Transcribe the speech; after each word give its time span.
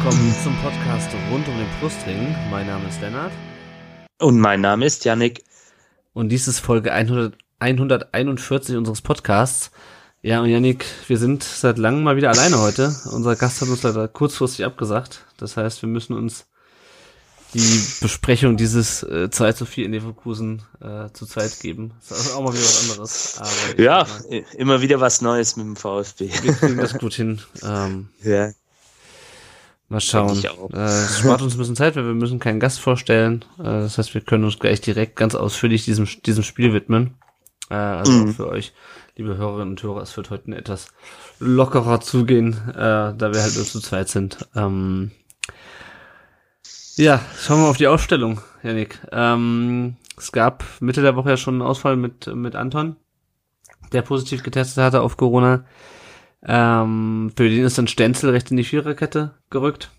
Willkommen 0.00 0.34
zum 0.44 0.56
Podcast 0.58 1.10
rund 1.28 1.48
um 1.48 1.56
den 1.56 1.66
Brustring. 1.80 2.32
Mein 2.52 2.68
Name 2.68 2.88
ist 2.88 3.00
Lennart. 3.00 3.32
Und 4.20 4.38
mein 4.38 4.60
Name 4.60 4.86
ist 4.86 5.04
Yannick. 5.04 5.42
Und 6.12 6.28
dies 6.28 6.46
ist 6.46 6.60
Folge 6.60 6.92
100, 6.92 7.36
141 7.58 8.76
unseres 8.76 9.02
Podcasts. 9.02 9.72
Ja, 10.22 10.40
und 10.40 10.50
Yannick, 10.50 10.84
wir 11.08 11.18
sind 11.18 11.42
seit 11.42 11.78
langem 11.78 12.04
mal 12.04 12.14
wieder 12.14 12.30
alleine 12.30 12.60
heute. 12.60 12.94
Unser 13.10 13.34
Gast 13.34 13.60
hat 13.60 13.70
uns 13.70 13.82
leider 13.82 14.06
kurzfristig 14.06 14.64
abgesagt. 14.64 15.24
Das 15.36 15.56
heißt, 15.56 15.82
wir 15.82 15.88
müssen 15.88 16.12
uns 16.12 16.46
die 17.54 17.82
Besprechung 18.00 18.56
dieses 18.56 19.02
äh, 19.02 19.30
2 19.30 19.52
zu 19.54 19.66
4 19.66 19.86
in 19.86 19.92
Leverkusen 19.92 20.62
äh, 20.80 21.10
zu 21.12 21.26
zweit 21.26 21.58
geben. 21.58 21.92
Das 22.08 22.20
ist 22.20 22.34
auch 22.34 22.42
mal 22.42 22.52
wieder 22.52 22.62
was 22.62 22.90
anderes. 22.90 23.74
Ja, 23.78 24.06
immer 24.56 24.80
wieder 24.80 25.00
was 25.00 25.22
Neues 25.22 25.56
mit 25.56 25.66
dem 25.66 25.74
VfB. 25.74 26.30
Wir 26.42 26.52
kriegen 26.52 26.76
das 26.76 26.94
gut 27.00 27.14
hin. 27.14 27.40
Ähm, 27.64 28.10
ja. 28.22 28.52
Mal 29.88 30.00
schauen. 30.00 30.38
Äh, 30.74 30.78
es 30.78 31.20
spart 31.20 31.40
uns 31.40 31.54
ein 31.54 31.58
bisschen 31.58 31.76
Zeit, 31.76 31.96
weil 31.96 32.04
wir 32.04 32.14
müssen 32.14 32.38
keinen 32.38 32.60
Gast 32.60 32.78
vorstellen. 32.78 33.44
Äh, 33.58 33.64
das 33.64 33.96
heißt, 33.96 34.12
wir 34.12 34.20
können 34.20 34.44
uns 34.44 34.58
gleich 34.58 34.80
direkt 34.82 35.16
ganz 35.16 35.34
ausführlich 35.34 35.84
diesem, 35.86 36.06
diesem 36.26 36.44
Spiel 36.44 36.74
widmen. 36.74 37.14
Äh, 37.70 37.74
also 37.74 38.12
mhm. 38.12 38.34
für 38.34 38.48
euch, 38.48 38.74
liebe 39.16 39.38
Hörerinnen 39.38 39.70
und 39.70 39.82
Hörer, 39.82 40.02
es 40.02 40.14
wird 40.16 40.28
heute 40.28 40.54
etwas 40.54 40.88
lockerer 41.38 42.00
zugehen, 42.00 42.52
äh, 42.70 42.74
da 42.74 43.32
wir 43.32 43.40
halt 43.40 43.56
nur 43.56 43.64
zu 43.64 43.80
zweit 43.80 44.10
sind. 44.10 44.46
Ähm, 44.54 45.10
ja, 46.96 47.20
schauen 47.38 47.62
wir 47.62 47.68
auf 47.68 47.78
die 47.78 47.86
Ausstellung, 47.86 48.40
Janik. 48.62 49.00
Ähm, 49.10 49.96
es 50.18 50.32
gab 50.32 50.64
Mitte 50.80 51.00
der 51.00 51.16
Woche 51.16 51.30
ja 51.30 51.36
schon 51.38 51.54
einen 51.54 51.62
Ausfall 51.62 51.96
mit, 51.96 52.26
mit 52.34 52.56
Anton, 52.56 52.96
der 53.92 54.02
positiv 54.02 54.42
getestet 54.42 54.84
hatte 54.84 55.00
auf 55.00 55.16
Corona. 55.16 55.64
Ähm, 56.50 57.30
für 57.36 57.48
den 57.48 57.64
ist 57.64 57.76
dann 57.76 57.88
Stenzel 57.88 58.30
recht 58.30 58.50
in 58.50 58.56
die 58.56 58.64
Viererkette 58.64 59.34
gerückt. 59.50 59.90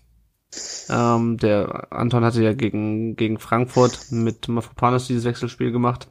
Ähm, 0.88 1.36
der 1.36 1.92
Anton 1.92 2.24
hatte 2.24 2.42
ja 2.42 2.52
gegen, 2.54 3.14
gegen 3.14 3.38
Frankfurt 3.38 4.10
mit 4.10 4.48
Mafropanos 4.48 5.06
dieses 5.06 5.24
Wechselspiel 5.24 5.70
gemacht. 5.70 6.08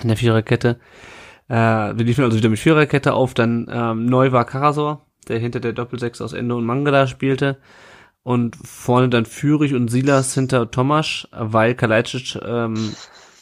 In 0.00 0.08
der 0.08 0.16
Viererkette. 0.16 0.78
Äh, 1.48 1.54
wir 1.54 2.04
liefen 2.04 2.22
also 2.22 2.36
wieder 2.36 2.48
mit 2.48 2.60
Viererkette 2.60 3.12
auf. 3.12 3.34
Dann 3.34 3.68
ähm, 3.68 4.06
neu 4.06 4.30
war 4.30 4.44
Karasor, 4.44 5.04
der 5.26 5.40
hinter 5.40 5.58
der 5.58 5.72
Doppelsechs 5.72 6.20
aus 6.20 6.32
Ende 6.32 6.54
und 6.54 6.64
Mangala 6.64 7.08
spielte. 7.08 7.58
Und 8.22 8.56
vorne 8.64 9.08
dann 9.08 9.26
Führig 9.26 9.74
und 9.74 9.88
Silas 9.88 10.34
hinter 10.34 10.70
Tomasch, 10.70 11.28
weil 11.32 11.74
Kalajdzic 11.74 12.40
ähm, 12.44 12.94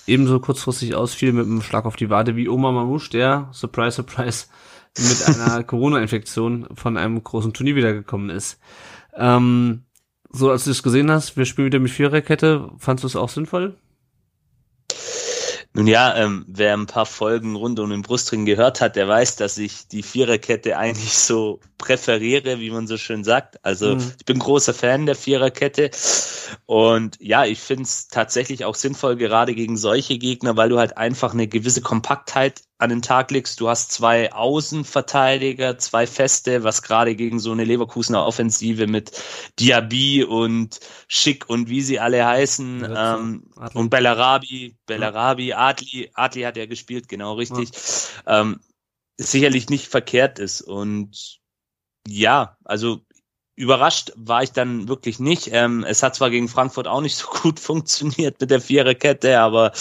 ebenso 0.06 0.40
kurzfristig 0.40 0.94
ausfiel 0.94 1.32
mit 1.32 1.46
einem 1.46 1.62
Schlag 1.62 1.84
auf 1.84 1.96
die 1.96 2.10
Wade 2.10 2.36
wie 2.36 2.48
Oma 2.48 2.70
Mamouche, 2.70 3.10
der, 3.10 3.48
surprise, 3.52 3.96
surprise, 3.96 4.46
mit 4.98 5.26
einer 5.26 5.62
Corona-Infektion 5.64 6.68
von 6.74 6.96
einem 6.96 7.22
großen 7.22 7.52
Turnier 7.52 7.76
wiedergekommen 7.76 8.30
ist. 8.30 8.58
Ähm, 9.16 9.84
so, 10.30 10.50
als 10.50 10.64
du 10.64 10.70
es 10.70 10.82
gesehen 10.82 11.10
hast, 11.10 11.36
wir 11.36 11.44
spielen 11.44 11.66
wieder 11.66 11.78
mit 11.78 11.92
Viererkette, 11.92 12.70
fandst 12.78 13.04
du 13.04 13.06
es 13.08 13.16
auch 13.16 13.28
sinnvoll? 13.28 13.76
Nun 15.76 15.88
ja, 15.88 16.14
ähm, 16.16 16.44
wer 16.46 16.72
ein 16.76 16.86
paar 16.86 17.04
Folgen 17.04 17.56
rund 17.56 17.80
um 17.80 17.90
den 17.90 18.02
Brustring 18.02 18.44
gehört 18.44 18.80
hat, 18.80 18.94
der 18.94 19.08
weiß, 19.08 19.34
dass 19.34 19.58
ich 19.58 19.88
die 19.88 20.04
Viererkette 20.04 20.78
eigentlich 20.78 21.18
so 21.18 21.58
präferiere, 21.78 22.60
wie 22.60 22.70
man 22.70 22.86
so 22.86 22.96
schön 22.96 23.24
sagt. 23.24 23.64
Also 23.64 23.96
mhm. 23.96 24.12
ich 24.16 24.24
bin 24.24 24.38
großer 24.38 24.72
Fan 24.72 25.06
der 25.06 25.16
Viererkette 25.16 25.90
und 26.66 27.16
ja, 27.20 27.44
ich 27.44 27.58
finde 27.58 27.82
es 27.82 28.06
tatsächlich 28.06 28.64
auch 28.64 28.76
sinnvoll, 28.76 29.16
gerade 29.16 29.52
gegen 29.56 29.76
solche 29.76 30.16
Gegner, 30.16 30.56
weil 30.56 30.68
du 30.68 30.78
halt 30.78 30.96
einfach 30.96 31.34
eine 31.34 31.48
gewisse 31.48 31.82
Kompaktheit 31.82 32.62
an 32.78 32.90
den 32.90 33.02
Tag 33.02 33.30
legst. 33.30 33.60
Du 33.60 33.68
hast 33.68 33.92
zwei 33.92 34.32
Außenverteidiger, 34.32 35.78
zwei 35.78 36.06
Feste, 36.06 36.64
was 36.64 36.82
gerade 36.82 37.14
gegen 37.14 37.38
so 37.38 37.52
eine 37.52 37.64
Leverkusener 37.64 38.26
Offensive 38.26 38.86
mit 38.86 39.12
Diaby 39.60 40.24
und 40.24 40.80
Schick 41.06 41.48
und 41.48 41.68
wie 41.68 41.82
sie 41.82 42.00
alle 42.00 42.26
heißen 42.26 42.94
ähm, 42.96 43.44
und 43.74 43.90
Bellarabi, 43.90 44.76
Bellarabi, 44.86 45.52
Adli, 45.52 46.10
Adli 46.14 46.42
hat 46.42 46.56
ja 46.56 46.66
gespielt, 46.66 47.08
genau 47.08 47.34
richtig, 47.34 47.70
ja. 48.26 48.40
ähm, 48.40 48.60
sicherlich 49.16 49.70
nicht 49.70 49.86
verkehrt 49.86 50.38
ist 50.38 50.60
und 50.60 51.40
ja, 52.08 52.58
also 52.64 53.00
überrascht 53.56 54.12
war 54.16 54.42
ich 54.42 54.52
dann 54.52 54.88
wirklich 54.88 55.20
nicht. 55.20 55.50
Ähm, 55.52 55.84
es 55.86 56.02
hat 56.02 56.16
zwar 56.16 56.30
gegen 56.30 56.48
Frankfurt 56.48 56.88
auch 56.88 57.00
nicht 57.00 57.16
so 57.16 57.26
gut 57.42 57.60
funktioniert 57.60 58.40
mit 58.40 58.50
der 58.50 58.60
Viererkette, 58.60 59.38
aber 59.38 59.72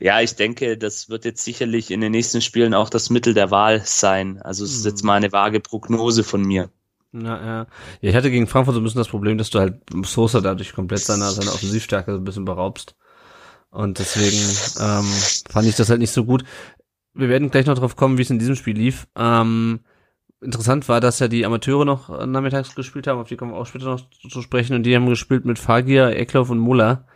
ja, 0.00 0.20
ich 0.20 0.36
denke, 0.36 0.76
das 0.76 1.08
wird 1.08 1.24
jetzt 1.24 1.44
sicherlich 1.44 1.90
in 1.90 2.00
den 2.00 2.12
nächsten 2.12 2.42
Spielen 2.42 2.74
auch 2.74 2.90
das 2.90 3.10
Mittel 3.10 3.34
der 3.34 3.50
Wahl 3.50 3.82
sein. 3.84 4.40
Also 4.42 4.64
es 4.64 4.74
ist 4.74 4.84
jetzt 4.84 5.02
mhm. 5.02 5.06
mal 5.08 5.14
eine 5.14 5.32
vage 5.32 5.60
Prognose 5.60 6.24
von 6.24 6.42
mir. 6.42 6.70
Ja, 7.12 7.22
ja. 7.22 7.66
ja, 8.02 8.10
ich 8.10 8.14
hatte 8.14 8.30
gegen 8.30 8.46
Frankfurt 8.46 8.74
so 8.74 8.80
ein 8.80 8.84
bisschen 8.84 8.98
das 9.00 9.08
Problem, 9.08 9.38
dass 9.38 9.50
du 9.50 9.58
halt 9.58 9.80
Sosa 10.04 10.40
dadurch 10.40 10.74
komplett 10.74 11.00
seiner, 11.00 11.30
seiner 11.30 11.54
Offensivstärke 11.54 12.12
so 12.12 12.18
ein 12.18 12.24
bisschen 12.24 12.44
beraubst. 12.44 12.94
Und 13.70 13.98
deswegen 13.98 14.36
ähm, 14.80 15.06
fand 15.50 15.66
ich 15.66 15.76
das 15.76 15.88
halt 15.88 16.00
nicht 16.00 16.12
so 16.12 16.24
gut. 16.24 16.44
Wir 17.14 17.28
werden 17.28 17.50
gleich 17.50 17.66
noch 17.66 17.78
drauf 17.78 17.96
kommen, 17.96 18.18
wie 18.18 18.22
es 18.22 18.30
in 18.30 18.38
diesem 18.38 18.56
Spiel 18.56 18.76
lief. 18.76 19.06
Ähm, 19.16 19.80
interessant 20.40 20.88
war, 20.88 21.00
dass 21.00 21.18
ja 21.18 21.28
die 21.28 21.46
Amateure 21.46 21.84
noch 21.84 22.26
nachmittags 22.26 22.74
gespielt 22.74 23.06
haben, 23.06 23.20
auf 23.20 23.28
die 23.28 23.36
kommen 23.36 23.52
wir 23.52 23.58
auch 23.58 23.66
später 23.66 23.86
noch 23.86 24.02
zu 24.10 24.42
sprechen, 24.42 24.74
und 24.74 24.82
die 24.82 24.94
haben 24.94 25.08
gespielt 25.08 25.44
mit 25.44 25.58
Fagir, 25.58 26.16
Eckloff 26.16 26.50
und 26.50 26.58
Muller. 26.58 27.06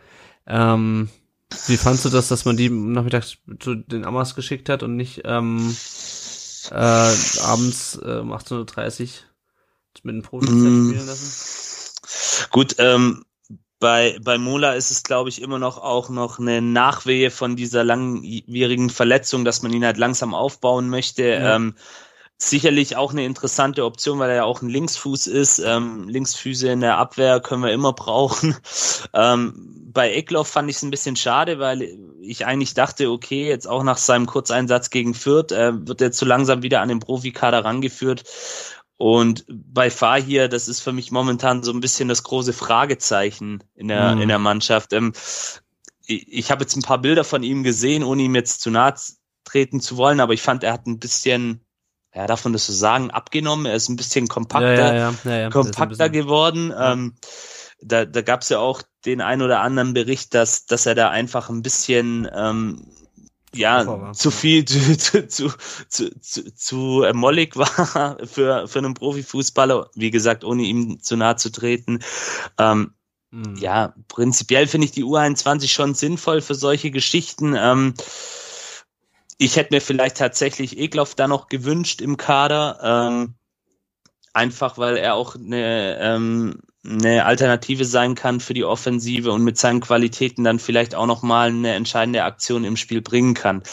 Ähm, 0.47 1.09
wie 1.67 1.77
fandst 1.77 2.05
du 2.05 2.09
das, 2.09 2.27
dass 2.27 2.45
man 2.45 2.57
die 2.57 2.69
nachmittags 2.69 3.37
zu 3.59 3.75
den 3.75 4.05
Amas 4.05 4.35
geschickt 4.35 4.69
hat 4.69 4.83
und 4.83 4.95
nicht 4.95 5.21
ähm, 5.25 5.75
äh, 6.71 6.73
abends 7.43 7.99
äh, 8.03 8.19
um 8.19 8.31
18.30 8.31 9.01
Uhr 9.01 9.09
mit 10.03 10.15
den 10.15 10.21
Profis 10.21 10.49
mm. 10.49 10.89
spielen 10.89 11.07
lassen? 11.07 12.49
Gut, 12.51 12.75
ähm, 12.79 13.25
bei, 13.79 14.17
bei 14.23 14.37
Mola 14.37 14.73
ist 14.73 14.91
es, 14.91 15.03
glaube 15.03 15.29
ich, 15.29 15.41
immer 15.41 15.59
noch 15.59 15.77
auch 15.77 16.09
noch 16.09 16.39
eine 16.39 16.61
Nachwehe 16.61 17.31
von 17.31 17.55
dieser 17.55 17.83
langwierigen 17.83 18.89
Verletzung, 18.89 19.43
dass 19.43 19.61
man 19.63 19.73
ihn 19.73 19.83
halt 19.83 19.97
langsam 19.97 20.33
aufbauen 20.33 20.87
möchte. 20.87 21.23
Ja. 21.23 21.55
Ähm, 21.55 21.75
sicherlich 22.49 22.95
auch 22.95 23.11
eine 23.11 23.23
interessante 23.23 23.85
Option, 23.85 24.17
weil 24.17 24.31
er 24.31 24.37
ja 24.37 24.43
auch 24.45 24.63
ein 24.63 24.69
Linksfuß 24.69 25.27
ist. 25.27 25.59
Ähm, 25.59 26.09
Linksfüße 26.09 26.69
in 26.69 26.81
der 26.81 26.97
Abwehr 26.97 27.39
können 27.39 27.61
wir 27.61 27.71
immer 27.71 27.93
brauchen. 27.93 28.55
Ähm, 29.13 29.53
bei 29.93 30.11
Eckloff 30.11 30.47
fand 30.47 30.69
ich 30.69 30.77
es 30.77 30.81
ein 30.81 30.89
bisschen 30.89 31.15
schade, 31.15 31.59
weil 31.59 31.99
ich 32.19 32.45
eigentlich 32.47 32.73
dachte, 32.73 33.11
okay, 33.11 33.47
jetzt 33.47 33.67
auch 33.67 33.83
nach 33.83 33.97
seinem 33.97 34.25
Kurzeinsatz 34.25 34.89
gegen 34.89 35.13
Fürth 35.13 35.51
äh, 35.51 35.87
wird 35.87 36.01
er 36.01 36.11
zu 36.11 36.25
langsam 36.25 36.63
wieder 36.63 36.81
an 36.81 36.89
den 36.89 36.99
Profikader 36.99 37.63
rangeführt. 37.63 38.23
Und 38.97 39.45
bei 39.47 39.91
Fahir, 39.91 40.47
das 40.47 40.67
ist 40.67 40.79
für 40.79 40.93
mich 40.93 41.11
momentan 41.11 41.61
so 41.61 41.71
ein 41.71 41.79
bisschen 41.79 42.09
das 42.09 42.23
große 42.23 42.53
Fragezeichen 42.53 43.63
in 43.75 43.87
der, 43.87 44.15
mhm. 44.15 44.21
in 44.23 44.27
der 44.29 44.39
Mannschaft. 44.39 44.93
Ähm, 44.93 45.13
ich, 46.07 46.27
ich 46.27 46.51
habe 46.51 46.63
jetzt 46.63 46.75
ein 46.75 46.81
paar 46.81 47.01
Bilder 47.01 47.23
von 47.23 47.43
ihm 47.43 47.61
gesehen, 47.61 48.03
ohne 48.03 48.23
ihm 48.23 48.33
jetzt 48.33 48.61
zu 48.61 48.71
nahe 48.71 48.95
treten 49.43 49.79
zu 49.79 49.97
wollen, 49.97 50.19
aber 50.19 50.33
ich 50.33 50.41
fand, 50.41 50.63
er 50.63 50.73
hat 50.73 50.87
ein 50.87 50.99
bisschen 50.99 51.61
ja, 52.13 52.27
man 52.43 52.53
das 52.53 52.67
so 52.67 52.73
sagen, 52.73 53.11
abgenommen. 53.11 53.65
Er 53.65 53.75
ist 53.75 53.89
ein 53.89 53.95
bisschen 53.95 54.27
kompakter, 54.27 54.95
ja, 54.95 55.13
ja, 55.23 55.49
kompakter 55.49 56.09
bisschen, 56.09 56.11
geworden. 56.11 56.73
Ähm, 56.77 57.15
da 57.81 58.05
da 58.05 58.21
gab 58.21 58.41
es 58.41 58.49
ja 58.49 58.59
auch 58.59 58.81
den 59.05 59.21
ein 59.21 59.41
oder 59.41 59.61
anderen 59.61 59.93
Bericht, 59.93 60.33
dass, 60.33 60.65
dass 60.65 60.85
er 60.85 60.95
da 60.95 61.09
einfach 61.09 61.49
ein 61.49 61.61
bisschen 61.61 62.29
ähm, 62.33 62.85
ja, 63.53 64.13
zu 64.13 64.31
viel, 64.31 64.65
zu, 64.65 64.97
zu, 64.97 65.27
zu, 65.27 65.49
zu, 65.89 66.19
zu, 66.19 66.55
zu 66.55 67.05
mollig 67.13 67.55
war 67.57 68.17
für, 68.25 68.67
für 68.67 68.79
einen 68.79 68.93
Profifußballer. 68.93 69.89
Wie 69.95 70.11
gesagt, 70.11 70.43
ohne 70.43 70.63
ihm 70.63 71.01
zu 71.01 71.15
nahe 71.15 71.35
zu 71.35 71.51
treten. 71.51 71.99
Ähm, 72.57 72.93
mhm. 73.31 73.55
Ja, 73.57 73.93
prinzipiell 74.07 74.67
finde 74.67 74.85
ich 74.85 74.91
die 74.91 75.03
U21 75.03 75.69
schon 75.69 75.93
sinnvoll 75.93 76.41
für 76.41 76.55
solche 76.55 76.91
Geschichten. 76.91 77.55
Ähm, 77.57 77.93
ich 79.41 79.55
hätte 79.55 79.73
mir 79.73 79.81
vielleicht 79.81 80.17
tatsächlich 80.17 80.77
Egloff 80.77 81.15
da 81.15 81.27
noch 81.27 81.47
gewünscht 81.47 81.99
im 81.99 82.15
Kader, 82.15 82.77
ähm, 82.83 83.33
einfach 84.33 84.77
weil 84.77 84.97
er 84.97 85.15
auch 85.15 85.33
eine, 85.35 85.97
ähm, 85.99 86.59
eine 86.85 87.25
Alternative 87.25 87.85
sein 87.85 88.13
kann 88.13 88.39
für 88.39 88.53
die 88.53 88.65
Offensive 88.65 89.31
und 89.31 89.43
mit 89.43 89.57
seinen 89.57 89.81
Qualitäten 89.81 90.43
dann 90.43 90.59
vielleicht 90.59 90.93
auch 90.93 91.07
noch 91.07 91.23
mal 91.23 91.49
eine 91.49 91.73
entscheidende 91.73 92.23
Aktion 92.23 92.63
im 92.63 92.77
Spiel 92.77 93.01
bringen 93.01 93.33
kann. 93.33 93.63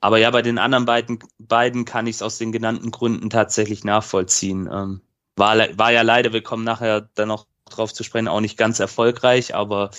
Aber 0.00 0.16
ja, 0.16 0.30
bei 0.30 0.40
den 0.40 0.56
anderen 0.56 0.86
beiden, 0.86 1.18
beiden 1.38 1.84
kann 1.84 2.06
ich 2.06 2.16
es 2.16 2.22
aus 2.22 2.38
den 2.38 2.50
genannten 2.50 2.90
Gründen 2.90 3.28
tatsächlich 3.28 3.84
nachvollziehen. 3.84 4.66
Ähm, 4.72 5.02
war, 5.36 5.58
war 5.76 5.92
ja 5.92 6.00
leider, 6.00 6.32
wir 6.32 6.42
kommen 6.42 6.64
nachher 6.64 7.02
dann 7.14 7.28
noch 7.28 7.46
drauf 7.68 7.92
zu 7.92 8.02
sprechen, 8.02 8.28
auch 8.28 8.40
nicht 8.40 8.56
ganz 8.56 8.80
erfolgreich, 8.80 9.54
aber 9.54 9.90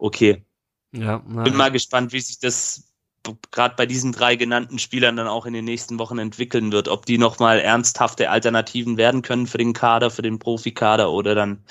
okay. 0.00 0.44
Ja, 0.90 1.18
Bin 1.18 1.54
mal 1.54 1.70
gespannt, 1.70 2.12
wie 2.12 2.20
sich 2.20 2.40
das 2.40 2.91
gerade 3.50 3.74
bei 3.76 3.86
diesen 3.86 4.12
drei 4.12 4.36
genannten 4.36 4.78
Spielern 4.78 5.16
dann 5.16 5.26
auch 5.26 5.46
in 5.46 5.52
den 5.52 5.64
nächsten 5.64 5.98
Wochen 5.98 6.18
entwickeln 6.18 6.72
wird, 6.72 6.88
ob 6.88 7.06
die 7.06 7.18
nochmal 7.18 7.60
ernsthafte 7.60 8.30
Alternativen 8.30 8.96
werden 8.96 9.22
können 9.22 9.46
für 9.46 9.58
den 9.58 9.72
Kader, 9.72 10.10
für 10.10 10.22
den 10.22 10.38
Profikader 10.38 11.10
oder 11.10 11.34
dann 11.34 11.62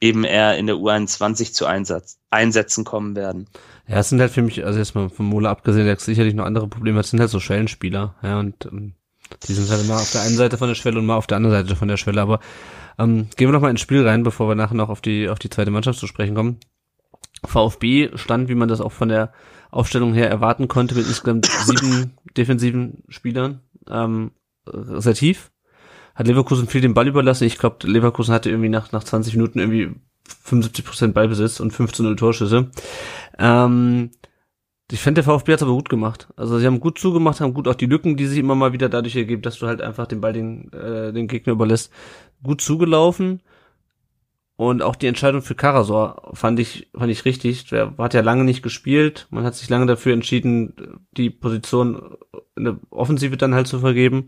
eben 0.00 0.24
eher 0.24 0.58
in 0.58 0.66
der 0.66 0.76
U21 0.76 1.52
zu 1.52 1.66
Einsatz, 1.66 2.18
Einsätzen 2.30 2.84
kommen 2.84 3.16
werden. 3.16 3.48
Ja, 3.86 3.98
es 3.98 4.08
sind 4.08 4.20
halt 4.20 4.32
für 4.32 4.42
mich, 4.42 4.64
also 4.64 4.78
jetzt 4.78 4.94
mal 4.94 5.08
von 5.08 5.26
Mola 5.26 5.50
abgesehen, 5.50 5.86
der 5.86 5.98
sicherlich 5.98 6.34
noch 6.34 6.44
andere 6.44 6.68
Probleme 6.68 6.98
hat, 6.98 7.06
sind 7.06 7.20
halt 7.20 7.30
so 7.30 7.40
Schwellenspieler, 7.40 8.14
ja, 8.22 8.38
und 8.38 8.66
ähm, 8.66 8.94
die 9.46 9.52
sind 9.52 9.70
halt 9.70 9.84
immer 9.84 9.96
auf 9.96 10.10
der 10.10 10.22
einen 10.22 10.36
Seite 10.36 10.58
von 10.58 10.68
der 10.68 10.74
Schwelle 10.74 10.98
und 10.98 11.06
mal 11.06 11.16
auf 11.16 11.26
der 11.26 11.36
anderen 11.36 11.56
Seite 11.56 11.76
von 11.76 11.88
der 11.88 11.96
Schwelle, 11.96 12.22
aber 12.22 12.40
ähm, 12.98 13.28
gehen 13.36 13.48
wir 13.48 13.52
noch 13.52 13.60
mal 13.60 13.70
ins 13.70 13.80
Spiel 13.80 14.06
rein, 14.06 14.22
bevor 14.22 14.48
wir 14.48 14.54
nachher 14.54 14.74
noch 14.74 14.88
auf 14.88 15.00
die, 15.00 15.28
auf 15.28 15.38
die 15.38 15.50
zweite 15.50 15.70
Mannschaft 15.70 15.98
zu 15.98 16.06
sprechen 16.06 16.34
kommen. 16.34 16.58
VfB 17.44 18.10
stand, 18.14 18.48
wie 18.48 18.54
man 18.54 18.68
das 18.68 18.80
auch 18.80 18.92
von 18.92 19.08
der 19.08 19.32
Aufstellung 19.74 20.14
her 20.14 20.30
erwarten 20.30 20.68
konnte, 20.68 20.94
mit 20.94 21.06
insgesamt 21.06 21.46
sieben 21.66 22.12
defensiven 22.36 23.02
Spielern, 23.08 23.60
ähm, 23.88 24.30
sehr 24.66 25.14
tief. 25.14 25.50
Hat 26.14 26.28
Leverkusen 26.28 26.68
viel 26.68 26.80
den 26.80 26.94
Ball 26.94 27.08
überlassen. 27.08 27.44
Ich 27.44 27.58
glaube, 27.58 27.86
Leverkusen 27.88 28.32
hatte 28.32 28.48
irgendwie 28.48 28.68
nach, 28.68 28.92
nach 28.92 29.02
20 29.02 29.34
Minuten 29.34 29.58
irgendwie 29.58 29.90
75% 30.46 31.08
Ballbesitz 31.08 31.58
und 31.60 31.72
15-0 31.72 32.16
Torschüsse. 32.16 32.70
Ähm, 33.38 34.10
ich 34.90 35.00
finde, 35.00 35.22
der 35.22 35.24
VfB 35.24 35.54
hat 35.54 35.62
aber 35.62 35.72
gut 35.72 35.88
gemacht. 35.88 36.28
Also 36.36 36.58
sie 36.58 36.66
haben 36.66 36.78
gut 36.78 36.98
zugemacht, 36.98 37.40
haben 37.40 37.54
gut 37.54 37.66
auch 37.66 37.74
die 37.74 37.86
Lücken, 37.86 38.16
die 38.16 38.26
sich 38.26 38.38
immer 38.38 38.54
mal 38.54 38.72
wieder 38.72 38.88
dadurch 38.88 39.16
ergeben, 39.16 39.42
dass 39.42 39.58
du 39.58 39.66
halt 39.66 39.80
einfach 39.80 40.06
den 40.06 40.20
Ball 40.20 40.32
den, 40.32 40.72
äh, 40.72 41.12
den 41.12 41.26
Gegner 41.26 41.54
überlässt, 41.54 41.92
gut 42.42 42.60
zugelaufen. 42.60 43.42
Und 44.56 44.82
auch 44.82 44.94
die 44.94 45.08
Entscheidung 45.08 45.42
für 45.42 45.56
Karasor 45.56 46.30
fand 46.34 46.60
ich, 46.60 46.88
fand 46.96 47.10
ich 47.10 47.24
richtig. 47.24 47.66
Der 47.66 47.94
hat 47.98 48.14
ja 48.14 48.20
lange 48.20 48.44
nicht 48.44 48.62
gespielt. 48.62 49.26
Man 49.30 49.44
hat 49.44 49.56
sich 49.56 49.68
lange 49.68 49.86
dafür 49.86 50.12
entschieden, 50.12 51.00
die 51.16 51.30
Position 51.30 52.16
in 52.56 52.64
der 52.64 52.78
Offensive 52.90 53.36
dann 53.36 53.54
halt 53.54 53.66
zu 53.66 53.80
vergeben. 53.80 54.26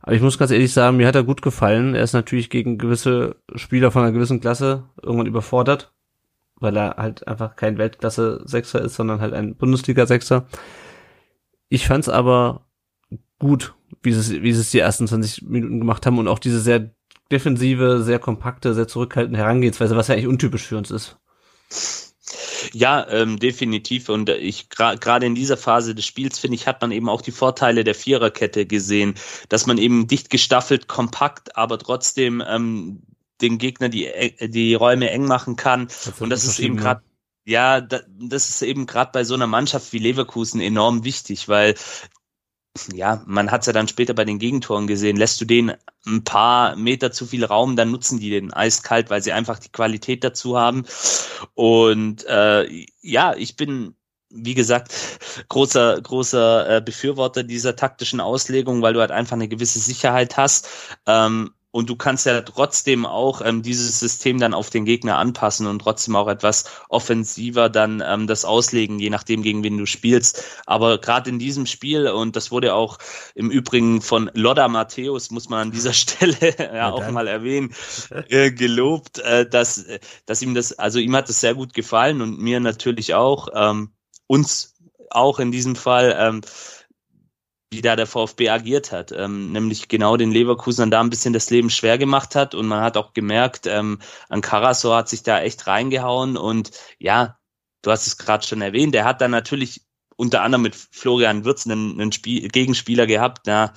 Aber 0.00 0.14
ich 0.14 0.22
muss 0.22 0.38
ganz 0.38 0.50
ehrlich 0.50 0.72
sagen, 0.72 0.96
mir 0.96 1.06
hat 1.06 1.16
er 1.16 1.24
gut 1.24 1.42
gefallen. 1.42 1.94
Er 1.94 2.02
ist 2.02 2.14
natürlich 2.14 2.48
gegen 2.48 2.78
gewisse 2.78 3.36
Spieler 3.56 3.90
von 3.90 4.02
einer 4.02 4.12
gewissen 4.12 4.40
Klasse 4.40 4.84
irgendwann 5.02 5.26
überfordert, 5.26 5.92
weil 6.56 6.74
er 6.74 6.96
halt 6.96 7.28
einfach 7.28 7.54
kein 7.54 7.76
Weltklasse-Sechser 7.76 8.80
ist, 8.80 8.94
sondern 8.94 9.20
halt 9.20 9.34
ein 9.34 9.56
Bundesliga-Sechser. 9.56 10.46
Ich 11.68 11.86
fand's 11.86 12.08
aber 12.08 12.66
gut, 13.38 13.74
wie 14.02 14.12
sie, 14.12 14.20
es, 14.20 14.42
wie 14.42 14.52
sie 14.52 14.60
es 14.60 14.70
die 14.70 14.78
ersten 14.78 15.06
20 15.06 15.42
Minuten 15.42 15.78
gemacht 15.78 16.06
haben 16.06 16.18
und 16.18 16.28
auch 16.28 16.38
diese 16.38 16.60
sehr 16.60 16.90
defensive, 17.30 18.02
sehr 18.02 18.18
kompakte, 18.18 18.74
sehr 18.74 18.88
zurückhaltende 18.88 19.38
Herangehensweise, 19.38 19.96
was 19.96 20.08
ja 20.08 20.14
eigentlich 20.14 20.28
untypisch 20.28 20.66
für 20.66 20.78
uns 20.78 20.90
ist. 20.90 21.16
Ja, 22.72 23.06
ähm, 23.08 23.38
definitiv. 23.38 24.08
Und 24.08 24.28
ich 24.30 24.68
gerade 24.68 24.98
gra 24.98 25.16
in 25.18 25.34
dieser 25.34 25.56
Phase 25.56 25.94
des 25.94 26.04
Spiels, 26.04 26.38
finde 26.38 26.56
ich, 26.56 26.66
hat 26.66 26.80
man 26.80 26.90
eben 26.90 27.08
auch 27.08 27.22
die 27.22 27.32
Vorteile 27.32 27.84
der 27.84 27.94
Viererkette 27.94 28.66
gesehen, 28.66 29.14
dass 29.48 29.66
man 29.66 29.78
eben 29.78 30.06
dicht 30.06 30.30
gestaffelt, 30.30 30.88
kompakt, 30.88 31.56
aber 31.56 31.78
trotzdem 31.78 32.42
ähm, 32.46 33.02
den 33.40 33.58
Gegner 33.58 33.88
die, 33.88 34.10
die 34.40 34.74
Räume 34.74 35.10
eng 35.10 35.26
machen 35.26 35.56
kann. 35.56 35.86
Das 35.86 36.20
und 36.20 36.30
das 36.30 36.44
ist 36.44 36.58
eben 36.58 36.76
gerade 36.76 37.02
ja, 37.44 37.80
das 37.80 38.50
ist 38.50 38.60
eben 38.60 38.84
gerade 38.84 39.10
bei 39.10 39.24
so 39.24 39.32
einer 39.32 39.46
Mannschaft 39.46 39.94
wie 39.94 39.98
Leverkusen 39.98 40.60
enorm 40.60 41.04
wichtig, 41.04 41.48
weil 41.48 41.76
ja, 42.92 43.22
man 43.26 43.50
hat 43.50 43.62
es 43.62 43.66
ja 43.66 43.72
dann 43.72 43.88
später 43.88 44.14
bei 44.14 44.24
den 44.24 44.38
Gegentoren 44.38 44.86
gesehen, 44.86 45.16
lässt 45.16 45.40
du 45.40 45.44
denen 45.44 45.74
ein 46.06 46.24
paar 46.24 46.76
Meter 46.76 47.12
zu 47.12 47.26
viel 47.26 47.44
Raum, 47.44 47.76
dann 47.76 47.90
nutzen 47.90 48.20
die 48.20 48.30
den 48.30 48.52
eiskalt, 48.52 49.10
weil 49.10 49.22
sie 49.22 49.32
einfach 49.32 49.58
die 49.58 49.70
Qualität 49.70 50.24
dazu 50.24 50.58
haben. 50.58 50.84
Und 51.54 52.24
äh, 52.26 52.68
ja, 53.00 53.34
ich 53.34 53.56
bin 53.56 53.94
wie 54.30 54.54
gesagt, 54.54 54.92
großer, 55.48 56.00
großer 56.02 56.76
äh, 56.76 56.80
Befürworter 56.82 57.42
dieser 57.42 57.76
taktischen 57.76 58.20
Auslegung, 58.20 58.82
weil 58.82 58.92
du 58.92 59.00
halt 59.00 59.10
einfach 59.10 59.36
eine 59.36 59.48
gewisse 59.48 59.78
Sicherheit 59.78 60.36
hast. 60.36 60.68
Ähm, 61.06 61.54
und 61.70 61.90
du 61.90 61.96
kannst 61.96 62.24
ja 62.24 62.40
trotzdem 62.40 63.04
auch 63.04 63.42
ähm, 63.44 63.62
dieses 63.62 64.00
System 64.00 64.38
dann 64.38 64.54
auf 64.54 64.70
den 64.70 64.84
Gegner 64.84 65.18
anpassen 65.18 65.66
und 65.66 65.80
trotzdem 65.80 66.16
auch 66.16 66.28
etwas 66.28 66.64
offensiver 66.88 67.68
dann 67.68 68.02
ähm, 68.04 68.26
das 68.26 68.44
auslegen, 68.44 68.98
je 68.98 69.10
nachdem, 69.10 69.42
gegen 69.42 69.62
wen 69.62 69.76
du 69.76 69.84
spielst. 69.84 70.42
Aber 70.66 70.98
gerade 70.98 71.28
in 71.28 71.38
diesem 71.38 71.66
Spiel, 71.66 72.08
und 72.08 72.36
das 72.36 72.50
wurde 72.50 72.74
auch 72.74 72.98
im 73.34 73.50
Übrigen 73.50 74.00
von 74.00 74.30
Loda 74.32 74.68
Matthäus, 74.68 75.30
muss 75.30 75.50
man 75.50 75.68
an 75.68 75.70
dieser 75.70 75.92
Stelle 75.92 76.36
ja, 76.58 76.74
ja 76.74 76.90
auch 76.90 77.10
mal 77.10 77.26
erwähnen, 77.26 77.74
äh, 78.28 78.50
gelobt, 78.50 79.18
äh, 79.18 79.48
dass, 79.48 79.84
dass 80.24 80.40
ihm 80.42 80.54
das, 80.54 80.72
also 80.78 80.98
ihm 80.98 81.14
hat 81.14 81.28
es 81.28 81.40
sehr 81.40 81.54
gut 81.54 81.74
gefallen 81.74 82.22
und 82.22 82.38
mir 82.38 82.60
natürlich 82.60 83.14
auch, 83.14 83.48
ähm, 83.54 83.90
uns 84.26 84.74
auch 85.10 85.38
in 85.38 85.52
diesem 85.52 85.76
Fall. 85.76 86.14
Ähm, 86.18 86.40
wie 87.70 87.82
da 87.82 87.96
der 87.96 88.06
VfB 88.06 88.48
agiert 88.48 88.92
hat, 88.92 89.12
ähm, 89.12 89.52
nämlich 89.52 89.88
genau 89.88 90.16
den 90.16 90.30
Leverkusen 90.30 90.90
da 90.90 91.00
ein 91.00 91.10
bisschen 91.10 91.34
das 91.34 91.50
Leben 91.50 91.70
schwer 91.70 91.98
gemacht 91.98 92.34
hat. 92.34 92.54
Und 92.54 92.66
man 92.66 92.82
hat 92.82 92.96
auch 92.96 93.12
gemerkt, 93.12 93.66
ähm, 93.66 93.98
an 94.28 94.40
Karasor 94.40 94.96
hat 94.96 95.08
sich 95.08 95.22
da 95.22 95.40
echt 95.40 95.66
reingehauen. 95.66 96.36
Und 96.36 96.70
ja, 96.98 97.38
du 97.82 97.90
hast 97.90 98.06
es 98.06 98.16
gerade 98.16 98.46
schon 98.46 98.62
erwähnt, 98.62 98.94
der 98.94 99.04
hat 99.04 99.20
dann 99.20 99.30
natürlich 99.30 99.82
unter 100.16 100.42
anderem 100.42 100.62
mit 100.62 100.74
Florian 100.74 101.44
Wirtz 101.44 101.64
einen, 101.64 102.00
einen 102.00 102.10
Spiel, 102.10 102.48
Gegenspieler 102.48 103.06
gehabt. 103.06 103.46
Ja, 103.46 103.72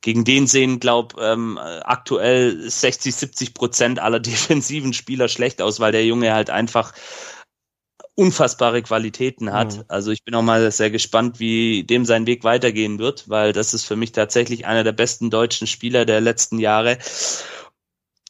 gegen 0.00 0.24
den 0.24 0.46
sehen, 0.46 0.80
glaub, 0.80 1.16
ähm, 1.20 1.58
aktuell 1.58 2.68
60, 2.68 3.14
70 3.14 3.54
Prozent 3.54 3.98
aller 4.00 4.20
defensiven 4.20 4.92
Spieler 4.94 5.28
schlecht 5.28 5.60
aus, 5.60 5.80
weil 5.80 5.92
der 5.92 6.04
Junge 6.04 6.32
halt 6.32 6.50
einfach 6.50 6.94
unfassbare 8.16 8.82
Qualitäten 8.82 9.52
hat. 9.52 9.76
Mhm. 9.76 9.84
Also 9.88 10.10
ich 10.10 10.24
bin 10.24 10.34
auch 10.34 10.42
mal 10.42 10.70
sehr 10.70 10.90
gespannt, 10.90 11.40
wie 11.40 11.84
dem 11.84 12.04
sein 12.04 12.26
Weg 12.26 12.44
weitergehen 12.44 12.98
wird, 12.98 13.28
weil 13.28 13.52
das 13.52 13.74
ist 13.74 13.84
für 13.84 13.96
mich 13.96 14.12
tatsächlich 14.12 14.66
einer 14.66 14.84
der 14.84 14.92
besten 14.92 15.30
deutschen 15.30 15.66
Spieler 15.66 16.04
der 16.04 16.20
letzten 16.20 16.58
Jahre. 16.58 16.98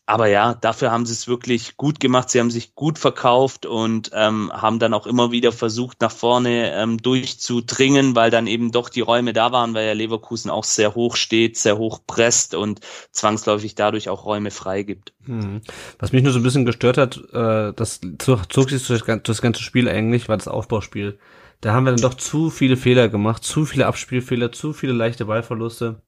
Aber 0.07 0.27
ja, 0.27 0.55
dafür 0.55 0.91
haben 0.91 1.07
sie 1.07 1.15
es 1.15 1.29
wirklich 1.29 1.79
gut 1.79 1.99
gemacht. 1.99 2.29
Sie 2.29 2.39
haben 2.39 2.51
sich 2.51 2.75
gut 2.75 2.99
verkauft 2.99 3.65
und 3.65 4.11
ähm, 4.13 4.53
haben 4.53 4.79
dann 4.79 4.93
auch 4.93 5.07
immer 5.07 5.33
wieder 5.33 5.51
versucht, 5.51 6.03
nach 6.03 6.11
vorne 6.11 6.75
ähm, 6.75 6.99
durchzudringen, 6.99 8.15
weil 8.15 8.31
dann 8.31 8.47
eben 8.47 8.71
doch 8.71 8.91
die 8.91 9.01
Räume 9.01 9.33
da 9.33 9.51
waren, 9.51 9.73
weil 9.73 9.87
ja 9.87 9.95
Leverkusen 9.95 10.51
auch 10.51 10.65
sehr 10.65 10.95
hoch 10.95 11.17
steht, 11.17 11.57
sehr 11.57 11.79
hoch 11.79 12.01
presst 12.07 12.55
und 12.55 12.81
zwangsläufig 13.13 13.77
dadurch 13.77 14.11
auch 14.11 14.27
Räume 14.27 14.51
frei 14.51 14.83
gibt. 14.83 15.15
Hm. 15.25 15.63
Was 15.99 16.13
mich 16.13 16.23
nur 16.23 16.33
so 16.33 16.39
ein 16.39 16.45
bisschen 16.45 16.67
gestört 16.67 16.99
hat, 16.99 17.17
äh, 17.33 17.73
das 17.75 18.01
zog 18.19 18.71
sich 18.71 18.87
durch 18.87 19.05
das 19.23 19.41
ganze 19.41 19.63
Spiel 19.63 19.89
eigentlich, 19.89 20.29
war 20.29 20.37
das 20.37 20.49
Aufbauspiel. 20.49 21.19
Da 21.63 21.73
haben 21.73 21.85
wir 21.85 21.93
dann 21.93 22.03
doch 22.03 22.15
zu 22.15 22.51
viele 22.51 22.77
Fehler 22.77 23.09
gemacht, 23.09 23.43
zu 23.43 23.65
viele 23.65 23.87
Abspielfehler, 23.87 24.53
zu 24.53 24.75
viele 24.75 24.93
leichte 24.93 25.25
Ballverluste. 25.25 26.03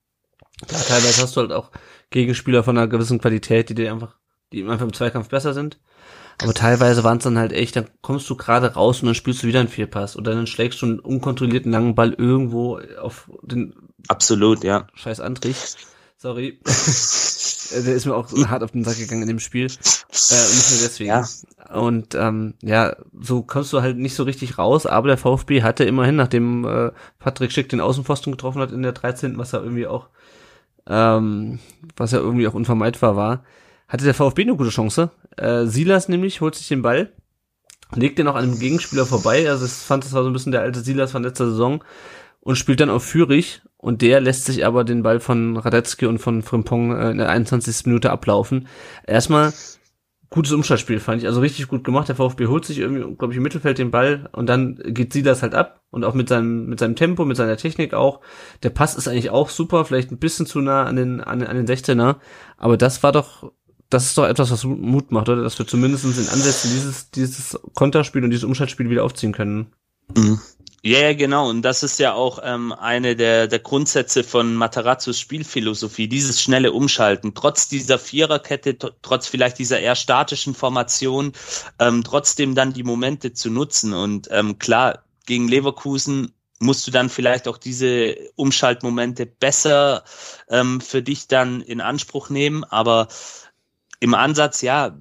Ja, 0.70 0.78
teilweise 0.78 1.22
hast 1.22 1.36
du 1.36 1.40
halt 1.40 1.52
auch 1.52 1.70
Gegenspieler 2.10 2.64
von 2.64 2.76
einer 2.76 2.88
gewissen 2.88 3.20
Qualität, 3.20 3.68
die 3.68 3.74
dir 3.74 3.92
einfach, 3.92 4.16
die 4.52 4.64
einfach 4.64 4.86
im 4.86 4.92
Zweikampf 4.92 5.28
besser 5.28 5.52
sind. 5.52 5.78
Aber 6.42 6.52
teilweise 6.52 7.02
waren 7.02 7.18
es 7.18 7.24
dann 7.24 7.38
halt 7.38 7.52
echt, 7.52 7.76
dann 7.76 7.88
kommst 8.02 8.28
du 8.28 8.36
gerade 8.36 8.74
raus 8.74 9.00
und 9.00 9.06
dann 9.06 9.14
spielst 9.14 9.42
du 9.42 9.46
wieder 9.46 9.60
einen 9.60 9.68
Vierpass 9.68 10.16
oder 10.16 10.34
dann 10.34 10.46
schlägst 10.46 10.82
du 10.82 10.86
einen 10.86 11.00
unkontrollierten 11.00 11.72
langen 11.72 11.94
Ball 11.94 12.12
irgendwo 12.12 12.78
auf 13.00 13.30
den 13.42 13.74
Absolut, 14.08 14.64
ja. 14.64 14.86
Scheiß 14.94 15.20
Antrieb. 15.20 15.56
Sorry. 16.16 16.60
Der 16.64 17.94
ist 17.94 18.06
mir 18.06 18.14
auch 18.14 18.30
hart 18.48 18.62
auf 18.62 18.70
den 18.70 18.84
Sack 18.84 18.96
gegangen 18.96 19.22
in 19.22 19.28
dem 19.28 19.40
Spiel. 19.40 19.66
Äh, 19.66 19.68
nicht 19.68 20.70
nur 20.70 20.80
deswegen. 20.82 21.08
Ja. 21.08 21.26
Und 21.74 22.14
ähm, 22.14 22.54
ja, 22.62 22.94
so 23.20 23.42
kommst 23.42 23.72
du 23.72 23.82
halt 23.82 23.98
nicht 23.98 24.14
so 24.14 24.22
richtig 24.22 24.56
raus, 24.56 24.86
aber 24.86 25.08
der 25.08 25.18
VfB 25.18 25.62
hatte 25.62 25.82
immerhin, 25.84 26.14
nachdem 26.14 26.64
äh, 26.64 26.92
Patrick 27.18 27.50
Schick 27.50 27.68
den 27.68 27.80
Außenpfosten 27.80 28.32
getroffen 28.32 28.62
hat 28.62 28.70
in 28.70 28.82
der 28.82 28.92
13., 28.92 29.36
was 29.36 29.52
er 29.52 29.62
irgendwie 29.62 29.88
auch 29.88 30.08
ähm, 30.88 31.58
was 31.96 32.12
ja 32.12 32.18
irgendwie 32.18 32.46
auch 32.46 32.54
unvermeidbar 32.54 33.16
war, 33.16 33.44
hatte 33.88 34.04
der 34.04 34.14
VfB 34.14 34.42
eine 34.42 34.56
gute 34.56 34.70
Chance. 34.70 35.10
Äh, 35.36 35.66
Silas 35.66 36.08
nämlich 36.08 36.40
holt 36.40 36.54
sich 36.54 36.68
den 36.68 36.82
Ball, 36.82 37.12
legt 37.94 38.18
den 38.18 38.28
auch 38.28 38.34
einem 38.34 38.58
Gegenspieler 38.58 39.06
vorbei, 39.06 39.48
also 39.48 39.64
ich 39.66 39.72
fand 39.72 40.04
das 40.04 40.12
war 40.12 40.22
so 40.22 40.30
ein 40.30 40.32
bisschen 40.32 40.52
der 40.52 40.62
alte 40.62 40.80
Silas 40.80 41.12
von 41.12 41.22
letzter 41.22 41.46
Saison 41.46 41.84
und 42.40 42.56
spielt 42.56 42.80
dann 42.80 42.90
auf 42.90 43.04
Führig 43.04 43.62
und 43.76 44.02
der 44.02 44.20
lässt 44.20 44.44
sich 44.44 44.64
aber 44.64 44.84
den 44.84 45.02
Ball 45.02 45.20
von 45.20 45.56
Radetzky 45.56 46.06
und 46.06 46.18
von 46.18 46.42
Frimpong 46.42 46.96
äh, 46.96 47.10
in 47.10 47.18
der 47.18 47.28
21. 47.28 47.86
Minute 47.86 48.10
ablaufen. 48.10 48.68
Erstmal 49.06 49.52
gutes 50.36 50.52
Umschaltspiel, 50.52 51.00
fand 51.00 51.22
ich. 51.22 51.26
Also 51.26 51.40
richtig 51.40 51.66
gut 51.66 51.82
gemacht. 51.82 52.08
Der 52.08 52.14
VfB 52.14 52.46
holt 52.46 52.66
sich 52.66 52.78
irgendwie, 52.78 53.16
glaube 53.16 53.32
ich, 53.32 53.38
im 53.38 53.42
Mittelfeld 53.42 53.78
den 53.78 53.90
Ball 53.90 54.28
und 54.32 54.46
dann 54.46 54.76
geht 54.84 55.12
Silas 55.12 55.42
halt 55.42 55.54
ab 55.54 55.82
und 55.90 56.04
auch 56.04 56.12
mit 56.12 56.28
seinem, 56.28 56.66
mit 56.66 56.78
seinem 56.78 56.94
Tempo, 56.94 57.24
mit 57.24 57.38
seiner 57.38 57.56
Technik 57.56 57.94
auch. 57.94 58.20
Der 58.62 58.68
Pass 58.70 58.94
ist 58.96 59.08
eigentlich 59.08 59.30
auch 59.30 59.48
super, 59.48 59.86
vielleicht 59.86 60.12
ein 60.12 60.18
bisschen 60.18 60.44
zu 60.44 60.60
nah 60.60 60.84
an 60.84 60.96
den, 60.96 61.20
an, 61.22 61.42
an 61.42 61.56
den 61.56 61.66
16er. 61.66 62.16
Aber 62.58 62.76
das 62.76 63.02
war 63.02 63.12
doch, 63.12 63.50
das 63.88 64.04
ist 64.04 64.18
doch 64.18 64.26
etwas, 64.26 64.50
was 64.50 64.64
Mut 64.64 65.10
macht, 65.10 65.30
oder? 65.30 65.42
Dass 65.42 65.58
wir 65.58 65.66
zumindest 65.66 66.04
in 66.04 66.28
Ansätzen 66.28 66.70
dieses, 66.70 67.10
dieses 67.10 67.58
Konterspiel 67.74 68.22
und 68.22 68.30
dieses 68.30 68.44
Umschaltspiel 68.44 68.90
wieder 68.90 69.04
aufziehen 69.04 69.32
können. 69.32 69.72
Mhm. 70.14 70.38
Ja, 70.86 71.00
ja, 71.00 71.14
genau. 71.14 71.48
Und 71.50 71.62
das 71.62 71.82
ist 71.82 71.98
ja 71.98 72.14
auch 72.14 72.38
ähm, 72.44 72.70
eine 72.70 73.16
der, 73.16 73.48
der 73.48 73.58
Grundsätze 73.58 74.22
von 74.22 74.54
Matarazzos 74.54 75.18
Spielphilosophie, 75.18 76.06
dieses 76.06 76.40
schnelle 76.40 76.70
Umschalten. 76.70 77.34
Trotz 77.34 77.68
dieser 77.68 77.98
Viererkette, 77.98 78.78
trotz 79.02 79.26
vielleicht 79.26 79.58
dieser 79.58 79.80
eher 79.80 79.96
statischen 79.96 80.54
Formation, 80.54 81.32
ähm, 81.80 82.04
trotzdem 82.04 82.54
dann 82.54 82.72
die 82.72 82.84
Momente 82.84 83.32
zu 83.32 83.50
nutzen. 83.50 83.94
Und 83.94 84.28
ähm, 84.30 84.60
klar, 84.60 85.02
gegen 85.26 85.48
Leverkusen 85.48 86.32
musst 86.60 86.86
du 86.86 86.92
dann 86.92 87.08
vielleicht 87.08 87.48
auch 87.48 87.58
diese 87.58 88.14
Umschaltmomente 88.36 89.26
besser 89.26 90.04
ähm, 90.48 90.80
für 90.80 91.02
dich 91.02 91.26
dann 91.26 91.62
in 91.62 91.80
Anspruch 91.80 92.30
nehmen. 92.30 92.62
Aber 92.62 93.08
im 93.98 94.14
Ansatz, 94.14 94.62
ja, 94.62 94.96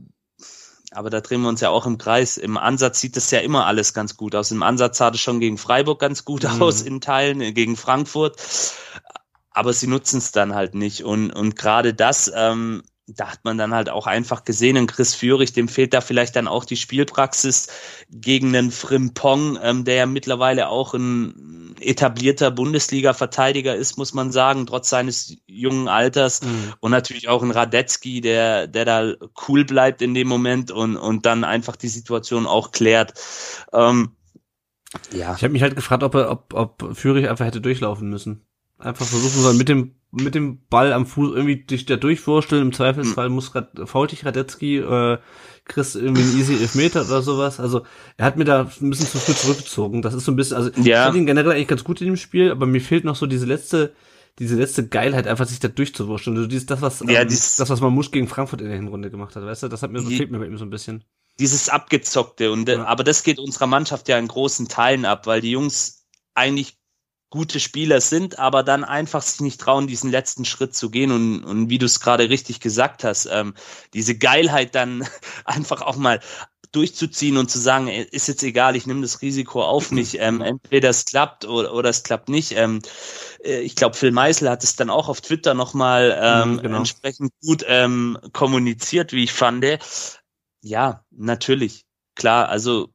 aber 0.95 1.09
da 1.09 1.21
drehen 1.21 1.41
wir 1.41 1.49
uns 1.49 1.61
ja 1.61 1.69
auch 1.69 1.85
im 1.85 1.97
Kreis. 1.97 2.37
Im 2.37 2.57
Ansatz 2.57 2.99
sieht 2.99 3.17
das 3.17 3.29
ja 3.31 3.39
immer 3.39 3.65
alles 3.65 3.93
ganz 3.93 4.15
gut 4.15 4.33
aus. 4.33 4.51
Im 4.51 4.63
Ansatz 4.63 4.97
sah 4.97 5.11
das 5.11 5.19
schon 5.19 5.39
gegen 5.39 5.57
Freiburg 5.57 5.99
ganz 5.99 6.25
gut 6.25 6.43
mhm. 6.43 6.61
aus 6.61 6.81
in 6.81 7.01
Teilen, 7.01 7.41
äh, 7.41 7.51
gegen 7.51 7.75
Frankfurt. 7.75 8.41
Aber 9.51 9.73
sie 9.73 9.87
nutzen 9.87 10.17
es 10.17 10.31
dann 10.31 10.55
halt 10.55 10.73
nicht. 10.73 11.03
Und, 11.03 11.31
und 11.31 11.55
gerade 11.55 11.93
das, 11.93 12.31
ähm, 12.33 12.83
da 13.07 13.31
hat 13.31 13.39
man 13.43 13.57
dann 13.57 13.73
halt 13.73 13.89
auch 13.89 14.07
einfach 14.07 14.45
gesehen, 14.45 14.75
in 14.75 14.87
Chris 14.87 15.13
Führig, 15.13 15.53
dem 15.53 15.67
fehlt 15.67 15.93
da 15.93 16.01
vielleicht 16.01 16.35
dann 16.35 16.47
auch 16.47 16.65
die 16.65 16.75
Spielpraxis 16.75 17.67
gegen 18.09 18.55
einen 18.55 18.71
Frimpong, 18.71 19.59
ähm, 19.61 19.85
der 19.85 19.95
ja 19.95 20.05
mittlerweile 20.07 20.69
auch 20.69 20.93
ein 20.95 21.75
etablierter 21.79 22.51
Bundesliga-Verteidiger 22.51 23.75
ist, 23.75 23.97
muss 23.97 24.13
man 24.13 24.31
sagen, 24.31 24.65
trotz 24.65 24.89
seines 24.89 25.37
jungen 25.45 25.87
Alters. 25.87 26.41
Mhm. 26.41 26.73
Und 26.79 26.91
natürlich 26.91 27.29
auch 27.29 27.43
ein 27.43 27.51
Radetzky, 27.51 28.21
der, 28.21 28.67
der 28.67 28.85
da 28.85 29.13
cool 29.47 29.65
bleibt 29.65 30.01
in 30.01 30.13
dem 30.13 30.27
Moment 30.27 30.71
und, 30.71 30.97
und 30.97 31.25
dann 31.25 31.43
einfach 31.43 31.75
die 31.75 31.89
Situation 31.89 32.47
auch 32.47 32.71
klärt. 32.71 33.13
Ähm, 33.71 34.15
ja. 35.11 35.35
Ich 35.35 35.43
habe 35.43 35.53
mich 35.53 35.61
halt 35.61 35.75
gefragt, 35.75 36.03
ob 36.03 36.15
er, 36.15 36.31
ob, 36.31 36.53
ob 36.53 36.95
Führig 36.97 37.29
einfach 37.29 37.45
hätte 37.45 37.61
durchlaufen 37.61 38.09
müssen. 38.09 38.45
Einfach 38.79 39.05
versuchen 39.05 39.41
sollen, 39.41 39.57
mit 39.57 39.69
dem 39.69 39.94
mit 40.11 40.35
dem 40.35 40.65
Ball 40.69 40.93
am 40.93 41.05
Fuß 41.05 41.35
irgendwie 41.35 41.57
dich 41.57 41.85
da 41.85 41.97
durchvorstellen. 41.97 42.63
Im 42.63 42.73
Zweifelsfall 42.73 43.29
muss 43.29 43.53
Rad, 43.53 43.69
fault 43.85 44.11
dich 44.11 44.25
Radetzky, 44.25 44.77
äh, 44.77 45.17
kriegst 45.65 45.95
irgendwie 45.95 46.21
einen 46.21 46.39
easy 46.39 46.53
Elfmeter 46.53 47.05
oder 47.05 47.21
sowas. 47.21 47.59
Also 47.59 47.85
er 48.17 48.25
hat 48.25 48.37
mir 48.37 48.45
da 48.45 48.61
ein 48.61 48.89
bisschen 48.89 49.07
zu 49.07 49.17
früh 49.17 49.33
zurückgezogen. 49.33 50.01
Das 50.01 50.13
ist 50.13 50.25
so 50.25 50.31
ein 50.31 50.35
bisschen, 50.35 50.57
also 50.57 50.69
ja. 50.81 50.99
ich 50.99 51.05
fand 51.05 51.17
ihn 51.17 51.25
generell 51.25 51.51
eigentlich 51.51 51.67
ganz 51.67 51.83
gut 51.83 51.99
in 52.01 52.07
dem 52.07 52.17
Spiel, 52.17 52.51
aber 52.51 52.65
mir 52.65 52.81
fehlt 52.81 53.03
noch 53.03 53.15
so 53.15 53.25
diese 53.25 53.45
letzte, 53.45 53.93
diese 54.39 54.55
letzte 54.55 54.87
Geilheit, 54.87 55.27
einfach 55.27 55.47
sich 55.47 55.59
da 55.59 55.67
durchzuwurschteln. 55.67 56.37
Also 56.37 56.47
dieses, 56.47 56.65
das, 56.65 56.81
was, 56.81 57.01
ja, 57.01 57.21
ähm, 57.21 57.27
das, 57.27 57.59
was 57.59 57.81
man 57.81 57.93
Musch 57.93 58.11
gegen 58.11 58.27
Frankfurt 58.27 58.61
in 58.61 58.67
der 58.67 58.77
Hinrunde 58.77 59.09
gemacht 59.09 59.35
hat, 59.35 59.43
weißt 59.43 59.63
du, 59.63 59.67
das 59.67 59.81
hat 59.81 59.91
mir 59.91 60.01
so, 60.01 60.09
fehlt 60.09 60.31
mir 60.31 60.39
bei 60.39 60.45
ihm 60.45 60.57
so 60.57 60.65
ein 60.65 60.69
bisschen. 60.69 61.03
Dieses 61.39 61.67
abgezockte 61.67 62.51
und, 62.51 62.69
äh, 62.69 62.75
ja. 62.75 62.85
aber 62.85 63.03
das 63.03 63.23
geht 63.23 63.39
unserer 63.39 63.67
Mannschaft 63.67 64.07
ja 64.07 64.17
in 64.17 64.27
großen 64.27 64.67
Teilen 64.67 65.03
ab, 65.03 65.27
weil 65.27 65.41
die 65.41 65.51
Jungs 65.51 66.05
eigentlich 66.33 66.77
gute 67.35 67.59
Spieler 67.59 67.99
sind, 67.99 68.39
aber 68.39 68.63
dann 68.63 68.85
einfach 68.85 69.21
sich 69.21 69.41
nicht 69.41 69.59
trauen, 69.59 69.87
diesen 69.87 70.09
letzten 70.09 70.45
Schritt 70.45 70.73
zu 70.73 70.89
gehen 70.89 71.11
und, 71.11 71.43
und 71.43 71.69
wie 71.69 71.77
du 71.77 71.85
es 71.85 71.99
gerade 71.99 72.29
richtig 72.29 72.61
gesagt 72.61 73.03
hast, 73.03 73.27
ähm, 73.29 73.53
diese 73.93 74.17
Geilheit 74.17 74.73
dann 74.73 75.05
einfach 75.45 75.81
auch 75.81 75.97
mal 75.97 76.21
durchzuziehen 76.71 77.35
und 77.35 77.51
zu 77.51 77.59
sagen, 77.59 77.89
ist 77.89 78.27
jetzt 78.29 78.43
egal, 78.43 78.77
ich 78.77 78.87
nehme 78.87 79.01
das 79.01 79.21
Risiko 79.21 79.63
auf 79.63 79.91
mich, 79.91 80.17
ähm, 80.19 80.39
entweder 80.41 80.89
es 80.89 81.03
klappt 81.03 81.45
oder, 81.45 81.73
oder 81.73 81.89
es 81.89 82.03
klappt 82.03 82.29
nicht. 82.29 82.53
Ähm, 82.53 82.81
äh, 83.43 83.59
ich 83.59 83.75
glaube, 83.75 83.97
Phil 83.97 84.11
Meisel 84.11 84.49
hat 84.49 84.63
es 84.63 84.77
dann 84.77 84.89
auch 84.89 85.09
auf 85.09 85.19
Twitter 85.19 85.53
nochmal 85.53 86.17
ähm, 86.21 86.53
mhm, 86.53 86.61
genau. 86.61 86.77
entsprechend 86.77 87.33
gut 87.41 87.65
ähm, 87.67 88.17
kommuniziert, 88.31 89.11
wie 89.11 89.25
ich 89.25 89.33
fand. 89.33 89.65
Ja, 90.61 91.03
natürlich, 91.11 91.83
klar, 92.15 92.47
also 92.47 92.94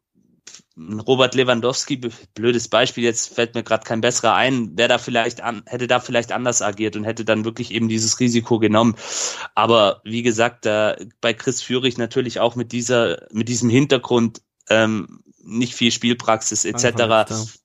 Robert 1.06 1.34
Lewandowski, 1.34 2.00
blödes 2.34 2.68
Beispiel, 2.68 3.04
jetzt 3.04 3.34
fällt 3.34 3.54
mir 3.54 3.62
gerade 3.62 3.84
kein 3.84 4.00
besserer 4.00 4.34
ein, 4.34 4.76
der 4.76 4.88
da 4.88 4.98
vielleicht 4.98 5.42
an, 5.42 5.62
hätte 5.66 5.86
da 5.86 6.00
vielleicht 6.00 6.32
anders 6.32 6.62
agiert 6.62 6.96
und 6.96 7.04
hätte 7.04 7.24
dann 7.24 7.44
wirklich 7.44 7.72
eben 7.72 7.88
dieses 7.88 8.18
Risiko 8.20 8.58
genommen. 8.58 8.96
Aber 9.54 10.00
wie 10.04 10.22
gesagt, 10.22 10.66
da 10.66 10.96
bei 11.20 11.34
Chris 11.34 11.62
Führig 11.62 11.98
natürlich 11.98 12.40
auch 12.40 12.56
mit 12.56 12.72
dieser, 12.72 13.26
mit 13.30 13.48
diesem 13.48 13.68
Hintergrund 13.68 14.42
ähm, 14.68 15.22
nicht 15.42 15.74
viel 15.74 15.90
Spielpraxis 15.90 16.64
etc 16.64 17.59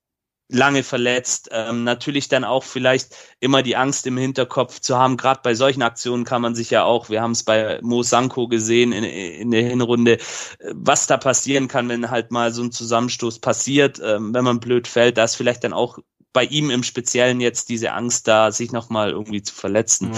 lange 0.47 0.83
verletzt. 0.83 1.49
Ähm, 1.51 1.83
natürlich 1.83 2.27
dann 2.27 2.43
auch 2.43 2.63
vielleicht 2.63 3.15
immer 3.39 3.63
die 3.63 3.75
Angst 3.75 4.05
im 4.05 4.17
Hinterkopf 4.17 4.79
zu 4.79 4.97
haben. 4.97 5.17
Gerade 5.17 5.41
bei 5.43 5.55
solchen 5.55 5.81
Aktionen 5.81 6.23
kann 6.23 6.41
man 6.41 6.55
sich 6.55 6.69
ja 6.69 6.83
auch, 6.83 7.09
wir 7.09 7.21
haben 7.21 7.31
es 7.31 7.43
bei 7.43 7.79
Mo 7.81 8.03
Sanko 8.03 8.47
gesehen 8.47 8.91
in, 8.91 9.03
in 9.03 9.51
der 9.51 9.63
Hinrunde, 9.63 10.17
was 10.71 11.07
da 11.07 11.17
passieren 11.17 11.67
kann, 11.67 11.89
wenn 11.89 12.11
halt 12.11 12.31
mal 12.31 12.51
so 12.51 12.63
ein 12.63 12.71
Zusammenstoß 12.71 13.39
passiert, 13.39 13.99
ähm, 14.03 14.33
wenn 14.33 14.43
man 14.43 14.59
blöd 14.59 14.87
fällt. 14.87 15.17
Da 15.17 15.23
ist 15.23 15.35
vielleicht 15.35 15.63
dann 15.63 15.73
auch 15.73 15.97
bei 16.31 16.43
ihm 16.43 16.69
im 16.69 16.83
Speziellen 16.83 17.39
jetzt 17.39 17.69
diese 17.69 17.93
Angst 17.93 18.27
da, 18.27 18.51
sich 18.51 18.71
nochmal 18.71 19.11
irgendwie 19.11 19.41
zu 19.41 19.53
verletzen. 19.53 20.11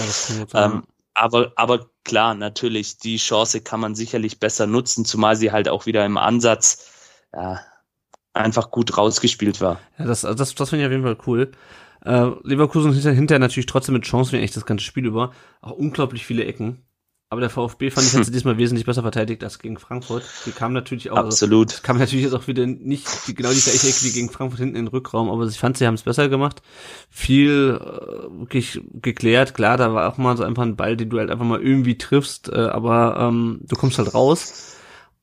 Ja, 0.52 0.66
ähm, 0.66 0.82
aber, 1.14 1.52
aber 1.56 1.90
klar, 2.04 2.34
natürlich, 2.34 2.98
die 2.98 3.16
Chance 3.16 3.60
kann 3.60 3.80
man 3.80 3.94
sicherlich 3.94 4.38
besser 4.38 4.66
nutzen, 4.66 5.04
zumal 5.04 5.36
sie 5.36 5.52
halt 5.52 5.68
auch 5.68 5.86
wieder 5.86 6.04
im 6.04 6.16
Ansatz 6.16 6.90
ja, 7.34 7.60
einfach 8.38 8.70
gut 8.70 8.96
rausgespielt 8.96 9.60
war. 9.60 9.80
Ja, 9.98 10.06
das, 10.06 10.22
das, 10.22 10.54
das 10.54 10.70
finde 10.70 10.82
ich 10.82 10.86
auf 10.86 10.92
jeden 10.92 11.04
Fall 11.04 11.18
cool. 11.26 11.50
Äh, 12.04 12.30
Leverkusen 12.44 12.92
hinter, 12.92 13.12
hinterher 13.12 13.40
natürlich 13.40 13.66
trotzdem 13.66 13.94
mit 13.94 14.04
Chancen, 14.04 14.38
wie 14.38 14.42
echt 14.42 14.56
das 14.56 14.66
ganze 14.66 14.84
Spiel 14.84 15.06
über. 15.06 15.32
Auch 15.60 15.72
unglaublich 15.72 16.24
viele 16.24 16.44
Ecken. 16.44 16.84
Aber 17.30 17.42
der 17.42 17.50
VfB 17.50 17.90
fand 17.90 18.06
ich 18.06 18.14
hat 18.14 18.24
sie 18.24 18.32
diesmal 18.32 18.56
wesentlich 18.56 18.86
besser 18.86 19.02
verteidigt 19.02 19.44
als 19.44 19.58
gegen 19.58 19.78
Frankfurt. 19.78 20.22
Die 20.46 20.50
kam 20.50 20.72
natürlich 20.72 21.10
auch. 21.10 21.16
Also 21.16 21.28
Absolut. 21.28 21.72
Also, 21.72 21.82
kam 21.82 21.98
natürlich 21.98 22.24
jetzt 22.24 22.34
auch 22.34 22.46
wieder 22.46 22.64
nicht 22.66 23.06
die, 23.26 23.34
genau 23.34 23.50
die 23.50 23.60
gleiche 23.60 23.88
Ecke 23.88 24.04
wie 24.04 24.12
gegen 24.12 24.30
Frankfurt 24.30 24.60
hinten 24.60 24.76
in 24.76 24.86
den 24.86 24.88
Rückraum, 24.88 25.28
aber 25.28 25.44
ich 25.44 25.58
fand, 25.58 25.76
sie 25.76 25.86
haben 25.86 25.94
es 25.94 26.04
besser 26.04 26.30
gemacht. 26.30 26.62
Viel 27.10 27.78
äh, 27.82 28.40
wirklich 28.40 28.80
geklärt. 28.94 29.54
Klar, 29.54 29.76
da 29.76 29.92
war 29.92 30.10
auch 30.10 30.16
mal 30.16 30.38
so 30.38 30.44
einfach 30.44 30.62
ein 30.62 30.76
Ball, 30.76 30.96
den 30.96 31.10
du 31.10 31.18
halt 31.18 31.30
einfach 31.30 31.44
mal 31.44 31.60
irgendwie 31.60 31.98
triffst, 31.98 32.48
äh, 32.48 32.60
aber 32.60 33.18
ähm, 33.20 33.60
du 33.62 33.76
kommst 33.76 33.98
halt 33.98 34.14
raus. 34.14 34.77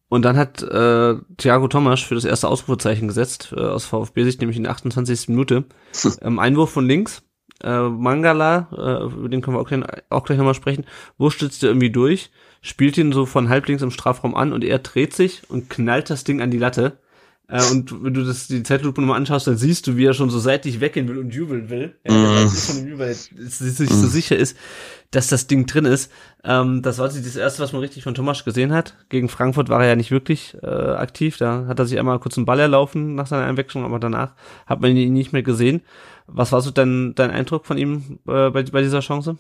Und 0.07 0.23
dann 0.23 0.37
hat 0.37 0.61
äh, 0.61 1.15
Thiago 1.37 1.67
Thomas 1.67 2.01
für 2.01 2.15
das 2.15 2.25
erste 2.25 2.47
Ausrufezeichen 2.47 3.07
gesetzt, 3.07 3.53
äh, 3.55 3.61
aus 3.61 3.85
VfB-Sicht, 3.85 4.39
nämlich 4.39 4.57
in 4.57 4.63
der 4.63 4.71
28. 4.71 5.29
Minute. 5.29 5.65
ähm, 6.21 6.39
Einwurf 6.39 6.71
von 6.71 6.85
links. 6.85 7.23
Äh, 7.63 7.89
Mangala, 7.89 8.67
äh, 8.71 9.05
über 9.05 9.29
den 9.29 9.41
können 9.41 9.55
wir 9.55 9.61
auch 9.61 9.67
gleich, 9.67 9.83
auch 10.09 10.25
gleich 10.25 10.37
nochmal 10.37 10.53
sprechen, 10.53 10.85
wurschtelt 11.17 11.61
er 11.63 11.69
irgendwie 11.69 11.89
durch, 11.89 12.29
spielt 12.61 12.97
ihn 12.97 13.13
so 13.13 13.25
von 13.25 13.47
halblinks 13.47 13.81
im 13.81 13.91
Strafraum 13.91 14.35
an 14.35 14.51
und 14.51 14.63
er 14.63 14.79
dreht 14.79 15.13
sich 15.13 15.49
und 15.49 15.69
knallt 15.69 16.09
das 16.09 16.25
Ding 16.25 16.41
an 16.41 16.51
die 16.51 16.57
Latte. 16.57 16.99
Äh, 17.47 17.63
und 17.71 18.03
wenn 18.03 18.13
du 18.13 18.23
das 18.23 18.47
die 18.47 18.63
Zeitlupe 18.63 19.01
nochmal 19.01 19.17
anschaust, 19.17 19.47
dann 19.47 19.57
siehst 19.57 19.85
du, 19.87 19.97
wie 19.97 20.05
er 20.05 20.13
schon 20.13 20.29
so 20.29 20.39
seitlich 20.39 20.79
weggehen 20.79 21.07
will 21.07 21.19
und 21.19 21.33
jubeln 21.33 21.69
will. 21.69 21.95
Ja, 22.07 22.45
mm. 22.45 22.49
von 22.49 22.75
dem 22.77 22.87
Jubel, 22.87 23.07
er 23.07 23.13
sich 23.13 23.89
so 23.89 24.07
sicher 24.07 24.35
ist, 24.35 24.57
dass 25.11 25.27
das 25.27 25.47
Ding 25.47 25.65
drin 25.67 25.85
ist. 25.85 26.11
Ähm, 26.43 26.81
das 26.81 26.97
war 26.97 27.07
das 27.07 27.35
erste, 27.35 27.61
was 27.61 27.71
man 27.71 27.81
richtig 27.81 28.03
von 28.03 28.15
Thomas 28.15 28.43
gesehen 28.43 28.73
hat. 28.73 28.97
Gegen 29.09 29.29
Frankfurt 29.29 29.69
war 29.69 29.81
er 29.81 29.89
ja 29.89 29.95
nicht 29.95 30.11
wirklich 30.11 30.57
äh, 30.63 30.67
aktiv. 30.67 31.37
Da 31.37 31.65
hat 31.67 31.77
er 31.77 31.85
sich 31.85 31.99
einmal 31.99 32.19
kurz 32.19 32.37
einen 32.37 32.45
Ball 32.45 32.59
erlaufen 32.59 33.15
nach 33.15 33.27
seiner 33.27 33.45
Einwechslung, 33.45 33.85
aber 33.85 33.99
danach 33.99 34.33
hat 34.65 34.81
man 34.81 34.95
ihn 34.95 35.13
nicht 35.13 35.33
mehr 35.33 35.43
gesehen. 35.43 35.81
Was 36.27 36.51
war 36.51 36.61
so 36.61 36.71
dein, 36.71 37.13
dein 37.13 37.29
Eindruck 37.29 37.67
von 37.67 37.77
ihm 37.77 38.19
äh, 38.27 38.49
bei, 38.49 38.63
bei 38.63 38.81
dieser 38.81 39.01
Chance? 39.01 39.37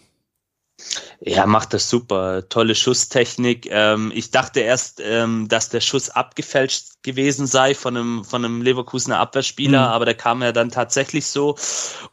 Ja, 1.21 1.45
macht 1.45 1.73
das 1.73 1.89
super. 1.89 2.47
Tolle 2.49 2.75
Schusstechnik. 2.75 3.67
Ähm, 3.69 4.11
ich 4.13 4.31
dachte 4.31 4.59
erst, 4.59 5.01
ähm, 5.03 5.47
dass 5.47 5.69
der 5.69 5.81
Schuss 5.81 6.09
abgefälscht 6.09 7.03
gewesen 7.03 7.47
sei 7.47 7.73
von 7.75 7.95
einem, 7.95 8.23
von 8.23 8.43
einem 8.43 8.61
Leverkusener 8.61 9.19
Abwehrspieler, 9.19 9.87
mhm. 9.87 9.93
aber 9.93 10.05
der 10.05 10.15
kam 10.15 10.41
ja 10.41 10.51
dann 10.51 10.71
tatsächlich 10.71 11.25
so. 11.27 11.55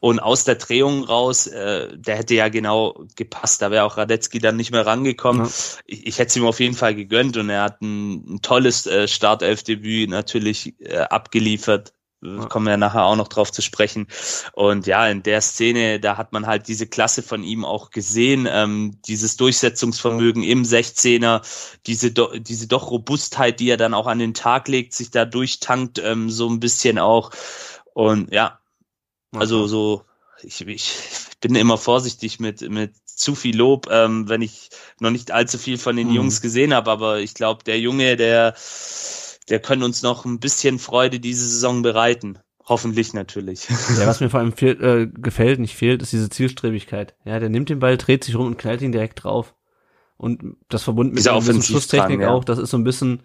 Und 0.00 0.20
aus 0.20 0.44
der 0.44 0.56
Drehung 0.56 1.04
raus, 1.04 1.46
äh, 1.46 1.88
der 1.96 2.16
hätte 2.16 2.34
ja 2.34 2.48
genau 2.48 3.04
gepasst. 3.16 3.62
Da 3.62 3.70
wäre 3.70 3.84
auch 3.84 3.96
Radetzky 3.96 4.38
dann 4.38 4.56
nicht 4.56 4.70
mehr 4.70 4.86
rangekommen. 4.86 5.46
Ja. 5.46 5.52
Ich, 5.86 6.06
ich 6.06 6.18
hätte 6.18 6.28
es 6.28 6.36
ihm 6.36 6.46
auf 6.46 6.60
jeden 6.60 6.74
Fall 6.74 6.94
gegönnt 6.94 7.36
und 7.36 7.50
er 7.50 7.62
hat 7.62 7.80
ein, 7.82 8.34
ein 8.34 8.42
tolles 8.42 8.86
äh, 8.86 9.08
Startelfdebüt 9.08 10.10
natürlich 10.10 10.74
äh, 10.80 10.98
abgeliefert 10.98 11.92
ja. 12.22 12.46
kommen 12.46 12.66
wir 12.66 12.76
nachher 12.76 13.04
auch 13.04 13.16
noch 13.16 13.28
drauf 13.28 13.52
zu 13.52 13.62
sprechen. 13.62 14.06
Und 14.52 14.86
ja, 14.86 15.06
in 15.08 15.22
der 15.22 15.40
Szene, 15.40 16.00
da 16.00 16.16
hat 16.16 16.32
man 16.32 16.46
halt 16.46 16.68
diese 16.68 16.86
Klasse 16.86 17.22
von 17.22 17.42
ihm 17.42 17.64
auch 17.64 17.90
gesehen, 17.90 18.48
ähm, 18.50 18.98
dieses 19.06 19.36
Durchsetzungsvermögen 19.36 20.42
im 20.42 20.62
16er, 20.62 21.42
diese, 21.86 22.12
do, 22.12 22.28
diese 22.38 22.68
doch 22.68 22.90
Robustheit, 22.90 23.60
die 23.60 23.70
er 23.70 23.76
dann 23.76 23.94
auch 23.94 24.06
an 24.06 24.18
den 24.18 24.34
Tag 24.34 24.68
legt, 24.68 24.94
sich 24.94 25.10
da 25.10 25.24
durchtankt, 25.24 25.98
ähm, 25.98 26.30
so 26.30 26.48
ein 26.48 26.60
bisschen 26.60 26.98
auch. 26.98 27.30
Und 27.92 28.32
ja, 28.32 28.60
also 29.32 29.66
so, 29.66 30.04
ich, 30.42 30.66
ich 30.66 30.94
bin 31.40 31.54
immer 31.54 31.78
vorsichtig 31.78 32.38
mit, 32.40 32.60
mit 32.70 32.92
zu 33.04 33.34
viel 33.34 33.56
Lob, 33.56 33.88
ähm, 33.90 34.28
wenn 34.28 34.42
ich 34.42 34.70
noch 35.00 35.10
nicht 35.10 35.30
allzu 35.30 35.58
viel 35.58 35.78
von 35.78 35.96
den 35.96 36.08
mhm. 36.08 36.14
Jungs 36.14 36.40
gesehen 36.40 36.74
habe, 36.74 36.90
aber 36.90 37.20
ich 37.20 37.34
glaube, 37.34 37.64
der 37.64 37.78
Junge, 37.78 38.16
der 38.16 38.54
der 39.48 39.60
können 39.60 39.82
uns 39.82 40.02
noch 40.02 40.24
ein 40.24 40.38
bisschen 40.38 40.78
Freude 40.78 41.20
diese 41.20 41.46
Saison 41.46 41.82
bereiten. 41.82 42.38
Hoffentlich 42.64 43.12
natürlich. 43.12 43.68
Ja, 43.98 44.06
was 44.06 44.20
mir 44.20 44.30
vor 44.30 44.40
allem 44.40 44.52
fehl, 44.52 44.82
äh, 44.82 45.06
gefällt, 45.20 45.58
nicht 45.58 45.74
fehlt, 45.74 46.00
ist 46.00 46.12
diese 46.12 46.30
Zielstrebigkeit. 46.30 47.14
Ja, 47.24 47.40
der 47.40 47.48
nimmt 47.48 47.68
den 47.68 47.80
Ball, 47.80 47.96
dreht 47.96 48.22
sich 48.22 48.36
rum 48.36 48.46
und 48.46 48.58
knallt 48.58 48.82
ihn 48.82 48.92
direkt 48.92 49.24
drauf. 49.24 49.54
Und 50.16 50.56
das 50.68 50.84
verbunden 50.84 51.14
mit 51.14 51.24
dieser 51.24 51.62
Schusstechnik 51.62 52.20
ja. 52.20 52.30
auch, 52.30 52.44
das 52.44 52.58
ist 52.58 52.70
so 52.70 52.76
ein 52.76 52.84
bisschen, 52.84 53.22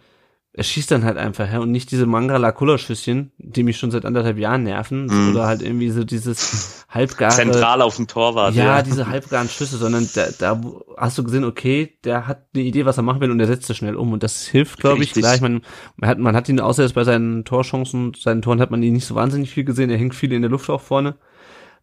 er 0.57 0.63
schießt 0.63 0.89
dann 0.91 1.05
halt 1.05 1.17
einfach, 1.17 1.49
ja, 1.51 1.59
und 1.59 1.71
nicht 1.71 1.91
diese 1.91 2.05
Mangala 2.07 2.51
Kullerschüsschen, 2.51 3.31
die 3.37 3.61
mich 3.63 3.77
schon 3.77 3.91
seit 3.91 4.05
anderthalb 4.05 4.37
Jahren 4.37 4.63
nerven, 4.63 5.05
Mhm. 5.05 5.29
oder 5.31 5.45
halt 5.47 5.61
irgendwie 5.61 5.89
so 5.91 6.03
dieses 6.03 6.85
halbgare 6.89 7.31
Zentral 7.35 7.81
auf 7.81 7.95
dem 7.95 8.07
Torwart. 8.07 8.55
ja, 8.55 8.81
diese 8.81 9.07
halbgaren 9.07 9.47
Schüsse, 9.49 9.77
sondern 9.77 10.09
da, 10.15 10.27
da 10.39 10.59
hast 10.97 11.17
du 11.17 11.23
gesehen, 11.23 11.43
okay, 11.45 11.97
der 12.03 12.27
hat 12.27 12.47
eine 12.55 12.63
Idee, 12.63 12.85
was 12.85 12.97
er 12.97 13.03
machen 13.03 13.21
will 13.21 13.29
und 13.31 13.37
der 13.37 13.47
setzt 13.47 13.69
es 13.69 13.77
schnell 13.77 13.95
um 13.95 14.11
und 14.13 14.23
das 14.23 14.47
hilft, 14.47 14.79
glaube 14.79 14.95
ich, 15.03 15.09
Richtig. 15.11 15.21
klar. 15.23 15.35
Ich 15.35 15.41
meine, 15.41 15.61
man 15.95 16.09
hat, 16.09 16.17
man 16.17 16.35
hat 16.35 16.49
ihn 16.49 16.59
außer 16.59 16.81
jetzt 16.83 16.95
bei 16.95 17.03
seinen 17.03 17.45
Torchancen, 17.45 18.13
seinen 18.19 18.41
Toren 18.41 18.59
hat 18.59 18.71
man 18.71 18.81
ihn 18.81 18.93
nicht 18.93 19.05
so 19.05 19.13
wahnsinnig 19.15 19.51
viel 19.51 19.63
gesehen. 19.63 19.89
Er 19.91 19.97
hängt 19.97 20.15
viel 20.15 20.33
in 20.33 20.41
der 20.41 20.51
Luft 20.51 20.69
auch 20.71 20.81
vorne. 20.81 21.15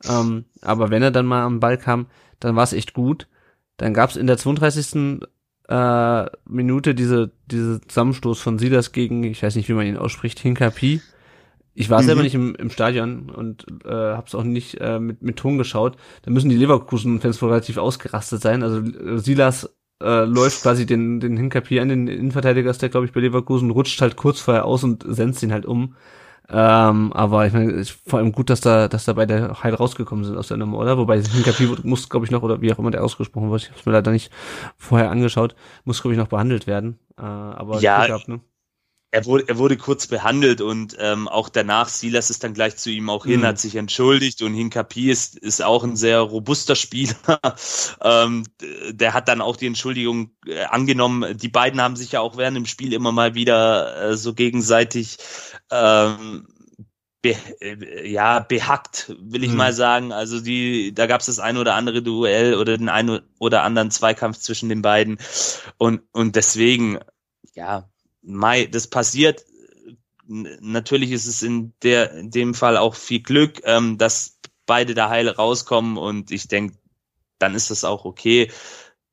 Ähm, 0.09 0.47
aber 0.63 0.91
wenn 0.91 1.03
er 1.03 1.11
dann 1.13 1.27
mal 1.27 1.45
am 1.45 1.61
Ball 1.61 1.79
kam, 1.79 2.07
dann 2.41 2.57
war 2.57 2.65
es 2.65 2.73
echt 2.73 2.93
gut. 2.93 3.29
Dann 3.77 3.95
gab 3.95 4.11
es 4.11 4.17
in 4.17 4.27
der 4.27 4.37
32. 4.37 5.21
Äh, 5.69 6.27
Minute 6.47 6.95
diese, 6.95 7.33
diese 7.47 7.81
Zusammenstoß 7.81 8.41
von 8.41 8.59
Silas 8.59 8.93
gegen, 8.93 9.25
ich 9.25 9.43
weiß 9.43 9.57
nicht, 9.57 9.69
wie 9.69 9.73
man 9.75 9.87
ihn 9.87 9.97
ausspricht, 9.97 10.39
Hinkapi. 10.41 11.01
Ich 11.75 11.91
war 11.91 12.03
selber 12.05 12.21
Mhm. 12.21 12.25
nicht 12.25 12.35
im, 12.35 12.55
im 12.57 12.71
Stadion 12.71 13.31
und 13.31 13.67
äh, 13.85 13.89
habe 13.91 14.27
es 14.27 14.35
auch 14.35 14.45
nicht 14.45 14.81
äh, 14.81 15.01
mit, 15.01 15.23
mit 15.23 15.37
Ton 15.37 15.59
geschaut. 15.59 15.97
Da 16.23 16.31
müssen 16.31 16.49
die 16.51 16.57
Leverkusen-Fans 16.57 17.43
wohl 17.43 17.51
relativ 17.51 17.79
ausgerastet 17.79 18.43
sein. 18.43 18.63
Also 18.63 18.81
äh, 18.81 19.19
Silas 19.19 19.75
äh, 20.03 20.25
läuft 20.25 20.63
quasi 20.63 20.87
den, 20.87 21.21
den 21.21 21.37
Hinkapi 21.37 21.81
an, 21.81 21.89
den 21.89 22.09
Innenverteidiger 22.09 22.71
ist 22.71 22.83
der, 22.83 22.91
glaube 22.91 23.07
ich, 23.07 23.13
bei 23.13 23.21
Leverkusen, 23.21 23.71
rutscht 23.71 24.01
halt 24.03 24.17
kurz 24.17 24.41
vorher 24.41 24.67
aus 24.67 24.85
und 24.85 25.05
senzt 25.09 25.43
ihn 25.43 25.53
halt 25.53 25.67
um. 25.67 25.97
Ähm, 26.49 27.13
aber 27.15 27.47
ich 27.47 27.53
meine, 27.55 27.73
ist 27.73 27.91
vor 28.07 28.19
allem 28.19 28.33
gut, 28.33 28.51
dass 28.51 28.61
da, 28.61 28.87
dass 28.89 29.07
da 29.07 29.15
beide 29.15 29.63
heil 29.63 29.75
rausgekommen 29.75 30.25
sind 30.25 30.37
aus 30.37 30.49
der 30.49 30.59
Nummer, 30.59 30.79
oder? 30.79 30.99
Wobei 30.99 31.23
Hinkapi 31.23 31.69
muss, 31.85 32.09
glaube 32.09 32.27
ich, 32.27 32.31
noch, 32.31 32.43
oder 32.43 32.61
wie 32.61 32.73
auch 32.73 32.79
immer 32.79 32.91
der 32.91 33.03
ausgesprochen 33.03 33.51
wird, 33.51 33.63
ich 33.63 33.69
habe 33.71 33.81
es 33.81 33.87
mir 33.87 33.93
leider 33.93 34.11
nicht 34.11 34.31
vorher 34.77 35.11
angeschaut, 35.11 35.55
muss, 35.85 36.03
glaube 36.03 36.15
ich, 36.15 36.19
noch 36.19 36.29
behandelt 36.29 36.67
werden. 36.67 36.99
Äh, 37.17 37.23
aber 37.23 37.81
Ja, 37.81 38.07
gehabt, 38.07 38.29
ne? 38.29 38.41
Er 39.15 39.27
wurde, 39.27 39.45
er 39.47 39.59
wurde 39.59 39.77
kurz 39.77 40.09
behandelt 40.09 40.61
und 40.61 40.97
ähm, 40.99 41.29
auch 41.29 41.49
danach, 41.49 41.89
Silas 41.89 42.31
ist 42.31 42.43
dann 42.43 42.53
gleich 42.53 42.77
zu 42.77 42.91
ihm 42.91 43.09
auch 43.09 43.25
hin, 43.27 43.43
Mhm. 43.43 43.45
hat 43.45 43.61
sich 43.61 43.77
entschuldigt 43.77 44.43
und 44.43 44.55
Hinkapi 44.55 45.09
ist, 45.09 45.39
ist 45.39 45.63
auch 45.63 45.85
ein 45.85 45.95
sehr 45.95 46.19
robuster 46.19 46.75
Spieler. 46.75 47.15
ähm, 48.03 48.45
der 48.91 49.15
hat 49.15 49.29
dann 49.29 49.41
auch 49.41 49.57
die 49.57 49.69
Entschuldigung 49.69 50.33
äh, 50.47 50.65
angenommen. 50.65 51.39
Die 51.39 51.49
beiden 51.49 51.81
haben 51.81 51.95
sich 51.95 52.11
ja 52.11 52.21
auch 52.21 52.37
während 52.37 52.57
dem 52.57 52.67
Spiel 52.67 52.93
immer 52.93 53.13
mal 53.13 53.37
wieder 53.37 54.11
äh, 54.11 54.17
so 54.17 54.35
gegenseitig 54.35 55.19
ähm, 55.71 56.49
be, 57.23 57.37
äh, 57.61 58.11
ja, 58.11 58.41
behackt, 58.41 59.15
will 59.21 59.45
ich 59.45 59.53
Mhm. 59.53 59.57
mal 59.57 59.73
sagen. 59.73 60.13
Also 60.13 60.41
die, 60.41 60.93
da 60.93 61.07
gab 61.07 61.21
es 61.21 61.27
das 61.27 61.39
ein 61.39 61.57
oder 61.57 61.77
andere 61.77 62.03
Duell 62.03 62.55
oder 62.57 62.77
den 62.77 62.89
einen 62.89 63.21
oder 63.39 63.63
anderen 63.63 63.93
Zweikampf 63.93 64.39
zwischen 64.39 64.69
den 64.69 64.83
beiden. 64.83 65.19
Und, 65.79 66.03
und 66.13 66.35
deswegen, 66.37 66.99
ja, 67.55 67.89
Mai, 68.25 68.67
das 68.67 68.89
passiert. 68.89 69.45
Natürlich 70.27 71.11
ist 71.11 71.27
es 71.27 71.43
in 71.43 71.75
der 71.83 72.13
in 72.13 72.31
dem 72.31 72.55
Fall 72.55 72.77
auch 72.77 72.95
viel 72.95 73.21
Glück, 73.21 73.61
ähm, 73.65 73.99
dass 73.99 74.39
beide 74.67 74.95
da 74.95 75.11
heile 75.11 75.37
rauskommen 75.37 75.99
und 75.99 76.31
ich 76.31 76.49
denke, 76.49 76.77
dann 77.39 77.55
ist 77.55 77.71
das 77.71 77.85
auch 77.85 78.05
okay. 78.05 78.51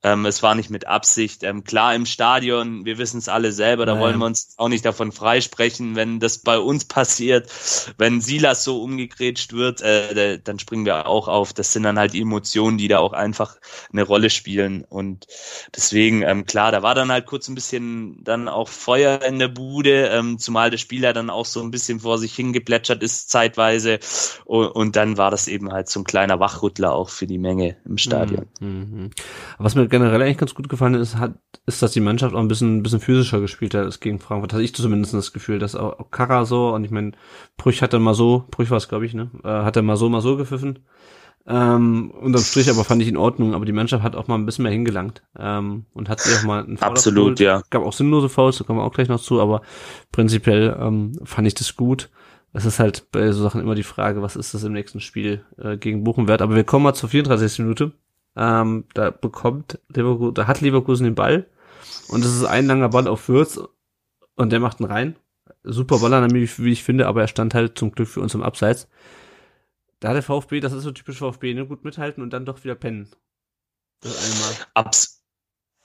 Ähm, 0.03 0.25
es 0.25 0.41
war 0.41 0.55
nicht 0.55 0.69
mit 0.69 0.87
Absicht. 0.87 1.43
Ähm, 1.43 1.63
klar 1.63 1.93
im 1.95 2.05
Stadion, 2.05 2.85
wir 2.85 2.97
wissen 2.97 3.19
es 3.19 3.29
alle 3.29 3.51
selber, 3.51 3.85
da 3.85 3.93
Ja, 3.93 3.99
wollen 3.99 4.17
wir 4.17 4.25
uns 4.25 4.53
auch 4.57 4.67
nicht 4.69 4.83
davon 4.85 5.11
freisprechen, 5.11 5.95
wenn 5.95 6.19
das 6.19 6.39
bei 6.39 6.57
uns 6.57 6.85
passiert, 6.85 7.49
wenn 7.97 8.19
Silas 8.21 8.63
so 8.63 8.81
umgegrätscht 8.81 9.53
wird, 9.53 9.81
äh, 9.81 10.13
da- 10.15 10.37
dann 10.37 10.59
springen 10.59 10.85
wir 10.85 11.05
auch 11.07 11.27
auf. 11.27 11.53
Das 11.53 11.73
sind 11.73 11.83
dann 11.83 11.99
halt 11.99 12.15
Emotionen, 12.15 12.77
die 12.77 12.87
da 12.87 12.99
auch 12.99 13.13
einfach 13.13 13.57
eine 13.91 14.03
Rolle 14.03 14.29
spielen 14.29 14.85
und 14.89 15.27
deswegen, 15.75 16.21
ähm, 16.23 16.45
klar, 16.45 16.71
da 16.71 16.81
war 16.83 16.95
dann 16.95 17.11
halt 17.11 17.25
kurz 17.25 17.47
ein 17.47 17.55
bisschen 17.55 18.23
dann 18.23 18.47
auch 18.47 18.69
Feuer 18.69 19.21
in 19.21 19.39
der 19.39 19.47
Bude, 19.49 20.07
ähm, 20.07 20.39
zumal 20.39 20.69
der 20.69 20.77
Spieler 20.77 21.13
dann 21.13 21.29
auch 21.29 21.45
so 21.45 21.61
ein 21.61 21.71
bisschen 21.71 21.99
vor 21.99 22.17
sich 22.17 22.35
hingeplätschert 22.35 23.03
ist 23.03 23.29
zeitweise 23.29 23.99
und, 24.45 24.67
und 24.67 24.95
dann 24.95 25.17
war 25.17 25.31
das 25.31 25.47
eben 25.47 25.71
halt 25.71 25.89
so 25.89 25.99
ein 25.99 26.03
kleiner 26.03 26.39
Wachrüttler 26.39 26.93
auch 26.93 27.09
für 27.09 27.27
die 27.27 27.37
Menge 27.37 27.77
im 27.85 27.97
Stadion. 27.97 28.45
Mhm. 28.59 28.59
Mhm. 28.59 29.09
Was 29.57 29.75
mir 29.75 29.87
generell 29.91 30.21
eigentlich 30.21 30.39
ganz 30.39 30.55
gut 30.55 30.69
gefallen 30.69 30.95
ist, 30.95 31.17
hat, 31.17 31.35
ist, 31.67 31.81
dass 31.83 31.91
die 31.91 31.99
Mannschaft 31.99 32.33
auch 32.33 32.39
ein 32.39 32.47
bisschen, 32.47 32.77
ein 32.77 32.83
bisschen 32.83 32.99
physischer 32.99 33.39
gespielt 33.39 33.75
hat 33.75 33.85
als 33.85 33.99
gegen 33.99 34.19
Frankfurt. 34.19 34.53
Hatte 34.53 34.63
ich 34.63 34.73
zumindest 34.73 35.13
das 35.13 35.33
Gefühl, 35.33 35.59
dass 35.59 35.75
auch 35.75 36.09
Kara 36.09 36.45
so, 36.45 36.73
und 36.73 36.83
ich 36.83 36.91
meine, 36.91 37.11
Brüch 37.57 37.83
hat 37.83 37.93
dann 37.93 38.01
mal 38.01 38.15
so, 38.15 38.45
Brüch 38.49 38.71
war 38.71 38.77
es, 38.77 38.87
glaube 38.87 39.05
ich, 39.05 39.13
ne? 39.13 39.29
Äh, 39.43 39.47
hat 39.47 39.75
er 39.75 39.83
mal 39.83 39.97
so, 39.97 40.09
mal 40.09 40.21
so 40.21 40.37
gepfiffen. 40.37 40.79
Ähm, 41.47 42.11
unterm 42.11 42.43
Strich 42.43 42.69
aber 42.69 42.83
fand 42.83 43.01
ich 43.01 43.07
in 43.07 43.17
Ordnung, 43.17 43.55
aber 43.55 43.65
die 43.65 43.71
Mannschaft 43.71 44.03
hat 44.03 44.15
auch 44.15 44.27
mal 44.27 44.35
ein 44.35 44.45
bisschen 44.45 44.63
mehr 44.63 44.71
hingelangt 44.71 45.23
ähm, 45.37 45.85
und 45.93 46.07
hat 46.07 46.19
sich 46.19 46.37
auch 46.37 46.43
mal 46.43 46.63
einen 46.63 46.77
Foul 46.77 46.89
Absolut, 46.89 47.39
ja. 47.39 47.63
Gab 47.71 47.83
auch 47.83 47.93
sinnlose 47.93 48.29
Fouls, 48.29 48.59
da 48.59 48.63
kommen 48.63 48.79
wir 48.79 48.83
auch 48.83 48.93
gleich 48.93 49.07
noch 49.07 49.19
zu, 49.19 49.41
aber 49.41 49.61
prinzipiell 50.11 50.77
ähm, 50.79 51.13
fand 51.23 51.47
ich 51.47 51.55
das 51.55 51.75
gut. 51.75 52.09
Es 52.53 52.65
ist 52.65 52.79
halt 52.79 53.07
bei 53.11 53.31
so 53.31 53.41
Sachen 53.41 53.61
immer 53.61 53.75
die 53.75 53.83
Frage, 53.83 54.21
was 54.21 54.35
ist 54.35 54.53
das 54.53 54.63
im 54.63 54.73
nächsten 54.73 54.99
Spiel 54.99 55.43
äh, 55.57 55.77
gegen 55.77 56.03
Bochum 56.03 56.27
wert. 56.27 56.41
Aber 56.41 56.55
wir 56.55 56.63
kommen 56.63 56.83
mal 56.83 56.93
zur 56.93 57.09
34. 57.09 57.59
Minute. 57.59 57.93
Ähm, 58.35 58.85
da 58.93 59.11
bekommt 59.11 59.79
Leverkusen, 59.89 60.33
da 60.33 60.47
hat 60.47 60.61
Leverkusen 60.61 61.03
den 61.03 61.15
Ball 61.15 61.47
und 62.07 62.23
es 62.23 62.33
ist 62.33 62.45
ein 62.45 62.65
langer 62.65 62.89
Ball 62.89 63.07
auf 63.07 63.27
Würz 63.27 63.59
und 64.35 64.51
der 64.51 64.59
macht 64.59 64.79
ihn 64.79 64.85
rein. 64.85 65.15
Super 65.63 65.99
Baller, 65.99 66.27
wie 66.31 66.71
ich 66.71 66.83
finde, 66.83 67.07
aber 67.07 67.21
er 67.21 67.27
stand 67.27 67.53
halt 67.53 67.77
zum 67.77 67.91
Glück 67.91 68.07
für 68.07 68.21
uns 68.21 68.33
im 68.33 68.41
Abseits. 68.41 68.87
Da 69.99 70.09
hat 70.09 70.15
der 70.15 70.23
VfB, 70.23 70.59
das 70.61 70.73
ist 70.73 70.83
so 70.83 70.91
typisch 70.91 71.19
VfB, 71.19 71.53
ne, 71.53 71.67
gut 71.67 71.83
mithalten 71.83 72.23
und 72.23 72.31
dann 72.31 72.45
doch 72.45 72.63
wieder 72.63 72.75
pennen. 72.75 73.09
Das 74.01 74.17
eine 74.25 74.39
Mal. 74.39 74.67
Abs 74.73 75.20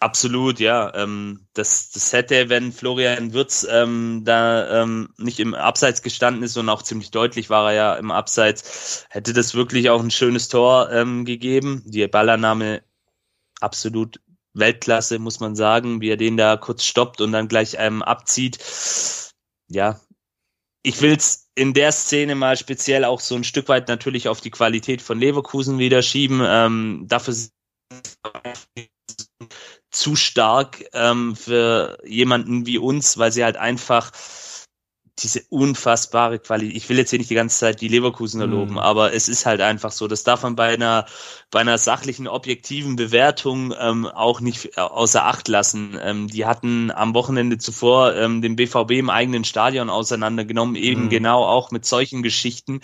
absolut, 0.00 0.60
ja. 0.60 0.94
Ähm, 0.94 1.46
das, 1.54 1.90
das 1.90 2.12
hätte, 2.12 2.48
wenn 2.48 2.72
Florian 2.72 3.32
Würz 3.32 3.66
ähm, 3.70 4.22
da 4.24 4.82
ähm, 4.82 5.08
nicht 5.18 5.40
im 5.40 5.54
Abseits 5.54 6.02
gestanden 6.02 6.42
ist 6.42 6.56
und 6.56 6.68
auch 6.68 6.82
ziemlich 6.82 7.10
deutlich 7.10 7.50
war 7.50 7.70
er 7.70 7.74
ja 7.76 7.94
im 7.94 8.10
Abseits, 8.10 9.06
hätte 9.10 9.32
das 9.32 9.54
wirklich 9.54 9.90
auch 9.90 10.02
ein 10.02 10.10
schönes 10.10 10.48
Tor 10.48 10.90
ähm, 10.90 11.24
gegeben. 11.24 11.82
Die 11.86 12.06
Ballannahme 12.06 12.82
absolut 13.60 14.20
Weltklasse, 14.54 15.18
muss 15.18 15.40
man 15.40 15.54
sagen, 15.54 16.00
wie 16.00 16.10
er 16.10 16.16
den 16.16 16.36
da 16.36 16.56
kurz 16.56 16.84
stoppt 16.84 17.20
und 17.20 17.32
dann 17.32 17.48
gleich 17.48 17.76
ähm, 17.78 18.02
abzieht. 18.02 18.58
Ja, 19.68 20.00
ich 20.82 21.00
will's 21.02 21.50
in 21.56 21.74
der 21.74 21.90
Szene 21.92 22.34
mal 22.34 22.56
speziell 22.56 23.04
auch 23.04 23.20
so 23.20 23.34
ein 23.34 23.44
Stück 23.44 23.68
weit 23.68 23.88
natürlich 23.88 24.28
auf 24.28 24.40
die 24.40 24.50
Qualität 24.50 25.02
von 25.02 25.18
Leverkusen 25.18 25.78
wieder 25.78 26.00
schieben. 26.02 26.40
Ähm, 26.44 27.04
dafür 27.08 27.34
zu 29.96 30.14
stark 30.16 30.84
ähm, 30.92 31.36
für 31.36 31.98
jemanden 32.04 32.66
wie 32.66 32.78
uns, 32.78 33.18
weil 33.18 33.32
sie 33.32 33.44
halt 33.44 33.56
einfach 33.56 34.12
diese 35.18 35.40
unfassbare 35.48 36.38
Qualität. 36.38 36.76
Ich 36.76 36.88
will 36.90 36.98
jetzt 36.98 37.08
hier 37.08 37.18
nicht 37.18 37.30
die 37.30 37.34
ganze 37.34 37.58
Zeit 37.58 37.80
die 37.80 37.88
Leverkusener 37.88 38.46
Mhm. 38.46 38.50
loben, 38.50 38.78
aber 38.78 39.14
es 39.14 39.28
ist 39.30 39.46
halt 39.46 39.62
einfach 39.62 39.90
so. 39.90 40.08
Das 40.08 40.24
darf 40.24 40.42
man 40.42 40.56
bei 40.56 40.74
einer 40.74 41.06
bei 41.50 41.60
einer 41.60 41.78
sachlichen, 41.78 42.28
objektiven 42.28 42.96
Bewertung 42.96 43.72
ähm, 43.80 44.04
auch 44.06 44.40
nicht 44.42 44.76
außer 44.76 45.24
Acht 45.24 45.48
lassen. 45.48 45.98
Ähm, 46.02 46.28
die 46.28 46.44
hatten 46.44 46.90
am 46.90 47.14
Wochenende 47.14 47.56
zuvor 47.56 48.14
ähm, 48.14 48.42
den 48.42 48.56
BVB 48.56 48.90
im 48.92 49.08
eigenen 49.08 49.44
Stadion 49.44 49.88
auseinandergenommen, 49.88 50.76
eben 50.76 51.08
Mhm. 51.08 51.08
genau 51.08 51.44
auch 51.46 51.70
mit 51.70 51.86
solchen 51.86 52.22
Geschichten. 52.22 52.80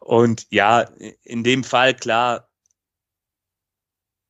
Und 0.00 0.46
ja, 0.50 0.86
in 1.22 1.44
dem 1.44 1.64
Fall 1.64 1.94
klar 1.94 2.47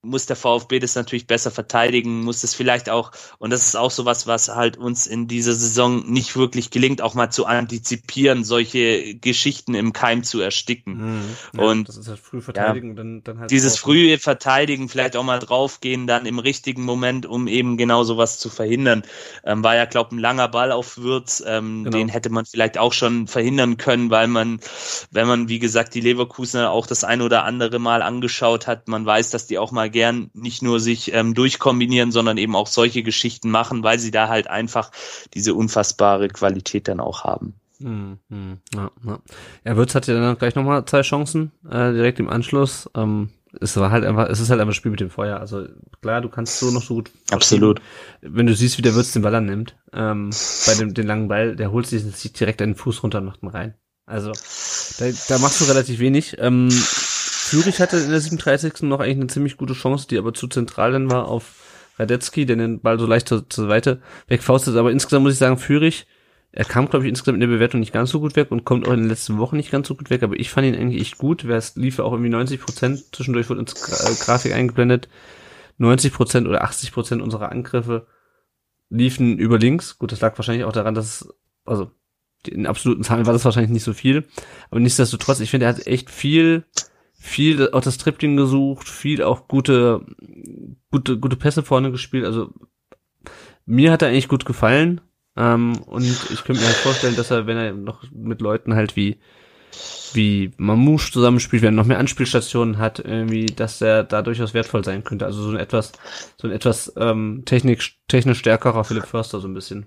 muss 0.02 0.26
der 0.26 0.37
VfB 0.37 0.78
das 0.78 0.94
natürlich 0.94 1.26
besser 1.26 1.50
verteidigen, 1.50 2.22
muss 2.22 2.40
das 2.42 2.54
vielleicht 2.54 2.88
auch, 2.88 3.11
und 3.38 3.50
das 3.50 3.66
ist 3.66 3.76
auch 3.76 3.90
sowas, 3.90 4.26
was 4.28 4.48
halt 4.48 4.76
uns 4.76 5.06
in 5.06 5.26
dieser 5.26 5.54
Saison 5.54 6.08
nicht 6.11 6.37
wirklich 6.37 6.70
gelingt, 6.70 7.02
auch 7.02 7.14
mal 7.14 7.30
zu 7.30 7.46
antizipieren, 7.46 8.44
solche 8.44 9.16
Geschichten 9.16 9.74
im 9.74 9.92
Keim 9.92 10.22
zu 10.22 10.40
ersticken. 10.40 11.26
Mhm. 11.52 11.61
Und- 11.61 11.88
das 11.88 11.96
ist 11.96 12.08
halt 12.08 12.20
früh 12.20 12.40
verteidigen, 12.40 12.94
dann, 12.94 13.24
dann 13.24 13.40
halt 13.40 13.50
Dieses 13.50 13.76
frühe 13.78 14.18
Verteidigen, 14.18 14.88
vielleicht 14.88 15.16
auch 15.16 15.24
mal 15.24 15.40
draufgehen, 15.40 16.06
dann 16.06 16.26
im 16.26 16.38
richtigen 16.38 16.84
Moment, 16.84 17.26
um 17.26 17.48
eben 17.48 17.76
genau 17.76 18.04
sowas 18.04 18.38
zu 18.38 18.50
verhindern. 18.50 19.02
Ähm, 19.44 19.64
war 19.64 19.74
ja, 19.74 19.84
glaube 19.84 20.14
ein 20.14 20.18
langer 20.18 20.48
Ball 20.48 20.70
auf 20.72 20.96
Würz, 20.98 21.42
ähm, 21.46 21.84
Genau. 21.84 21.96
den 21.96 22.08
hätte 22.08 22.30
man 22.30 22.44
vielleicht 22.46 22.78
auch 22.78 22.92
schon 22.92 23.26
verhindern 23.26 23.76
können, 23.78 24.11
weil 24.11 24.28
man, 24.28 24.61
wenn 25.11 25.26
man, 25.26 25.48
wie 25.48 25.58
gesagt, 25.58 25.94
die 25.94 26.00
Leverkusener 26.00 26.70
auch 26.70 26.87
das 26.87 27.02
ein 27.04 27.20
oder 27.20 27.44
andere 27.44 27.78
Mal 27.78 28.02
angeschaut 28.02 28.66
hat, 28.66 28.88
man 28.88 29.04
weiß, 29.04 29.30
dass 29.30 29.46
die 29.46 29.58
auch 29.58 29.72
mal 29.72 29.88
gern 29.88 30.31
nicht 30.35 30.62
nur 30.62 30.81
sich 30.81 31.12
ähm, 31.12 31.35
durchkombinieren, 31.35 32.12
sondern 32.12 32.38
eben 32.38 32.57
auch 32.57 32.66
solche 32.66 33.03
Geschichten 33.03 33.51
machen, 33.51 33.83
weil 33.83 33.98
sie 33.98 34.11
da 34.11 34.29
halt 34.29 34.48
einfach 34.48 34.90
diese 35.35 35.55
unfassbare 35.55 36.29
Qualität 36.29 36.88
dann 36.88 37.01
auch 37.01 37.24
haben. 37.24 37.55
Hm, 37.81 38.18
hm, 38.29 38.59
ja, 38.74 38.90
ja. 39.07 39.18
ja, 39.64 39.77
Würz 39.77 39.94
hatte 39.94 40.12
dann 40.12 40.38
gleich 40.38 40.55
nochmal 40.57 40.85
zwei 40.85 41.03
Chancen, 41.03 41.53
äh, 41.68 41.92
direkt 41.92 42.18
im 42.18 42.29
Anschluss. 42.29 42.90
Ähm, 42.96 43.31
es 43.61 43.77
war 43.77 43.90
halt 43.90 44.05
einfach, 44.05 44.29
es 44.29 44.40
ist 44.40 44.51
halt 44.51 44.61
einfach 44.61 44.72
ein 44.72 44.77
Spiel 44.77 44.90
mit 44.90 45.01
dem 45.01 45.11
Feuer. 45.11 45.38
Also 45.38 45.66
klar, 46.03 46.20
du 46.20 46.29
kannst 46.29 46.59
so 46.59 46.70
noch 46.70 46.83
so 46.83 46.96
gut. 46.96 47.11
Absolut. 47.31 47.81
Wenn 48.20 48.46
du 48.46 48.55
siehst, 48.55 48.79
wie 48.79 48.83
der 48.83 48.94
Würz 48.94 49.12
den 49.12 49.22
Ball 49.22 49.35
annimmt, 49.35 49.77
ähm, 49.92 50.31
bei 50.66 50.74
dem 50.74 50.92
den 50.92 51.07
langen 51.07 51.29
Ball, 51.29 51.57
der 51.57 51.70
holt 51.70 51.87
sich, 51.87 52.03
sich 52.03 52.33
direkt 52.33 52.61
einen 52.62 52.74
Fuß 52.74 53.03
runter 53.03 53.18
und 53.18 53.27
macht 53.27 53.42
ihn 53.42 53.48
rein. 53.48 53.74
Also 54.07 54.33
da, 54.98 55.07
da 55.29 55.38
machst 55.38 55.61
du 55.61 55.66
relativ 55.66 55.98
wenig. 55.98 56.37
Ähm, 56.38 56.68
Führig 57.48 57.80
hatte 57.80 57.96
in 57.96 58.11
der 58.11 58.20
37. 58.20 58.82
noch 58.82 59.00
eigentlich 59.00 59.16
eine 59.16 59.26
ziemlich 59.28 59.56
gute 59.56 59.72
Chance, 59.72 60.06
die 60.08 60.18
aber 60.18 60.34
zu 60.34 60.48
zentral 60.48 60.92
dann 60.92 61.11
war 61.11 61.28
auf 61.28 61.54
Radetzky, 61.98 62.44
der 62.46 62.56
den 62.56 62.80
Ball 62.80 62.98
so 62.98 63.06
leicht 63.06 63.28
zur, 63.28 63.48
zur 63.48 63.68
Seite 63.68 64.00
wegfaustet. 64.26 64.76
Aber 64.76 64.90
insgesamt 64.90 65.24
muss 65.24 65.32
ich 65.32 65.38
sagen, 65.38 65.56
Fürich, 65.56 66.06
er 66.52 66.64
kam, 66.64 66.88
glaube 66.88 67.04
ich, 67.04 67.08
insgesamt 67.08 67.37
in 67.37 67.40
der 67.40 67.48
Bewertung 67.48 67.80
nicht 67.80 67.92
ganz 67.92 68.11
so 68.11 68.20
gut 68.20 68.37
weg 68.37 68.50
und 68.50 68.64
kommt 68.64 68.87
auch 68.87 68.92
in 68.92 69.00
den 69.00 69.08
letzten 69.08 69.38
Wochen 69.38 69.56
nicht 69.56 69.70
ganz 69.70 69.88
so 69.88 69.94
gut 69.94 70.11
weg. 70.11 70.22
Aber 70.22 70.38
ich 70.38 70.50
fand 70.50 70.66
ihn 70.66 70.74
eigentlich 70.74 71.00
echt 71.00 71.18
gut. 71.18 71.44
Es 71.44 71.76
lief 71.76 71.98
auch 71.98 72.12
irgendwie 72.12 72.30
90 72.30 72.61
Prozent. 72.61 73.04
Zwischendurch 73.14 73.48
wurde 73.48 73.61
ins 73.61 73.74
äh, 73.74 74.24
Grafik 74.24 74.52
eingeblendet. 74.52 75.08
90 75.78 76.12
Prozent 76.12 76.48
oder 76.48 76.64
80 76.64 76.92
Prozent 76.92 77.22
unserer 77.22 77.50
Angriffe 77.50 78.06
liefen 78.90 79.38
über 79.38 79.58
links. 79.58 79.98
Gut, 79.98 80.12
das 80.12 80.20
lag 80.20 80.37
wahrscheinlich 80.38 80.64
auch 80.64 80.72
daran, 80.72 80.94
dass 80.94 81.22
es, 81.22 81.34
also 81.64 81.90
in 82.46 82.66
absoluten 82.66 83.04
Zahlen 83.04 83.26
war 83.26 83.32
das 83.32 83.44
wahrscheinlich 83.44 83.72
nicht 83.72 83.84
so 83.84 83.92
viel. 83.92 84.24
Aber 84.70 84.80
nichtsdestotrotz, 84.80 85.40
ich 85.40 85.50
finde, 85.50 85.66
er 85.66 85.74
hat 85.74 85.87
echt 85.87 86.11
viel 86.11 86.64
viel 87.18 87.70
auch 87.72 87.81
das 87.81 87.98
Tripling 87.98 88.37
gesucht, 88.37 88.88
viel 88.88 89.22
auch 89.22 89.48
gute, 89.48 90.04
gute, 90.90 91.18
gute 91.18 91.37
Pässe 91.37 91.62
vorne 91.62 91.90
gespielt. 91.90 92.24
Also 92.24 92.52
mir 93.66 93.92
hat 93.92 94.02
er 94.02 94.09
eigentlich 94.09 94.28
gut 94.28 94.44
gefallen. 94.44 95.00
Ähm, 95.37 95.78
und 95.87 96.04
ich 96.04 96.44
könnte 96.44 96.62
mir 96.62 96.68
halt 96.68 96.76
vorstellen, 96.76 97.16
dass 97.16 97.31
er, 97.31 97.46
wenn 97.46 97.57
er 97.57 97.72
noch 97.72 98.04
mit 98.12 98.40
Leuten 98.40 98.74
halt 98.74 98.96
wie 98.96 99.18
wie 100.14 100.52
Mamouche 100.57 101.12
zusammenspielt, 101.12 101.62
wenn 101.62 101.74
er 101.74 101.76
noch 101.76 101.87
mehr 101.87 101.98
Anspielstationen 101.98 102.78
hat, 102.78 102.98
irgendwie, 102.98 103.46
dass 103.46 103.81
er 103.81 104.04
da 104.04 104.22
durchaus 104.22 104.54
wertvoll 104.54 104.85
sein 104.85 105.04
könnte. 105.04 105.26
Also 105.26 105.42
so 105.42 105.50
ein 105.50 105.57
etwas, 105.57 105.92
so 106.40 106.48
ein 106.48 106.52
etwas 106.52 106.92
ähm, 106.96 107.42
technisch, 107.44 108.00
technisch 108.09 108.38
stärkerer 108.38 108.85
Philipp 108.85 109.07
Förster 109.07 109.40
so 109.40 109.48
ein 109.48 109.54
bisschen. 109.54 109.87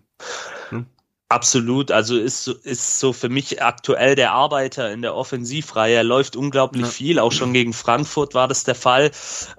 Absolut, 1.31 1.91
also 1.91 2.17
ist, 2.17 2.49
ist 2.49 2.99
so 2.99 3.13
für 3.13 3.29
mich 3.29 3.63
aktuell 3.63 4.15
der 4.15 4.33
Arbeiter 4.33 4.91
in 4.91 5.01
der 5.01 5.15
Offensivreihe. 5.15 5.95
Er 5.95 6.03
läuft 6.03 6.35
unglaublich 6.35 6.81
ja. 6.81 6.89
viel, 6.89 7.19
auch 7.19 7.31
schon 7.31 7.53
gegen 7.53 7.71
Frankfurt 7.71 8.33
war 8.33 8.49
das 8.49 8.65
der 8.65 8.75
Fall. 8.75 9.11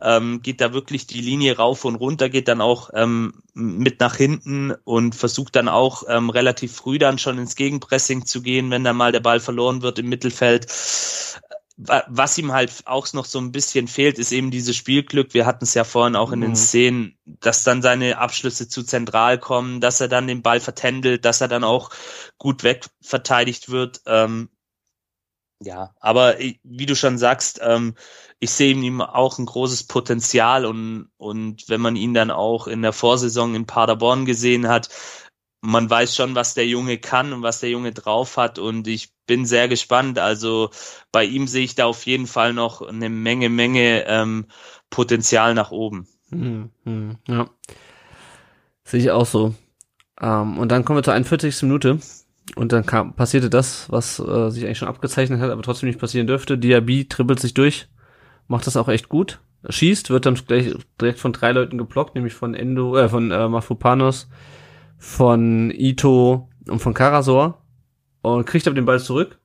Ähm, 0.03 0.43
geht 0.43 0.61
da 0.61 0.75
wirklich 0.75 1.07
die 1.07 1.23
Linie 1.23 1.57
rauf 1.57 1.87
und 1.87 1.95
runter, 1.95 2.29
geht 2.29 2.49
dann 2.49 2.61
auch 2.61 2.91
ähm, 2.93 3.33
mit 3.55 4.01
nach 4.01 4.17
hinten 4.17 4.75
und 4.85 5.15
versucht 5.15 5.57
dann 5.57 5.69
auch 5.69 6.03
ähm, 6.09 6.29
relativ 6.29 6.77
früh 6.77 6.99
dann 6.99 7.17
schon 7.17 7.39
ins 7.39 7.57
Gegenpressing 7.57 8.27
zu 8.27 8.43
gehen, 8.43 8.71
wenn 8.71 8.85
da 8.85 8.93
mal 8.93 9.13
der 9.13 9.21
Ball 9.21 9.41
verloren 9.41 9.81
wird 9.81 9.99
im 9.99 10.11
Mittelfeld 10.11 10.67
was 12.09 12.39
ihm 12.39 12.53
halt 12.53 12.83
auch 12.87 13.13
noch 13.13 13.25
so 13.25 13.39
ein 13.39 13.53
bisschen 13.53 13.89
fehlt, 13.89 14.19
ist 14.19 14.33
eben 14.33 14.51
dieses 14.51 14.77
Spielglück. 14.77 15.35
Wir 15.35 15.47
hatten 15.47 15.65
es 15.65 15.75
ja 15.75 15.85
vorhin 15.85 16.17
auch 16.17 16.33
in 16.33 16.41
mhm. 16.41 16.45
den 16.45 16.57
Szenen, 16.57 17.19
dass 17.25 17.65
dann 17.65 17.83
seine 17.83 18.19
Abschlüsse 18.19 18.69
zu 18.69 18.83
zentral 18.83 19.39
kommen, 19.39 19.81
dass 19.81 20.01
er 20.01 20.09
dann 20.09 20.27
den 20.27 20.43
Ball 20.43 20.61
vertändelt, 20.61 21.25
dass 21.25 21.41
er 21.41 21.49
dann 21.49 21.65
auch 21.65 21.91
gut 22.39 22.63
wegverteidigt 22.63 23.71
wird. 23.71 24.03
Ähm, 24.07 24.51
ja, 25.61 25.95
aber 26.01 26.39
wie 26.39 26.87
du 26.87 26.97
schon 26.97 27.19
sagst, 27.19 27.61
ähm, 27.63 27.95
ich 28.41 28.51
sehe 28.51 28.73
in 28.73 28.83
ihm 28.83 29.01
auch 29.01 29.39
ein 29.39 29.47
großes 29.47 29.87
Potenzial 29.87 30.67
und, 30.67 31.11
und 31.17 31.69
wenn 31.69 31.81
man 31.81 31.95
ihn 31.95 32.15
dann 32.15 32.33
auch 32.33 32.67
in 32.67 32.83
der 32.83 32.93
Vorsaison 32.93 33.55
in 33.55 33.67
Paderborn 33.67 34.25
gesehen 34.25 34.67
hat, 34.67 34.89
man 35.61 35.89
weiß 35.89 36.17
schon, 36.17 36.35
was 36.35 36.55
der 36.55 36.67
Junge 36.67 36.99
kann 36.99 37.33
und 37.33 37.43
was 37.43 37.61
der 37.61 37.71
Junge 37.71 37.93
drauf 37.93 38.37
hat 38.37 38.59
und 38.59 38.89
ich 38.89 39.13
bin 39.27 39.47
sehr 39.47 39.69
gespannt. 39.69 40.19
Also 40.19 40.71
bei 41.11 41.25
ihm 41.25 41.47
sehe 41.47 41.65
ich 41.65 41.75
da 41.75 41.87
auf 41.87 42.07
jeden 42.07 42.27
Fall 42.27 42.53
noch 42.53 42.83
eine 42.83 43.09
Menge, 43.09 43.49
Menge 43.49 44.05
ähm, 44.07 44.47
Potenzial 44.91 45.55
nach 45.55 45.71
oben. 45.71 46.07
Hm, 46.31 46.71
hm, 46.85 47.17
ja. 47.29 47.49
Sehe 48.85 49.01
ich 49.01 49.11
auch 49.11 49.27
so. 49.27 49.55
Ähm, 50.21 50.59
und 50.59 50.71
dann 50.71 50.85
kommen 50.85 50.99
wir 50.99 51.03
zur 51.03 51.15
41. 51.15 51.63
Minute. 51.63 51.99
Und 52.57 52.73
dann 52.73 52.85
kam, 52.85 53.15
passierte 53.15 53.49
das, 53.49 53.91
was 53.91 54.19
äh, 54.19 54.51
sich 54.51 54.65
eigentlich 54.65 54.79
schon 54.79 54.89
abgezeichnet 54.89 55.41
hat, 55.41 55.51
aber 55.51 55.63
trotzdem 55.63 55.89
nicht 55.89 56.01
passieren 56.01 56.27
dürfte. 56.27 56.59
Diaby 56.59 57.09
trippelt 57.09 57.41
sich 57.41 57.55
durch, 57.55 57.89
macht 58.49 58.67
das 58.67 58.77
auch 58.77 58.89
echt 58.89 59.09
gut. 59.09 59.41
Schießt, 59.69 60.11
wird 60.11 60.27
dann 60.27 60.35
gleich 60.35 60.75
direkt 61.01 61.21
von 61.21 61.33
drei 61.33 61.53
Leuten 61.53 61.79
geblockt, 61.79 62.17
nämlich 62.17 62.35
von 62.35 62.55
Endo, 62.55 62.97
äh, 62.97 63.09
von 63.09 63.31
äh, 63.31 63.49
Mafupanos, 63.49 64.29
von 64.99 65.71
Ito 65.71 66.49
und 66.69 66.81
von 66.81 66.95
Karasor 66.95 67.62
und 68.23 68.47
kriegt 68.47 68.67
aber 68.67 68.75
den 68.75 68.87
Ball 68.87 69.01
zurück. 69.01 69.39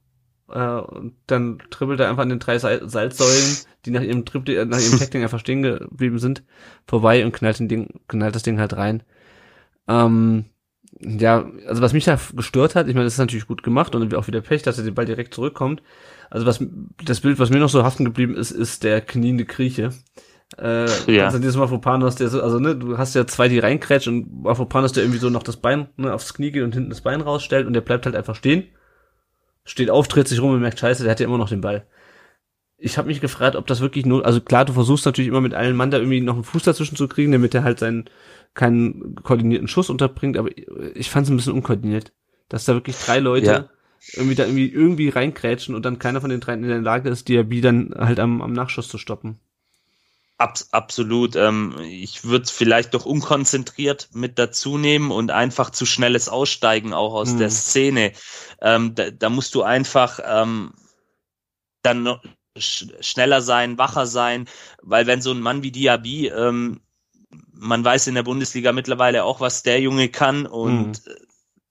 Äh, 0.49 0.79
und 0.79 1.15
dann 1.27 1.59
dribbelt 1.69 1.99
er 1.99 2.09
einfach 2.09 2.23
an 2.23 2.29
den 2.29 2.39
drei 2.39 2.57
Salzsäulen, 2.57 3.57
die 3.85 3.91
nach 3.91 4.01
ihrem 4.01 4.25
Triple, 4.25 4.55
äh, 4.55 4.65
nach 4.65 4.79
ihrem 4.79 4.97
Tackling 4.99 5.23
einfach 5.23 5.39
stehen 5.39 5.63
geblieben 5.63 6.19
sind, 6.19 6.43
vorbei 6.87 7.25
und 7.25 7.33
knallt, 7.33 7.59
den 7.59 7.67
Ding, 7.67 7.99
knallt 8.07 8.35
das 8.35 8.43
Ding 8.43 8.59
halt 8.59 8.75
rein. 8.77 9.03
Ähm, 9.87 10.45
ja, 10.99 11.45
also 11.67 11.81
was 11.81 11.93
mich 11.93 12.05
da 12.05 12.17
gestört 12.33 12.75
hat, 12.75 12.87
ich 12.87 12.95
meine, 12.95 13.05
das 13.05 13.13
ist 13.13 13.19
natürlich 13.19 13.47
gut 13.47 13.61
gemacht 13.61 13.93
und 13.93 14.15
auch 14.15 14.27
wieder 14.27 14.41
Pech, 14.41 14.63
dass 14.63 14.77
er 14.77 14.83
den 14.83 14.95
Ball 14.95 15.05
direkt 15.05 15.33
zurückkommt. 15.33 15.83
Also 16.29 16.45
was 16.45 16.63
das 17.03 17.21
Bild, 17.21 17.39
was 17.39 17.49
mir 17.49 17.59
noch 17.59 17.69
so 17.69 17.83
haften 17.83 18.05
geblieben 18.05 18.35
ist, 18.35 18.51
ist 18.51 18.83
der 18.83 19.01
kniende 19.01 19.45
Grieche. 19.45 19.91
Äh, 20.57 20.87
ja. 21.11 21.25
Also 21.25 21.39
dieses 21.39 21.57
Mafropanos, 21.57 22.15
der 22.15 22.29
so, 22.29 22.41
also 22.41 22.59
ne, 22.59 22.75
du 22.75 22.97
hast 22.97 23.15
ja 23.15 23.27
zwei, 23.27 23.49
die 23.49 23.59
reinkrätschen 23.59 24.23
und 24.23 24.43
Mafropanos, 24.43 24.93
der 24.93 25.03
irgendwie 25.03 25.19
so 25.19 25.29
noch 25.29 25.43
das 25.43 25.57
Bein 25.57 25.89
ne, 25.97 26.13
aufs 26.13 26.33
Knie 26.33 26.51
geht 26.51 26.63
und 26.63 26.73
hinten 26.73 26.89
das 26.89 27.01
Bein 27.01 27.21
rausstellt 27.21 27.67
und 27.67 27.73
der 27.73 27.81
bleibt 27.81 28.05
halt 28.05 28.15
einfach 28.15 28.35
stehen. 28.35 28.67
Steht 29.65 29.89
auf, 29.89 30.07
dreht 30.07 30.27
sich 30.27 30.41
rum 30.41 30.53
und 30.53 30.61
merkt, 30.61 30.79
scheiße, 30.79 31.03
der 31.03 31.11
hat 31.11 31.19
ja 31.19 31.25
immer 31.25 31.37
noch 31.37 31.49
den 31.49 31.61
Ball. 31.61 31.85
Ich 32.77 32.97
habe 32.97 33.07
mich 33.07 33.19
gefragt, 33.19 33.55
ob 33.55 33.67
das 33.67 33.81
wirklich 33.81 34.05
nur, 34.05 34.25
also 34.25 34.39
klar, 34.39 34.63
du 34.63 34.71
versuchst 34.71 35.05
natürlich 35.05 35.27
immer 35.27 35.41
mit 35.41 35.55
allen 35.55 35.75
Mann 35.75 35.91
da 35.91 35.97
irgendwie 35.97 36.21
noch 36.21 36.35
einen 36.35 36.43
Fuß 36.43 36.63
dazwischen 36.63 36.95
zu 36.95 37.07
kriegen, 37.07 37.31
damit 37.31 37.55
er 37.55 37.63
halt 37.63 37.79
seinen 37.79 38.09
keinen 38.53 39.15
koordinierten 39.15 39.67
Schuss 39.67 39.89
unterbringt, 39.89 40.37
aber 40.37 40.49
ich 40.95 41.09
fand 41.09 41.25
es 41.25 41.31
ein 41.31 41.37
bisschen 41.37 41.53
unkoordiniert, 41.53 42.13
dass 42.49 42.65
da 42.65 42.73
wirklich 42.73 42.97
drei 42.97 43.19
Leute 43.19 43.45
ja. 43.45 43.69
irgendwie 44.13 44.35
da 44.35 44.45
irgendwie 44.45 44.69
irgendwie 44.69 45.09
reinkrätschen 45.09 45.75
und 45.75 45.85
dann 45.85 45.99
keiner 45.99 46.21
von 46.21 46.29
den 46.29 46.39
dreien 46.39 46.63
in 46.63 46.69
der 46.69 46.81
Lage 46.81 47.09
ist, 47.09 47.27
Diaby 47.27 47.61
dann 47.61 47.93
halt 47.95 48.19
am, 48.19 48.41
am 48.41 48.53
Nachschuss 48.53 48.87
zu 48.89 48.97
stoppen. 48.97 49.39
Abs 50.37 50.71
absolut. 50.71 51.35
Ähm, 51.35 51.75
ich 51.81 52.23
würde 52.23 52.45
vielleicht 52.47 52.93
doch 52.93 53.05
unkonzentriert 53.05 54.09
mit 54.13 54.37
dazu 54.37 54.77
nehmen 54.77 55.11
und 55.11 55.31
einfach 55.31 55.71
zu 55.71 55.85
schnelles 55.85 56.29
Aussteigen 56.29 56.93
auch 56.93 57.13
aus 57.13 57.33
mhm. 57.33 57.39
der 57.39 57.49
Szene. 57.49 58.11
Ähm, 58.61 58.93
da, 58.93 59.09
da, 59.09 59.29
musst 59.29 59.55
du 59.55 59.63
einfach 59.63 60.19
ähm, 60.23 60.73
dann 61.81 62.03
noch 62.03 62.23
sch 62.57 62.85
schneller 63.01 63.41
sein, 63.41 63.77
wacher 63.77 64.05
sein, 64.05 64.47
weil 64.81 65.07
wenn 65.07 65.21
so 65.21 65.31
ein 65.31 65.41
Mann 65.41 65.63
wie 65.63 65.71
Diaby, 65.71 66.27
ähm, 66.27 66.81
man 67.51 67.83
weiß 67.83 68.07
in 68.07 68.15
der 68.15 68.23
Bundesliga 68.23 68.71
mittlerweile 68.71 69.23
auch, 69.23 69.39
was 69.39 69.63
der 69.63 69.81
Junge 69.81 70.09
kann 70.09 70.45
und 70.45 71.05
mhm 71.07 71.26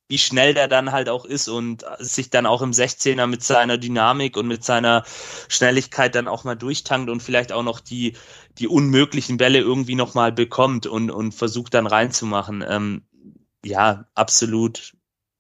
wie 0.08 0.18
schnell 0.18 0.54
der 0.54 0.68
dann 0.68 0.92
halt 0.92 1.08
auch 1.08 1.24
ist 1.24 1.48
und 1.48 1.84
sich 1.98 2.30
dann 2.30 2.46
auch 2.46 2.62
im 2.62 2.70
16er 2.70 3.26
mit 3.26 3.42
seiner 3.42 3.76
Dynamik 3.76 4.36
und 4.36 4.46
mit 4.46 4.64
seiner 4.64 5.04
Schnelligkeit 5.48 6.14
dann 6.14 6.28
auch 6.28 6.44
mal 6.44 6.54
durchtankt 6.54 7.10
und 7.10 7.22
vielleicht 7.22 7.52
auch 7.52 7.64
noch 7.64 7.80
die, 7.80 8.14
die 8.58 8.68
unmöglichen 8.68 9.36
Bälle 9.36 9.58
irgendwie 9.58 9.96
nochmal 9.96 10.32
bekommt 10.32 10.86
und, 10.86 11.10
und 11.10 11.32
versucht 11.32 11.74
dann 11.74 11.86
reinzumachen. 11.86 12.64
Ähm, 12.66 13.02
ja, 13.64 14.06
absolut. 14.14 14.94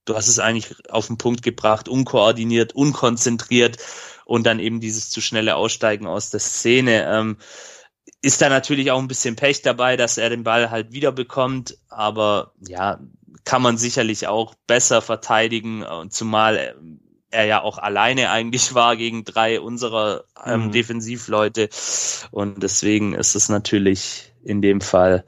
Du 0.04 0.16
hast 0.16 0.28
es 0.28 0.40
eigentlich 0.40 0.74
auf 0.88 1.06
den 1.06 1.18
Punkt 1.18 1.42
gebracht, 1.42 1.88
unkoordiniert, 1.88 2.74
unkonzentriert 2.74 3.78
und 4.24 4.46
dann 4.46 4.58
eben 4.58 4.80
dieses 4.80 5.10
zu 5.10 5.20
schnelle 5.20 5.54
Aussteigen 5.56 6.06
aus 6.06 6.30
der 6.30 6.40
Szene. 6.40 7.06
Ähm, 7.08 7.38
ist 8.20 8.42
da 8.42 8.48
natürlich 8.48 8.90
auch 8.90 8.98
ein 8.98 9.08
bisschen 9.08 9.36
Pech 9.36 9.62
dabei, 9.62 9.96
dass 9.96 10.18
er 10.18 10.30
den 10.30 10.42
Ball 10.42 10.70
halt 10.70 10.92
wieder 10.92 11.12
bekommt, 11.12 11.78
aber 11.88 12.52
ja, 12.66 12.98
kann 13.44 13.62
man 13.62 13.76
sicherlich 13.76 14.26
auch 14.26 14.54
besser 14.66 15.02
verteidigen, 15.02 15.82
und 15.82 16.12
zumal 16.12 16.76
er 17.30 17.44
ja 17.44 17.62
auch 17.62 17.78
alleine 17.78 18.30
eigentlich 18.30 18.74
war 18.74 18.96
gegen 18.96 19.24
drei 19.24 19.60
unserer 19.60 20.24
ähm, 20.44 20.66
mhm. 20.66 20.72
Defensivleute. 20.72 21.68
Und 22.30 22.62
deswegen 22.62 23.14
ist 23.14 23.34
es 23.34 23.48
natürlich 23.48 24.32
in 24.42 24.62
dem 24.62 24.80
Fall 24.80 25.24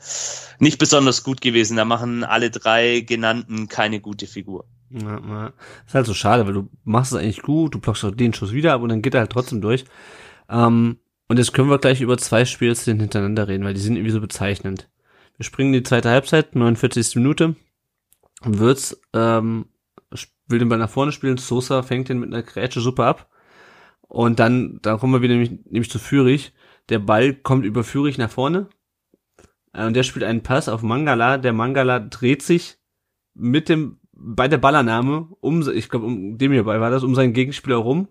nicht 0.59 0.79
besonders 0.79 1.25
gut 1.25 1.41
gewesen. 1.41 1.77
Da 1.77 1.85
machen 1.85 2.25
alle 2.25 2.51
drei 2.51 3.01
genannten 3.01 3.69
keine 3.69 4.01
gute 4.01 4.27
Figur. 4.27 4.65
Ja, 4.91 5.21
ja. 5.21 5.53
Ist 5.87 5.95
halt 5.95 6.07
so 6.07 6.15
schade, 6.15 6.47
weil 6.47 6.55
du 6.55 6.69
machst 6.85 7.13
es 7.13 7.19
eigentlich 7.19 7.43
gut, 7.43 7.75
du 7.75 7.81
blockst 7.81 8.05
auch 8.05 8.11
den 8.11 8.33
Schuss 8.33 8.53
wieder 8.53 8.73
ab 8.73 8.83
und 8.83 8.89
dann 8.89 9.03
geht 9.03 9.15
er 9.15 9.21
halt 9.21 9.33
trotzdem 9.33 9.61
durch. 9.61 9.85
Ähm, 10.49 10.99
und 11.29 11.37
jetzt 11.39 11.53
können 11.53 11.69
wir 11.69 11.79
gleich 11.79 12.01
über 12.01 12.17
zwei 12.17 12.47
Spielszenen 12.47 13.01
hintereinander 13.01 13.49
reden, 13.49 13.65
weil 13.65 13.75
die 13.75 13.81
sind 13.81 13.97
irgendwie 13.97 14.13
so 14.13 14.21
bezeichnend. 14.21 14.89
Wir 15.37 15.45
springen 15.45 15.75
in 15.75 15.81
die 15.81 15.89
zweite 15.89 16.09
Halbzeit, 16.09 16.55
49. 16.55 17.17
Minute. 17.17 17.55
Würz 18.43 19.01
ähm, 19.13 19.67
will 20.49 20.59
den 20.59 20.69
Ball 20.69 20.79
nach 20.79 20.91
vorne 20.91 21.13
spielen, 21.13 21.37
Sosa 21.37 21.83
fängt 21.83 22.09
den 22.09 22.19
mit 22.19 22.33
einer 22.33 22.43
Grätsche 22.43 22.81
super 22.81 23.07
ab. 23.07 23.31
Und 24.01 24.39
dann, 24.39 24.79
dann 24.83 24.99
kommen 24.99 25.13
wir 25.13 25.23
wieder 25.23 25.35
nämlich, 25.35 25.65
nämlich 25.67 25.91
zu 25.91 25.99
Fürich. 25.99 26.55
Der 26.89 26.99
Ball 26.99 27.35
kommt 27.35 27.67
über 27.67 27.85
Fürich 27.85 28.17
nach 28.17 28.31
vorne. 28.31 28.69
Äh, 29.75 29.87
und 29.87 29.95
der 29.95 30.03
spielt 30.03 30.25
einen 30.25 30.43
Pass 30.43 30.69
auf 30.69 30.83
Mangala. 30.83 31.39
Der 31.39 31.53
Mangala 31.53 32.01
dreht 32.01 32.43
sich 32.43 32.79
mit 33.35 33.69
dem, 33.69 33.99
bei 34.13 34.49
der 34.49 34.59
Ballannahme, 34.59 35.29
um, 35.41 35.69
ich 35.71 35.89
glaube, 35.89 36.07
um 36.07 36.39
dem 36.39 36.53
hierbei 36.53 36.81
war 36.81 36.91
das, 36.91 37.05
um 37.05 37.15
seinen 37.15 37.35
Gegenspieler 37.35 37.77
rum, 37.77 38.09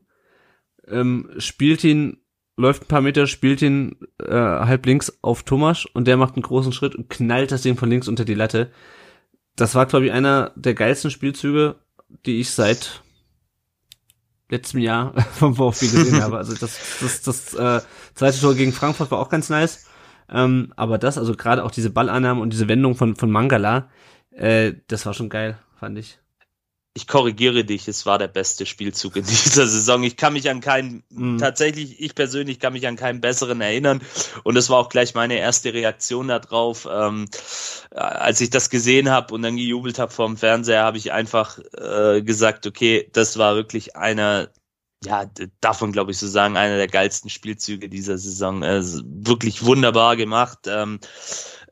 ähm, 0.88 1.30
spielt 1.38 1.84
ihn, 1.84 2.22
läuft 2.56 2.84
ein 2.84 2.88
paar 2.88 3.02
Meter, 3.02 3.28
spielt 3.28 3.62
ihn 3.62 3.98
äh, 4.24 4.34
halb 4.34 4.86
links 4.86 5.20
auf 5.22 5.44
Thomas 5.44 5.86
und 5.86 6.08
der 6.08 6.16
macht 6.16 6.36
einen 6.36 6.44
großen 6.44 6.72
Schritt 6.72 6.96
und 6.96 7.10
knallt 7.10 7.52
das 7.52 7.64
Ding 7.64 7.76
von 7.76 7.90
links 7.90 8.08
unter 8.08 8.24
die 8.24 8.36
Latte 8.36 8.72
das 9.58 9.76
war, 9.76 9.86
glaube 9.86 10.06
ich, 10.06 10.12
einer 10.14 10.52
der 10.56 10.74
geilsten 10.74 11.12
Spielzüge, 11.12 11.76
die 12.26 12.40
ich 12.40 12.52
seit 12.52 13.02
letztem 14.50 14.80
Jahr 14.80 15.14
vom 15.34 15.56
VfB 15.56 15.88
gesehen 15.88 16.24
habe. 16.24 16.38
Also 16.38 16.54
das, 16.56 16.80
das, 17.02 17.22
das 17.22 17.54
äh, 17.56 17.82
zweite 18.14 18.40
Tor 18.40 18.56
gegen 18.56 18.72
Frankfurt 18.72 19.12
war 19.12 19.20
auch 19.20 19.30
ganz 19.30 19.50
nice. 19.50 19.88
Ähm, 20.30 20.74
aber 20.76 20.98
das, 20.98 21.18
also 21.18 21.34
gerade 21.34 21.64
auch 21.64 21.72
diese 21.72 21.90
Ballannahme 21.90 22.42
und 22.42 22.52
diese 22.54 22.68
Wendung 22.68 22.96
von, 22.96 23.16
von 23.16 23.32
Mangala, 23.32 23.90
äh, 24.32 24.74
das 24.88 25.06
war 25.06 25.14
schon 25.14 25.30
geil, 25.30 25.58
fand 25.80 25.98
ich. 25.98 26.20
Ich 26.98 27.06
korrigiere 27.08 27.64
dich, 27.64 27.88
es 27.88 28.08
war 28.08 28.18
der 28.18 28.28
beste 28.28 28.66
Spielzug 28.66 29.16
in 29.18 29.24
dieser 29.28 29.68
Saison. 29.68 30.02
Ich 30.04 30.18
kann 30.18 30.34
mich 30.34 30.50
an 30.50 30.62
keinen, 30.62 31.04
Mhm. 31.10 31.38
tatsächlich, 31.38 32.00
ich 32.02 32.16
persönlich 32.16 32.60
kann 32.60 32.74
mich 32.74 32.88
an 32.88 32.96
keinen 32.96 33.22
besseren 33.22 33.62
erinnern. 33.62 34.02
Und 34.44 34.56
das 34.56 34.70
war 34.72 34.80
auch 34.80 34.90
gleich 34.90 35.14
meine 35.14 35.36
erste 35.38 35.74
Reaktion 35.74 36.28
darauf. 36.30 36.88
Ähm, 36.92 37.26
als 37.92 38.42
ich 38.42 38.50
das 38.50 38.70
gesehen 38.72 39.10
habe 39.12 39.34
und 39.34 39.44
dann 39.44 39.58
gejubelt 39.58 40.00
habe 40.00 40.12
vor 40.12 40.26
dem 40.28 40.38
Fernseher, 40.38 40.84
habe 40.84 40.98
ich 40.98 41.12
einfach 41.12 41.60
äh, 41.78 42.22
gesagt, 42.24 42.66
okay, 42.66 43.10
das 43.14 43.38
war 43.38 43.56
wirklich 43.56 43.96
einer, 43.96 44.50
ja, 45.04 45.26
d- 45.26 45.50
darf 45.62 45.82
man 45.82 45.92
glaube 45.92 46.12
ich 46.12 46.18
so 46.18 46.28
sagen, 46.28 46.58
einer 46.58 46.78
der 46.78 46.88
geilsten 46.88 47.30
Spielzüge 47.30 47.90
dieser 47.90 48.18
Saison. 48.18 48.64
Äh, 48.64 48.82
wirklich 49.06 49.64
wunderbar 49.66 50.16
gemacht. 50.16 50.60
Ähm, 50.68 51.00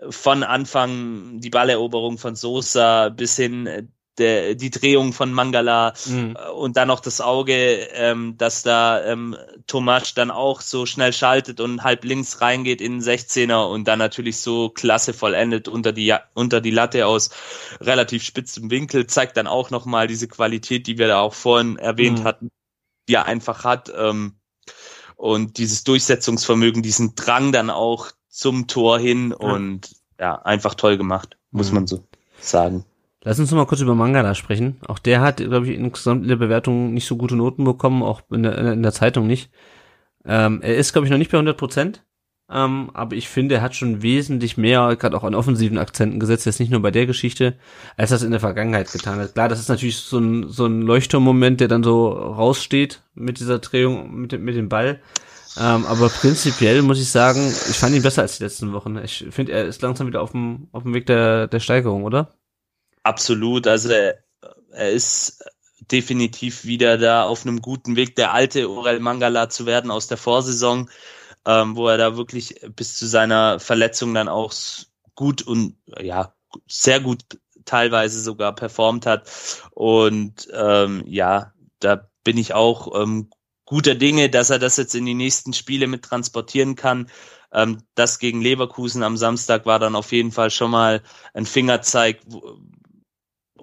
von 0.10 0.44
Anfang 0.44 1.40
die 1.40 1.50
Balleroberung 1.50 2.18
von 2.18 2.36
Sosa 2.36 3.10
bis 3.10 3.36
hin 3.38 3.68
äh, 3.68 3.84
der, 4.18 4.56
die 4.56 4.70
Drehung 4.70 5.14
von 5.14 5.32
Mangala 5.34 5.94
Mhm. 6.06 6.38
äh, 6.40 6.50
und 6.52 6.78
dann 6.78 6.88
noch 6.88 7.00
das 7.00 7.22
Auge, 7.22 7.54
ähm, 7.94 8.38
dass 8.38 8.64
da 8.64 9.04
ähm, 9.04 9.36
Tomasch 9.68 10.14
dann 10.14 10.32
auch 10.32 10.62
so 10.62 10.86
schnell 10.86 11.14
schaltet 11.14 11.60
und 11.60 11.84
halb 11.84 12.04
links 12.06 12.42
reingeht 12.42 12.82
in 12.82 13.00
den 13.00 13.02
16er 13.02 13.70
und 13.70 13.88
dann 13.88 14.00
natürlich 14.00 14.38
so 14.38 14.70
klasse 14.70 15.14
vollendet 15.14 15.68
unter 15.68 15.92
die 15.92 16.16
unter 16.34 16.62
die 16.62 16.72
Latte 16.72 17.08
aus 17.08 17.30
relativ 17.82 18.24
spitzem 18.24 18.70
Winkel, 18.72 19.08
zeigt 19.08 19.38
dann 19.38 19.48
auch 19.48 19.70
nochmal 19.70 20.08
diese 20.08 20.28
Qualität, 20.28 20.88
die 20.88 20.98
wir 20.98 21.08
da 21.08 21.20
auch 21.20 21.34
vorhin 21.34 21.78
erwähnt 21.78 22.20
Mhm. 22.20 22.24
hatten, 22.24 22.52
die 23.10 23.14
er 23.16 23.26
einfach 23.26 23.64
hat. 23.64 23.92
Ähm, 23.96 24.36
und 25.16 25.58
dieses 25.58 25.84
Durchsetzungsvermögen, 25.86 26.84
diesen 26.84 27.16
Drang 27.16 27.52
dann 27.52 27.70
auch 27.70 28.12
zum 28.30 28.68
Tor 28.68 29.00
hin 29.00 29.32
Ja. 29.32 29.38
und 29.38 29.92
ja, 30.20 30.36
einfach 30.42 30.76
toll 30.76 30.98
gemacht, 30.98 31.38
muss 31.52 31.70
Mhm. 31.70 31.76
man 31.76 31.88
so 31.88 32.04
sagen. 32.40 32.86
Lass 33.26 33.40
uns 33.40 33.50
noch 33.50 33.58
mal 33.58 33.66
kurz 33.66 33.82
über 33.82 33.96
Mangala 33.96 34.36
sprechen. 34.36 34.78
Auch 34.88 35.00
der 35.00 35.20
hat, 35.22 35.38
glaube 35.38 35.68
ich, 35.68 35.76
insgesamt 35.76 36.22
in 36.22 36.30
der 36.30 36.36
Bewertung 36.36 36.94
nicht 36.94 37.08
so 37.08 37.18
gute 37.18 37.36
Noten 37.36 37.64
bekommen, 37.64 38.04
auch 38.04 38.22
in 38.30 38.44
der, 38.44 38.74
in 38.74 38.84
der 38.84 38.92
Zeitung 38.92 39.26
nicht. 39.26 39.50
Ähm, 40.26 40.62
er 40.62 40.76
ist, 40.76 40.94
glaube 40.94 41.08
ich, 41.08 41.12
noch 41.12 41.18
nicht 41.18 41.32
bei 41.32 41.38
100 41.38 41.58
Prozent. 41.58 42.06
Ähm, 42.52 42.92
aber 42.94 43.16
ich 43.16 43.28
finde, 43.28 43.56
er 43.56 43.62
hat 43.64 43.76
schon 43.76 44.04
wesentlich 44.04 44.58
mehr, 44.58 44.96
gerade 44.96 45.18
auch 45.18 45.24
an 45.24 45.34
offensiven 45.34 45.80
Akzenten 45.80 46.20
gesetzt, 46.20 46.46
jetzt 46.46 46.60
nicht 46.60 46.72
nur 46.72 46.84
bei 46.84 46.92
der 46.92 47.08
Geschichte, 47.08 47.58
als 47.98 48.12
das 48.12 48.22
in 48.22 48.30
der 48.30 48.40
Vergangenheit 48.40 48.92
getan 48.92 49.18
hat. 49.18 49.34
Klar, 49.34 49.50
das 49.50 49.60
ist 49.60 49.70
natürlich 49.70 49.98
so 49.98 50.20
ein, 50.20 50.48
so 50.50 50.68
ein 50.68 50.84
Leuchtturmmoment, 50.84 51.60
der 51.60 51.68
dann 51.68 51.84
so 51.84 52.10
raussteht 52.10 53.02
mit 53.16 53.40
dieser 53.40 53.58
Drehung, 53.58 54.14
mit 54.22 54.34
dem, 54.34 54.44
mit 54.44 54.56
dem 54.56 54.70
Ball. 54.70 55.00
Ähm, 55.60 55.88
aber 55.88 56.10
prinzipiell 56.10 56.84
muss 56.84 57.02
ich 57.02 57.10
sagen, 57.10 57.40
ich 57.40 57.76
fand 57.76 57.96
ihn 57.96 58.04
besser 58.04 58.22
als 58.22 58.38
die 58.38 58.44
letzten 58.44 58.72
Wochen. 58.72 59.00
Ich 59.04 59.26
finde, 59.32 59.54
er 59.54 59.66
ist 59.66 59.82
langsam 59.82 60.06
wieder 60.06 60.22
auf 60.22 60.34
dem, 60.34 60.68
auf 60.74 60.84
dem 60.84 60.94
Weg 60.94 61.08
der, 61.08 61.48
der 61.48 61.60
Steigerung, 61.60 62.04
oder? 62.04 62.30
Absolut, 63.06 63.68
also 63.68 63.90
er, 63.90 64.24
er 64.72 64.92
ist 64.92 65.44
definitiv 65.92 66.66
wieder 66.66 66.98
da 66.98 67.24
auf 67.26 67.46
einem 67.46 67.62
guten 67.62 67.96
Weg, 67.96 68.16
der 68.16 68.34
alte 68.34 68.68
Orel 68.68 69.00
Mangala 69.00 69.48
zu 69.48 69.68
werden 69.68 69.92
aus 69.92 70.08
der 70.08 70.18
Vorsaison, 70.18 70.90
ähm, 71.46 71.76
wo 71.76 71.88
er 71.88 72.00
da 72.00 72.18
wirklich 72.18 72.56
bis 72.76 72.98
zu 72.98 73.06
seiner 73.06 73.60
Verletzung 73.60 74.16
dann 74.16 74.28
auch 74.28 74.52
gut 75.14 75.44
und 75.44 75.78
ja, 76.00 76.34
sehr 76.68 77.00
gut 77.00 77.22
teilweise 77.66 78.20
sogar 78.22 78.56
performt 78.56 79.06
hat. 79.06 79.30
Und 79.70 80.48
ähm, 80.52 81.04
ja, 81.06 81.54
da 81.80 82.10
bin 82.24 82.40
ich 82.40 82.56
auch 82.56 83.00
ähm, 83.00 83.30
guter 83.66 83.94
Dinge, 83.94 84.32
dass 84.32 84.50
er 84.50 84.58
das 84.58 84.78
jetzt 84.78 84.96
in 84.96 85.06
die 85.06 85.14
nächsten 85.14 85.54
Spiele 85.54 85.86
mit 85.86 86.06
transportieren 86.06 86.76
kann. 86.76 87.08
Ähm, 87.52 87.84
das 87.94 88.18
gegen 88.18 88.42
Leverkusen 88.42 89.04
am 89.04 89.16
Samstag 89.16 89.68
war 89.68 89.78
dann 89.78 89.96
auf 89.96 90.12
jeden 90.12 90.32
Fall 90.32 90.50
schon 90.50 90.72
mal 90.72 91.04
ein 91.36 91.46
Fingerzeig, 91.46 92.22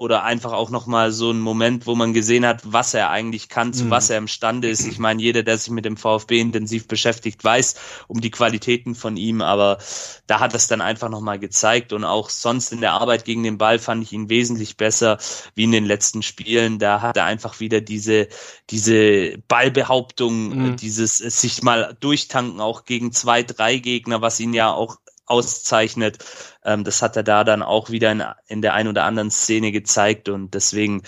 oder 0.02 0.24
einfach 0.24 0.52
auch 0.52 0.70
nochmal 0.70 1.12
so 1.12 1.30
ein 1.30 1.40
Moment, 1.40 1.86
wo 1.86 1.94
man 1.94 2.12
gesehen 2.12 2.44
hat, 2.44 2.60
was 2.64 2.92
er 2.94 3.10
eigentlich 3.10 3.48
kann, 3.48 3.72
zu 3.72 3.86
Mhm. 3.86 3.90
was 3.90 4.10
er 4.10 4.18
imstande 4.18 4.68
ist. 4.68 4.84
Ich 4.84 4.98
meine, 4.98 5.22
jeder, 5.22 5.42
der 5.44 5.56
sich 5.58 5.70
mit 5.70 5.84
dem 5.84 5.96
VfB 5.96 6.40
intensiv 6.40 6.88
beschäftigt, 6.88 7.42
weiß 7.44 7.76
um 8.08 8.20
die 8.20 8.30
Qualitäten 8.32 8.94
von 8.96 9.16
ihm, 9.16 9.42
aber 9.42 9.78
da 10.26 10.40
hat 10.40 10.54
es 10.54 10.66
dann 10.66 10.80
einfach 10.80 11.08
nochmal 11.08 11.38
gezeigt 11.38 11.92
und 11.92 12.04
auch 12.04 12.30
sonst 12.30 12.72
in 12.72 12.80
der 12.80 12.92
Arbeit 12.94 13.24
gegen 13.24 13.42
den 13.44 13.58
Ball 13.58 13.78
fand 13.78 14.02
ich 14.02 14.12
ihn 14.12 14.28
wesentlich 14.28 14.76
besser 14.76 15.18
wie 15.54 15.64
in 15.64 15.72
den 15.72 15.84
letzten 15.84 16.22
Spielen. 16.22 16.78
Da 16.78 17.00
hat 17.00 17.16
er 17.16 17.24
einfach 17.24 17.60
wieder 17.60 17.80
diese, 17.80 18.28
diese 18.70 19.38
Ballbehauptung, 19.48 20.72
Mhm. 20.72 20.76
dieses 20.76 21.16
sich 21.18 21.62
mal 21.62 21.96
durchtanken, 22.00 22.60
auch 22.60 22.84
gegen 22.84 23.12
zwei, 23.12 23.42
drei 23.42 23.78
Gegner, 23.78 24.20
was 24.20 24.40
ihn 24.40 24.54
ja 24.54 24.72
auch 24.72 24.96
auszeichnet. 25.26 26.18
Ähm, 26.64 26.84
das 26.84 27.02
hat 27.02 27.16
er 27.16 27.22
da 27.22 27.44
dann 27.44 27.62
auch 27.62 27.90
wieder 27.90 28.12
in, 28.12 28.22
in 28.46 28.62
der 28.62 28.74
ein 28.74 28.88
oder 28.88 29.04
anderen 29.04 29.30
Szene 29.30 29.72
gezeigt 29.72 30.28
und 30.28 30.54
deswegen 30.54 31.02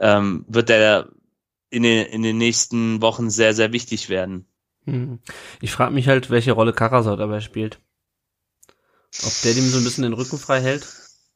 ähm, 0.00 0.44
wird 0.48 0.70
er 0.70 1.08
in 1.70 1.82
den, 1.82 2.06
in 2.06 2.22
den 2.22 2.38
nächsten 2.38 3.02
Wochen 3.02 3.30
sehr, 3.30 3.54
sehr 3.54 3.72
wichtig 3.72 4.08
werden. 4.08 4.46
Hm. 4.84 5.18
Ich 5.60 5.72
frage 5.72 5.92
mich 5.92 6.08
halt, 6.08 6.30
welche 6.30 6.52
Rolle 6.52 6.72
Karasau 6.72 7.16
dabei 7.16 7.40
spielt. 7.40 7.78
Ob 9.24 9.32
der 9.42 9.54
dem 9.54 9.68
so 9.68 9.78
ein 9.78 9.84
bisschen 9.84 10.02
den 10.04 10.12
Rücken 10.12 10.38
frei 10.38 10.60
hält 10.60 10.86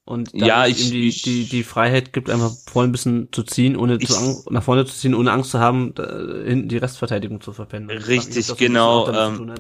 und 0.04 0.32
Ja, 0.34 0.66
ich- 0.66 0.86
ihm 0.86 0.90
die, 0.92 1.10
die, 1.10 1.44
die 1.48 1.64
Freiheit 1.64 2.12
gibt, 2.12 2.30
einfach 2.30 2.52
vorne 2.66 2.88
ein 2.88 2.92
bisschen 2.92 3.28
zu 3.32 3.42
ziehen, 3.42 3.76
ohne 3.76 3.96
Ich- 4.00 4.08
zu 4.08 4.44
nach 4.50 4.62
vorne 4.62 4.84
zu 4.86 4.94
ziehen, 4.94 5.14
ohne 5.14 5.32
Angst 5.32 5.50
zu 5.50 5.58
haben, 5.58 5.94
hinten 5.96 6.68
die 6.68 6.76
Restverteidigung 6.78 7.40
zu 7.40 7.52
ob 7.52 7.90
Richtig, 7.90 8.56
genau, 8.56 9.10
ähm. 9.10 9.54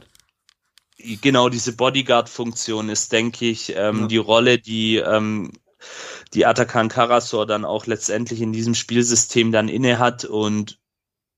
Genau 1.20 1.48
diese 1.48 1.74
Bodyguard-Funktion 1.76 2.88
ist, 2.88 3.12
denke 3.12 3.46
ich, 3.46 3.74
ähm, 3.76 4.02
Ja. 4.02 4.06
die 4.06 4.16
Rolle, 4.18 4.58
die 4.58 4.96
ähm, 4.96 5.52
die 6.34 6.46
Atakan 6.46 6.88
Karasor 6.88 7.44
dann 7.46 7.64
auch 7.64 7.86
letztendlich 7.86 8.40
in 8.40 8.52
diesem 8.52 8.74
Spielsystem 8.74 9.50
dann 9.52 9.68
inne 9.68 9.98
hat 9.98 10.24
und 10.24 10.78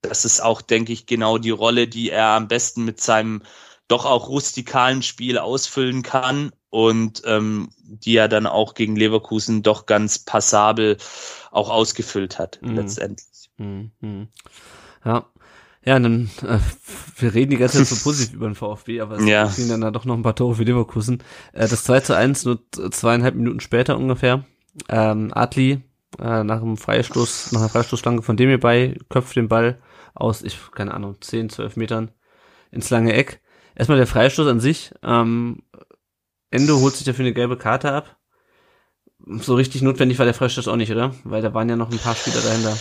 das 0.02 0.26
ist 0.26 0.40
auch, 0.42 0.60
denke 0.60 0.92
ich, 0.92 1.06
genau 1.06 1.38
die 1.38 1.50
Rolle, 1.50 1.88
die 1.88 2.10
er 2.10 2.26
am 2.28 2.46
besten 2.46 2.84
mit 2.84 3.00
seinem 3.00 3.42
doch 3.88 4.04
auch 4.04 4.28
rustikalen 4.28 5.02
Spiel 5.02 5.38
ausfüllen 5.38 6.02
kann 6.02 6.52
und 6.68 7.22
ähm, 7.24 7.70
die 7.78 8.16
er 8.16 8.28
dann 8.28 8.46
auch 8.46 8.74
gegen 8.74 8.96
Leverkusen 8.96 9.62
doch 9.62 9.86
ganz 9.86 10.18
passabel 10.18 10.98
auch 11.50 11.70
ausgefüllt 11.70 12.38
hat 12.38 12.58
Mhm. 12.62 12.76
letztendlich. 12.76 13.50
Hm, 13.56 13.92
hm. 14.00 14.28
Ja. 15.04 15.26
Ja, 15.84 15.96
und 15.96 16.02
dann, 16.04 16.30
äh, 16.46 16.58
wir 17.18 17.34
reden 17.34 17.50
die 17.50 17.56
ganze 17.58 17.78
Zeit 17.78 17.86
so 17.88 17.96
positiv 18.02 18.34
über 18.34 18.46
den 18.48 18.54
VfB, 18.54 19.00
aber 19.00 19.16
es 19.16 19.26
Ja. 19.26 19.46
kriegen 19.48 19.68
dann 19.68 19.80
da 19.82 19.90
doch 19.90 20.04
noch 20.04 20.14
ein 20.16 20.22
paar 20.22 20.34
Tore 20.34 20.54
für 20.54 20.64
Leverkusen. 20.64 21.22
Äh, 21.52 21.68
das 21.68 21.84
2 21.84 22.00
zu 22.00 22.16
1 22.16 22.44
nur 22.44 22.60
zweieinhalb 22.90 23.34
Minuten 23.34 23.60
später 23.60 23.96
ungefähr. 23.98 24.44
Ähm, 24.88 25.30
Adli, 25.34 25.82
äh, 26.18 26.42
nach 26.44 26.62
einem 26.62 26.76
Freistoß, 26.76 27.52
nach 27.52 27.60
einer 27.60 27.68
Freistoßflanke 27.68 28.22
von 28.22 28.36
dem 28.36 28.58
bei, 28.60 28.96
köpft 29.10 29.36
den 29.36 29.48
Ball 29.48 29.78
aus, 30.14 30.42
ich, 30.42 30.58
keine 30.72 30.94
Ahnung, 30.94 31.16
10, 31.20 31.50
12 31.50 31.76
Metern 31.76 32.10
ins 32.70 32.90
lange 32.90 33.12
Eck. 33.12 33.40
Erstmal 33.74 33.98
der 33.98 34.06
Freistoß 34.06 34.46
an 34.46 34.60
sich, 34.60 34.92
ähm, 35.02 35.62
Endo 36.50 36.78
holt 36.78 36.94
sich 36.94 37.04
dafür 37.04 37.24
eine 37.24 37.34
gelbe 37.34 37.58
Karte 37.58 37.92
ab. 37.92 38.16
So 39.26 39.54
richtig 39.56 39.82
notwendig 39.82 40.18
war 40.18 40.24
der 40.26 40.34
Freistoß 40.34 40.68
auch 40.68 40.76
nicht, 40.76 40.92
oder? 40.92 41.14
Weil 41.24 41.42
da 41.42 41.52
waren 41.52 41.68
ja 41.68 41.76
noch 41.76 41.90
ein 41.90 41.98
paar 41.98 42.14
Spieler 42.14 42.40
dahinter. 42.40 42.76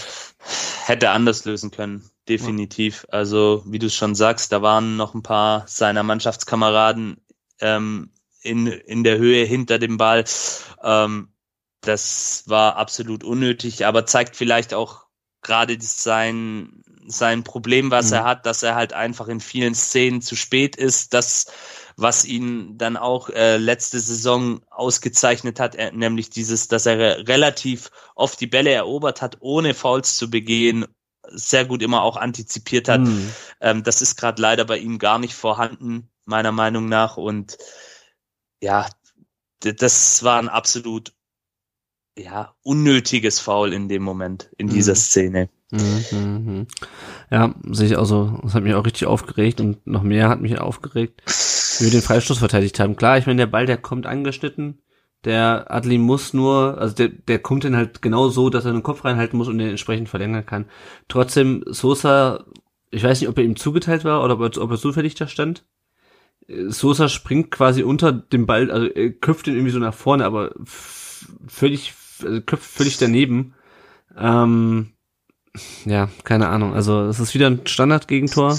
Hätte 0.87 1.09
anders 1.11 1.45
lösen 1.45 1.71
können, 1.71 2.09
definitiv. 2.27 3.05
Also, 3.09 3.63
wie 3.65 3.79
du 3.79 3.87
es 3.87 3.95
schon 3.95 4.15
sagst, 4.15 4.51
da 4.51 4.61
waren 4.61 4.97
noch 4.97 5.13
ein 5.13 5.23
paar 5.23 5.65
seiner 5.67 6.03
Mannschaftskameraden 6.03 7.17
ähm, 7.59 8.11
in, 8.41 8.67
in 8.67 9.03
der 9.03 9.17
Höhe 9.17 9.45
hinter 9.45 9.79
dem 9.79 9.97
Ball. 9.97 10.25
Ähm, 10.83 11.29
das 11.81 12.43
war 12.47 12.75
absolut 12.77 13.23
unnötig, 13.23 13.85
aber 13.85 14.05
zeigt 14.05 14.35
vielleicht 14.35 14.73
auch 14.73 15.05
gerade 15.41 15.77
sein, 15.79 16.83
sein 17.07 17.43
Problem, 17.43 17.91
was 17.91 18.07
Mhm. 18.07 18.13
er 18.17 18.23
hat, 18.23 18.45
dass 18.45 18.63
er 18.63 18.75
halt 18.75 18.93
einfach 18.93 19.27
in 19.27 19.39
vielen 19.39 19.75
Szenen 19.75 20.21
zu 20.21 20.35
spät 20.35 20.75
ist, 20.75 21.13
das, 21.13 21.47
was 21.97 22.25
ihn 22.25 22.77
dann 22.77 22.97
auch 22.97 23.29
äh, 23.29 23.57
letzte 23.57 23.99
Saison 23.99 24.61
ausgezeichnet 24.69 25.59
hat, 25.59 25.75
äh, 25.75 25.91
nämlich 25.93 26.29
dieses, 26.29 26.67
dass 26.67 26.85
er 26.85 26.97
re- 26.97 27.27
relativ 27.27 27.91
oft 28.15 28.39
die 28.39 28.47
Bälle 28.47 28.71
erobert 28.71 29.21
hat, 29.21 29.37
ohne 29.39 29.73
Fouls 29.73 30.17
zu 30.17 30.29
begehen, 30.29 30.85
sehr 31.27 31.65
gut 31.65 31.81
immer 31.81 32.03
auch 32.03 32.17
antizipiert 32.17 32.89
hat. 32.89 33.01
Hm. 33.01 33.29
Ähm, 33.61 33.83
das 33.83 34.01
ist 34.01 34.17
gerade 34.17 34.41
leider 34.41 34.65
bei 34.65 34.77
ihm 34.77 34.99
gar 34.99 35.19
nicht 35.19 35.35
vorhanden, 35.35 36.09
meiner 36.25 36.51
Meinung 36.51 36.89
nach. 36.89 37.17
Und 37.17 37.57
ja, 38.61 38.87
das 39.61 40.23
war 40.23 40.39
ein 40.39 40.49
absolut 40.49 41.13
ja, 42.17 42.53
unnötiges 42.61 43.39
Foul 43.39 43.73
in 43.73 43.89
dem 43.89 44.03
Moment, 44.03 44.51
in 44.57 44.67
dieser 44.67 44.93
Mhm. 44.93 44.97
Szene. 44.97 45.49
Mhm, 45.71 46.05
mhm. 46.11 46.67
Ja, 47.31 47.55
sehe 47.71 47.87
ich 47.87 47.95
auch 47.95 48.05
so. 48.05 48.39
Das 48.43 48.53
hat 48.53 48.61
mich 48.61 48.75
auch 48.75 48.85
richtig 48.85 49.07
aufgeregt 49.07 49.59
und 49.59 49.87
noch 49.87 50.03
mehr 50.03 50.29
hat 50.29 50.39
mich 50.39 50.59
aufgeregt, 50.59 51.23
wie 51.79 51.85
wir 51.85 51.91
den 51.91 52.01
Freistoß 52.01 52.39
verteidigt 52.39 52.79
haben. 52.79 52.95
Klar, 52.95 53.17
ich 53.17 53.25
meine, 53.25 53.37
der 53.37 53.47
Ball, 53.47 53.65
der 53.65 53.77
kommt 53.77 54.05
angeschnitten. 54.05 54.79
Der 55.25 55.71
Adli 55.71 55.97
muss 55.97 56.33
nur, 56.33 56.77
also 56.77 56.95
der, 56.95 57.07
der 57.07 57.39
kommt 57.39 57.63
dann 57.63 57.77
halt 57.77 58.01
genau 58.01 58.29
so, 58.29 58.49
dass 58.49 58.65
er 58.65 58.73
den 58.73 58.83
Kopf 58.83 59.05
reinhalten 59.05 59.37
muss 59.37 59.47
und 59.47 59.57
den 59.57 59.69
entsprechend 59.69 60.09
verlängern 60.09 60.45
kann. 60.45 60.65
Trotzdem, 61.07 61.63
Sosa, 61.65 62.45
ich 62.91 63.03
weiß 63.03 63.21
nicht, 63.21 63.29
ob 63.29 63.37
er 63.37 63.45
ihm 63.45 63.55
zugeteilt 63.55 64.03
war 64.03 64.23
oder 64.23 64.33
ob 64.33 64.41
er, 64.41 64.61
ob 64.61 64.71
er 64.71 64.77
zufällig 64.77 65.15
da 65.15 65.27
stand. 65.27 65.65
Sosa 66.67 67.07
springt 67.07 67.51
quasi 67.51 67.83
unter 67.83 68.11
dem 68.11 68.45
Ball, 68.45 68.69
also 68.69 68.87
er 68.87 69.11
köpft 69.11 69.47
ihn 69.47 69.53
irgendwie 69.53 69.71
so 69.71 69.79
nach 69.79 69.93
vorne, 69.93 70.25
aber 70.25 70.51
völlig, 70.65 71.93
also 72.21 72.41
köpft 72.41 72.69
völlig 72.69 72.97
daneben. 72.97 73.53
Ähm, 74.17 74.93
ja, 75.85 76.09
keine 76.23 76.49
Ahnung. 76.49 76.73
Also 76.73 77.01
es 77.03 77.19
ist 77.19 77.33
wieder 77.33 77.47
ein 77.47 77.65
Standard-Gegentor. 77.65 78.57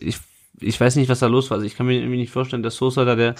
Ich, 0.00 0.18
ich 0.64 0.80
weiß 0.80 0.96
nicht, 0.96 1.08
was 1.08 1.20
da 1.20 1.26
los 1.26 1.50
war. 1.50 1.56
Also 1.56 1.66
ich 1.66 1.76
kann 1.76 1.86
mir 1.86 1.98
irgendwie 1.98 2.18
nicht 2.18 2.32
vorstellen, 2.32 2.62
dass 2.62 2.76
Sosa 2.76 3.04
da 3.04 3.14
der 3.14 3.34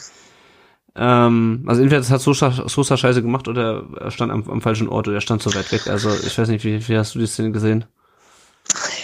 ähm, 0.97 1.65
also 1.67 1.83
entweder 1.83 2.01
das 2.01 2.11
hat 2.11 2.21
Sosa, 2.21 2.69
Sosa 2.69 2.97
scheiße 2.97 3.23
gemacht 3.23 3.49
oder 3.49 3.85
er 3.99 4.11
stand 4.11 4.31
am, 4.31 4.49
am 4.49 4.61
falschen 4.61 4.89
Ort 4.89 5.09
oder 5.09 5.17
er 5.17 5.21
stand 5.21 5.43
so 5.43 5.53
weit 5.55 5.71
weg. 5.73 5.89
Also 5.89 6.15
ich 6.15 6.39
weiß 6.39 6.49
nicht, 6.49 6.65
wie, 6.65 6.87
wie 6.89 6.97
hast 6.97 7.15
du 7.15 7.19
die 7.19 7.27
Szene 7.27 7.51
gesehen? 7.51 7.85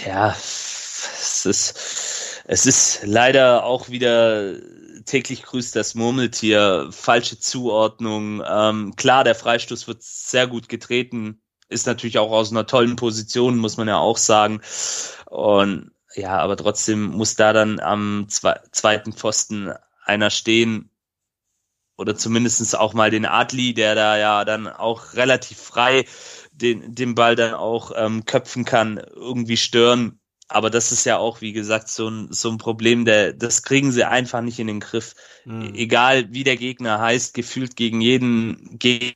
Ja, 0.07 0.31
es 0.31 1.47
ist, 1.47 2.43
es 2.47 2.67
ist 2.67 3.01
leider 3.05 3.65
auch 3.65 3.89
wieder 3.89 4.55
täglich 5.05 5.43
grüßt 5.43 5.75
das 5.75 5.95
Murmeltier, 5.95 6.89
falsche 6.93 7.39
Zuordnung. 7.41 8.43
Ähm, 8.49 8.95
klar, 8.97 9.25
der 9.25 9.35
Freistoß 9.35 9.89
wird 9.89 10.03
sehr 10.03 10.47
gut 10.47 10.69
getreten, 10.69 11.41
ist 11.69 11.87
natürlich 11.87 12.19
auch 12.19 12.31
aus 12.31 12.53
einer 12.53 12.67
tollen 12.67 12.97
Position, 12.97 13.59
muss 13.59 13.77
man 13.77 13.89
ja 13.89 13.99
auch 13.99 14.19
sagen. 14.19 14.61
Und 15.27 15.91
ja, 16.15 16.39
aber 16.39 16.57
trotzdem 16.57 17.05
muss 17.05 17.37
da 17.37 17.53
dann 17.53 17.81
am 17.81 18.27
zwe 18.29 18.61
zweiten 18.73 19.13
Pfosten 19.13 19.73
einer 20.05 20.31
stehen 20.31 20.91
oder 21.97 22.17
zumindestens 22.17 22.75
auch 22.75 22.95
mal 22.95 23.11
den 23.11 23.27
Adli, 23.27 23.75
der 23.75 23.95
da 23.95 24.17
ja 24.17 24.45
dann 24.45 24.67
auch 24.67 25.15
relativ 25.15 25.59
frei 25.59 26.07
den, 26.53 26.95
den 26.95 27.15
Ball 27.15 27.37
dann 27.37 27.55
auch 27.55 27.93
ähm, 27.95 28.25
köpfen 28.25 28.65
kann, 28.65 28.99
irgendwie 28.99 29.57
stören. 29.57 30.19
Aber 30.49 30.69
das 30.69 30.91
ist 30.91 31.05
ja 31.05 31.19
auch, 31.19 31.43
wie 31.43 31.53
gesagt, 31.53 31.89
so 31.89 32.09
ein, 32.09 32.33
so 32.33 32.51
ein 32.51 32.59
Problem, 32.59 33.05
der, 33.05 33.33
das 33.33 33.63
kriegen 33.63 33.93
sie 33.93 34.05
einfach 34.05 34.41
nicht 34.41 34.59
in 34.59 34.67
den 34.67 34.81
Griff. 34.81 35.15
Mhm. 35.45 35.75
Egal 35.75 36.33
wie 36.33 36.43
der 36.43 36.57
Gegner 36.57 36.99
heißt, 36.99 37.35
gefühlt 37.35 37.77
gegen 37.77 38.01
jeden 38.01 38.79
Gegner 38.79 39.15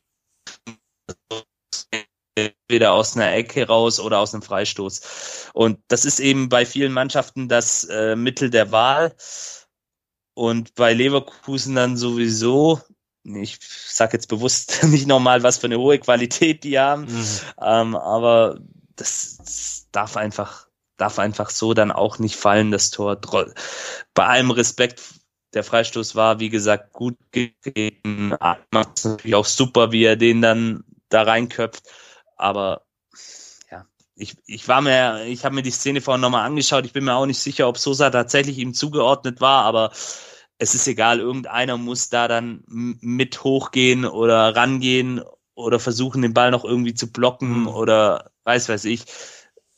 entweder 2.34 2.92
aus 2.92 3.16
einer 3.16 3.32
Ecke 3.32 3.66
raus 3.66 4.00
oder 4.00 4.18
aus 4.18 4.34
einem 4.34 4.42
Freistoß. 4.42 5.50
Und 5.52 5.78
das 5.88 6.04
ist 6.04 6.20
eben 6.20 6.48
bei 6.48 6.66
vielen 6.66 6.92
Mannschaften 6.92 7.48
das 7.48 7.84
äh, 7.84 8.16
Mittel 8.16 8.50
der 8.50 8.72
Wahl. 8.72 9.14
Und 10.34 10.74
bei 10.74 10.92
Leverkusen 10.92 11.76
dann 11.76 11.96
sowieso, 11.96 12.80
ich 13.22 13.58
sag 13.62 14.12
jetzt 14.12 14.28
bewusst 14.28 14.82
nicht 14.84 15.06
nochmal, 15.06 15.42
was 15.42 15.58
für 15.58 15.66
eine 15.66 15.78
hohe 15.78 15.98
Qualität 15.98 16.64
die 16.64 16.78
haben, 16.78 17.02
mhm. 17.02 17.40
ähm, 17.62 17.96
aber 17.96 18.58
das, 18.96 19.38
das 19.38 19.88
darf 19.92 20.16
einfach, 20.16 20.66
darf 20.96 21.18
einfach 21.20 21.50
so 21.50 21.72
dann 21.72 21.92
auch 21.92 22.18
nicht 22.18 22.36
fallen, 22.36 22.72
das 22.72 22.90
Tor. 22.90 23.20
Bei 24.12 24.26
allem 24.26 24.50
Respekt 24.50 25.00
der 25.52 25.62
Freistoß 25.62 26.16
war, 26.16 26.40
wie 26.40 26.50
gesagt, 26.50 26.92
gut 26.92 27.16
gegen 27.30 28.36
Macht 28.72 29.04
natürlich 29.04 29.36
auch 29.36 29.46
super, 29.46 29.92
wie 29.92 30.02
er 30.02 30.16
den 30.16 30.42
dann 30.42 30.82
da 31.08 31.22
reinköpft 31.22 31.84
aber 32.36 32.84
ja, 33.70 33.86
ich, 34.16 34.36
ich 34.46 34.68
war 34.68 34.80
mir, 34.80 35.24
ich 35.26 35.44
habe 35.44 35.54
mir 35.54 35.62
die 35.62 35.70
Szene 35.70 36.00
vorhin 36.00 36.20
nochmal 36.20 36.46
angeschaut. 36.46 36.84
Ich 36.84 36.92
bin 36.92 37.04
mir 37.04 37.14
auch 37.14 37.26
nicht 37.26 37.40
sicher, 37.40 37.68
ob 37.68 37.78
Sosa 37.78 38.10
tatsächlich 38.10 38.58
ihm 38.58 38.74
zugeordnet 38.74 39.40
war, 39.40 39.64
aber 39.64 39.92
es 40.58 40.74
ist 40.74 40.86
egal, 40.86 41.20
irgendeiner 41.20 41.76
muss 41.76 42.08
da 42.08 42.28
dann 42.28 42.62
mit 42.66 43.42
hochgehen 43.42 44.04
oder 44.04 44.54
rangehen 44.54 45.20
oder 45.54 45.80
versuchen, 45.80 46.22
den 46.22 46.34
Ball 46.34 46.50
noch 46.50 46.64
irgendwie 46.64 46.94
zu 46.94 47.10
blocken 47.10 47.62
mhm. 47.62 47.68
oder 47.68 48.30
weiß 48.44 48.68
weiß 48.68 48.84
ich. 48.86 49.04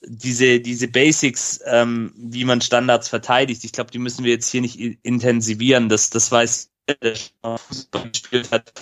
Diese, 0.09 0.61
diese 0.61 0.89
Basics, 0.89 1.61
ähm, 1.65 2.13
wie 2.17 2.45
man 2.45 2.61
Standards 2.61 3.09
verteidigt, 3.09 3.65
ich 3.65 3.73
glaube, 3.73 3.91
die 3.91 3.99
müssen 3.99 4.25
wir 4.25 4.33
jetzt 4.33 4.51
hier 4.51 4.61
nicht 4.61 4.79
intensivieren. 5.03 5.89
Das, 5.89 6.11
das 6.11 6.31
weiß 6.31 6.71
der 6.89 7.17
Fußball 7.43 8.11
gespielt 8.11 8.53
hat, 8.53 8.73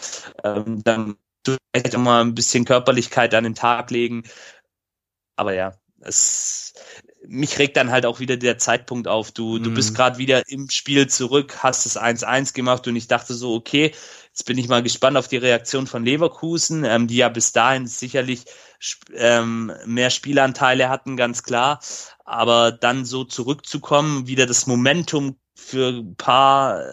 ähm, 0.42 0.82
dann 0.84 1.16
vielleicht 1.44 1.96
auch 1.96 2.00
mal 2.00 2.22
ein 2.22 2.34
bisschen 2.34 2.64
Körperlichkeit 2.64 3.34
an 3.34 3.44
den 3.44 3.54
Tag 3.54 3.90
legen. 3.90 4.24
Aber 5.36 5.54
ja, 5.54 5.74
es, 6.00 6.74
mich 7.26 7.58
regt 7.58 7.76
dann 7.76 7.90
halt 7.90 8.06
auch 8.06 8.20
wieder 8.20 8.36
der 8.36 8.58
Zeitpunkt 8.58 9.08
auf. 9.08 9.32
Du, 9.32 9.58
du 9.58 9.72
bist 9.72 9.92
mhm. 9.92 9.96
gerade 9.96 10.18
wieder 10.18 10.48
im 10.48 10.68
Spiel 10.70 11.08
zurück, 11.08 11.58
hast 11.62 11.86
es 11.86 11.98
1-1 11.98 12.54
gemacht 12.54 12.86
und 12.86 12.96
ich 12.96 13.08
dachte 13.08 13.34
so, 13.34 13.54
okay, 13.54 13.92
jetzt 14.28 14.44
bin 14.44 14.58
ich 14.58 14.68
mal 14.68 14.82
gespannt 14.82 15.16
auf 15.16 15.28
die 15.28 15.36
Reaktion 15.36 15.86
von 15.86 16.04
Leverkusen, 16.04 16.84
ähm, 16.84 17.06
die 17.06 17.16
ja 17.16 17.28
bis 17.28 17.52
dahin 17.52 17.86
sicherlich 17.86 18.44
ähm, 19.14 19.72
mehr 19.86 20.10
Spielanteile 20.10 20.88
hatten, 20.88 21.16
ganz 21.16 21.42
klar. 21.42 21.80
Aber 22.24 22.72
dann 22.72 23.04
so 23.04 23.24
zurückzukommen, 23.24 24.26
wieder 24.26 24.46
das 24.46 24.66
Momentum 24.66 25.38
für 25.54 25.88
ein 25.88 26.16
paar 26.16 26.80
äh, 26.80 26.84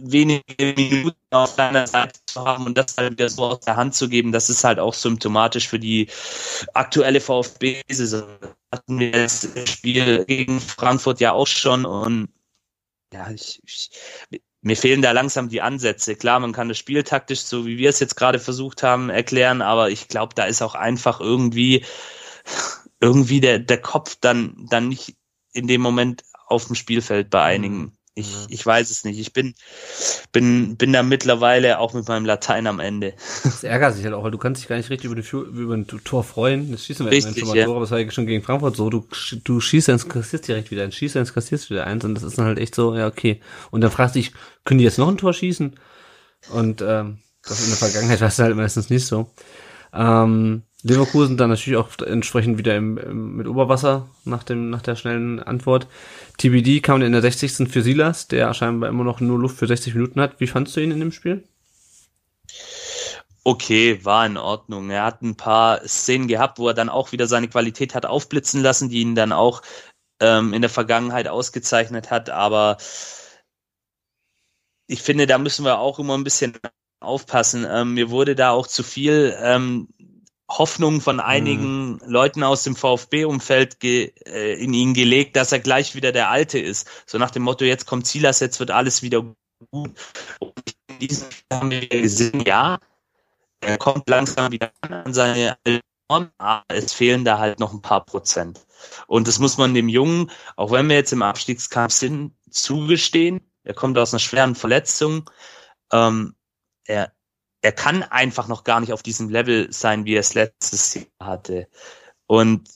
wenige 0.00 0.44
Minuten 0.74 1.16
auf 1.30 1.56
deiner 1.56 1.86
Seite 1.86 2.18
zu 2.26 2.44
haben 2.44 2.66
und 2.66 2.76
das 2.78 2.96
halt 2.96 3.12
wieder 3.12 3.28
so 3.28 3.44
aus 3.44 3.60
der 3.60 3.76
Hand 3.76 3.94
zu 3.94 4.08
geben, 4.08 4.32
das 4.32 4.48
ist 4.50 4.64
halt 4.64 4.78
auch 4.78 4.94
symptomatisch 4.94 5.68
für 5.68 5.78
die 5.78 6.08
aktuelle 6.74 7.20
VfB-Saison. 7.20 8.26
Hatten 8.72 8.98
wir 8.98 9.12
das 9.12 9.48
Spiel 9.66 10.24
gegen 10.24 10.60
Frankfurt 10.60 11.20
ja 11.20 11.32
auch 11.32 11.46
schon 11.46 11.84
und 11.84 12.28
ja, 13.12 13.30
ich, 13.30 13.60
ich, 13.64 13.90
mir 14.60 14.76
fehlen 14.76 15.02
da 15.02 15.12
langsam 15.12 15.48
die 15.48 15.62
Ansätze. 15.62 16.16
Klar, 16.16 16.40
man 16.40 16.52
kann 16.52 16.68
das 16.68 16.78
Spiel 16.78 17.02
taktisch, 17.02 17.40
so 17.40 17.66
wie 17.66 17.78
wir 17.78 17.90
es 17.90 18.00
jetzt 18.00 18.16
gerade 18.16 18.38
versucht 18.38 18.82
haben, 18.82 19.08
erklären, 19.10 19.62
aber 19.62 19.90
ich 19.90 20.08
glaube, 20.08 20.34
da 20.34 20.44
ist 20.44 20.62
auch 20.62 20.74
einfach 20.74 21.20
irgendwie, 21.20 21.84
irgendwie 23.00 23.40
der, 23.40 23.58
der 23.58 23.80
Kopf 23.80 24.16
dann, 24.20 24.66
dann 24.70 24.88
nicht 24.88 25.16
in 25.52 25.66
dem 25.66 25.80
Moment 25.80 26.24
auf 26.46 26.66
dem 26.66 26.74
Spielfeld 26.74 27.30
bei 27.30 27.42
einigen. 27.42 27.97
Ich, 28.18 28.32
ja. 28.32 28.46
ich 28.48 28.66
weiß 28.66 28.90
es 28.90 29.04
nicht. 29.04 29.18
Ich 29.18 29.32
bin, 29.32 29.54
bin, 30.32 30.76
bin 30.76 30.92
da 30.92 31.02
mittlerweile 31.02 31.78
auch 31.78 31.94
mit 31.94 32.08
meinem 32.08 32.26
Latein 32.26 32.66
am 32.66 32.80
Ende. 32.80 33.14
Das 33.44 33.62
ärgert 33.62 33.94
sich 33.94 34.04
halt 34.04 34.14
auch, 34.14 34.24
weil 34.24 34.30
du 34.30 34.38
kannst 34.38 34.60
dich 34.60 34.68
gar 34.68 34.76
nicht 34.76 34.90
richtig 34.90 35.10
über, 35.10 35.20
die, 35.20 35.28
über 35.28 35.74
ein 35.74 35.86
Tor 35.86 36.24
freuen. 36.24 36.72
Das 36.72 36.84
schießen 36.84 37.06
wir 37.06 37.12
richtig, 37.12 37.38
schon 37.38 37.48
mal 37.48 37.56
ja. 37.56 37.64
Tore, 37.64 37.76
aber 37.76 37.84
es 37.84 37.90
war 37.90 38.00
ja 38.00 38.10
schon 38.10 38.26
gegen 38.26 38.42
Frankfurt 38.42 38.76
so. 38.76 38.90
Du, 38.90 39.06
du 39.44 39.60
schießt 39.60 39.88
eins, 39.90 40.08
kassierst 40.08 40.48
direkt 40.48 40.70
wieder 40.70 40.82
eins, 40.82 40.94
schießt 40.96 41.16
eins, 41.16 41.32
kassierst 41.32 41.70
wieder 41.70 41.86
eins 41.86 42.04
und 42.04 42.14
das 42.14 42.24
ist 42.24 42.38
dann 42.38 42.46
halt 42.46 42.58
echt 42.58 42.74
so, 42.74 42.94
ja, 42.94 43.06
okay. 43.06 43.40
Und 43.70 43.82
dann 43.82 43.90
fragst 43.90 44.16
du 44.16 44.18
dich, 44.18 44.32
können 44.64 44.78
die 44.78 44.84
jetzt 44.84 44.98
noch 44.98 45.08
ein 45.08 45.18
Tor 45.18 45.32
schießen? 45.32 45.78
Und 46.52 46.82
ähm, 46.82 47.18
das 47.42 47.62
in 47.62 47.68
der 47.68 47.76
Vergangenheit 47.76 48.20
war 48.20 48.28
es 48.28 48.38
halt 48.38 48.56
meistens 48.56 48.90
nicht 48.90 49.06
so. 49.06 49.30
Ähm, 49.92 50.62
Leverkusen 50.82 51.36
dann 51.36 51.50
natürlich 51.50 51.76
auch 51.76 51.88
entsprechend 51.98 52.56
wieder 52.56 52.76
im, 52.76 52.98
im, 52.98 53.36
mit 53.36 53.48
Oberwasser 53.48 54.08
nach 54.24 54.44
dem 54.44 54.70
nach 54.70 54.82
der 54.82 54.94
schnellen 54.94 55.40
Antwort. 55.40 55.88
TBD 56.36 56.80
kam 56.80 57.02
in 57.02 57.12
der 57.12 57.20
60. 57.22 57.68
für 57.68 57.82
Silas, 57.82 58.28
der 58.28 58.54
scheinbar 58.54 58.88
immer 58.88 59.02
noch 59.02 59.20
nur 59.20 59.38
Luft 59.38 59.58
für 59.58 59.66
60 59.66 59.94
Minuten 59.94 60.20
hat. 60.20 60.38
Wie 60.38 60.46
fandst 60.46 60.76
du 60.76 60.80
ihn 60.80 60.92
in 60.92 61.00
dem 61.00 61.10
Spiel? 61.10 61.42
Okay, 63.42 64.04
war 64.04 64.26
in 64.26 64.36
Ordnung. 64.36 64.90
Er 64.90 65.04
hat 65.04 65.22
ein 65.22 65.36
paar 65.36 65.80
Szenen 65.86 66.28
gehabt, 66.28 66.58
wo 66.58 66.68
er 66.68 66.74
dann 66.74 66.88
auch 66.90 67.12
wieder 67.12 67.26
seine 67.26 67.48
Qualität 67.48 67.94
hat 67.94 68.06
aufblitzen 68.06 68.62
lassen, 68.62 68.88
die 68.88 69.00
ihn 69.00 69.14
dann 69.14 69.32
auch 69.32 69.62
ähm, 70.20 70.52
in 70.52 70.60
der 70.62 70.70
Vergangenheit 70.70 71.28
ausgezeichnet 71.28 72.10
hat. 72.10 72.30
Aber 72.30 72.76
ich 74.86 75.02
finde, 75.02 75.26
da 75.26 75.38
müssen 75.38 75.64
wir 75.64 75.78
auch 75.78 75.98
immer 75.98 76.16
ein 76.16 76.24
bisschen 76.24 76.58
aufpassen. 77.00 77.66
Ähm, 77.68 77.94
mir 77.94 78.10
wurde 78.10 78.34
da 78.34 78.50
auch 78.50 78.66
zu 78.66 78.82
viel 78.82 79.36
ähm, 79.40 79.88
Hoffnung 80.50 81.00
von 81.00 81.20
einigen 81.20 81.92
mhm. 81.92 82.00
Leuten 82.06 82.42
aus 82.42 82.62
dem 82.62 82.74
VfB-Umfeld 82.74 83.82
äh, 83.84 84.54
in 84.54 84.72
ihn 84.72 84.94
gelegt, 84.94 85.36
dass 85.36 85.52
er 85.52 85.60
gleich 85.60 85.94
wieder 85.94 86.12
der 86.12 86.30
Alte 86.30 86.58
ist. 86.58 86.88
So 87.06 87.18
nach 87.18 87.30
dem 87.30 87.42
Motto, 87.42 87.64
jetzt 87.64 87.86
kommt 87.86 88.06
Silas, 88.06 88.40
jetzt 88.40 88.58
wird 88.60 88.70
alles 88.70 89.02
wieder 89.02 89.22
gut. 89.70 89.90
Und 90.40 90.74
in 90.88 90.98
diesem 90.98 91.30
Spiel 91.30 91.58
haben 91.58 91.70
wir 91.70 91.86
gesehen, 91.86 92.42
ja, 92.46 92.78
er 93.60 93.78
kommt 93.78 94.08
langsam 94.08 94.52
wieder 94.52 94.72
an 94.80 95.12
seine 95.12 95.58
Form, 96.10 96.30
aber 96.38 96.64
es 96.68 96.92
fehlen 96.92 97.24
da 97.24 97.38
halt 97.38 97.58
noch 97.58 97.72
ein 97.72 97.82
paar 97.82 98.04
Prozent. 98.04 98.66
Und 99.06 99.28
das 99.28 99.38
muss 99.38 99.58
man 99.58 99.74
dem 99.74 99.88
Jungen, 99.88 100.30
auch 100.56 100.70
wenn 100.70 100.88
wir 100.88 100.96
jetzt 100.96 101.12
im 101.12 101.22
Abstiegskampf 101.22 101.92
sind, 101.92 102.34
zugestehen. 102.50 103.40
Er 103.64 103.74
kommt 103.74 103.98
aus 103.98 104.14
einer 104.14 104.20
schweren 104.20 104.54
Verletzung. 104.54 105.28
Ähm, 105.92 106.34
er, 106.86 107.12
er 107.62 107.72
kann 107.72 108.02
einfach 108.02 108.48
noch 108.48 108.64
gar 108.64 108.80
nicht 108.80 108.92
auf 108.92 109.02
diesem 109.02 109.28
Level 109.28 109.72
sein, 109.72 110.04
wie 110.04 110.14
er 110.14 110.20
es 110.20 110.34
letztes 110.34 110.94
Jahr 110.94 111.06
hatte. 111.20 111.68
Und 112.26 112.68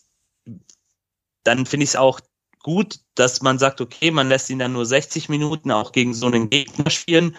dann 1.45 1.67
finde 1.67 1.85
ich 1.85 1.91
es 1.91 1.97
auch 1.97 2.21
gut, 2.63 3.01
dass 3.15 3.43
man 3.43 3.59
sagt, 3.59 3.81
okay, 3.81 4.11
man 4.11 4.29
lässt 4.29 4.51
ihn 4.51 4.59
dann 4.59 4.73
nur 4.73 4.87
60 4.87 5.29
Minuten 5.29 5.71
auch 5.71 5.93
gegen 5.93 6.15
so 6.15 6.27
einen 6.27 6.51
Gegner 6.51 6.91
spielen 6.91 7.37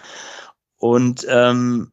und 0.76 1.26
ähm, 1.28 1.92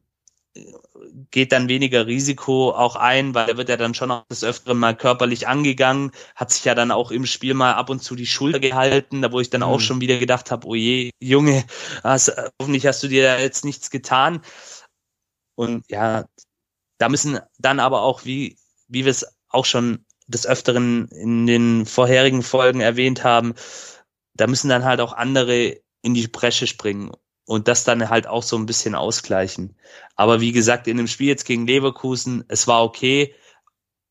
geht 1.30 1.52
dann 1.52 1.68
weniger 1.68 2.06
Risiko 2.06 2.70
auch 2.70 2.96
ein, 2.96 3.34
weil 3.34 3.48
er 3.48 3.56
wird 3.56 3.68
ja 3.68 3.76
dann 3.76 3.94
schon 3.94 4.10
auch 4.10 4.24
das 4.28 4.44
Öfteren 4.44 4.78
mal 4.78 4.96
körperlich 4.96 5.48
angegangen, 5.48 6.12
hat 6.34 6.50
sich 6.50 6.64
ja 6.64 6.74
dann 6.74 6.90
auch 6.90 7.10
im 7.10 7.26
Spiel 7.26 7.54
mal 7.54 7.74
ab 7.74 7.90
und 7.90 8.02
zu 8.02 8.14
die 8.14 8.26
Schulter 8.26 8.60
gehalten, 8.60 9.22
da 9.22 9.32
wo 9.32 9.40
ich 9.40 9.50
dann 9.50 9.62
mhm. 9.62 9.66
auch 9.66 9.80
schon 9.80 10.00
wieder 10.00 10.18
gedacht 10.18 10.50
habe, 10.50 10.66
oh 10.66 10.74
je, 10.74 11.10
Junge, 11.20 11.64
hast, 12.04 12.32
hoffentlich 12.60 12.86
hast 12.86 13.02
du 13.02 13.08
dir 13.08 13.40
jetzt 13.40 13.64
nichts 13.64 13.90
getan. 13.90 14.42
Und 15.54 15.84
ja, 15.90 16.24
da 16.98 17.08
müssen 17.08 17.40
dann 17.58 17.80
aber 17.80 18.02
auch, 18.02 18.24
wie, 18.24 18.56
wie 18.88 19.04
wir 19.04 19.10
es 19.10 19.26
auch 19.48 19.64
schon 19.64 20.04
des 20.26 20.46
Öfteren 20.46 21.08
in 21.08 21.46
den 21.46 21.86
vorherigen 21.86 22.42
Folgen 22.42 22.80
erwähnt 22.80 23.24
haben, 23.24 23.54
da 24.34 24.46
müssen 24.46 24.68
dann 24.68 24.84
halt 24.84 25.00
auch 25.00 25.12
andere 25.12 25.80
in 26.02 26.14
die 26.14 26.28
Bresche 26.28 26.66
springen. 26.66 27.12
und 27.44 27.68
das 27.68 27.84
dann 27.84 28.08
halt 28.08 28.26
auch 28.26 28.42
so 28.42 28.56
ein 28.56 28.66
bisschen 28.66 28.94
ausgleichen. 28.94 29.76
Aber 30.16 30.40
wie 30.40 30.52
gesagt, 30.52 30.86
in 30.86 30.96
dem 30.96 31.08
Spiel 31.08 31.28
jetzt 31.28 31.44
gegen 31.44 31.66
Leverkusen, 31.66 32.44
es 32.48 32.66
war 32.68 32.84
okay, 32.84 33.34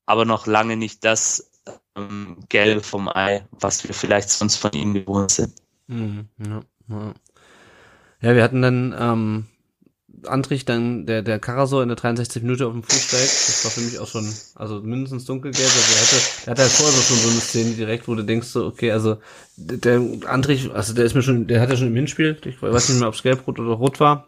aber 0.05 0.25
noch 0.25 0.47
lange 0.47 0.75
nicht 0.75 1.05
das 1.05 1.49
ähm, 1.95 2.43
Gelbe 2.49 2.81
vom 2.83 3.07
Ei, 3.07 3.47
was 3.51 3.83
wir 3.83 3.93
vielleicht 3.93 4.29
sonst 4.29 4.57
von 4.57 4.73
ihm 4.73 4.93
gewohnt 4.93 5.31
sind. 5.31 5.53
Mhm, 5.87 6.27
ja, 6.45 6.61
ja. 6.89 7.13
ja, 8.21 8.35
wir 8.35 8.43
hatten 8.43 8.61
dann 8.61 8.95
ähm, 8.97 9.47
Antrich 10.25 10.65
dann 10.65 11.05
der 11.05 11.21
der 11.21 11.39
Karasor 11.39 11.81
in 11.83 11.89
der 11.89 11.95
63 11.95 12.43
Minute 12.43 12.67
auf 12.67 12.73
dem 12.73 12.83
Fuß 12.83 13.03
steigt, 13.03 13.23
das 13.23 13.63
war 13.63 13.71
für 13.71 13.81
mich 13.81 13.99
auch 13.99 14.07
schon 14.07 14.31
also 14.55 14.81
mindestens 14.81 15.25
dunkelgelb, 15.25 15.63
also 15.63 15.93
er 15.93 16.01
hatte 16.01 16.15
er 16.45 16.51
hatte 16.51 16.61
halt 16.61 16.71
vorher 16.71 17.01
schon 17.01 17.17
so 17.17 17.29
eine 17.29 17.39
Szene 17.39 17.71
direkt, 17.71 18.07
wo 18.07 18.15
du 18.15 18.23
denkst 18.23 18.47
so 18.47 18.65
okay, 18.65 18.91
also 18.91 19.17
der 19.57 20.01
Antrich, 20.25 20.71
also 20.71 20.93
der 20.93 21.05
ist 21.05 21.15
mir 21.15 21.21
schon, 21.21 21.47
der 21.47 21.61
hat 21.61 21.69
ja 21.69 21.77
schon 21.77 21.87
im 21.87 21.95
Hinspiel, 21.95 22.37
ich 22.45 22.61
weiß 22.61 22.89
nicht 22.89 22.99
mehr, 22.99 23.07
ob 23.07 23.15
es 23.15 23.23
gelb, 23.23 23.45
rot 23.47 23.59
oder 23.59 23.73
rot 23.73 23.99
war. 23.99 24.27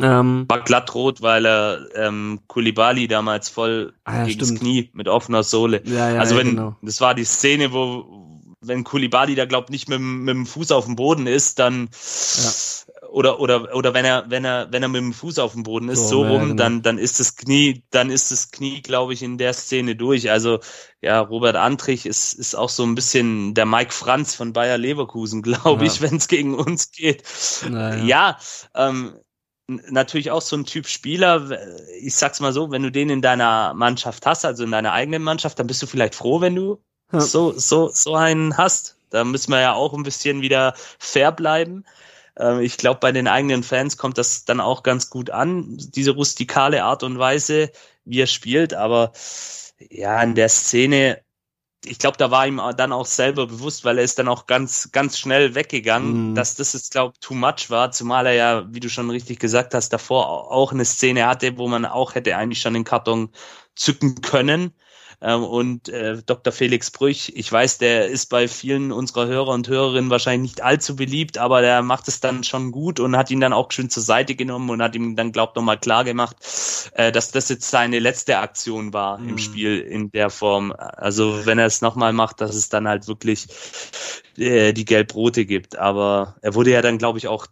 Ähm, 0.00 0.44
war 0.48 0.60
glattrot, 0.60 1.22
weil 1.22 1.46
er 1.46 1.86
ähm, 1.94 2.40
Kulibali 2.46 3.08
damals 3.08 3.48
voll 3.48 3.94
ah, 4.04 4.18
ja, 4.18 4.24
gegen 4.26 4.38
das 4.38 4.54
Knie 4.54 4.90
mit 4.92 5.08
offener 5.08 5.42
Sohle. 5.42 5.80
Ja, 5.84 6.12
ja, 6.12 6.20
also 6.20 6.36
wenn 6.36 6.50
genau. 6.50 6.76
das 6.82 7.00
war 7.00 7.14
die 7.14 7.24
Szene, 7.24 7.72
wo 7.72 8.28
wenn 8.60 8.84
Kulibali 8.84 9.34
da 9.34 9.46
glaubt 9.46 9.70
nicht 9.70 9.88
mit, 9.88 10.00
mit 10.00 10.34
dem 10.34 10.46
Fuß 10.46 10.72
auf 10.72 10.84
dem 10.84 10.96
Boden 10.96 11.26
ist, 11.26 11.58
dann 11.58 11.88
ja 11.92 12.50
oder 13.10 13.40
oder 13.40 13.74
oder 13.74 13.94
wenn 13.94 14.04
er 14.04 14.24
wenn 14.28 14.44
er 14.44 14.68
wenn 14.70 14.82
er 14.82 14.88
mit 14.88 15.00
dem 15.00 15.12
Fuß 15.12 15.38
auf 15.38 15.52
dem 15.52 15.62
Boden 15.62 15.88
ist 15.88 16.08
so, 16.08 16.24
so 16.24 16.26
rum, 16.26 16.42
genau. 16.42 16.54
dann 16.54 16.82
dann 16.82 16.98
ist 16.98 17.20
das 17.20 17.36
Knie 17.36 17.82
dann 17.90 18.10
ist 18.10 18.30
das 18.30 18.50
Knie 18.50 18.82
glaube 18.82 19.12
ich 19.14 19.22
in 19.22 19.38
der 19.38 19.52
Szene 19.54 19.96
durch. 19.96 20.30
Also 20.30 20.60
ja, 21.00 21.20
Robert 21.20 21.56
Antrich 21.56 22.06
ist 22.06 22.34
ist 22.34 22.54
auch 22.54 22.68
so 22.68 22.84
ein 22.84 22.94
bisschen 22.94 23.54
der 23.54 23.66
Mike 23.66 23.92
Franz 23.92 24.34
von 24.34 24.52
Bayer 24.52 24.78
Leverkusen, 24.78 25.42
glaube 25.42 25.84
ja. 25.84 25.92
ich, 25.92 26.00
wenn 26.00 26.16
es 26.16 26.28
gegen 26.28 26.54
uns 26.54 26.90
geht. 26.90 27.22
Naja. 27.68 28.04
Ja, 28.04 28.38
ähm, 28.74 29.14
natürlich 29.68 30.30
auch 30.30 30.42
so 30.42 30.56
ein 30.56 30.64
Typ 30.64 30.86
Spieler. 30.86 31.50
Ich 32.00 32.14
sag's 32.14 32.40
mal 32.40 32.52
so, 32.52 32.70
wenn 32.70 32.82
du 32.82 32.90
den 32.90 33.10
in 33.10 33.22
deiner 33.22 33.74
Mannschaft 33.74 34.26
hast, 34.26 34.44
also 34.44 34.64
in 34.64 34.70
deiner 34.70 34.92
eigenen 34.92 35.22
Mannschaft, 35.22 35.58
dann 35.58 35.66
bist 35.66 35.82
du 35.82 35.86
vielleicht 35.86 36.14
froh, 36.14 36.40
wenn 36.40 36.54
du 36.54 36.82
ja. 37.12 37.20
so 37.20 37.52
so 37.56 37.90
so 37.92 38.14
einen 38.14 38.56
hast. 38.56 38.96
Da 39.10 39.24
müssen 39.24 39.52
wir 39.52 39.60
ja 39.60 39.72
auch 39.72 39.94
ein 39.94 40.02
bisschen 40.02 40.42
wieder 40.42 40.74
fair 40.98 41.32
bleiben. 41.32 41.84
Ähm, 42.38 42.60
ich 42.60 42.76
glaube, 42.76 43.00
bei 43.00 43.12
den 43.12 43.28
eigenen 43.28 43.62
Fans 43.62 43.96
kommt 43.96 44.18
das 44.18 44.44
dann 44.44 44.60
auch 44.60 44.82
ganz 44.82 45.10
gut 45.10 45.30
an, 45.30 45.76
diese 45.78 46.12
rustikale 46.12 46.84
Art 46.84 47.02
und 47.02 47.18
Weise, 47.18 47.70
wie 48.04 48.20
er 48.20 48.26
spielt. 48.26 48.74
Aber 48.74 49.12
ja, 49.90 50.22
in 50.22 50.34
der 50.34 50.48
Szene, 50.48 51.20
ich 51.84 51.98
glaube, 51.98 52.16
da 52.16 52.30
war 52.30 52.46
ihm 52.46 52.60
dann 52.76 52.92
auch 52.92 53.06
selber 53.06 53.46
bewusst, 53.46 53.84
weil 53.84 53.98
er 53.98 54.04
ist 54.04 54.18
dann 54.18 54.28
auch 54.28 54.46
ganz, 54.46 54.90
ganz 54.92 55.18
schnell 55.18 55.54
weggegangen, 55.54 56.30
mhm. 56.30 56.34
dass 56.34 56.56
das 56.56 56.72
jetzt, 56.72 56.92
glaube 56.92 57.14
too 57.20 57.34
much 57.34 57.70
war, 57.70 57.92
zumal 57.92 58.26
er 58.26 58.34
ja, 58.34 58.74
wie 58.74 58.80
du 58.80 58.88
schon 58.88 59.10
richtig 59.10 59.38
gesagt 59.38 59.74
hast, 59.74 59.90
davor 59.92 60.50
auch 60.50 60.72
eine 60.72 60.84
Szene 60.84 61.26
hatte, 61.26 61.56
wo 61.58 61.68
man 61.68 61.84
auch 61.84 62.14
hätte 62.14 62.36
eigentlich 62.36 62.60
schon 62.60 62.74
den 62.74 62.84
Karton 62.84 63.30
zücken 63.74 64.20
können. 64.20 64.72
Ähm, 65.20 65.42
und 65.42 65.88
äh, 65.88 66.22
Dr. 66.24 66.52
Felix 66.52 66.90
Brüch, 66.90 67.32
ich 67.34 67.50
weiß, 67.50 67.78
der 67.78 68.06
ist 68.06 68.26
bei 68.26 68.46
vielen 68.46 68.92
unserer 68.92 69.26
Hörer 69.26 69.48
und 69.48 69.66
Hörerinnen 69.66 70.10
wahrscheinlich 70.10 70.52
nicht 70.52 70.62
allzu 70.62 70.94
beliebt, 70.94 71.38
aber 71.38 71.60
der 71.60 71.82
macht 71.82 72.06
es 72.06 72.20
dann 72.20 72.44
schon 72.44 72.70
gut 72.70 73.00
und 73.00 73.16
hat 73.16 73.30
ihn 73.30 73.40
dann 73.40 73.52
auch 73.52 73.72
schön 73.72 73.90
zur 73.90 74.02
Seite 74.02 74.36
genommen 74.36 74.70
und 74.70 74.80
hat 74.80 74.94
ihm 74.94 75.16
dann, 75.16 75.32
glaubt, 75.32 75.56
nochmal 75.56 75.78
klar 75.78 76.04
gemacht, 76.04 76.36
äh, 76.92 77.10
dass 77.10 77.32
das 77.32 77.48
jetzt 77.48 77.68
seine 77.68 77.98
letzte 77.98 78.38
Aktion 78.38 78.92
war 78.92 79.18
mhm. 79.18 79.30
im 79.30 79.38
Spiel 79.38 79.80
in 79.80 80.12
der 80.12 80.30
Form. 80.30 80.72
Also 80.72 81.46
wenn 81.46 81.58
er 81.58 81.66
es 81.66 81.80
nochmal 81.80 82.12
macht, 82.12 82.40
dass 82.40 82.54
es 82.54 82.68
dann 82.68 82.86
halt 82.86 83.08
wirklich 83.08 83.48
äh, 84.36 84.72
die 84.72 84.84
Gelb-Rote 84.84 85.46
gibt. 85.46 85.76
Aber 85.76 86.36
er 86.42 86.54
wurde 86.54 86.70
ja 86.70 86.82
dann, 86.82 86.98
glaube 86.98 87.18
ich, 87.18 87.26
auch 87.26 87.48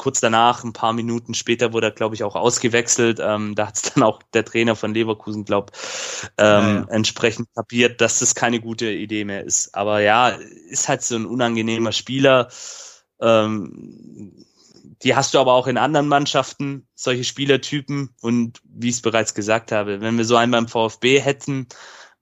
kurz 0.00 0.20
danach, 0.20 0.64
ein 0.64 0.72
paar 0.72 0.94
Minuten 0.94 1.34
später, 1.34 1.74
wurde 1.74 1.88
er, 1.88 1.92
glaube 1.92 2.14
ich, 2.14 2.24
auch 2.24 2.34
ausgewechselt. 2.34 3.20
Ähm, 3.20 3.54
da 3.54 3.66
hat 3.66 3.76
es 3.76 3.82
dann 3.94 4.02
auch 4.02 4.22
der 4.32 4.46
Trainer 4.46 4.74
von 4.74 4.94
Leverkusen, 4.94 5.44
glaube 5.44 5.72
ähm, 6.38 6.46
ja, 6.46 6.74
ja. 6.74 6.86
entsprechend 6.88 7.48
kapiert, 7.54 8.00
dass 8.00 8.18
das 8.18 8.34
keine 8.34 8.60
gute 8.60 8.90
Idee 8.90 9.24
mehr 9.26 9.44
ist. 9.44 9.74
Aber 9.74 10.00
ja, 10.00 10.30
ist 10.70 10.88
halt 10.88 11.02
so 11.02 11.16
ein 11.16 11.26
unangenehmer 11.26 11.92
Spieler. 11.92 12.48
Ähm, 13.20 14.46
die 15.02 15.14
hast 15.14 15.34
du 15.34 15.38
aber 15.38 15.52
auch 15.52 15.66
in 15.66 15.76
anderen 15.76 16.08
Mannschaften, 16.08 16.86
solche 16.94 17.24
Spielertypen. 17.24 18.14
Und 18.22 18.62
wie 18.64 18.88
ich 18.88 18.96
es 18.96 19.02
bereits 19.02 19.34
gesagt 19.34 19.70
habe, 19.70 20.00
wenn 20.00 20.16
wir 20.16 20.24
so 20.24 20.36
einen 20.36 20.52
beim 20.52 20.68
VfB 20.68 21.20
hätten, 21.20 21.66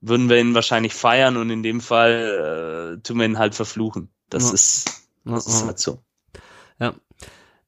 würden 0.01 0.27
wir 0.27 0.37
ihn 0.37 0.53
wahrscheinlich 0.53 0.93
feiern 0.93 1.37
und 1.37 1.49
in 1.49 1.63
dem 1.63 1.79
Fall 1.79 2.97
äh, 2.99 3.01
tun 3.03 3.19
wir 3.19 3.25
ihn 3.25 3.39
halt 3.39 3.55
verfluchen. 3.55 4.09
Das 4.29 4.49
ja. 4.49 4.53
ist, 4.53 5.09
das 5.23 5.47
ist 5.47 5.65
halt 5.65 5.79
so. 5.79 6.03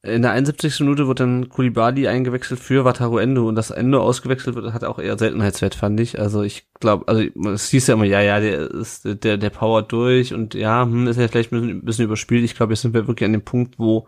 In 0.03 0.23
der 0.23 0.31
71. 0.31 0.79
Minute 0.79 1.07
wird 1.07 1.19
dann 1.19 1.49
Kulibali 1.49 2.07
eingewechselt 2.07 2.59
für 2.59 2.85
Wataru 2.85 3.19
Endo 3.19 3.47
und 3.47 3.53
das 3.53 3.69
Endo 3.69 4.01
ausgewechselt 4.01 4.55
wird, 4.55 4.73
hat 4.73 4.83
auch 4.83 4.97
eher 4.97 5.17
Seltenheitswert, 5.19 5.75
fand 5.75 5.99
ich. 5.99 6.19
Also 6.19 6.41
ich 6.41 6.65
glaube, 6.79 7.07
also 7.07 7.21
es 7.51 7.69
hieß 7.69 7.85
ja 7.85 7.93
immer, 7.93 8.05
ja, 8.05 8.19
ja, 8.19 8.39
der 8.39 8.71
ist, 8.71 9.05
der, 9.05 9.37
der 9.37 9.49
powert 9.51 9.91
durch 9.91 10.33
und 10.33 10.55
ja, 10.55 10.81
hm, 10.83 11.07
ist 11.07 11.19
ja 11.19 11.27
vielleicht 11.27 11.51
ein 11.51 11.61
bisschen, 11.61 11.77
ein 11.77 11.85
bisschen 11.85 12.05
überspielt. 12.05 12.43
Ich 12.43 12.55
glaube, 12.55 12.73
jetzt 12.73 12.81
sind 12.81 12.95
wir 12.95 13.07
wirklich 13.07 13.27
an 13.27 13.33
dem 13.33 13.43
Punkt, 13.43 13.77
wo 13.77 14.07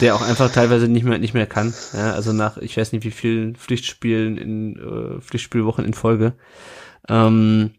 der 0.00 0.14
auch 0.14 0.22
einfach 0.22 0.50
teilweise 0.50 0.88
nicht 0.88 1.04
mehr, 1.04 1.18
nicht 1.18 1.34
mehr 1.34 1.46
kann. 1.46 1.74
Ja, 1.92 2.12
also 2.12 2.32
nach, 2.32 2.56
ich 2.56 2.78
weiß 2.78 2.92
nicht, 2.92 3.04
wie 3.04 3.10
vielen 3.10 3.54
Pflichtspielen 3.54 4.38
in, 4.38 4.76
äh, 4.76 5.20
Pflichtspielwochen 5.20 5.84
in 5.84 5.92
Folge. 5.92 6.32
Ähm, 7.08 7.72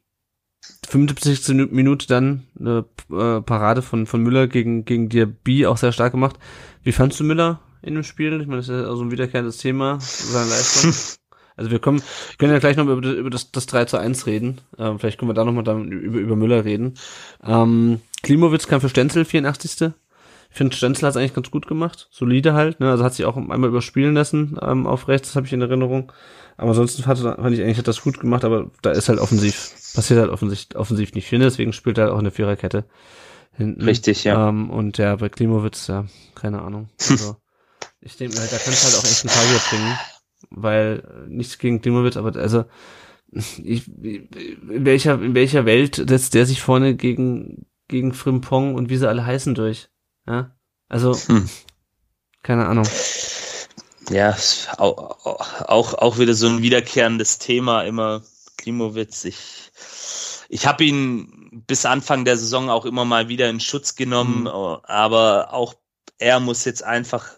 75. 0.88 1.72
Minute 1.72 2.08
dann 2.08 2.44
eine 2.60 2.86
äh, 3.12 3.42
Parade 3.42 3.82
von, 3.82 4.06
von 4.06 4.22
Müller 4.22 4.48
gegen, 4.48 4.86
gegen 4.86 5.10
Diaby 5.10 5.66
auch 5.66 5.78
sehr 5.78 5.92
stark 5.92 6.12
gemacht. 6.12 6.38
Wie 6.84 6.92
fandst 6.92 7.20
du 7.20 7.24
Müller 7.24 7.60
in 7.82 7.96
dem 7.96 8.04
Spiel? 8.04 8.40
Ich 8.42 8.48
meine, 8.48 8.58
das 8.58 8.70
ist 8.70 8.76
ja 8.76 8.88
also 8.88 9.04
ein 9.04 9.12
wiederkehrendes 9.12 9.58
Thema, 9.58 10.00
seine 10.00 10.50
Leistung. 10.50 10.94
Also 11.60 11.72
wir 11.72 11.80
kommen, 11.80 12.00
wir 12.02 12.38
können 12.38 12.54
ja 12.54 12.60
gleich 12.60 12.78
noch 12.78 12.86
über, 12.86 13.10
über 13.10 13.32
das, 13.32 13.52
das 13.52 13.66
3 13.66 13.86
zu 13.86 13.98
1 13.98 14.28
reden. 14.28 14.62
Ähm, 14.78 15.00
vielleicht 15.00 15.18
können 15.18 15.30
wir 15.30 15.34
da 15.34 15.44
nochmal 15.44 15.68
über, 15.88 16.20
über 16.20 16.36
Müller 16.36 16.64
reden. 16.64 16.94
Ähm, 17.44 18.00
Klimowitz 18.22 18.68
kam 18.68 18.80
für 18.80 18.90
Stenzel, 18.90 19.26
84. 19.26 19.92
Ich 20.52 20.56
finde, 20.56 20.76
Stenzel 20.76 21.08
hat 21.08 21.16
es 21.16 21.18
eigentlich 21.18 21.34
ganz 21.34 21.50
gut 21.50 21.68
gemacht. 21.68 22.10
Solide 22.12 22.54
halt, 22.54 22.80
ne? 22.80 22.92
Also 22.92 23.04
hat 23.04 23.16
sich 23.16 23.26
auch 23.26 23.36
einmal 23.38 23.66
überspielen 23.66 24.14
lassen 24.14 24.58
ähm, 24.62 24.86
auf 24.86 25.08
rechts, 25.08 25.30
das 25.30 25.36
habe 25.36 25.48
ich 25.48 25.54
in 25.54 25.62
Erinnerung. 25.62 26.12
Aber 26.58 26.70
ansonsten 26.70 27.04
fand, 27.04 27.20
fand 27.20 27.54
ich 27.54 27.62
eigentlich, 27.62 27.78
hat 27.78 27.88
das 27.88 28.02
gut 28.02 28.20
gemacht, 28.20 28.44
aber 28.44 28.72
da 28.82 28.92
ist 28.92 29.10
halt 29.10 29.20
offensiv, 29.20 29.74
passiert 29.94 30.20
halt 30.20 30.32
offensiv, 30.32 30.68
offensiv 30.74 31.14
nicht 31.14 31.28
viel, 31.28 31.40
deswegen 31.40 31.72
spielt 31.72 31.98
er 31.98 32.06
halt 32.06 32.14
auch 32.14 32.18
in 32.18 32.24
der 32.24 32.34
Viererkette 32.34 32.86
hinten. 33.56 33.84
Richtig, 33.84 34.24
ja. 34.24 34.50
Ähm, 34.50 34.72
und 34.72 34.98
ja, 34.98 35.16
bei 35.16 35.30
Klimowitz, 35.30 35.88
ja, 35.88 36.06
keine 36.36 36.62
Ahnung. 36.62 36.90
Also, 37.10 37.38
ich 38.02 38.18
denke 38.18 38.40
halt, 38.40 38.52
da 38.52 38.58
kannst 38.58 38.84
du 38.84 38.88
halt 38.88 38.98
auch 38.98 39.10
echt 39.10 39.24
einen 39.24 39.30
Fall 39.30 39.60
bringen, 39.70 40.00
weil 40.50 41.04
äh, 41.26 41.30
nichts 41.30 41.58
gegen 41.58 41.82
Klimowitz, 41.82 42.18
aber 42.18 42.36
also 42.36 42.66
ich, 43.32 43.88
in 43.88 44.86
welcher 44.86 45.22
in 45.22 45.36
welcher 45.36 45.66
Welt 45.66 45.96
setzt 45.96 46.34
der 46.34 46.46
sich 46.46 46.62
vorne 46.62 46.96
gegen 46.96 47.66
gegen 47.88 48.14
Frimpong 48.14 48.76
und 48.76 48.90
wie 48.90 48.98
sie 48.98 49.08
alle 49.10 49.26
heißen 49.26 49.56
durch? 49.56 49.90
Ja, 50.28 50.56
also 50.88 51.14
hm. 51.14 51.50
keine 52.44 52.68
Ahnung. 52.68 52.88
Ja, 54.10 54.38
auch, 54.78 55.26
auch 55.68 55.94
auch 55.96 56.18
wieder 56.18 56.34
so 56.34 56.48
ein 56.48 56.62
wiederkehrendes 56.62 57.40
Thema 57.40 57.82
immer 57.82 58.24
Klimowitz. 58.58 59.26
Ich 59.26 59.72
ich 60.50 60.66
habe 60.66 60.86
ihn 60.86 61.64
bis 61.68 61.86
Anfang 61.86 62.24
der 62.26 62.38
Saison 62.38 62.70
auch 62.70 62.86
immer 62.86 63.06
mal 63.06 63.28
wieder 63.28 63.50
in 63.50 63.60
Schutz 63.60 63.96
genommen, 63.96 64.42
mhm. 64.42 64.48
aber 64.48 65.54
auch 65.54 65.76
er 66.20 66.40
muss 66.40 66.66
jetzt 66.66 66.84
einfach 66.84 67.38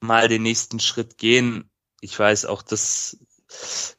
mal 0.00 0.28
den 0.28 0.42
nächsten 0.42 0.80
Schritt 0.80 1.18
gehen. 1.18 1.70
Ich 2.00 2.18
weiß 2.18 2.44
auch, 2.44 2.62
dass 2.62 3.18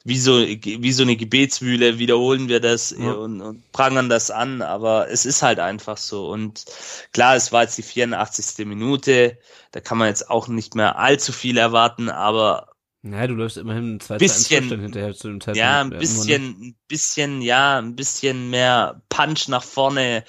wie 0.03 0.17
so, 0.17 0.39
wie 0.39 0.91
so 0.91 1.03
eine 1.03 1.15
Gebetsmühle 1.15 1.99
wiederholen 1.99 2.47
wir 2.47 2.59
das 2.59 2.95
ja. 2.97 3.11
und, 3.11 3.41
und 3.41 3.71
prangern 3.71 4.09
das 4.09 4.31
an, 4.31 4.61
aber 4.61 5.09
es 5.09 5.25
ist 5.25 5.43
halt 5.43 5.59
einfach 5.59 5.97
so. 5.97 6.29
Und 6.29 6.65
klar, 7.13 7.35
es 7.35 7.51
war 7.51 7.63
jetzt 7.63 7.77
die 7.77 7.83
84. 7.83 8.65
Minute, 8.65 9.37
da 9.71 9.79
kann 9.79 9.97
man 9.97 10.07
jetzt 10.07 10.29
auch 10.29 10.47
nicht 10.47 10.75
mehr 10.75 10.97
allzu 10.97 11.31
viel 11.31 11.57
erwarten, 11.57 12.09
aber 12.09 12.69
naja, 13.03 13.27
du 13.27 13.35
läufst 13.35 13.57
immerhin 13.57 13.99
zwei 13.99 14.17
bisschen, 14.17 14.81
hinterher 14.81 15.13
zu 15.13 15.27
dem 15.27 15.39
Zeitpunkt. 15.39 15.59
Ja, 15.59 15.81
ein 15.81 15.91
bisschen, 15.91 16.61
ein 16.61 16.75
bisschen, 16.87 17.41
ja, 17.41 17.77
ein 17.77 17.95
bisschen 17.95 18.49
mehr 18.49 19.01
Punch 19.09 19.47
nach 19.47 19.63
vorne. 19.63 20.23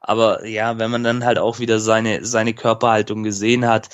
Aber 0.00 0.46
ja, 0.46 0.78
wenn 0.78 0.90
man 0.90 1.04
dann 1.04 1.24
halt 1.24 1.38
auch 1.38 1.58
wieder 1.58 1.78
seine, 1.78 2.24
seine 2.24 2.54
Körperhaltung 2.54 3.22
gesehen 3.22 3.66
hat, 3.66 3.88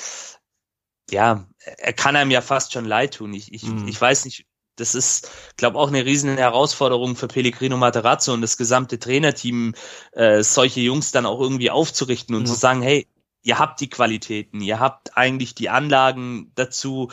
ja, 1.11 1.47
er 1.59 1.93
kann 1.93 2.17
einem 2.17 2.31
ja 2.31 2.41
fast 2.41 2.73
schon 2.73 2.85
leid 2.85 3.15
tun. 3.15 3.35
Ich, 3.35 3.53
ich, 3.53 3.65
mhm. 3.65 3.87
ich 3.89 4.01
weiß 4.01 4.25
nicht, 4.25 4.47
das 4.77 4.95
ist, 4.95 5.31
glaube 5.57 5.79
auch 5.79 5.89
eine 5.89 6.05
riesen 6.05 6.37
Herausforderung 6.37 7.17
für 7.17 7.29
Pellegrino 7.29 7.77
Materazzo 7.77 8.33
und 8.33 8.41
das 8.41 8.57
gesamte 8.57 8.99
Trainerteam, 8.99 9.75
äh, 10.13 10.43
solche 10.43 10.81
Jungs 10.81 11.13
dann 11.13 11.27
auch 11.27 11.41
irgendwie 11.41 11.71
aufzurichten 11.71 12.35
und 12.35 12.43
mhm. 12.43 12.47
zu 12.47 12.55
sagen, 12.55 12.83
hey, 12.83 13.07
ihr 13.43 13.59
habt 13.59 13.81
die 13.81 13.91
Qualitäten, 13.91 14.61
ihr 14.61 14.81
habt 14.81 15.17
eigentlich 15.17 15.55
die 15.55 15.69
Anlagen 15.69 16.53
dazu 16.55 17.11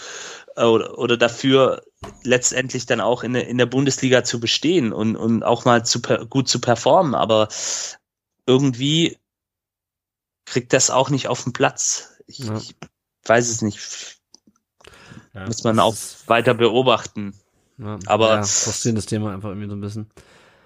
äh, 0.55 0.63
oder, 0.63 0.97
oder 0.97 1.17
dafür 1.17 1.83
letztendlich 2.23 2.85
dann 2.85 3.01
auch 3.01 3.23
in, 3.23 3.35
in 3.35 3.57
der 3.57 3.65
Bundesliga 3.65 4.23
zu 4.23 4.39
bestehen 4.39 4.93
und, 4.93 5.15
und 5.15 5.43
auch 5.43 5.65
mal 5.65 5.85
zu, 5.85 6.01
gut 6.01 6.47
zu 6.47 6.61
performen, 6.61 7.15
aber 7.15 7.49
irgendwie 8.45 9.17
kriegt 10.45 10.73
das 10.73 10.89
auch 10.89 11.09
nicht 11.09 11.27
auf 11.27 11.43
den 11.43 11.53
Platz. 11.53 12.15
Ich, 12.25 12.39
ja. 12.39 12.57
ich 12.57 12.75
weiß 13.25 13.49
es 13.49 13.61
nicht. 13.61 14.17
Ja, 15.33 15.45
Muss 15.45 15.63
man 15.63 15.79
auch 15.79 15.95
weiter 16.27 16.53
beobachten. 16.53 17.35
Ja, 17.79 17.97
aber- 18.07 18.29
ja, 18.35 18.43
frustrierendes 18.43 19.05
Thema 19.05 19.33
einfach 19.33 19.49
irgendwie 19.49 19.69
so 19.69 19.75
ein 19.75 19.81
bisschen. 19.81 20.07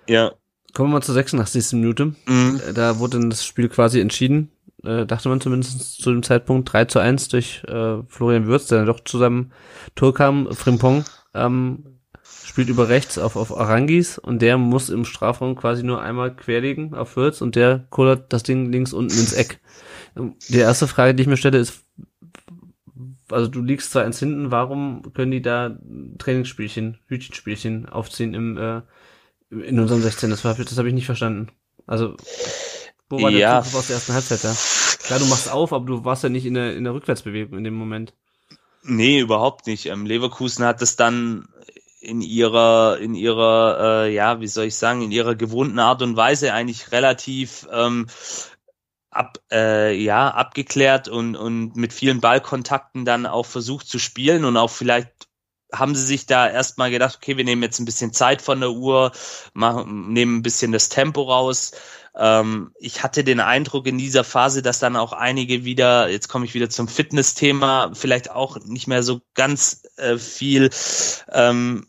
Ja. 0.08 0.32
Kommen 0.74 0.90
wir 0.90 0.94
mal 0.96 1.02
zur 1.04 1.14
86. 1.16 1.74
Minute. 1.74 2.16
Mhm. 2.28 2.60
Äh, 2.70 2.74
Da 2.74 2.98
wurde 3.00 3.20
dann 3.20 3.30
das 3.30 3.46
Spiel 3.46 3.70
quasi 3.70 4.00
entschieden, 4.00 4.50
äh, 4.84 5.06
dachte 5.06 5.30
man 5.30 5.40
zumindest 5.40 6.02
zu 6.02 6.12
dem 6.12 6.24
Zeitpunkt 6.24 6.74
3 6.74 6.86
zu 6.86 7.00
1 7.00 7.28
durch 7.30 7.64
äh, 7.68 8.02
Florian 8.08 8.48
Würz, 8.48 8.68
der 8.68 8.80
dann 8.80 8.88
doch 8.88 9.00
zu 9.04 9.18
seinem 9.20 9.52
Tor 9.96 10.14
kam. 10.16 10.52
Frimpong 10.52 11.06
ähm, 11.36 12.00
spielt 12.44 12.70
über 12.70 12.90
rechts 12.90 13.18
auf, 13.20 13.36
auf 13.36 13.56
Arangis 13.56 14.18
und 14.18 14.42
der 14.42 14.58
muss 14.58 14.90
im 14.90 15.06
Strafraum 15.06 15.56
quasi 15.56 15.84
nur 15.84 16.02
einmal 16.02 16.36
querlegen 16.36 16.96
auf 16.96 17.16
Würz 17.16 17.42
und 17.42 17.56
der 17.56 17.86
kullert 17.92 18.34
das 18.34 18.42
Ding 18.44 18.72
links 18.72 18.94
unten 18.94 19.14
ins 19.18 19.34
Eck. 19.34 19.60
Ähm, 20.18 20.36
Die 20.50 20.58
erste 20.58 20.88
Frage, 20.88 21.14
die 21.14 21.22
ich 21.22 21.30
mir 21.30 21.38
stelle, 21.38 21.60
ist, 21.60 21.84
also 23.30 23.48
du 23.50 23.62
liegst 23.62 23.92
zwar 23.92 24.04
eins 24.06 24.20
hinten, 24.20 24.52
warum 24.52 25.14
können 25.14 25.32
die 25.32 25.42
da 25.42 25.78
Trainingsspielchen, 26.18 27.00
Hütchenspielchen 27.08 27.88
aufziehen 27.88 28.34
im 28.34 28.58
äh, 28.58 28.82
in 29.50 29.80
unserem 29.80 30.02
16. 30.02 30.30
Das 30.30 30.44
war 30.44 30.56
das 30.56 30.78
habe 30.78 30.88
ich 30.88 30.94
nicht 30.94 31.06
verstanden. 31.06 31.50
Also 31.86 32.16
wo 33.10 33.22
war 33.22 33.32
der 33.32 33.40
Ja. 33.40 33.62
Zugriff 33.62 33.80
aus 33.80 33.88
der 33.88 33.96
ersten 33.96 34.14
Halbzeit 34.14 34.44
da? 34.44 34.56
Klar, 35.06 35.20
du 35.20 35.26
machst 35.26 35.52
auf, 35.52 35.74
aber 35.74 35.86
du 35.86 36.06
warst 36.06 36.24
ja 36.24 36.30
nicht 36.30 36.46
in 36.46 36.56
der 36.56 36.76
in 36.76 36.84
der 36.84 36.94
Rückwärtsbewegung 36.94 37.58
in 37.58 37.64
dem 37.64 37.76
Moment. 37.76 38.14
Nee, 38.84 39.20
überhaupt 39.20 39.68
nicht. 39.68 39.86
Ähm, 39.86 40.06
Leverkusen 40.06 40.66
hat 40.66 40.82
es 40.82 40.96
dann 40.96 41.48
in 42.02 42.22
ihrer, 42.22 42.98
in 43.00 43.16
ihrer, 43.16 44.04
äh, 44.06 44.14
ja, 44.14 44.42
wie 44.42 44.48
soll 44.48 44.66
ich 44.66 44.76
sagen, 44.76 45.02
in 45.02 45.12
ihrer 45.12 45.36
gewohnten 45.36 45.80
Art 45.80 46.02
und 46.02 46.18
Weise 46.18 46.54
eigentlich 46.54 46.92
relativ 46.92 47.66
ähm, 47.72 48.08
ab, 49.16 49.40
äh, 49.52 49.94
ja, 49.96 50.30
abgeklärt 50.30 51.08
und, 51.08 51.36
und 51.36 51.76
mit 51.76 51.94
vielen 51.94 52.22
Ballkontakten 52.22 53.06
dann 53.06 53.26
auch 53.26 53.46
versucht 53.46 53.88
zu 53.88 54.00
spielen 54.00 54.46
und 54.46 54.58
auch 54.58 54.70
vielleicht 54.70 55.28
haben 55.74 55.96
sie 55.96 56.06
sich 56.06 56.26
da 56.26 56.48
erstmal 56.50 56.92
gedacht, 56.92 57.16
okay, 57.18 57.36
wir 57.36 57.44
nehmen 57.44 57.64
jetzt 57.64 57.80
ein 57.80 57.86
bisschen 57.86 58.14
Zeit 58.14 58.42
von 58.42 58.60
der 58.60 58.72
Uhr, 58.72 59.12
machen, 59.54 60.14
nehmen 60.14 60.38
ein 60.38 60.44
bisschen 60.44 60.72
das 60.72 60.90
Tempo 60.90 61.24
raus. 61.24 61.72
Ähm, 62.16 62.72
ich 62.78 63.02
hatte 63.02 63.24
den 63.24 63.40
Eindruck 63.40 63.88
in 63.88 63.98
dieser 63.98 64.24
Phase, 64.24 64.62
dass 64.62 64.80
dann 64.80 64.96
auch 64.96 65.14
einige 65.14 65.66
wieder, 65.66 66.10
jetzt 66.10 66.28
komme 66.28 66.46
ich 66.46 66.54
wieder 66.54 66.70
zum 66.70 66.88
Fitness-Thema, 66.88 67.92
vielleicht 67.96 68.30
auch 68.30 68.58
nicht 68.66 68.88
mehr 68.88 69.02
so 69.02 69.22
ganz 69.34 69.82
äh, 69.98 70.18
viel 70.18 70.70
ähm, 71.32 71.88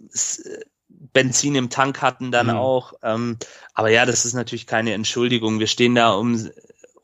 Benzin 0.88 1.54
im 1.54 1.70
Tank 1.70 2.00
hatten 2.00 2.32
dann 2.32 2.48
Mhm. 2.48 2.56
auch. 2.56 2.94
Ähm, 3.02 3.38
aber 3.74 3.90
ja, 3.90 4.06
das 4.06 4.24
ist 4.24 4.34
natürlich 4.34 4.66
keine 4.66 4.94
Entschuldigung. 4.94 5.60
Wir 5.60 5.66
stehen 5.66 5.94
da 5.94 6.12
um, 6.12 6.50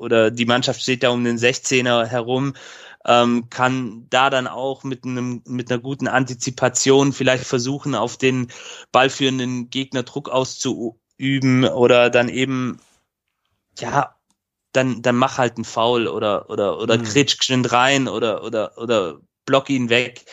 oder 0.00 0.30
die 0.30 0.46
Mannschaft 0.46 0.82
steht 0.82 1.02
da 1.02 1.10
um 1.10 1.24
den 1.24 1.38
16er 1.38 2.06
herum 2.06 2.54
ähm, 3.06 3.48
kann 3.50 4.06
da 4.10 4.30
dann 4.30 4.46
auch 4.46 4.84
mit 4.84 5.04
einem 5.04 5.42
mit 5.46 5.70
einer 5.70 5.80
guten 5.80 6.08
Antizipation 6.08 7.12
vielleicht 7.12 7.44
versuchen, 7.46 7.94
auf 7.94 8.16
den 8.18 8.48
ballführenden 8.92 9.70
Gegner 9.70 10.02
Druck 10.02 10.28
auszuüben 10.28 11.64
oder 11.64 12.10
dann 12.10 12.28
eben 12.28 12.80
ja 13.78 14.16
dann 14.72 15.02
dann 15.02 15.16
mach 15.16 15.38
halt 15.38 15.56
einen 15.56 15.64
Foul 15.64 16.06
oder 16.08 16.50
oder 16.50 16.78
oder 16.78 16.98
Mhm. 16.98 17.04
kretsch 17.04 17.38
geschwind 17.38 17.72
rein 17.72 18.08
oder 18.08 18.44
oder 18.44 18.76
oder 18.78 19.20
block 19.46 19.70
ihn 19.70 19.88
weg, 19.90 20.24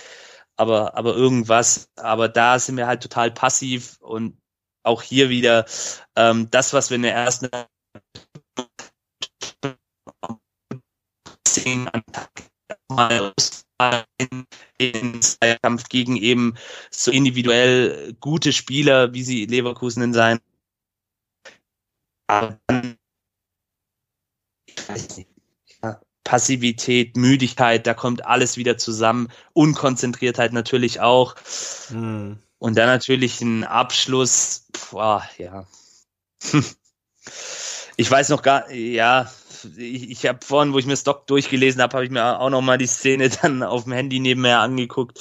aber 0.57 0.95
aber 0.97 1.15
irgendwas. 1.15 1.89
Aber 1.95 2.28
da 2.30 2.59
sind 2.59 2.78
wir 2.78 2.88
halt 2.88 3.01
total 3.01 3.32
passiv 3.32 3.97
und 4.01 4.38
auch 4.84 5.01
hier 5.01 5.30
wieder 5.30 5.65
ähm, 6.15 6.49
das, 6.51 6.74
was 6.74 6.89
wir 6.89 6.95
in 6.95 7.03
der 7.03 7.15
ersten 7.15 7.49
mal 12.89 14.05
in, 14.18 14.45
in 14.78 15.22
Zweikampf 15.22 15.89
gegen 15.89 16.18
eben 16.18 16.55
so 16.89 17.12
individuell 17.12 18.16
gute 18.20 18.53
Spieler, 18.53 19.14
wie 19.14 19.24
sie 19.24 19.45
Leverkusen 19.45 20.14
sein. 20.14 20.39
Aber 22.28 22.60
dann, 22.68 22.97
ich 24.66 24.89
weiß 24.89 25.18
nicht, 25.18 25.30
ja, 25.82 26.01
Passivität, 26.24 27.16
Müdigkeit, 27.16 27.88
da 27.88 27.93
kommt 27.93 28.26
alles 28.26 28.58
wieder 28.58 28.78
zusammen. 28.78 29.30
Unkonzentriertheit 29.53 30.53
natürlich 30.53 30.99
auch. 30.99 31.36
Hm. 31.89 32.39
Und 32.60 32.78
dann 32.78 32.88
natürlich 32.88 33.39
ein 33.41 33.64
Abschluss. 33.64 34.66
Boah, 34.91 35.28
ja. 35.38 35.66
Ich 37.99 38.12
weiß 38.12 38.30
noch 38.30 38.43
gar, 38.43 38.72
ja, 38.72 39.32
ich, 39.78 40.10
ich 40.10 40.26
habe 40.26 40.39
vorhin, 40.43 40.74
wo 40.74 40.80
ich 40.80 40.86
mir 40.86 40.93
das 40.93 41.03
Doc 41.03 41.28
durchgelesen 41.28 41.82
habe, 41.82 41.93
habe 41.95 42.05
ich 42.05 42.12
mir 42.12 42.39
auch 42.39 42.49
noch 42.49 42.62
mal 42.62 42.78
die 42.78 42.88
Szene 42.88 43.30
dann 43.41 43.64
auf 43.64 43.84
dem 43.84 43.93
Handy 43.93 44.20
nebenher 44.20 44.60
angeguckt. 44.60 45.20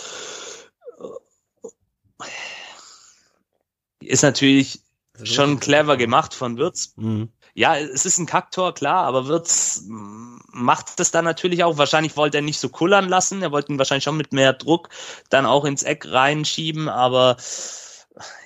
Ist 4.01 4.23
natürlich 4.23 4.81
schon 5.23 5.61
clever 5.61 5.97
gemacht 5.97 6.35
von 6.35 6.59
Wirtz. 6.59 6.95
Hm. 6.97 7.31
Ja, 7.55 7.79
es 7.79 8.05
ist 8.05 8.19
ein 8.19 8.27
Kacktor, 8.27 8.75
klar, 8.75 9.05
aber 9.05 9.29
Wirtz 9.29 9.85
macht 9.87 11.01
das 11.01 11.11
dann 11.11 11.25
natürlich 11.25 11.65
auch. 11.65 11.79
Wahrscheinlich 11.79 12.17
wollte 12.17 12.39
er 12.39 12.43
nicht 12.43 12.61
so 12.61 12.69
kullern 12.69 13.09
lassen. 13.09 13.43
Er 13.43 13.51
wollte 13.51 13.73
ihn 13.73 13.79
wahrscheinlich 13.79 14.05
schon 14.05 14.19
mit 14.19 14.33
mehr 14.33 14.53
Druck 14.53 14.91
dann 15.31 15.47
auch 15.47 15.65
ins 15.65 15.83
Eck 15.83 16.07
reinschieben, 16.07 16.89
aber 16.89 17.37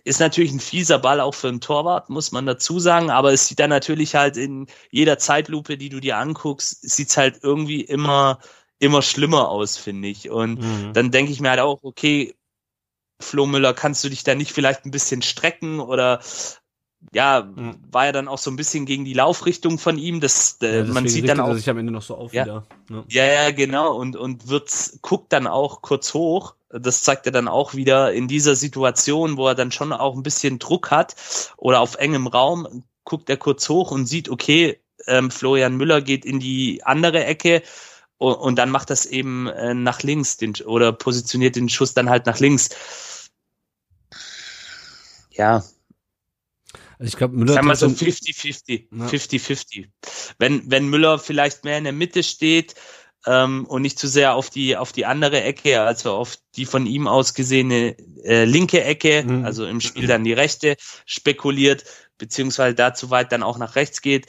ist 0.05 0.21
natürlich 0.21 0.53
ein 0.53 0.61
fieser 0.61 0.99
Ball 0.99 1.21
auch 1.21 1.35
für 1.35 1.49
einen 1.49 1.61
Torwart, 1.61 2.11
muss 2.11 2.33
man 2.33 2.47
dazu 2.47 2.79
sagen. 2.81 3.11
Aber 3.11 3.33
es 3.33 3.47
sieht 3.47 3.61
dann 3.61 3.71
natürlich 3.71 4.15
halt 4.15 4.37
in 4.37 4.67
jeder 4.91 5.19
Zeitlupe, 5.19 5.77
die 5.77 5.89
du 5.89 6.01
dir 6.01 6.19
anguckst, 6.19 6.83
sieht's 6.89 7.17
halt 7.17 7.41
irgendwie 7.43 7.81
immer, 7.83 8.39
immer 8.79 9.03
schlimmer 9.03 9.49
aus, 9.49 9.77
finde 9.77 10.09
ich. 10.09 10.31
Und 10.31 10.61
Hm. 10.63 10.93
dann 10.93 11.11
denke 11.11 11.33
ich 11.33 11.41
mir 11.41 11.51
halt 11.51 11.61
auch, 11.61 11.81
okay, 11.83 12.35
Flo 13.21 13.47
Müller, 13.47 13.75
kannst 13.75 14.03
du 14.03 14.09
dich 14.09 14.25
da 14.25 14.35
nicht 14.35 14.53
vielleicht 14.53 14.87
ein 14.87 14.91
bisschen 14.91 15.23
strecken 15.23 15.79
oder 15.81 16.21
ja, 17.13 17.43
Mhm. 17.43 17.77
war 17.91 18.07
ja 18.07 18.13
dann 18.13 18.29
auch 18.29 18.39
so 18.39 18.51
ein 18.51 18.57
bisschen 18.57 18.87
gegen 18.87 19.05
die 19.05 19.15
Laufrichtung 19.15 19.79
von 19.79 19.99
ihm. 19.99 20.21
Das, 20.21 20.59
äh, 20.63 20.79
Ja, 20.79 20.85
man 20.85 21.07
sieht 21.07 21.29
dann 21.29 21.41
auch, 21.41 21.55
sich 21.55 21.69
am 21.69 21.79
Ende 21.79 21.93
noch 21.93 22.03
so 22.03 22.15
auf 22.17 22.33
Ja. 22.33 22.45
wieder. 22.45 22.67
Ne? 22.89 23.05
ja, 23.09 23.25
ja, 23.25 23.51
genau, 23.51 23.95
und, 23.97 24.17
und 24.17 24.49
wird, 24.49 24.71
guckt 25.03 25.33
dann 25.33 25.47
auch 25.47 25.83
kurz 25.83 26.13
hoch. 26.15 26.55
Das 26.73 27.03
zeigt 27.03 27.27
er 27.27 27.33
dann 27.33 27.49
auch 27.49 27.75
wieder 27.75 28.13
in 28.13 28.29
dieser 28.29 28.55
Situation, 28.55 29.37
wo 29.37 29.49
er 29.49 29.55
dann 29.55 29.73
schon 29.73 29.93
auch 29.93 30.15
ein 30.17 30.23
bisschen 30.23 30.59
Druck 30.59 30.91
hat 30.91 31.17
oder 31.57 31.81
auf 31.81 31.97
engem 31.97 32.27
Raum, 32.29 32.85
guckt 33.05 33.29
er 33.29 33.37
kurz 33.37 33.69
hoch 33.69 33.91
und 33.91 34.07
sieht, 34.07 34.29
okay, 34.29 34.81
ähm, 35.07 35.31
Florian 35.31 35.77
Müller 35.77 36.01
geht 36.01 36.25
in 36.25 36.39
die 36.39 36.83
andere 36.85 37.25
Ecke 37.25 37.63
und, 38.19 38.35
und 38.35 38.57
dann 38.57 38.71
macht 38.71 38.91
das 38.91 39.07
eben 39.07 39.49
äh, 39.49 39.75
nach 39.75 40.03
links 40.03 40.37
den, 40.37 40.55
oder 40.65 40.93
positioniert 40.93 41.57
den 41.57 41.69
Schuss 41.69 41.95
dann 41.95 42.09
halt 42.11 42.27
nach 42.27 42.39
links. 42.39 42.69
Ja, 45.33 45.65
Also 46.99 47.09
ich 47.09 47.17
glaube, 47.17 47.37
Müller 47.37 47.55
wir 47.63 47.69
hat 47.71 47.79
so 47.79 47.87
dann- 47.87 47.97
50-50. 47.97 48.87
Ja. 48.93 49.07
50-50. 49.07 49.89
Wenn, 50.39 50.71
wenn 50.71 50.89
Müller 50.89 51.19
vielleicht 51.19 51.65
mehr 51.65 51.79
in 51.79 51.85
der 51.85 51.93
Mitte 51.95 52.23
steht 52.23 52.75
ähm, 53.27 53.67
und 53.67 53.83
nicht 53.83 53.99
zu 53.99 54.09
sehr 54.09 54.35
auf 54.35 54.51
die, 54.51 54.77
auf 54.77 54.93
die 54.93 55.07
andere 55.07 55.43
Ecke, 55.43 55.83
also 55.83 56.13
auf 56.13 56.39
die 56.57 56.65
von 56.65 56.87
ihm 56.87 57.07
aus 57.07 57.35
gesehene 57.35 57.97
äh, 58.25 58.45
linke 58.45 58.83
Ecke, 58.83 59.25
Mhm. 59.25 59.45
also 59.45 59.67
im 59.67 59.81
Spiel 59.81 60.07
dann 60.07 60.25
die 60.25 60.33
rechte, 60.33 60.77
spekuliert, 61.07 61.85
beziehungsweise 62.19 62.75
da 62.75 62.95
zu 62.95 63.11
weit 63.11 63.33
dann 63.33 63.43
auch 63.43 63.59
nach 63.59 63.77
rechts 63.77 64.03
geht, 64.03 64.27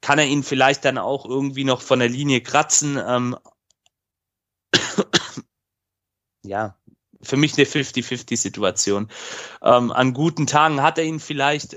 kann 0.00 0.18
er 0.18 0.26
ihn 0.26 0.42
vielleicht 0.42 0.84
dann 0.84 0.98
auch 0.98 1.26
irgendwie 1.26 1.64
noch 1.64 1.82
von 1.82 1.98
der 1.98 2.08
Linie 2.08 2.40
kratzen. 2.40 2.98
Ähm, 3.06 3.36
ja, 6.42 6.76
für 7.22 7.36
mich 7.36 7.56
eine 7.56 7.66
50-50-Situation. 7.66 9.10
Ähm, 9.62 9.92
an 9.92 10.14
guten 10.14 10.46
Tagen 10.46 10.82
hat 10.82 10.98
er 10.98 11.04
ihn 11.04 11.20
vielleicht. 11.20 11.76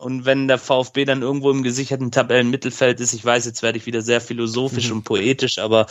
Und 0.00 0.24
wenn 0.24 0.48
der 0.48 0.58
VfB 0.58 1.04
dann 1.04 1.20
irgendwo 1.22 1.50
im 1.50 1.62
gesicherten 1.62 2.10
Tabellenmittelfeld 2.10 3.00
ist, 3.00 3.12
ich 3.12 3.24
weiß, 3.24 3.44
jetzt 3.44 3.62
werde 3.62 3.76
ich 3.78 3.84
wieder 3.86 4.00
sehr 4.00 4.20
philosophisch 4.22 4.88
Mhm. 4.88 4.96
und 4.96 5.04
poetisch, 5.04 5.58
aber 5.58 5.86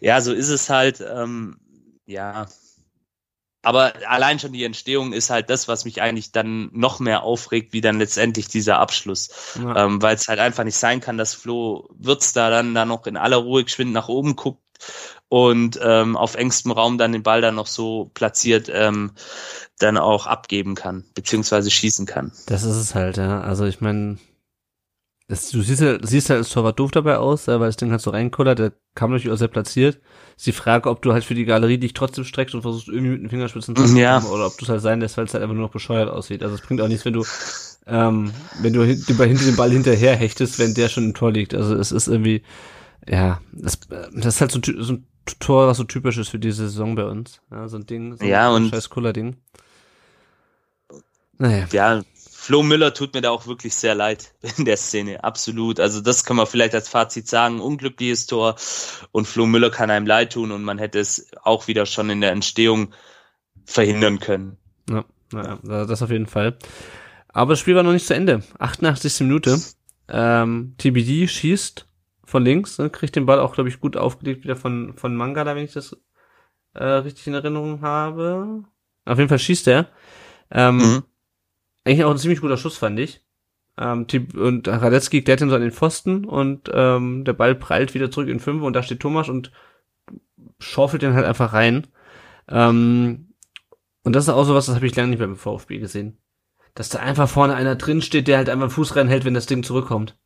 ja, 0.00 0.20
so 0.20 0.32
ist 0.34 0.48
es 0.50 0.68
halt. 0.68 1.00
Ähm, 1.00 1.58
ja. 2.06 2.46
Aber 3.62 3.94
allein 4.06 4.38
schon 4.38 4.52
die 4.52 4.64
Entstehung 4.64 5.12
ist 5.12 5.30
halt 5.30 5.50
das, 5.50 5.66
was 5.66 5.84
mich 5.84 6.00
eigentlich 6.00 6.30
dann 6.30 6.70
noch 6.72 7.00
mehr 7.00 7.22
aufregt, 7.22 7.72
wie 7.72 7.80
dann 7.80 7.98
letztendlich 7.98 8.48
dieser 8.48 8.78
Abschluss. 8.78 9.30
Ja. 9.60 9.84
Ähm, 9.84 10.00
Weil 10.00 10.14
es 10.14 10.28
halt 10.28 10.38
einfach 10.38 10.64
nicht 10.64 10.76
sein 10.76 11.00
kann, 11.00 11.18
dass 11.18 11.34
Flo 11.34 11.88
Wirtz 11.98 12.32
da 12.32 12.50
dann, 12.50 12.74
dann 12.74 12.88
noch 12.88 13.06
in 13.06 13.16
aller 13.16 13.38
Ruhe 13.38 13.64
geschwind 13.64 13.92
nach 13.92 14.08
oben 14.08 14.36
guckt 14.36 14.62
und 15.28 15.78
ähm, 15.82 16.16
auf 16.16 16.34
engstem 16.34 16.72
Raum 16.72 16.98
dann 16.98 17.12
den 17.12 17.22
Ball 17.22 17.40
dann 17.40 17.54
noch 17.54 17.66
so 17.66 18.10
platziert 18.14 18.70
ähm, 18.72 19.12
dann 19.78 19.98
auch 19.98 20.26
abgeben 20.26 20.74
kann, 20.74 21.04
beziehungsweise 21.14 21.70
schießen 21.70 22.06
kann. 22.06 22.32
Das 22.46 22.62
ist 22.64 22.76
es 22.76 22.94
halt, 22.94 23.18
ja. 23.18 23.40
Also 23.40 23.66
ich 23.66 23.80
meine, 23.80 24.18
du 25.28 25.34
siehst 25.36 25.82
halt, 25.82 26.08
siehst 26.08 26.30
halt 26.30 26.38
als 26.38 26.48
Torwart 26.50 26.78
doof 26.78 26.90
dabei 26.90 27.18
aus, 27.18 27.46
ja, 27.46 27.60
weil 27.60 27.68
das 27.68 27.76
Ding 27.76 27.90
halt 27.90 28.00
so 28.00 28.10
reinkullert, 28.10 28.58
der 28.58 28.72
kam 28.94 29.10
natürlich 29.10 29.32
auch 29.32 29.38
sehr 29.38 29.48
platziert. 29.48 30.00
Ist 30.36 30.46
die 30.46 30.52
Frage, 30.52 30.88
ob 30.88 31.02
du 31.02 31.12
halt 31.12 31.24
für 31.24 31.34
die 31.34 31.44
Galerie 31.44 31.78
dich 31.78 31.92
trotzdem 31.92 32.24
streckst 32.24 32.54
und 32.54 32.62
versuchst 32.62 32.88
irgendwie 32.88 33.10
mit 33.10 33.22
den 33.22 33.30
Fingerspitzen 33.30 33.76
zu 33.76 33.84
Ja. 33.96 34.20
kommen, 34.20 34.32
oder 34.32 34.46
ob 34.46 34.56
du 34.56 34.64
es 34.64 34.70
halt 34.70 34.80
sein 34.80 35.00
lässt, 35.00 35.18
weil 35.18 35.26
es 35.26 35.34
halt 35.34 35.42
einfach 35.42 35.54
nur 35.54 35.64
noch 35.66 35.72
bescheuert 35.72 36.08
aussieht. 36.08 36.42
Also 36.42 36.54
es 36.54 36.62
bringt 36.62 36.80
auch 36.80 36.88
nichts, 36.88 37.04
wenn 37.04 37.12
du 37.12 37.24
ähm, 37.86 38.32
wenn 38.60 38.72
du 38.72 38.84
den 38.86 39.16
Ball 39.16 39.28
hinter 39.28 39.44
dem 39.44 39.56
Ball 39.56 39.70
hinterher 39.70 40.16
hechtest, 40.16 40.58
wenn 40.58 40.74
der 40.74 40.88
schon 40.88 41.04
im 41.04 41.14
Tor 41.14 41.32
liegt. 41.32 41.54
Also 41.54 41.74
es 41.74 41.92
ist 41.92 42.08
irgendwie 42.08 42.42
ja, 43.06 43.40
das, 43.52 43.78
das 43.88 44.34
ist 44.34 44.40
halt 44.40 44.52
so, 44.52 44.60
so 44.82 44.92
ein 44.94 45.06
Tor, 45.34 45.68
was 45.68 45.76
so 45.76 45.84
typisch 45.84 46.18
ist 46.18 46.28
für 46.28 46.38
diese 46.38 46.68
Saison 46.68 46.94
bei 46.94 47.04
uns. 47.04 47.40
Ja, 47.50 47.68
so 47.68 47.76
ein 47.76 47.86
Ding, 47.86 48.16
so 48.16 48.24
ja, 48.24 48.48
ein 48.48 48.64
und 48.64 48.70
scheiß 48.70 48.90
cooler 48.90 49.12
Ding. 49.12 49.36
Naja. 51.38 51.66
Ja, 51.72 52.02
Flo 52.30 52.62
Müller 52.62 52.94
tut 52.94 53.14
mir 53.14 53.20
da 53.20 53.30
auch 53.30 53.46
wirklich 53.46 53.74
sehr 53.74 53.94
leid 53.94 54.32
in 54.56 54.64
der 54.64 54.76
Szene, 54.76 55.22
absolut. 55.24 55.80
Also 55.80 56.00
das 56.00 56.24
kann 56.24 56.36
man 56.36 56.46
vielleicht 56.46 56.74
als 56.74 56.88
Fazit 56.88 57.28
sagen, 57.28 57.60
unglückliches 57.60 58.26
Tor 58.26 58.56
und 59.12 59.26
Flo 59.26 59.46
Müller 59.46 59.70
kann 59.70 59.90
einem 59.90 60.06
leid 60.06 60.32
tun 60.32 60.52
und 60.52 60.64
man 60.64 60.78
hätte 60.78 60.98
es 60.98 61.30
auch 61.42 61.68
wieder 61.68 61.86
schon 61.86 62.10
in 62.10 62.20
der 62.20 62.32
Entstehung 62.32 62.94
verhindern 63.64 64.18
können. 64.18 64.56
Ja, 64.88 65.04
naja, 65.32 65.58
das 65.84 66.02
auf 66.02 66.10
jeden 66.10 66.26
Fall. 66.26 66.56
Aber 67.28 67.52
das 67.52 67.60
Spiel 67.60 67.76
war 67.76 67.82
noch 67.82 67.92
nicht 67.92 68.06
zu 68.06 68.14
Ende. 68.14 68.42
88. 68.58 69.20
Minute. 69.20 69.60
Ähm, 70.08 70.74
TBD 70.78 71.28
schießt 71.28 71.87
von 72.28 72.44
links, 72.44 72.78
ne, 72.78 72.90
kriegt 72.90 73.16
den 73.16 73.24
Ball 73.26 73.40
auch, 73.40 73.54
glaube 73.54 73.70
ich, 73.70 73.80
gut 73.80 73.96
aufgelegt 73.96 74.44
wieder 74.44 74.54
von, 74.56 74.92
von 74.96 75.16
Mangala, 75.16 75.56
wenn 75.56 75.64
ich 75.64 75.72
das 75.72 75.96
äh, 76.74 76.84
richtig 76.84 77.26
in 77.26 77.34
Erinnerung 77.34 77.80
habe. 77.80 78.64
Auf 79.06 79.16
jeden 79.16 79.30
Fall 79.30 79.38
schießt 79.38 79.66
er. 79.68 79.88
Ähm, 80.50 80.76
Mhm. 80.76 81.02
Eigentlich 81.84 82.04
auch 82.04 82.10
ein 82.10 82.18
ziemlich 82.18 82.42
guter 82.42 82.58
Schuss, 82.58 82.76
fand 82.76 83.00
ich. 83.00 83.24
Ähm, 83.78 84.06
und 84.36 84.68
Radetzky 84.68 85.22
klärt 85.22 85.40
ihn 85.40 85.48
so 85.48 85.54
an 85.54 85.62
den 85.62 85.72
Pfosten 85.72 86.26
und 86.26 86.70
ähm, 86.70 87.24
der 87.24 87.32
Ball 87.32 87.54
prallt 87.54 87.94
wieder 87.94 88.10
zurück 88.10 88.28
in 88.28 88.40
Fünfe 88.40 88.66
und 88.66 88.74
da 88.74 88.82
steht 88.82 89.00
Thomas 89.00 89.30
und 89.30 89.50
schaufelt 90.58 91.00
den 91.00 91.14
halt 91.14 91.24
einfach 91.24 91.54
rein. 91.54 91.86
Ähm, 92.48 93.32
und 94.04 94.14
das 94.14 94.24
ist 94.24 94.30
auch 94.30 94.44
sowas, 94.44 94.66
das 94.66 94.74
habe 94.74 94.86
ich 94.86 94.96
lange 94.96 95.08
nicht 95.08 95.18
mehr 95.18 95.28
beim 95.28 95.36
VfB 95.36 95.78
gesehen. 95.78 96.18
Dass 96.74 96.90
da 96.90 96.98
einfach 96.98 97.28
vorne 97.28 97.54
einer 97.54 97.76
drin 97.76 98.02
steht, 98.02 98.28
der 98.28 98.36
halt 98.36 98.50
einfach 98.50 98.70
Fuß 98.70 98.96
reinhält, 98.96 99.24
wenn 99.24 99.34
das 99.34 99.46
Ding 99.46 99.62
zurückkommt. 99.62 100.18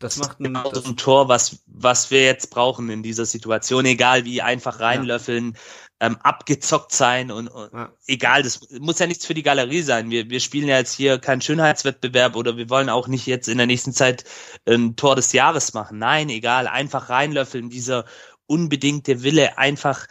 Das 0.00 0.16
macht 0.16 0.40
ein, 0.40 0.44
Genau 0.44 0.70
das, 0.70 0.84
so 0.84 0.90
ein 0.90 0.96
Tor, 0.96 1.28
was, 1.28 1.62
was 1.66 2.10
wir 2.10 2.24
jetzt 2.24 2.50
brauchen 2.50 2.88
in 2.88 3.02
dieser 3.02 3.26
Situation, 3.26 3.84
egal 3.84 4.24
wie 4.24 4.42
einfach 4.42 4.80
reinlöffeln, 4.80 5.56
ähm, 6.00 6.16
abgezockt 6.22 6.92
sein 6.92 7.30
und, 7.30 7.48
und 7.48 7.72
Ja. 7.74 7.92
egal, 8.06 8.42
das 8.42 8.60
muss 8.80 8.98
ja 8.98 9.06
nichts 9.06 9.26
für 9.26 9.34
die 9.34 9.42
Galerie 9.42 9.82
sein. 9.82 10.10
Wir, 10.10 10.30
wir 10.30 10.40
spielen 10.40 10.68
ja 10.68 10.78
jetzt 10.78 10.94
hier 10.94 11.18
keinen 11.18 11.42
Schönheitswettbewerb 11.42 12.34
oder 12.34 12.56
wir 12.56 12.70
wollen 12.70 12.88
auch 12.88 13.06
nicht 13.06 13.26
jetzt 13.26 13.48
in 13.48 13.58
der 13.58 13.66
nächsten 13.66 13.92
Zeit 13.92 14.24
ein 14.66 14.96
Tor 14.96 15.16
des 15.16 15.32
Jahres 15.34 15.74
machen. 15.74 15.98
Nein, 15.98 16.30
egal, 16.30 16.66
einfach 16.66 17.10
reinlöffeln, 17.10 17.68
dieser 17.68 18.06
unbedingte 18.46 19.22
Wille, 19.22 19.58
einfach 19.58 20.06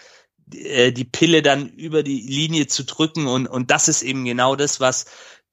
äh, 0.53 0.91
die 0.91 1.05
Pille 1.05 1.41
dann 1.41 1.67
über 1.69 2.03
die 2.03 2.21
Linie 2.21 2.67
zu 2.67 2.83
drücken 2.83 3.25
und, 3.25 3.47
und 3.47 3.71
das 3.71 3.87
ist 3.87 4.03
eben 4.03 4.23
genau 4.25 4.55
das, 4.55 4.79
was 4.79 5.05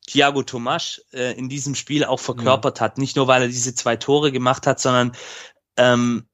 Thiago 0.07 0.43
Tomasch 0.43 1.03
äh, 1.13 1.37
in 1.37 1.49
diesem 1.49 1.75
Spiel 1.75 2.05
auch 2.05 2.21
verkörpert 2.21 2.81
hat. 2.81 2.99
Nicht 2.99 3.17
nur, 3.17 3.27
weil 3.27 3.43
er 3.43 3.49
diese 3.49 3.75
zwei 3.75 3.97
Tore 3.97 4.33
gemacht 4.33 4.67
hat, 4.67 4.81
sondern 4.81 5.13
ähm, 5.77 6.29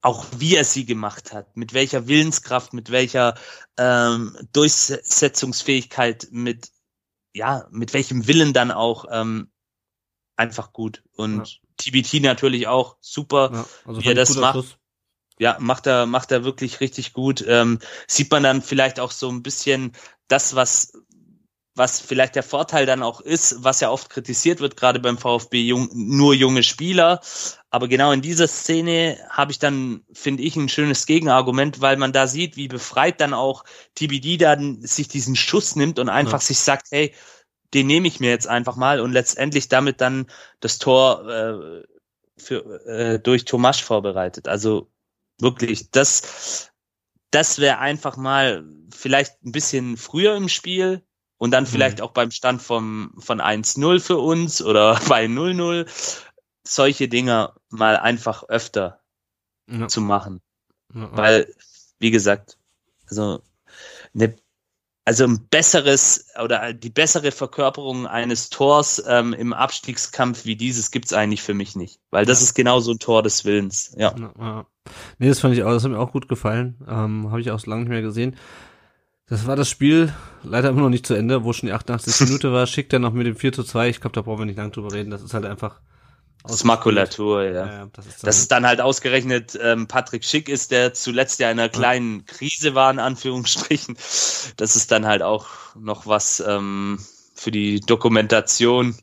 auch 0.00 0.26
wie 0.36 0.54
er 0.54 0.64
sie 0.64 0.84
gemacht 0.84 1.32
hat, 1.32 1.56
mit 1.56 1.72
welcher 1.72 2.06
Willenskraft, 2.06 2.72
mit 2.72 2.90
welcher 2.90 3.34
ähm, 3.78 4.36
Durchsetzungsfähigkeit, 4.52 6.28
mit 6.30 6.70
ja, 7.34 7.66
mit 7.70 7.92
welchem 7.94 8.28
Willen 8.28 8.52
dann 8.52 8.70
auch 8.70 9.06
ähm, 9.10 9.50
einfach 10.36 10.72
gut. 10.72 11.02
Und 11.16 11.60
TBT 11.76 12.22
natürlich 12.22 12.68
auch 12.68 12.96
super. 13.00 13.50
ja, 13.52 13.66
also 13.84 14.02
wie 14.02 14.08
er 14.08 14.14
das 14.14 14.36
macht. 14.36 14.54
Schuss. 14.54 14.76
Ja, 15.40 15.56
macht 15.58 15.88
er, 15.88 16.06
macht 16.06 16.30
er 16.30 16.44
wirklich 16.44 16.80
richtig 16.80 17.12
gut. 17.12 17.44
Ähm, 17.46 17.80
sieht 18.06 18.30
man 18.30 18.44
dann 18.44 18.62
vielleicht 18.62 19.00
auch 19.00 19.10
so 19.10 19.28
ein 19.28 19.42
bisschen 19.42 19.92
das, 20.28 20.54
was, 20.54 20.92
was 21.76 22.00
vielleicht 22.00 22.36
der 22.36 22.44
Vorteil 22.44 22.86
dann 22.86 23.02
auch 23.02 23.20
ist, 23.20 23.64
was 23.64 23.80
ja 23.80 23.90
oft 23.90 24.08
kritisiert 24.08 24.60
wird, 24.60 24.76
gerade 24.76 25.00
beim 25.00 25.18
VfB 25.18 25.60
jung, 25.62 25.88
nur 25.92 26.32
junge 26.34 26.62
Spieler. 26.62 27.20
Aber 27.70 27.88
genau 27.88 28.12
in 28.12 28.22
dieser 28.22 28.46
Szene 28.46 29.18
habe 29.28 29.50
ich 29.50 29.58
dann, 29.58 30.04
finde 30.12 30.44
ich, 30.44 30.54
ein 30.54 30.68
schönes 30.68 31.06
Gegenargument, 31.06 31.80
weil 31.80 31.96
man 31.96 32.12
da 32.12 32.28
sieht, 32.28 32.56
wie 32.56 32.68
befreit 32.68 33.20
dann 33.20 33.34
auch 33.34 33.64
TBD 33.96 34.36
dann 34.36 34.80
sich 34.82 35.08
diesen 35.08 35.34
Schuss 35.34 35.74
nimmt 35.74 35.98
und 35.98 36.08
einfach 36.08 36.40
Ja. 36.40 36.46
sich 36.46 36.60
sagt, 36.60 36.86
hey, 36.90 37.12
den 37.74 37.88
nehme 37.88 38.06
ich 38.06 38.20
mir 38.20 38.30
jetzt 38.30 38.46
einfach 38.46 38.76
mal 38.76 39.00
und 39.00 39.12
letztendlich 39.12 39.68
damit 39.68 40.00
dann 40.00 40.26
das 40.60 40.78
Tor 40.78 41.28
äh, 41.28 41.82
für, 42.36 42.86
äh, 42.86 43.18
durch 43.18 43.44
Tomasch 43.46 43.82
vorbereitet. 43.82 44.46
Also 44.46 44.92
wirklich, 45.40 45.90
das, 45.90 46.70
das 47.32 47.58
wäre 47.58 47.78
einfach 47.78 48.16
mal 48.16 48.64
vielleicht 48.92 49.42
ein 49.44 49.50
bisschen 49.50 49.96
früher 49.96 50.36
im 50.36 50.48
Spiel 50.48 51.02
und 51.44 51.50
dann 51.50 51.66
vielleicht 51.66 52.00
auch 52.00 52.12
beim 52.12 52.30
Stand 52.30 52.62
vom, 52.62 53.12
von 53.18 53.38
1-0 53.38 54.00
für 54.00 54.16
uns 54.16 54.62
oder 54.62 54.98
bei 55.10 55.26
0-0 55.26 55.86
solche 56.66 57.06
Dinger 57.06 57.52
mal 57.68 57.98
einfach 57.98 58.44
öfter 58.44 59.00
Ja, 59.70 59.86
zu 59.86 60.00
machen. 60.00 60.40
ja, 60.94 61.02
ja. 61.02 61.16
Weil, 61.18 61.54
wie 61.98 62.10
gesagt, 62.10 62.56
also, 63.10 63.42
ne, 64.14 64.36
also 65.04 65.24
ein 65.24 65.46
besseres 65.50 66.28
oder 66.42 66.72
die 66.72 66.88
bessere 66.88 67.30
Verkörperung 67.30 68.06
eines 68.06 68.48
Tors 68.48 69.04
ähm, 69.06 69.34
im 69.34 69.52
Abstiegskampf 69.52 70.46
wie 70.46 70.56
dieses 70.56 70.90
gibt's 70.90 71.12
eigentlich 71.12 71.42
für 71.42 71.52
mich 71.52 71.76
nicht. 71.76 72.00
Weil 72.10 72.24
das 72.24 72.40
ist 72.40 72.54
genau 72.54 72.80
so 72.80 72.92
ein 72.92 72.98
Tor 73.00 73.22
des 73.22 73.44
Willens. 73.44 73.94
Ja. 73.98 74.14
Ja, 74.18 74.32
ja. 74.38 74.66
Nee, 75.18 75.28
das 75.28 75.40
fand 75.40 75.54
ich 75.54 75.62
auch, 75.62 75.72
das 75.72 75.84
hat 75.84 75.90
mir 75.90 75.98
auch 75.98 76.12
gut 76.12 76.26
gefallen. 76.26 76.78
Ähm, 76.88 77.30
Habe 77.30 77.42
ich 77.42 77.50
auch 77.50 77.60
so 77.60 77.68
lange 77.68 77.82
nicht 77.82 77.90
mehr 77.90 78.00
gesehen. 78.00 78.34
Das 79.26 79.46
war 79.46 79.56
das 79.56 79.70
Spiel, 79.70 80.12
leider 80.42 80.68
immer 80.68 80.82
noch 80.82 80.90
nicht 80.90 81.06
zu 81.06 81.14
Ende, 81.14 81.44
wo 81.44 81.52
schon 81.52 81.68
die 81.68 81.72
88. 81.72 82.20
Minute 82.28 82.52
war, 82.52 82.66
schickt 82.66 82.92
er 82.92 82.98
noch 82.98 83.12
mit 83.12 83.26
dem 83.26 83.36
4 83.36 83.52
zu 83.52 83.64
2. 83.64 83.88
Ich 83.88 84.00
glaube, 84.00 84.14
da 84.14 84.22
brauchen 84.22 84.40
wir 84.40 84.46
nicht 84.46 84.58
lange 84.58 84.70
drüber 84.70 84.92
reden. 84.92 85.10
Das 85.10 85.22
ist 85.22 85.34
halt 85.34 85.46
einfach. 85.46 85.80
Das 86.42 86.56
ist 86.56 86.64
Makulatur, 86.64 87.44
ja. 87.44 87.66
Ja, 87.66 87.88
das 87.94 88.06
ist, 88.06 88.22
dann, 88.22 88.26
Dass 88.26 88.36
es 88.36 88.48
dann 88.48 88.66
halt 88.66 88.82
ausgerechnet 88.82 89.58
ähm, 89.62 89.86
Patrick 89.86 90.24
Schick 90.24 90.50
ist, 90.50 90.72
der 90.72 90.92
zuletzt 90.92 91.40
ja 91.40 91.50
in 91.50 91.58
einer 91.58 91.70
kleinen 91.70 92.26
Krise 92.26 92.74
war, 92.74 92.90
in 92.90 92.98
Anführungsstrichen. 92.98 93.96
Das 94.58 94.76
ist 94.76 94.92
dann 94.92 95.06
halt 95.06 95.22
auch 95.22 95.46
noch 95.74 96.06
was 96.06 96.44
ähm, 96.46 96.98
für 97.34 97.50
die 97.50 97.80
Dokumentation. 97.80 98.94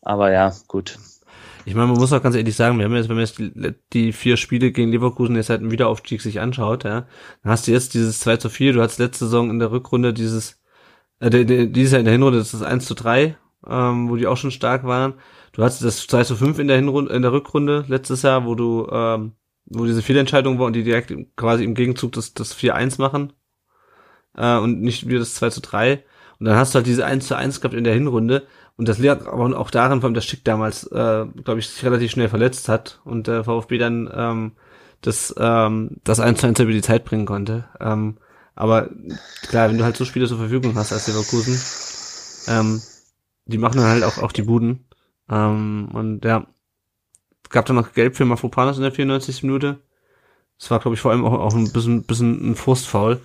Aber 0.00 0.32
ja, 0.32 0.54
gut. 0.66 0.98
Ich 1.66 1.74
meine, 1.74 1.88
man 1.88 1.96
muss 1.98 2.12
auch 2.12 2.22
ganz 2.22 2.36
ehrlich 2.36 2.54
sagen, 2.54 2.78
wir 2.78 2.84
haben 2.84 2.94
jetzt, 2.94 3.08
wenn 3.08 3.16
man 3.16 3.24
jetzt 3.24 3.42
die, 3.92 4.12
vier 4.12 4.36
Spiele 4.36 4.70
gegen 4.70 4.92
Leverkusen 4.92 5.34
jetzt 5.34 5.48
seit 5.48 5.60
dem 5.60 5.72
Wiederaufstieg 5.72 6.22
sich 6.22 6.38
anschaut, 6.38 6.84
ja, 6.84 7.08
dann 7.42 7.52
hast 7.52 7.66
du 7.66 7.72
jetzt 7.72 7.92
dieses 7.94 8.20
2 8.20 8.36
zu 8.36 8.48
4, 8.48 8.72
du 8.72 8.82
hattest 8.82 9.00
letzte 9.00 9.24
Saison 9.24 9.50
in 9.50 9.58
der 9.58 9.72
Rückrunde 9.72 10.14
dieses, 10.14 10.60
äh, 11.18 11.28
dieses 11.28 11.90
Jahr 11.90 11.98
in 11.98 12.04
der 12.04 12.12
Hinrunde, 12.12 12.38
das 12.38 12.54
ist 12.54 12.60
das 12.60 12.68
1 12.68 12.86
zu 12.86 12.94
3, 12.94 13.36
ähm, 13.66 14.08
wo 14.08 14.14
die 14.14 14.28
auch 14.28 14.36
schon 14.36 14.52
stark 14.52 14.84
waren. 14.84 15.14
Du 15.54 15.64
hattest 15.64 15.82
das 15.82 16.06
2 16.06 16.22
zu 16.22 16.36
5 16.36 16.60
in 16.60 16.68
der 16.68 16.76
Hinrunde, 16.76 17.12
in 17.12 17.22
der 17.22 17.32
Rückrunde 17.32 17.84
letztes 17.88 18.22
Jahr, 18.22 18.46
wo 18.46 18.54
du, 18.54 18.86
ähm, 18.92 19.32
wo 19.64 19.86
diese 19.86 20.02
Fehlentscheidung 20.02 20.60
war 20.60 20.66
und 20.66 20.74
die 20.74 20.84
direkt 20.84 21.12
quasi 21.34 21.64
im 21.64 21.74
Gegenzug 21.74 22.12
das, 22.12 22.32
das 22.32 22.54
4-1 22.54 23.00
machen, 23.00 23.32
äh, 24.36 24.56
und 24.56 24.82
nicht 24.82 25.08
wieder 25.08 25.18
das 25.18 25.34
2 25.34 25.50
zu 25.50 25.60
3. 25.62 26.04
Und 26.38 26.46
dann 26.46 26.56
hast 26.56 26.74
du 26.74 26.76
halt 26.76 26.86
diese 26.86 27.04
1 27.04 27.26
zu 27.26 27.36
1 27.36 27.60
gehabt 27.60 27.74
in 27.74 27.82
der 27.82 27.94
Hinrunde. 27.94 28.46
Und 28.76 28.88
das 28.88 28.98
lag 28.98 29.26
aber 29.26 29.58
auch 29.58 29.70
daran, 29.70 30.00
vor 30.00 30.08
allem, 30.08 30.14
dass 30.14 30.26
Schick 30.26 30.44
damals, 30.44 30.84
äh, 30.88 31.26
glaube 31.44 31.58
ich, 31.58 31.68
sich 31.68 31.82
relativ 31.84 32.10
schnell 32.10 32.28
verletzt 32.28 32.68
hat 32.68 33.00
und 33.04 33.26
der 33.26 33.44
VfB 33.44 33.78
dann 33.78 34.10
ähm, 34.14 34.52
das, 35.00 35.34
ähm, 35.38 35.96
das 36.04 36.20
1 36.20 36.40
zu 36.40 36.46
1 36.46 36.60
über 36.60 36.72
die 36.72 36.82
Zeit 36.82 37.04
bringen 37.04 37.26
konnte. 37.26 37.64
Ähm, 37.80 38.18
aber 38.54 38.90
klar, 39.48 39.70
wenn 39.70 39.78
du 39.78 39.84
halt 39.84 39.96
so 39.96 40.04
Spiele 40.04 40.26
zur 40.26 40.38
Verfügung 40.38 40.74
hast 40.74 40.92
als 40.92 41.06
Leverkusen, 41.06 41.58
ähm, 42.48 42.82
die 43.46 43.58
machen 43.58 43.78
dann 43.78 43.88
halt 43.88 44.04
auch, 44.04 44.18
auch 44.18 44.32
die 44.32 44.42
Buden. 44.42 44.86
Ähm, 45.30 45.88
und 45.92 46.24
ja, 46.24 46.46
es 47.44 47.50
gab 47.50 47.66
dann 47.66 47.76
noch 47.76 47.92
Gelb 47.92 48.16
für 48.16 48.24
Mafropanos 48.24 48.76
in 48.76 48.82
der 48.82 48.92
94. 48.92 49.42
Minute. 49.42 49.78
Das 50.58 50.70
war, 50.70 50.80
glaube 50.80 50.94
ich, 50.94 51.00
vor 51.00 51.12
allem 51.12 51.24
auch, 51.24 51.32
auch 51.32 51.54
ein 51.54 51.72
bisschen, 51.72 52.04
bisschen 52.04 52.50
ein 52.50 52.56
Frustfoul. 52.56 53.20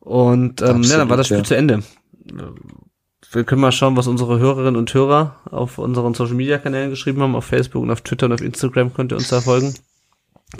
Und 0.00 0.62
ähm, 0.62 0.82
ja, 0.82 0.98
dann 0.98 1.08
war 1.08 1.16
das 1.16 1.26
Spiel 1.26 1.38
ja. 1.38 1.44
zu 1.44 1.56
Ende. 1.56 1.82
Wir 3.30 3.44
können 3.44 3.60
mal 3.60 3.72
schauen, 3.72 3.96
was 3.96 4.06
unsere 4.06 4.38
Hörerinnen 4.38 4.76
und 4.76 4.92
Hörer 4.94 5.36
auf 5.50 5.78
unseren 5.78 6.14
Social 6.14 6.34
Media 6.34 6.58
Kanälen 6.58 6.90
geschrieben 6.90 7.20
haben. 7.20 7.34
Auf 7.34 7.44
Facebook 7.44 7.82
und 7.82 7.90
auf 7.90 8.00
Twitter 8.00 8.26
und 8.26 8.32
auf 8.32 8.40
Instagram 8.40 8.94
könnt 8.94 9.12
ihr 9.12 9.16
uns 9.16 9.28
da 9.28 9.40
folgen. 9.40 9.74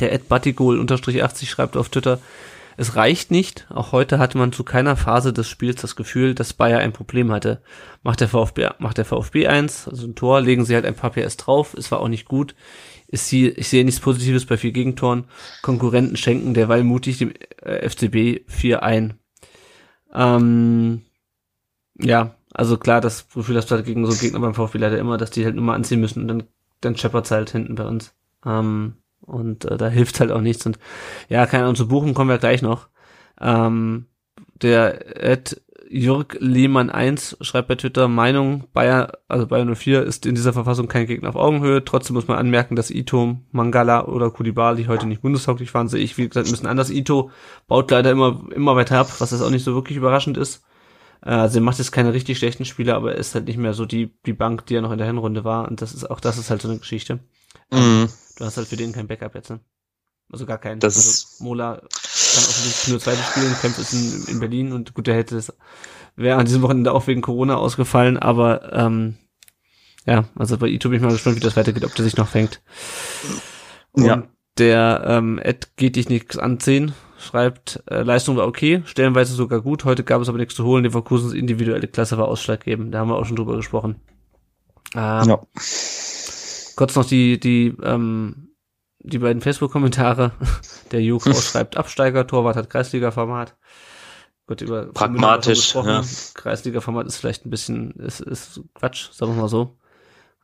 Der 0.00 0.12
Ed 0.12 0.30
unterstrich 0.30 1.24
80 1.24 1.48
schreibt 1.48 1.76
auf 1.78 1.88
Twitter, 1.88 2.20
es 2.76 2.94
reicht 2.94 3.32
nicht. 3.32 3.66
Auch 3.70 3.90
heute 3.90 4.18
hatte 4.20 4.38
man 4.38 4.52
zu 4.52 4.62
keiner 4.62 4.96
Phase 4.96 5.32
des 5.32 5.48
Spiels 5.48 5.80
das 5.80 5.96
Gefühl, 5.96 6.34
dass 6.34 6.52
Bayer 6.52 6.78
ein 6.78 6.92
Problem 6.92 7.32
hatte. 7.32 7.60
Macht 8.04 8.20
der 8.20 8.28
VfB, 8.28 8.68
macht 8.78 8.98
der 8.98 9.04
VfB 9.04 9.48
eins, 9.48 9.88
also 9.88 10.06
ein 10.06 10.14
Tor, 10.14 10.40
legen 10.40 10.64
sie 10.64 10.76
halt 10.76 10.84
ein 10.84 10.94
paar 10.94 11.10
PS 11.10 11.38
drauf. 11.38 11.74
Es 11.74 11.90
war 11.90 12.00
auch 12.00 12.08
nicht 12.08 12.28
gut. 12.28 12.54
Ist 13.08 13.26
sie, 13.26 13.48
ich 13.48 13.68
sehe 13.68 13.84
nichts 13.84 14.00
Positives 14.00 14.46
bei 14.46 14.56
vier 14.56 14.70
Gegentoren. 14.70 15.24
Konkurrenten 15.62 16.16
schenken 16.16 16.54
derweil 16.54 16.84
mutig 16.84 17.18
dem 17.18 17.32
äh, 17.62 17.88
FCB 17.88 18.48
4 18.48 18.82
ein. 18.84 19.18
Ähm, 20.14 21.02
ja, 21.98 22.37
also 22.58 22.76
klar, 22.76 23.00
das 23.00 23.28
Gefühl 23.28 23.56
hast 23.56 23.70
du 23.70 23.76
halt 23.76 23.86
gegen 23.86 24.04
so 24.04 24.18
Gegner 24.18 24.40
beim 24.40 24.54
VfB 24.54 24.78
leider 24.78 24.98
immer, 24.98 25.16
dass 25.16 25.30
die 25.30 25.44
halt 25.44 25.56
immer 25.56 25.74
anziehen 25.74 26.00
müssen 26.00 26.22
und 26.22 26.28
dann, 26.28 26.42
dann 26.80 26.96
scheppert's 26.96 27.30
halt 27.30 27.50
hinten 27.50 27.76
bei 27.76 27.84
uns. 27.84 28.14
Ähm, 28.44 28.94
und 29.20 29.64
äh, 29.64 29.76
da 29.76 29.88
hilft 29.88 30.18
halt 30.18 30.32
auch 30.32 30.40
nichts. 30.40 30.66
Und 30.66 30.78
ja, 31.28 31.46
keine 31.46 31.64
Ahnung, 31.64 31.76
zu 31.76 31.86
Buchen 31.86 32.14
kommen 32.14 32.30
wir 32.30 32.38
gleich 32.38 32.60
noch. 32.60 32.88
Ähm, 33.40 34.06
der 34.60 35.22
Ed 35.22 35.62
Jörg 35.88 36.36
Lehmann 36.40 36.90
1 36.90 37.38
schreibt 37.40 37.68
bei 37.68 37.76
Twitter 37.76 38.08
Meinung, 38.08 38.64
Bayer, 38.72 39.12
also 39.28 39.46
Bayer 39.46 39.64
04 39.64 40.02
ist 40.02 40.26
in 40.26 40.34
dieser 40.34 40.52
Verfassung 40.52 40.88
kein 40.88 41.06
Gegner 41.06 41.28
auf 41.28 41.36
Augenhöhe. 41.36 41.84
Trotzdem 41.84 42.14
muss 42.14 42.26
man 42.26 42.38
anmerken, 42.38 42.74
dass 42.74 42.90
Ito, 42.90 43.36
Mangala 43.52 44.04
oder 44.06 44.30
Kulibali 44.30 44.86
heute 44.86 45.06
nicht 45.06 45.22
bundestauglich 45.22 45.72
waren, 45.74 45.86
sehe 45.86 46.02
ich, 46.02 46.18
wie 46.18 46.26
gesagt, 46.28 46.48
ein 46.48 46.50
bisschen 46.50 46.66
anders. 46.66 46.90
Ito 46.90 47.30
baut 47.68 47.90
leider 47.92 48.10
immer, 48.10 48.42
immer 48.52 48.74
weiter 48.74 48.98
ab, 48.98 49.08
was 49.20 49.30
das 49.30 49.42
auch 49.42 49.50
nicht 49.50 49.64
so 49.64 49.74
wirklich 49.74 49.96
überraschend 49.96 50.36
ist. 50.36 50.64
Äh, 51.22 51.30
Also 51.30 51.58
er 51.58 51.62
macht 51.62 51.78
jetzt 51.78 51.92
keine 51.92 52.12
richtig 52.12 52.38
schlechten 52.38 52.64
Spiele, 52.64 52.94
aber 52.94 53.12
er 53.12 53.18
ist 53.18 53.34
halt 53.34 53.46
nicht 53.46 53.58
mehr 53.58 53.74
so 53.74 53.84
die, 53.86 54.14
die 54.26 54.32
Bank, 54.32 54.66
die 54.66 54.74
er 54.76 54.82
noch 54.82 54.92
in 54.92 54.98
der 54.98 55.06
Hinrunde 55.06 55.44
war. 55.44 55.68
Und 55.68 55.82
das 55.82 55.94
ist 55.94 56.10
auch, 56.10 56.20
das 56.20 56.38
ist 56.38 56.50
halt 56.50 56.62
so 56.62 56.68
eine 56.68 56.78
Geschichte. 56.78 57.20
Mhm. 57.72 58.08
Du 58.38 58.44
hast 58.44 58.56
halt 58.56 58.68
für 58.68 58.76
den 58.76 58.92
kein 58.92 59.08
Backup 59.08 59.34
jetzt, 59.34 59.50
ne? 59.50 59.60
Also 60.30 60.44
gar 60.46 60.58
keinen. 60.58 60.80
Das 60.80 60.96
also 60.96 61.08
ist- 61.08 61.40
Mola 61.40 61.76
kann 61.76 62.44
offensichtlich 62.44 62.88
nur 62.88 63.00
zweite 63.00 63.22
spielen, 63.22 63.54
Kempf 63.60 63.78
ist 63.78 63.92
in, 63.94 64.34
in 64.34 64.40
Berlin 64.40 64.72
und 64.72 64.92
gut, 64.94 65.06
der 65.06 65.16
hätte 65.16 65.36
es, 65.36 65.52
wäre 66.16 66.38
an 66.38 66.44
diesem 66.44 66.60
Wochenende 66.62 66.92
auch 66.92 67.06
wegen 67.06 67.22
Corona 67.22 67.56
ausgefallen, 67.56 68.18
aber 68.18 68.72
ähm, 68.74 69.16
ja, 70.04 70.24
also 70.36 70.58
bei 70.58 70.68
Ito 70.68 70.90
bin 70.90 70.98
ich 70.98 71.02
mal 71.02 71.12
gespannt, 71.12 71.36
wie 71.36 71.40
das 71.40 71.56
weitergeht, 71.56 71.84
ob 71.84 71.94
der 71.94 72.04
sich 72.04 72.16
noch 72.18 72.28
fängt. 72.28 72.60
Und 73.92 74.04
Ja. 74.04 74.22
der 74.58 75.02
ähm, 75.06 75.38
Ed 75.38 75.76
geht 75.76 75.96
dich 75.96 76.08
nichts 76.10 76.36
an 76.36 76.60
10, 76.60 76.92
schreibt, 77.18 77.82
äh, 77.90 78.02
Leistung 78.02 78.36
war 78.36 78.46
okay, 78.46 78.82
stellenweise 78.86 79.34
sogar 79.34 79.60
gut, 79.60 79.84
heute 79.84 80.04
gab 80.04 80.22
es 80.22 80.28
aber 80.28 80.38
nichts 80.38 80.54
zu 80.54 80.64
holen, 80.64 80.84
Leverkusens 80.84 81.32
individuelle 81.32 81.88
Klasse 81.88 82.18
war 82.18 82.28
ausschlaggebend, 82.28 82.94
da 82.94 83.00
haben 83.00 83.08
wir 83.08 83.16
auch 83.16 83.26
schon 83.26 83.36
drüber 83.36 83.56
gesprochen. 83.56 84.00
Ähm, 84.94 85.28
Ja. 85.28 85.40
Kurz 86.76 86.94
noch 86.94 87.04
die, 87.04 87.40
die, 87.40 87.74
ähm, 87.82 88.50
die 89.00 89.18
beiden 89.18 89.42
Facebook-Kommentare. 89.42 90.32
Der 90.92 91.02
Joko 91.02 91.32
schreibt 91.40 91.76
Absteiger, 91.76 92.26
Torwart 92.26 92.56
hat 92.56 92.70
Kreisliga-Format. 92.70 93.56
Gut, 94.46 94.62
über 94.62 94.86
Pragmatisch, 94.86 95.74
gesprochen. 95.74 96.08
Kreisliga-Format 96.34 97.06
ist 97.06 97.16
vielleicht 97.18 97.44
ein 97.44 97.50
bisschen, 97.50 97.90
ist, 97.92 98.20
ist 98.20 98.60
Quatsch, 98.74 99.10
sagen 99.12 99.34
wir 99.34 99.42
mal 99.42 99.48
so. 99.48 99.76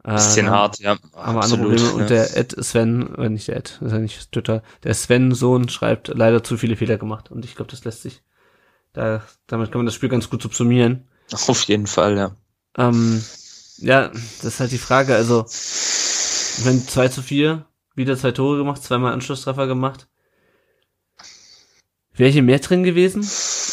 Bisschen 0.07 0.47
Äh, 0.47 0.51
hart, 0.51 0.81
ja. 0.81 0.99
haben 1.15 1.37
wir 1.37 1.43
andere 1.43 1.61
Probleme. 1.61 1.93
Und 1.93 2.11
der 2.11 2.37
Ed 2.37 2.55
Sven, 2.65 3.15
äh, 3.17 3.29
nicht 3.31 3.49
der 3.49 3.57
Ed, 3.57 3.81
ist 3.83 3.93
ja 3.93 3.99
nicht 3.99 4.33
Twitter, 4.33 4.63
der 4.83 4.95
Sven-Sohn 4.95 5.69
schreibt 5.71 6.09
leider 6.09 6.45
zu 6.45 6.57
viele 6.59 6.77
Fehler 6.77 6.99
gemacht. 6.99 7.31
Und 7.31 7.45
ich 7.45 7.55
glaube, 7.57 7.71
das 7.71 7.85
lässt 7.85 8.03
sich, 8.03 8.23
da, 8.93 9.23
damit 9.47 9.73
kann 9.73 9.79
man 9.81 9.87
das 9.87 9.95
Spiel 9.95 10.11
ganz 10.11 10.31
gut 10.31 10.43
subsumieren. 10.43 11.09
Auf 11.49 11.63
jeden 11.65 11.87
Fall, 11.87 12.17
ja. 12.19 12.37
Ähm, 12.77 13.25
ja, 13.79 14.09
das 14.09 14.45
ist 14.45 14.61
halt 14.61 14.73
die 14.73 14.79
Frage. 14.79 15.15
Also, 15.15 15.47
wenn 16.65 16.87
2 16.87 17.09
zu 17.09 17.23
4, 17.23 17.65
wieder 17.95 18.17
zwei 18.17 18.33
Tore 18.33 18.59
gemacht, 18.59 18.83
zweimal 18.83 19.13
Anschlusstreffer 19.13 19.67
gemacht. 19.67 20.09
Wäre 22.15 22.31
hier 22.31 22.43
mehr 22.43 22.61
drin 22.61 22.85
gewesen? 22.85 23.29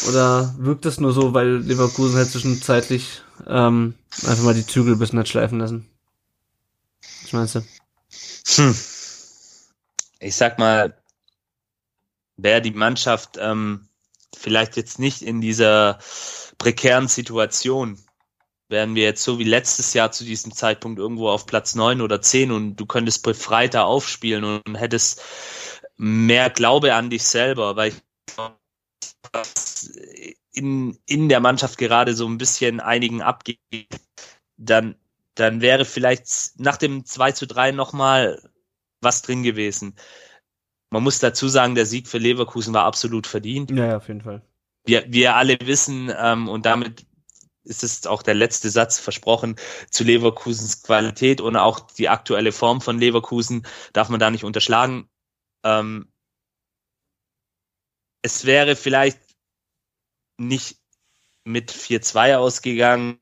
Oder 0.08 0.54
wirkt 0.58 0.84
das 0.84 1.00
nur 1.00 1.12
so, 1.12 1.34
weil 1.34 1.58
Leverkusen 1.58 2.16
halt 2.16 2.30
zwischenzeitlich 2.30 3.22
ähm, 3.46 3.94
einfach 4.26 4.44
mal 4.44 4.54
die 4.54 4.66
Zügel 4.66 4.94
ein 4.94 4.98
bisschen 4.98 5.18
hat 5.20 5.28
schleifen 5.28 5.60
lassen? 5.60 5.88
Meinst 7.32 7.56
du? 7.56 7.60
Hm. 8.56 8.76
Ich 10.20 10.36
sag 10.36 10.58
mal, 10.58 10.96
wäre 12.36 12.62
die 12.62 12.70
Mannschaft 12.70 13.38
ähm, 13.40 13.88
vielleicht 14.36 14.76
jetzt 14.76 14.98
nicht 14.98 15.22
in 15.22 15.40
dieser 15.40 15.98
prekären 16.58 17.08
Situation, 17.08 17.98
wären 18.68 18.94
wir 18.94 19.04
jetzt 19.04 19.22
so 19.22 19.38
wie 19.38 19.44
letztes 19.44 19.94
Jahr 19.94 20.12
zu 20.12 20.24
diesem 20.24 20.52
Zeitpunkt 20.52 20.98
irgendwo 20.98 21.28
auf 21.28 21.46
Platz 21.46 21.74
neun 21.74 22.00
oder 22.00 22.22
zehn 22.22 22.50
und 22.50 22.76
du 22.76 22.86
könntest 22.86 23.22
befreiter 23.22 23.86
aufspielen 23.86 24.44
und 24.44 24.76
hättest 24.76 25.20
mehr 25.96 26.50
Glaube 26.50 26.94
an 26.94 27.10
dich 27.10 27.22
selber, 27.22 27.76
weil 27.76 27.92
ich 27.92 28.02
in, 30.52 30.98
in 31.06 31.28
der 31.28 31.40
Mannschaft 31.40 31.78
gerade 31.78 32.14
so 32.14 32.26
ein 32.26 32.38
bisschen 32.38 32.80
einigen 32.80 33.22
abgeht, 33.22 33.58
dann, 34.56 34.96
dann 35.34 35.60
wäre 35.60 35.84
vielleicht 35.84 36.26
nach 36.58 36.76
dem 36.76 37.04
2 37.04 37.32
zu 37.32 37.46
3 37.46 37.72
nochmal 37.72 38.42
was 39.00 39.22
drin 39.22 39.42
gewesen. 39.42 39.96
Man 40.90 41.02
muss 41.02 41.18
dazu 41.18 41.48
sagen, 41.48 41.74
der 41.74 41.86
Sieg 41.86 42.06
für 42.06 42.18
Leverkusen 42.18 42.74
war 42.74 42.84
absolut 42.84 43.26
verdient. 43.26 43.70
Ja, 43.70 43.86
ja, 43.86 43.96
auf 43.96 44.08
jeden 44.08 44.20
Fall. 44.20 44.42
Wir, 44.84 45.04
wir 45.08 45.36
alle 45.36 45.58
wissen, 45.62 46.12
ähm, 46.16 46.48
und 46.48 46.66
damit 46.66 47.06
ist 47.64 47.84
es 47.84 48.06
auch 48.06 48.22
der 48.22 48.34
letzte 48.34 48.70
Satz 48.70 48.98
versprochen, 48.98 49.56
zu 49.90 50.04
Leverkusens 50.04 50.82
Qualität 50.82 51.40
und 51.40 51.56
auch 51.56 51.80
die 51.92 52.08
aktuelle 52.08 52.52
Form 52.52 52.80
von 52.80 52.98
Leverkusen 52.98 53.66
darf 53.92 54.08
man 54.08 54.20
da 54.20 54.30
nicht 54.30 54.44
unterschlagen. 54.44 55.08
Ähm, 55.64 56.12
es 58.22 58.44
wäre 58.44 58.76
vielleicht 58.76 59.20
nicht 60.38 60.78
mit 61.44 61.72
4-2 61.72 62.36
ausgegangen, 62.36 63.18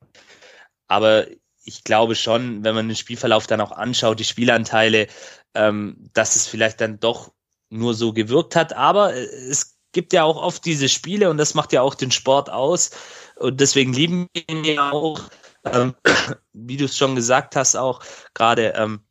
aber 0.87 1.27
ich 1.71 1.85
glaube 1.85 2.15
schon, 2.15 2.65
wenn 2.65 2.75
man 2.75 2.89
den 2.89 2.97
Spielverlauf 2.97 3.47
dann 3.47 3.61
auch 3.61 3.71
anschaut, 3.71 4.19
die 4.19 4.25
Spielanteile, 4.25 5.07
ähm, 5.53 6.09
dass 6.13 6.35
es 6.35 6.45
vielleicht 6.45 6.81
dann 6.81 6.99
doch 6.99 7.31
nur 7.69 7.93
so 7.93 8.11
gewirkt 8.11 8.57
hat. 8.57 8.73
Aber 8.73 9.13
es 9.15 9.77
gibt 9.93 10.11
ja 10.11 10.23
auch 10.23 10.35
oft 10.35 10.65
diese 10.65 10.89
Spiele 10.89 11.29
und 11.29 11.37
das 11.37 11.53
macht 11.53 11.71
ja 11.71 11.81
auch 11.81 11.95
den 11.95 12.11
Sport 12.11 12.49
aus. 12.49 12.91
Und 13.37 13.61
deswegen 13.61 13.93
lieben 13.93 14.27
wir 14.33 14.43
ihn 14.49 14.65
ja 14.65 14.91
auch, 14.91 15.21
ähm, 15.63 15.95
wie 16.53 16.75
du 16.75 16.85
es 16.85 16.97
schon 16.97 17.15
gesagt 17.15 17.55
hast, 17.55 17.77
auch 17.77 18.01
gerade 18.33 18.73
ähm, 18.75 19.05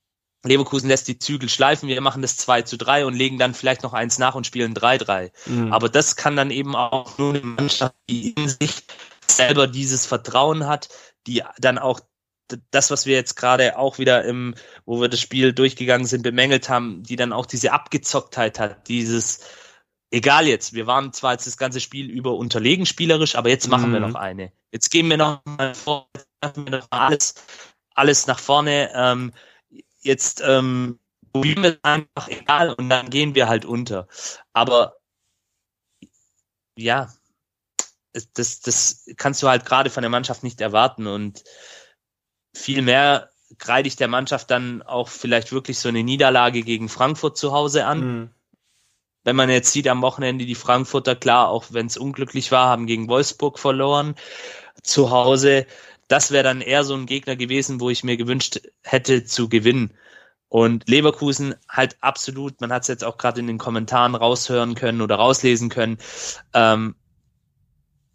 Leverkusen 0.45 0.89
lässt 0.89 1.09
die 1.09 1.19
Zügel 1.19 1.49
schleifen, 1.49 1.89
wir 1.89 2.01
machen 2.03 2.23
das 2.23 2.37
2 2.37 2.63
zu 2.63 2.77
3 2.77 3.07
und 3.07 3.15
legen 3.15 3.39
dann 3.39 3.55
vielleicht 3.55 3.83
noch 3.83 3.95
eins 3.95 4.19
nach 4.19 4.35
und 4.35 4.47
spielen 4.47 4.75
3-3. 4.75 5.33
Mhm. 5.47 5.73
Aber 5.73 5.89
das 5.89 6.17
kann 6.17 6.37
dann 6.37 6.51
eben 6.51 6.77
auch 6.77 7.17
nur 7.17 7.35
eine 7.35 7.43
Mannschaft, 7.43 7.95
die 8.09 8.33
in 8.33 8.49
sich 8.49 8.85
selber 9.27 9.67
dieses 9.67 10.05
Vertrauen 10.05 10.67
hat, 10.67 10.89
die 11.27 11.43
dann 11.59 11.79
auch 11.79 12.01
das, 12.71 12.91
was 12.91 13.07
wir 13.07 13.15
jetzt 13.15 13.35
gerade 13.37 13.79
auch 13.79 13.99
wieder 13.99 14.25
im, 14.25 14.55
wo 14.85 15.01
wir 15.01 15.09
das 15.09 15.21
Spiel 15.21 15.53
durchgegangen 15.53 16.07
sind, 16.07 16.23
bemängelt 16.23 16.69
haben, 16.69 17.03
die 17.03 17.17
dann 17.17 17.33
auch 17.33 17.47
diese 17.47 17.73
Abgezocktheit 17.73 18.59
hat, 18.59 18.89
dieses, 18.89 19.41
egal 20.11 20.47
jetzt, 20.47 20.75
wir 20.75 20.87
waren 20.87 21.13
zwar 21.13 21.33
jetzt 21.33 21.47
das 21.47 21.57
ganze 21.57 21.81
Spiel 21.81 22.11
über 22.11 22.35
unterlegen 22.35 22.87
spielerisch, 22.87 23.37
aber 23.37 23.49
jetzt 23.49 23.69
machen 23.69 23.93
wir 23.93 24.01
Mhm. 24.01 24.09
noch 24.09 24.15
eine. 24.15 24.53
Jetzt 24.73 24.91
gehen 24.91 25.09
wir 25.09 25.17
noch 25.17 25.43
mal 25.45 25.75
vor, 25.75 26.09
machen 26.43 26.65
wir 26.67 26.79
noch 26.79 26.87
alles, 26.91 27.35
alles 27.95 28.27
nach 28.27 28.39
vorne, 28.39 28.91
ähm, 28.95 29.33
jetzt 30.01 30.43
ähm, 30.45 30.99
probieren 31.33 31.63
wir 31.63 31.79
einfach 31.83 32.29
egal 32.29 32.75
und 32.75 32.89
dann 32.89 33.11
gehen 33.11 33.35
wir 33.35 33.49
halt 33.49 33.65
unter. 33.65 34.09
Aber 34.53 34.97
ja, 36.77 37.13
das, 38.35 38.61
das 38.61 39.07
kannst 39.17 39.43
du 39.43 39.49
halt 39.49 39.65
gerade 39.65 39.91
von 39.91 40.03
der 40.03 40.11
Mannschaft 40.11 40.43
nicht 40.43 40.61
erwarten 40.61 41.07
und 41.07 41.45
viel 42.55 42.83
mehr 42.83 43.31
kreide 43.59 43.89
ich 43.89 43.97
der 43.97 44.09
Mannschaft 44.09 44.51
dann 44.51 44.83
auch 44.83 45.09
vielleicht 45.09 45.53
wirklich 45.53 45.79
so 45.79 45.89
eine 45.89 46.03
Niederlage 46.03 46.63
gegen 46.63 46.89
Frankfurt 46.89 47.37
zu 47.37 47.53
Hause 47.53 47.87
an. 47.87 48.01
Mhm. 48.01 48.31
Wenn 49.23 49.37
man 49.37 49.51
jetzt 49.51 49.73
sieht 49.73 49.87
am 49.87 50.03
Wochenende 50.03 50.47
die 50.47 50.55
Frankfurter, 50.55 51.15
klar, 51.15 51.49
auch 51.49 51.67
wenn 51.71 51.87
es 51.87 51.99
unglücklich 51.99 52.51
war, 52.53 52.69
haben 52.69 52.87
gegen 52.87 53.09
Wolfsburg 53.09 53.59
verloren 53.59 54.15
zu 54.83 55.11
Hause. 55.11 55.67
Das 56.09 56.31
wäre 56.31 56.45
dann 56.45 56.63
eher 56.63 56.85
so 56.85 56.95
ein 56.95 57.07
Gegner 57.07 57.37
gewesen, 57.37 57.81
wo 57.81 57.91
ich 57.91 58.03
mir 58.03 58.17
gewünscht 58.17 58.61
hätte 58.83 59.25
zu 59.25 59.49
gewinnen. 59.49 59.93
Und 60.49 60.89
Leverkusen 60.89 61.55
halt 61.69 61.97
absolut, 62.01 62.61
man 62.61 62.73
hat 62.73 62.83
es 62.83 62.89
jetzt 62.89 63.05
auch 63.05 63.19
gerade 63.19 63.41
in 63.41 63.47
den 63.47 63.59
Kommentaren 63.59 64.17
raushören 64.17 64.75
können 64.75 65.01
oder 65.01 65.17
rauslesen 65.17 65.69
können, 65.69 65.99
ähm, 66.55 66.97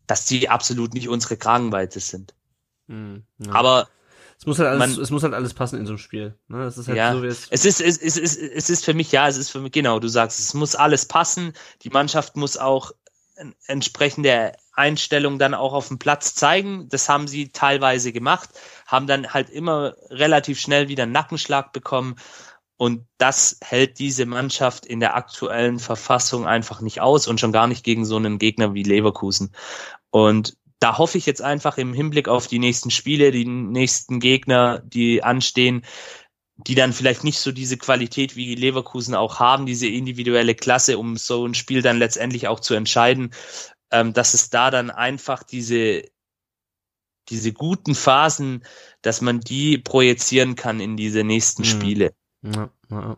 dass 0.08 0.26
die 0.26 0.50
absolut 0.50 0.94
nicht 0.94 1.08
unsere 1.08 1.38
Kragenweite 1.38 2.00
sind. 2.00 2.34
Mhm. 2.88 3.24
Ja. 3.38 3.54
Aber 3.54 3.88
es 4.38 4.46
muss 4.46 4.60
halt 4.60 4.70
alles, 4.70 4.80
man- 4.96 5.04
es 5.04 5.10
muss 5.12 5.24
halt 5.24 5.34
alles 5.34 5.54
passen 5.54 5.80
in 5.80 5.86
so 5.86 5.92
einem 5.94 5.98
Spiel. 5.98 6.36
Ne? 6.48 6.64
Es 6.64 6.78
ist 6.78 6.88
halt 6.88 6.98
Ja, 6.98 7.14
so, 7.14 7.24
wie 7.24 7.28
es, 7.28 7.48
Es 7.50 7.66
ist, 7.66 7.82
es, 7.82 7.98
es, 7.98 8.18
es, 8.18 8.38
es 8.38 8.70
ist 8.70 8.86
für 8.86 8.94
mich, 8.94 9.12
ja, 9.12 9.28
es 9.28 9.38
ist 9.38 9.50
für 9.50 9.60
mich, 9.60 9.72
genau, 9.72 10.00
du 10.00 10.08
sagst, 10.08 10.40
es 10.40 10.54
muss 10.54 10.76
alles 10.76 11.06
passen. 11.08 11.54
Die 11.84 11.90
Mannschaft 11.90 12.36
muss 12.36 12.58
auch 12.58 12.92
en- 13.36 13.56
entsprechende 13.68 14.54
Einstellung 14.74 15.40
dann 15.40 15.54
auch 15.54 15.74
auf 15.74 15.88
dem 15.88 16.00
Platz 16.00 16.36
zeigen. 16.36 16.88
Das 16.90 17.08
haben 17.10 17.28
sie 17.28 17.50
teilweise 17.50 18.12
gemacht, 18.12 18.50
haben 18.88 19.08
dann 19.08 19.34
halt 19.34 19.50
immer 19.50 19.96
relativ 20.10 20.60
schnell 20.60 20.90
wieder 20.90 21.04
einen 21.04 21.12
Nackenschlag 21.14 21.72
bekommen. 21.74 22.16
Und 22.78 23.06
das 23.18 23.58
hält 23.62 24.00
diese 24.00 24.26
Mannschaft 24.26 24.86
in 24.86 25.00
der 25.00 25.16
aktuellen 25.16 25.80
Verfassung 25.80 26.46
einfach 26.46 26.82
nicht 26.82 27.00
aus 27.00 27.26
und 27.28 27.40
schon 27.40 27.54
gar 27.54 27.68
nicht 27.68 27.86
gegen 27.86 28.04
so 28.06 28.18
einen 28.18 28.38
Gegner 28.38 28.74
wie 28.74 28.84
Leverkusen. 28.84 29.54
Und 30.10 30.58
da 30.80 30.98
hoffe 30.98 31.18
ich 31.18 31.26
jetzt 31.26 31.42
einfach 31.42 31.78
im 31.78 31.94
Hinblick 31.94 32.28
auf 32.28 32.48
die 32.48 32.60
nächsten 32.60 32.92
Spiele, 32.92 33.32
die 33.32 33.46
nächsten 33.46 34.20
Gegner, 34.20 34.80
die 34.80 35.24
anstehen, 35.24 35.86
die 36.58 36.76
dann 36.76 36.94
vielleicht 36.94 37.24
nicht 37.24 37.40
so 37.40 37.52
diese 37.52 37.78
Qualität 37.78 38.36
wie 38.36 38.56
Leverkusen 38.56 39.16
auch 39.16 39.40
haben, 39.40 39.66
diese 39.66 39.88
individuelle 39.88 40.56
Klasse, 40.56 40.98
um 40.98 41.18
so 41.18 41.46
ein 41.46 41.54
Spiel 41.54 41.82
dann 41.82 41.98
letztendlich 41.98 42.48
auch 42.48 42.60
zu 42.60 42.74
entscheiden, 42.76 43.34
ähm, 43.92 44.14
dass 44.14 44.34
es 44.34 44.50
da 44.50 44.72
dann 44.72 44.90
einfach 44.90 45.44
diese, 45.44 46.04
diese 47.30 47.52
guten 47.54 47.96
Phasen, 47.96 48.64
dass 49.02 49.22
man 49.22 49.42
die 49.42 49.78
projizieren 49.78 50.56
kann 50.56 50.80
in 50.80 50.96
diese 50.96 51.24
nächsten 51.24 51.64
Mhm. 51.64 51.68
Spiele. 51.68 52.14
Ja, 52.42 52.70
ja. 52.90 53.18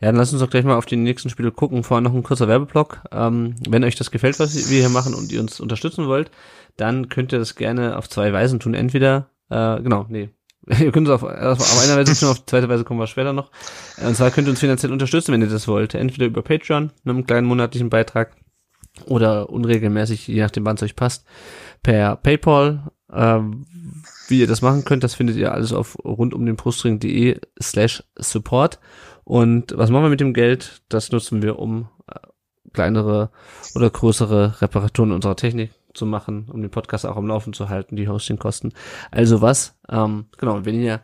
Ja, 0.00 0.08
dann 0.08 0.16
lasst 0.16 0.32
uns 0.32 0.42
doch 0.42 0.50
gleich 0.50 0.64
mal 0.64 0.76
auf 0.76 0.86
die 0.86 0.96
nächsten 0.96 1.30
Spiele 1.30 1.52
gucken. 1.52 1.82
Vorher 1.82 2.02
noch 2.02 2.14
ein 2.14 2.22
kurzer 2.22 2.48
Werbeblock. 2.48 3.02
Ähm, 3.12 3.56
wenn 3.68 3.84
euch 3.84 3.96
das 3.96 4.10
gefällt, 4.10 4.38
was 4.38 4.70
wir 4.70 4.80
hier 4.80 4.88
machen 4.88 5.14
und 5.14 5.32
ihr 5.32 5.40
uns 5.40 5.60
unterstützen 5.60 6.06
wollt, 6.06 6.30
dann 6.76 7.08
könnt 7.08 7.32
ihr 7.32 7.38
das 7.38 7.54
gerne 7.54 7.96
auf 7.96 8.08
zwei 8.08 8.32
Weisen 8.32 8.60
tun. 8.60 8.74
Entweder, 8.74 9.30
äh, 9.48 9.80
genau, 9.80 10.06
nee, 10.08 10.30
ihr 10.66 10.92
könnt 10.92 11.08
es 11.08 11.14
auf, 11.14 11.22
auf 11.22 11.84
einer 11.84 11.96
Weise 11.96 12.18
tun, 12.18 12.28
auf 12.28 12.44
zweite 12.46 12.68
Weise 12.68 12.84
kommen 12.84 13.00
wir 13.00 13.06
später 13.06 13.32
noch. 13.32 13.50
Und 14.04 14.16
zwar 14.16 14.30
könnt 14.30 14.48
ihr 14.48 14.50
uns 14.50 14.60
finanziell 14.60 14.92
unterstützen, 14.92 15.32
wenn 15.32 15.42
ihr 15.42 15.48
das 15.48 15.68
wollt. 15.68 15.94
Entweder 15.94 16.26
über 16.26 16.42
Patreon, 16.42 16.90
einem 17.04 17.26
kleinen 17.26 17.46
monatlichen 17.46 17.90
Beitrag, 17.90 18.36
oder 19.04 19.50
unregelmäßig, 19.50 20.26
je 20.26 20.40
nachdem, 20.40 20.64
wann 20.64 20.76
es 20.76 20.82
euch 20.82 20.96
passt, 20.96 21.26
per 21.82 22.16
PayPal. 22.16 22.90
Ähm, 23.12 23.66
wie 24.28 24.40
ihr 24.40 24.46
das 24.46 24.62
machen 24.62 24.84
könnt, 24.84 25.04
das 25.04 25.14
findet 25.14 25.36
ihr 25.36 25.52
alles 25.52 25.72
auf 25.72 25.96
rundumdenbrustring.de 26.04 27.40
slash 27.62 28.02
support. 28.16 28.80
Und 29.26 29.76
was 29.76 29.90
machen 29.90 30.04
wir 30.04 30.10
mit 30.10 30.20
dem 30.20 30.34
Geld? 30.34 30.82
Das 30.88 31.10
nutzen 31.10 31.42
wir, 31.42 31.58
um 31.58 31.88
äh, 32.06 32.14
kleinere 32.72 33.30
oder 33.74 33.90
größere 33.90 34.62
Reparaturen 34.62 35.10
unserer 35.10 35.34
Technik 35.34 35.72
zu 35.94 36.06
machen, 36.06 36.48
um 36.48 36.62
den 36.62 36.70
Podcast 36.70 37.04
auch 37.04 37.16
am 37.16 37.26
Laufen 37.26 37.52
zu 37.52 37.68
halten, 37.68 37.96
die 37.96 38.06
Hostingkosten. 38.06 38.72
Also 39.10 39.42
was? 39.42 39.74
Ähm, 39.88 40.26
genau, 40.38 40.64
wenn 40.64 40.80
ihr 40.80 41.00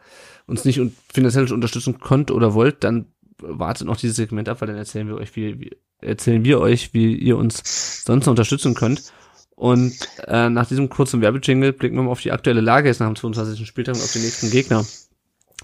uns 0.46 0.64
nicht 0.64 0.80
finanziell 1.12 1.52
unterstützen 1.52 1.98
könnt 1.98 2.30
oder 2.30 2.54
wollt, 2.54 2.84
dann 2.84 3.06
wartet 3.38 3.88
noch 3.88 3.96
dieses 3.96 4.18
Segment 4.18 4.48
ab, 4.48 4.60
weil 4.60 4.68
dann 4.68 4.76
erzählen 4.76 5.08
wir 5.08 5.16
euch, 5.16 5.34
wie, 5.34 5.58
wie 5.58 5.76
erzählen 5.98 6.44
wir 6.44 6.60
euch, 6.60 6.94
wie 6.94 7.16
ihr 7.16 7.36
uns 7.36 8.04
sonst 8.04 8.28
unterstützen 8.28 8.74
könnt. 8.74 9.12
Und 9.56 9.96
äh, 10.28 10.48
nach 10.48 10.68
diesem 10.68 10.90
kurzen 10.90 11.20
Werbejingle 11.22 11.72
blicken 11.72 11.96
wir 11.96 12.04
mal 12.04 12.12
auf 12.12 12.22
die 12.22 12.30
aktuelle 12.30 12.60
Lage 12.60 12.86
jetzt 12.86 13.00
nach 13.00 13.08
dem 13.08 13.16
22. 13.16 13.66
Spieltag 13.66 13.96
und 13.96 14.02
auf 14.02 14.12
den 14.12 14.22
nächsten 14.22 14.48
Gegner. 14.48 14.86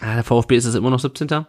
Ah, 0.00 0.14
der 0.16 0.24
VfB 0.24 0.56
ist 0.56 0.64
es 0.64 0.74
immer 0.74 0.90
noch 0.90 0.98
17. 0.98 1.46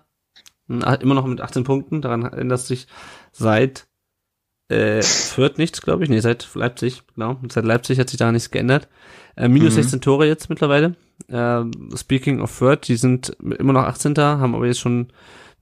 Immer 0.69 1.15
noch 1.15 1.25
mit 1.25 1.41
18 1.41 1.63
Punkten. 1.63 2.01
Daran 2.01 2.23
ändert 2.25 2.61
sich 2.61 2.87
seit 3.31 3.87
äh, 4.69 5.01
Fürth 5.01 5.57
nichts, 5.57 5.81
glaube 5.81 6.03
ich. 6.03 6.09
Nee, 6.09 6.19
seit 6.19 6.47
Leipzig, 6.53 7.01
genau. 7.15 7.37
Seit 7.49 7.65
Leipzig 7.65 7.99
hat 7.99 8.09
sich 8.09 8.19
da 8.19 8.31
nichts 8.31 8.51
geändert. 8.51 8.87
Äh, 9.35 9.47
minus 9.47 9.73
mhm. 9.73 9.81
16 9.81 10.01
Tore 10.01 10.27
jetzt 10.27 10.49
mittlerweile. 10.49 10.95
Äh, 11.27 11.63
speaking 11.95 12.39
of 12.41 12.51
Fürth, 12.51 12.87
die 12.87 12.95
sind 12.95 13.35
immer 13.39 13.73
noch 13.73 13.83
18. 13.83 14.15
haben 14.17 14.55
aber 14.55 14.67
jetzt 14.67 14.79
schon 14.79 15.07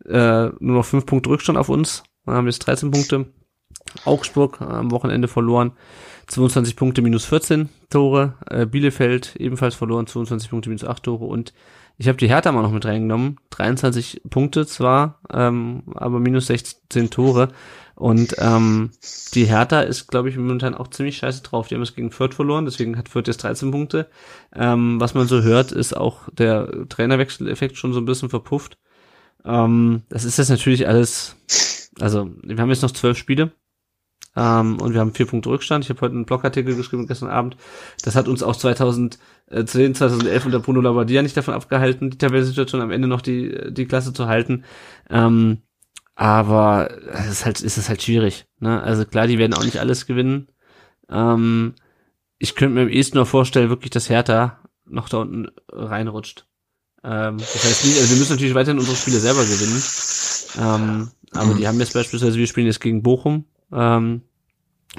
äh, 0.06 0.48
nur 0.60 0.78
noch 0.78 0.86
5 0.86 1.06
Punkte 1.06 1.30
Rückstand 1.30 1.58
auf 1.58 1.70
uns. 1.70 2.04
Wir 2.26 2.34
haben 2.34 2.48
jetzt 2.48 2.60
13 2.60 2.92
Punkte. 2.92 3.28
Augsburg 4.04 4.62
am 4.62 4.92
Wochenende 4.92 5.28
verloren. 5.28 5.72
22 6.28 6.76
Punkte 6.76 7.02
minus 7.02 7.26
14 7.26 7.70
Tore. 7.90 8.34
Äh, 8.50 8.66
Bielefeld 8.66 9.36
ebenfalls 9.38 9.76
verloren, 9.76 10.08
22 10.08 10.50
Punkte 10.50 10.70
minus 10.70 10.84
8 10.84 11.04
Tore. 11.04 11.26
Und 11.26 11.54
ich 11.98 12.08
habe 12.08 12.18
die 12.18 12.30
Hertha 12.30 12.52
mal 12.52 12.62
noch 12.62 12.72
mit 12.72 12.86
reingenommen. 12.86 13.40
23 13.50 14.22
Punkte 14.30 14.68
zwar, 14.68 15.20
ähm, 15.32 15.84
aber 15.96 16.20
minus 16.20 16.48
16 16.48 17.10
Tore. 17.10 17.50
Und 17.96 18.36
ähm, 18.38 18.92
die 19.34 19.46
Hertha 19.46 19.82
ist, 19.82 20.08
glaube 20.08 20.30
ich, 20.30 20.38
momentan 20.38 20.76
auch 20.76 20.90
ziemlich 20.90 21.18
scheiße 21.18 21.42
drauf. 21.42 21.68
Die 21.68 21.76
haben 21.76 21.82
es 21.82 21.96
gegen 21.96 22.12
Fürth 22.12 22.36
verloren, 22.36 22.66
deswegen 22.66 22.98
hat 22.98 23.10
Fürth 23.10 23.28
jetzt 23.28 23.42
13 23.42 23.72
Punkte. 23.72 24.08
Ähm, 24.56 25.00
was 25.00 25.16
man 25.16 25.28
so 25.28 25.42
hört, 25.42 25.72
ist 25.72 25.98
auch 25.98 26.30
der 26.32 26.88
Trainerwechseleffekt 26.88 27.78
schon 27.78 27.94
so 27.94 28.00
ein 28.00 28.06
bisschen 28.06 28.30
verpufft. 28.30 28.78
Ähm, 29.44 30.04
das 30.10 30.24
ist 30.24 30.38
jetzt 30.38 30.50
natürlich 30.50 30.88
alles, 30.88 31.36
also 32.00 32.30
wir 32.44 32.58
haben 32.58 32.70
jetzt 32.70 32.84
noch 32.84 32.92
zwölf 32.92 33.18
Spiele 33.18 33.52
ähm, 34.38 34.80
und 34.80 34.94
wir 34.94 35.02
haben 35.02 35.14
vier 35.14 35.26
Punkte 35.26 35.50
Rückstand. 35.50 35.84
Ich 35.84 35.90
habe 35.90 36.00
heute 36.02 36.14
einen 36.14 36.26
Blogartikel 36.26 36.76
geschrieben 36.76 37.08
gestern 37.08 37.30
Abend. 37.30 37.58
Das 38.04 38.16
hat 38.16 38.28
uns 38.28 38.44
auch 38.44 38.56
2010, 38.56 39.18
2011 39.96 40.46
unter 40.46 40.60
Bruno 40.60 40.80
Labbadia 40.80 41.24
nicht 41.24 41.36
davon 41.36 41.56
abgehalten, 41.56 42.12
die 42.12 42.20
Tabellensituation 42.20 42.82
am 42.82 42.92
Ende 42.92 43.08
noch 43.08 43.22
die, 43.22 43.74
die 43.74 43.86
Klasse 43.88 44.14
zu 44.14 44.28
halten. 44.28 44.64
Ähm, 45.10 45.64
aber 46.14 46.90
es 47.14 47.30
ist 47.30 47.46
halt, 47.46 47.62
ist 47.62 47.78
es 47.78 47.90
halt 47.90 48.04
schwierig. 48.04 48.46
Ne? 48.60 48.82
Also 48.82 49.06
klar, 49.06 49.26
die 49.26 49.40
werden 49.40 49.56
auch 49.56 49.66
nicht 49.66 49.80
alles 49.80 50.06
gewinnen. 50.06 50.50
Ähm, 51.10 51.74
ich 52.38 52.54
könnte 52.54 52.76
mir 52.76 52.82
am 52.82 52.90
ehesten 52.90 53.18
nur 53.18 53.26
vorstellen, 53.26 53.70
wirklich, 53.70 53.90
dass 53.90 54.10
Hertha 54.10 54.60
noch 54.86 55.10
da 55.10 55.18
unten 55.18 55.48
reinrutscht. 55.72 56.46
Ähm, 57.04 57.38
das 57.38 57.64
heißt 57.64 57.86
nicht, 57.86 57.98
also 57.98 58.12
wir 58.12 58.18
müssen 58.18 58.34
natürlich 58.34 58.56
weiterhin 58.56 58.80
unsere 58.80 58.98
Spiele 58.98 59.18
selber 59.18 59.42
gewinnen. 59.42 59.82
Ähm, 60.60 61.12
aber 61.32 61.56
die 61.56 61.68
haben 61.68 61.80
jetzt 61.80 61.94
beispielsweise, 61.94 62.38
wir 62.38 62.48
spielen 62.48 62.68
jetzt 62.68 62.82
gegen 62.82 63.02
Bochum, 63.02 63.46
ähm, 63.72 64.22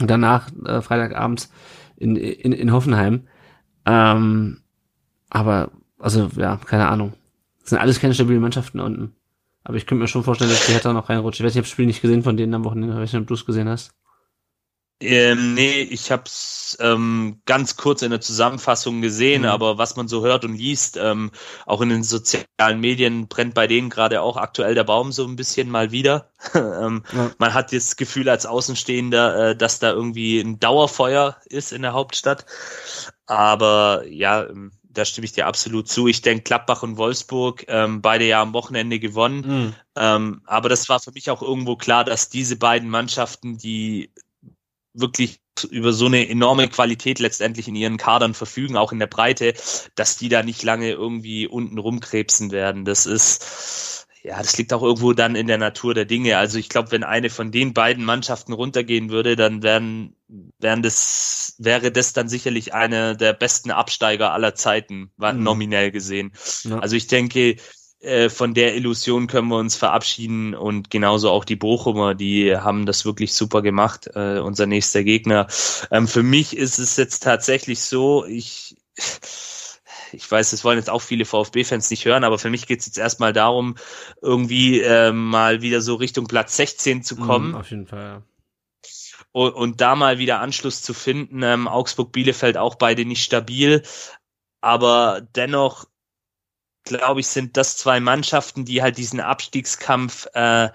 und 0.00 0.10
danach 0.10 0.48
äh, 0.64 0.80
Freitagabends 0.80 1.52
in, 1.96 2.16
in, 2.16 2.52
in 2.52 2.72
Hoffenheim. 2.72 3.26
Ähm, 3.84 4.60
aber, 5.30 5.70
also, 5.98 6.30
ja, 6.36 6.56
keine 6.56 6.88
Ahnung. 6.88 7.14
Das 7.60 7.70
sind 7.70 7.78
alles 7.78 8.00
keine 8.00 8.14
stabilen 8.14 8.40
Mannschaften 8.40 8.80
unten. 8.80 9.14
Aber 9.64 9.76
ich 9.76 9.86
könnte 9.86 10.02
mir 10.02 10.08
schon 10.08 10.24
vorstellen, 10.24 10.50
dass 10.50 10.66
die 10.66 10.72
Hertha 10.72 10.92
noch 10.92 11.08
reinrutscht. 11.08 11.40
Ich 11.40 11.44
weiß 11.44 11.54
nicht, 11.54 11.56
ich 11.56 11.58
habe 11.58 11.64
das 11.64 11.72
Spiel 11.72 11.86
nicht 11.86 12.00
gesehen 12.00 12.22
von 12.22 12.36
denen 12.36 12.54
am 12.54 12.64
Wochenende. 12.64 12.94
Ich 12.94 13.00
weiß 13.00 13.12
nicht, 13.12 13.20
ob 13.20 13.28
du 13.28 13.34
es 13.34 13.44
gesehen 13.44 13.68
hast. 13.68 13.92
Ähm, 15.00 15.54
nee, 15.54 15.82
ich 15.82 16.10
habe 16.10 16.24
es 16.26 16.76
ähm, 16.80 17.40
ganz 17.46 17.76
kurz 17.76 18.02
in 18.02 18.10
der 18.10 18.20
Zusammenfassung 18.20 19.00
gesehen, 19.00 19.42
mhm. 19.42 19.48
aber 19.48 19.78
was 19.78 19.94
man 19.94 20.08
so 20.08 20.24
hört 20.24 20.44
und 20.44 20.54
liest, 20.54 20.96
ähm, 20.96 21.30
auch 21.66 21.80
in 21.82 21.90
den 21.90 22.02
sozialen 22.02 22.80
Medien 22.80 23.28
brennt 23.28 23.54
bei 23.54 23.68
denen 23.68 23.90
gerade 23.90 24.20
auch 24.22 24.36
aktuell 24.36 24.74
der 24.74 24.82
Baum 24.82 25.12
so 25.12 25.24
ein 25.24 25.36
bisschen 25.36 25.70
mal 25.70 25.92
wieder. 25.92 26.30
ähm, 26.54 27.04
ja. 27.12 27.30
Man 27.38 27.54
hat 27.54 27.72
das 27.72 27.96
Gefühl 27.96 28.28
als 28.28 28.44
Außenstehender, 28.44 29.50
äh, 29.50 29.56
dass 29.56 29.78
da 29.78 29.92
irgendwie 29.92 30.40
ein 30.40 30.58
Dauerfeuer 30.58 31.36
ist 31.46 31.72
in 31.72 31.82
der 31.82 31.92
Hauptstadt. 31.92 32.44
Aber 33.26 34.04
ja, 34.08 34.46
ähm, 34.46 34.72
da 34.82 35.04
stimme 35.04 35.26
ich 35.26 35.32
dir 35.32 35.46
absolut 35.46 35.86
zu. 35.86 36.08
Ich 36.08 36.22
denke, 36.22 36.42
Klappbach 36.42 36.82
und 36.82 36.96
Wolfsburg, 36.96 37.64
ähm, 37.68 38.02
beide 38.02 38.24
ja 38.24 38.42
am 38.42 38.52
Wochenende 38.52 38.98
gewonnen. 38.98 39.44
Mhm. 39.46 39.74
Ähm, 39.94 40.42
aber 40.44 40.68
das 40.68 40.88
war 40.88 40.98
für 40.98 41.12
mich 41.12 41.30
auch 41.30 41.40
irgendwo 41.40 41.76
klar, 41.76 42.04
dass 42.04 42.30
diese 42.30 42.56
beiden 42.56 42.90
Mannschaften, 42.90 43.58
die 43.58 44.10
wirklich 44.94 45.40
über 45.70 45.92
so 45.92 46.06
eine 46.06 46.28
enorme 46.28 46.68
Qualität 46.68 47.18
letztendlich 47.18 47.68
in 47.68 47.74
ihren 47.74 47.96
Kadern 47.96 48.34
verfügen, 48.34 48.76
auch 48.76 48.92
in 48.92 48.98
der 48.98 49.06
Breite, 49.06 49.54
dass 49.94 50.16
die 50.16 50.28
da 50.28 50.42
nicht 50.42 50.62
lange 50.62 50.90
irgendwie 50.90 51.46
unten 51.46 51.78
rumkrebsen 51.78 52.50
werden. 52.50 52.84
Das 52.84 53.06
ist, 53.06 54.06
ja, 54.22 54.38
das 54.38 54.56
liegt 54.56 54.72
auch 54.72 54.82
irgendwo 54.82 55.12
dann 55.12 55.34
in 55.34 55.46
der 55.46 55.58
Natur 55.58 55.94
der 55.94 56.04
Dinge. 56.04 56.38
Also 56.38 56.58
ich 56.58 56.68
glaube, 56.68 56.92
wenn 56.92 57.02
eine 57.02 57.30
von 57.30 57.50
den 57.50 57.74
beiden 57.74 58.04
Mannschaften 58.04 58.52
runtergehen 58.52 59.10
würde, 59.10 59.36
dann 59.36 59.62
wären, 59.62 60.14
wären 60.58 60.82
das, 60.82 61.54
wäre 61.58 61.90
das 61.90 62.12
dann 62.12 62.28
sicherlich 62.28 62.74
eine 62.74 63.16
der 63.16 63.32
besten 63.32 63.70
Absteiger 63.70 64.32
aller 64.32 64.54
Zeiten, 64.54 65.10
mhm. 65.16 65.42
nominell 65.42 65.90
gesehen. 65.90 66.32
Ja. 66.64 66.78
Also 66.78 66.94
ich 66.94 67.08
denke, 67.08 67.56
äh, 68.00 68.28
von 68.28 68.54
der 68.54 68.76
Illusion 68.76 69.26
können 69.26 69.48
wir 69.48 69.58
uns 69.58 69.76
verabschieden 69.76 70.54
und 70.54 70.90
genauso 70.90 71.30
auch 71.30 71.44
die 71.44 71.56
Bochumer, 71.56 72.14
die 72.14 72.56
haben 72.56 72.86
das 72.86 73.04
wirklich 73.04 73.34
super 73.34 73.62
gemacht, 73.62 74.08
äh, 74.14 74.38
unser 74.38 74.66
nächster 74.66 75.02
Gegner. 75.02 75.48
Ähm, 75.90 76.06
für 76.06 76.22
mich 76.22 76.56
ist 76.56 76.78
es 76.78 76.96
jetzt 76.96 77.22
tatsächlich 77.22 77.80
so, 77.80 78.24
ich 78.24 78.76
ich 80.12 80.30
weiß, 80.30 80.50
das 80.50 80.64
wollen 80.64 80.78
jetzt 80.78 80.90
auch 80.90 81.02
viele 81.02 81.24
VfB-Fans 81.24 81.90
nicht 81.90 82.04
hören, 82.04 82.24
aber 82.24 82.38
für 82.38 82.50
mich 82.50 82.66
geht 82.66 82.80
es 82.80 82.86
jetzt 82.86 82.98
erstmal 82.98 83.32
darum, 83.32 83.76
irgendwie 84.22 84.80
äh, 84.80 85.12
mal 85.12 85.62
wieder 85.62 85.80
so 85.80 85.96
Richtung 85.96 86.26
Platz 86.26 86.56
16 86.56 87.02
zu 87.02 87.16
kommen. 87.16 87.52
Mm, 87.52 87.56
auf 87.56 87.70
jeden 87.70 87.86
Fall, 87.86 88.02
ja. 88.02 88.22
Und, 89.32 89.52
und 89.52 89.80
da 89.80 89.94
mal 89.94 90.18
wieder 90.18 90.40
Anschluss 90.40 90.82
zu 90.82 90.94
finden. 90.94 91.42
Ähm, 91.42 91.68
Augsburg, 91.68 92.12
Bielefeld 92.12 92.56
auch 92.56 92.76
beide 92.76 93.04
nicht 93.04 93.22
stabil, 93.22 93.82
aber 94.60 95.20
dennoch 95.34 95.86
glaube 96.88 97.20
ich, 97.20 97.28
sind 97.28 97.56
das 97.56 97.76
zwei 97.76 98.00
Mannschaften, 98.00 98.64
die 98.64 98.82
halt 98.82 98.98
diesen 98.98 99.20
Abstiegskampf 99.20 100.26
äh, 100.34 100.70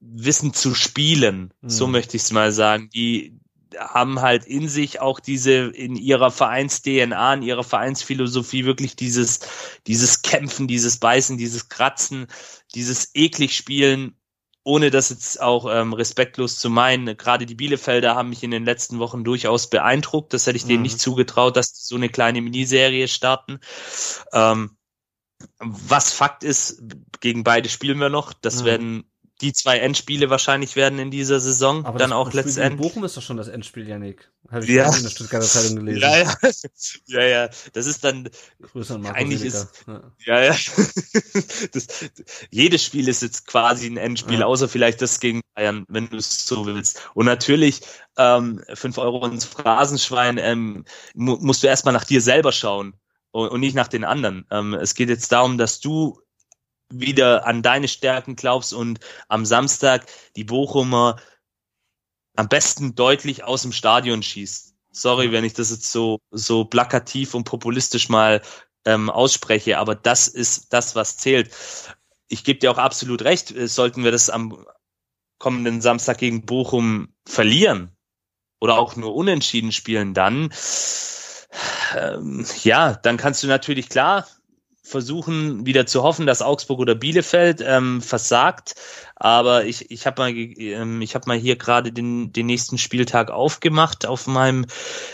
wissen 0.00 0.54
zu 0.54 0.74
spielen. 0.74 1.52
Mhm. 1.60 1.68
So 1.68 1.86
möchte 1.86 2.16
ich 2.16 2.22
es 2.22 2.32
mal 2.32 2.52
sagen. 2.52 2.90
Die 2.90 3.38
haben 3.76 4.20
halt 4.20 4.46
in 4.46 4.68
sich 4.68 5.00
auch 5.00 5.20
diese, 5.20 5.52
in 5.68 5.96
ihrer 5.96 6.30
Vereins-DNA, 6.30 7.34
in 7.34 7.42
ihrer 7.42 7.64
Vereinsphilosophie 7.64 8.64
wirklich 8.64 8.96
dieses, 8.96 9.40
dieses 9.86 10.22
Kämpfen, 10.22 10.68
dieses 10.68 10.98
Beißen, 10.98 11.36
dieses 11.36 11.68
Kratzen, 11.68 12.28
dieses 12.74 13.10
eklig 13.14 13.54
Spielen, 13.54 14.16
ohne 14.64 14.90
das 14.90 15.10
jetzt 15.10 15.40
auch 15.40 15.66
ähm, 15.70 15.92
respektlos 15.92 16.58
zu 16.58 16.70
meinen. 16.70 17.16
Gerade 17.16 17.46
die 17.46 17.54
Bielefelder 17.54 18.14
haben 18.14 18.28
mich 18.28 18.42
in 18.42 18.50
den 18.50 18.64
letzten 18.64 18.98
Wochen 18.98 19.24
durchaus 19.24 19.70
beeindruckt. 19.70 20.32
Das 20.34 20.46
hätte 20.46 20.56
ich 20.56 20.66
denen 20.66 20.78
mhm. 20.78 20.84
nicht 20.84 21.00
zugetraut, 21.00 21.56
dass 21.56 21.72
die 21.72 21.84
so 21.84 21.96
eine 21.96 22.08
kleine 22.08 22.40
Miniserie 22.42 23.08
starten. 23.08 23.60
Ähm, 24.32 24.77
was 25.58 26.12
Fakt 26.12 26.44
ist, 26.44 26.82
gegen 27.20 27.44
beide 27.44 27.68
spielen 27.68 27.98
wir 27.98 28.08
noch. 28.08 28.32
Das 28.32 28.62
mhm. 28.62 28.66
werden 28.66 29.04
die 29.40 29.52
zwei 29.52 29.78
Endspiele 29.78 30.30
wahrscheinlich 30.30 30.74
werden 30.74 30.98
in 30.98 31.10
dieser 31.10 31.38
Saison 31.38 31.84
Aber 31.84 31.98
dann 31.98 32.12
auch 32.12 32.32
letztendlich. 32.32 32.80
Bochum 32.80 33.04
ist 33.04 33.16
doch 33.16 33.22
schon 33.22 33.36
das 33.36 33.46
Endspiel, 33.46 33.86
Janik. 33.86 34.32
Habe 34.50 34.64
ich 34.64 34.70
ja. 34.70 34.92
in 34.94 35.02
der 35.02 35.10
Stuttgarter 35.10 35.46
Zeitung 35.46 35.76
gelesen. 35.76 36.00
Ja, 36.00 36.18
ja. 36.18 36.34
ja, 37.06 37.22
ja. 37.22 37.50
Das 37.72 37.86
ist 37.86 38.02
dann 38.02 38.28
eigentlich 39.12 39.44
ist 39.44 39.84
ja, 40.26 40.42
ja. 40.42 40.56
das, 41.72 41.86
jedes 42.50 42.84
Spiel 42.84 43.06
ist 43.06 43.22
jetzt 43.22 43.46
quasi 43.46 43.86
ein 43.86 43.96
Endspiel, 43.96 44.40
ja. 44.40 44.46
außer 44.46 44.68
vielleicht 44.68 45.02
das 45.02 45.20
gegen 45.20 45.42
Bayern, 45.54 45.84
wenn 45.88 46.08
du 46.08 46.16
es 46.16 46.46
so 46.46 46.66
willst. 46.66 47.08
Und 47.14 47.26
natürlich 47.26 47.82
ähm, 48.16 48.62
fünf 48.74 48.98
Euro 48.98 49.24
ins 49.26 49.44
Phrasenschwein 49.44 50.38
ähm, 50.38 50.84
mu 51.14 51.36
musst 51.40 51.62
du 51.62 51.68
erstmal 51.68 51.94
nach 51.94 52.04
dir 52.04 52.20
selber 52.20 52.50
schauen 52.50 52.94
und, 53.30 53.60
nicht 53.60 53.74
nach 53.74 53.88
den 53.88 54.04
anderen. 54.04 54.46
Ähm, 54.50 54.74
es 54.74 54.94
geht 54.94 55.08
jetzt 55.08 55.32
darum, 55.32 55.58
dass 55.58 55.80
du 55.80 56.20
wieder 56.90 57.46
an 57.46 57.62
deine 57.62 57.88
Stärken 57.88 58.36
glaubst 58.36 58.72
und 58.72 59.00
am 59.28 59.44
Samstag 59.44 60.06
die 60.36 60.44
Bochumer 60.44 61.16
am 62.36 62.48
besten 62.48 62.94
deutlich 62.94 63.44
aus 63.44 63.62
dem 63.62 63.72
Stadion 63.72 64.22
schießt. 64.22 64.74
Sorry, 64.90 65.32
wenn 65.32 65.44
ich 65.44 65.52
das 65.52 65.70
jetzt 65.70 65.90
so, 65.92 66.18
so 66.30 66.64
plakativ 66.64 67.34
und 67.34 67.44
populistisch 67.44 68.08
mal 68.08 68.42
ähm, 68.84 69.10
ausspreche, 69.10 69.78
aber 69.78 69.94
das 69.94 70.28
ist 70.28 70.72
das, 70.72 70.94
was 70.94 71.18
zählt. 71.18 71.50
Ich 72.28 72.44
gebe 72.44 72.58
dir 72.58 72.70
auch 72.70 72.78
absolut 72.78 73.22
recht, 73.22 73.50
äh, 73.50 73.68
sollten 73.68 74.04
wir 74.04 74.12
das 74.12 74.30
am 74.30 74.64
kommenden 75.38 75.80
Samstag 75.80 76.18
gegen 76.18 76.46
Bochum 76.46 77.12
verlieren 77.26 77.92
oder 78.60 78.78
auch 78.78 78.96
nur 78.96 79.14
unentschieden 79.14 79.72
spielen, 79.72 80.14
dann 80.14 80.50
ähm, 81.96 82.44
ja, 82.62 82.94
dann 82.94 83.16
kannst 83.16 83.42
du 83.42 83.46
natürlich 83.46 83.88
klar 83.88 84.26
versuchen, 84.82 85.66
wieder 85.66 85.86
zu 85.86 86.02
hoffen, 86.02 86.26
dass 86.26 86.40
Augsburg 86.40 86.78
oder 86.78 86.94
Bielefeld 86.94 87.62
ähm, 87.64 88.00
versagt. 88.00 88.74
Aber 89.16 89.64
ich, 89.66 89.90
ich 89.90 90.06
habe 90.06 90.22
mal, 90.22 90.30
ähm, 90.30 91.02
ich 91.02 91.14
hab 91.14 91.26
mal 91.26 91.36
hier 91.36 91.56
gerade 91.56 91.92
den, 91.92 92.32
den 92.32 92.46
nächsten 92.46 92.78
Spieltag 92.78 93.30
aufgemacht 93.30 94.06
auf 94.06 94.26
meinem 94.26 94.64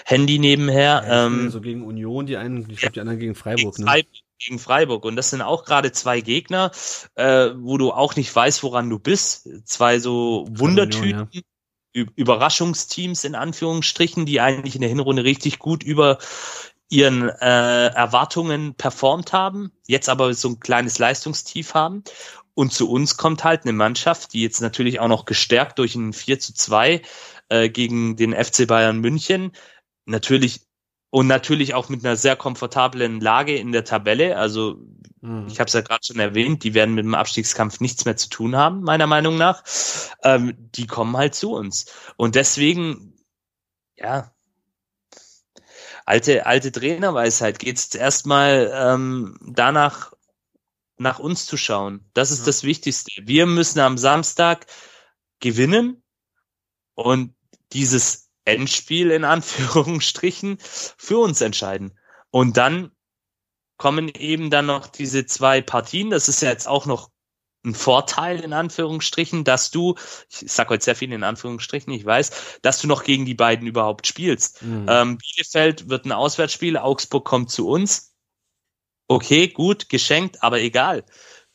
Handy 0.04 0.38
nebenher. 0.38 1.04
Ja, 1.06 1.26
ähm, 1.26 1.50
so 1.50 1.60
gegen 1.60 1.84
Union, 1.84 2.26
die 2.26 2.36
einen, 2.36 2.70
ich 2.70 2.78
glaube, 2.78 2.92
die 2.92 3.00
anderen 3.00 3.18
gegen 3.18 3.34
Freiburg. 3.34 3.74
gegen 3.74 3.84
Ne? 3.84 3.90
Freiburg, 3.90 4.12
gegen 4.38 4.58
Freiburg. 4.58 5.04
Und 5.04 5.16
das 5.16 5.30
sind 5.30 5.42
auch 5.42 5.64
gerade 5.64 5.90
zwei 5.90 6.20
Gegner, 6.20 6.70
äh, 7.16 7.50
wo 7.56 7.76
du 7.76 7.90
auch 7.92 8.14
nicht 8.14 8.34
weißt, 8.34 8.62
woran 8.62 8.88
du 8.88 8.98
bist. 8.98 9.48
Zwei 9.66 9.98
so 9.98 10.46
Wundertüten. 10.50 11.14
Union, 11.14 11.28
Ü- 11.34 11.42
Überraschungsteams 11.94 13.24
in 13.24 13.34
Anführungsstrichen, 13.34 14.26
die 14.26 14.40
eigentlich 14.40 14.74
in 14.74 14.80
der 14.80 14.90
Hinrunde 14.90 15.24
richtig 15.24 15.58
gut 15.58 15.82
über 15.82 16.18
ihren 16.90 17.28
äh, 17.28 17.86
Erwartungen 17.86 18.74
performt 18.74 19.32
haben, 19.32 19.72
jetzt 19.86 20.08
aber 20.08 20.34
so 20.34 20.48
ein 20.48 20.60
kleines 20.60 20.98
Leistungstief 20.98 21.74
haben. 21.74 22.04
Und 22.54 22.72
zu 22.72 22.90
uns 22.90 23.16
kommt 23.16 23.42
halt 23.42 23.62
eine 23.62 23.72
Mannschaft, 23.72 24.32
die 24.32 24.42
jetzt 24.42 24.60
natürlich 24.60 25.00
auch 25.00 25.08
noch 25.08 25.24
gestärkt 25.24 25.78
durch 25.78 25.94
ein 25.94 26.12
4 26.12 26.38
zu 26.38 26.54
2 26.54 27.02
äh, 27.48 27.68
gegen 27.68 28.16
den 28.16 28.32
FC 28.32 28.66
Bayern 28.66 29.00
München 29.00 29.52
natürlich 30.06 30.60
und 31.10 31.26
natürlich 31.26 31.74
auch 31.74 31.88
mit 31.88 32.04
einer 32.04 32.16
sehr 32.16 32.36
komfortablen 32.36 33.20
Lage 33.20 33.56
in 33.56 33.72
der 33.72 33.84
Tabelle. 33.84 34.36
Also. 34.36 34.78
Ich 35.46 35.58
habe 35.58 35.68
es 35.68 35.72
ja 35.72 35.80
gerade 35.80 36.04
schon 36.04 36.18
erwähnt, 36.18 36.64
die 36.64 36.74
werden 36.74 36.94
mit 36.94 37.04
dem 37.04 37.14
Abstiegskampf 37.14 37.80
nichts 37.80 38.04
mehr 38.04 38.16
zu 38.16 38.28
tun 38.28 38.56
haben, 38.56 38.82
meiner 38.82 39.06
Meinung 39.06 39.38
nach. 39.38 39.62
Ähm, 40.22 40.54
die 40.74 40.86
kommen 40.86 41.16
halt 41.16 41.34
zu 41.34 41.52
uns. 41.52 41.86
Und 42.16 42.34
deswegen, 42.34 43.14
ja, 43.96 44.34
alte, 46.04 46.44
alte 46.44 46.72
Trainerweisheit 46.72 47.58
geht 47.58 47.78
es 47.78 47.94
erstmal 47.94 48.70
ähm, 48.74 49.38
danach, 49.40 50.12
nach 50.98 51.18
uns 51.18 51.46
zu 51.46 51.56
schauen. 51.56 52.04
Das 52.12 52.30
ist 52.30 52.40
Ja. 52.40 52.46
das 52.46 52.62
Wichtigste. 52.62 53.10
Wir 53.22 53.46
müssen 53.46 53.80
am 53.80 53.96
Samstag 53.96 54.66
gewinnen 55.40 56.02
und 56.94 57.34
dieses 57.72 58.28
Endspiel 58.44 59.10
in 59.10 59.24
Anführungsstrichen 59.24 60.58
für 60.60 61.18
uns 61.18 61.40
entscheiden. 61.40 61.98
Und 62.30 62.58
dann 62.58 62.93
kommen 63.76 64.08
eben 64.08 64.50
dann 64.50 64.66
noch 64.66 64.86
diese 64.86 65.26
zwei 65.26 65.60
Partien. 65.60 66.10
Das 66.10 66.28
ist 66.28 66.42
ja 66.42 66.50
jetzt 66.50 66.68
auch 66.68 66.86
noch 66.86 67.10
ein 67.64 67.74
Vorteil 67.74 68.40
in 68.40 68.52
Anführungsstrichen, 68.52 69.44
dass 69.44 69.70
du, 69.70 69.94
ich 70.28 70.52
sag 70.52 70.68
heute 70.68 70.84
sehr 70.84 70.94
viel 70.94 71.12
in 71.12 71.24
Anführungsstrichen, 71.24 71.92
ich 71.92 72.04
weiß, 72.04 72.58
dass 72.62 72.80
du 72.80 72.86
noch 72.86 73.04
gegen 73.04 73.24
die 73.24 73.34
beiden 73.34 73.66
überhaupt 73.66 74.06
spielst. 74.06 74.62
Mhm. 74.62 74.86
Ähm, 74.88 75.18
Bielefeld 75.18 75.88
wird 75.88 76.04
ein 76.04 76.12
Auswärtsspiel, 76.12 76.76
Augsburg 76.76 77.24
kommt 77.24 77.50
zu 77.50 77.68
uns. 77.68 78.14
Okay, 79.08 79.48
gut, 79.48 79.88
geschenkt, 79.88 80.42
aber 80.42 80.60
egal. 80.60 81.04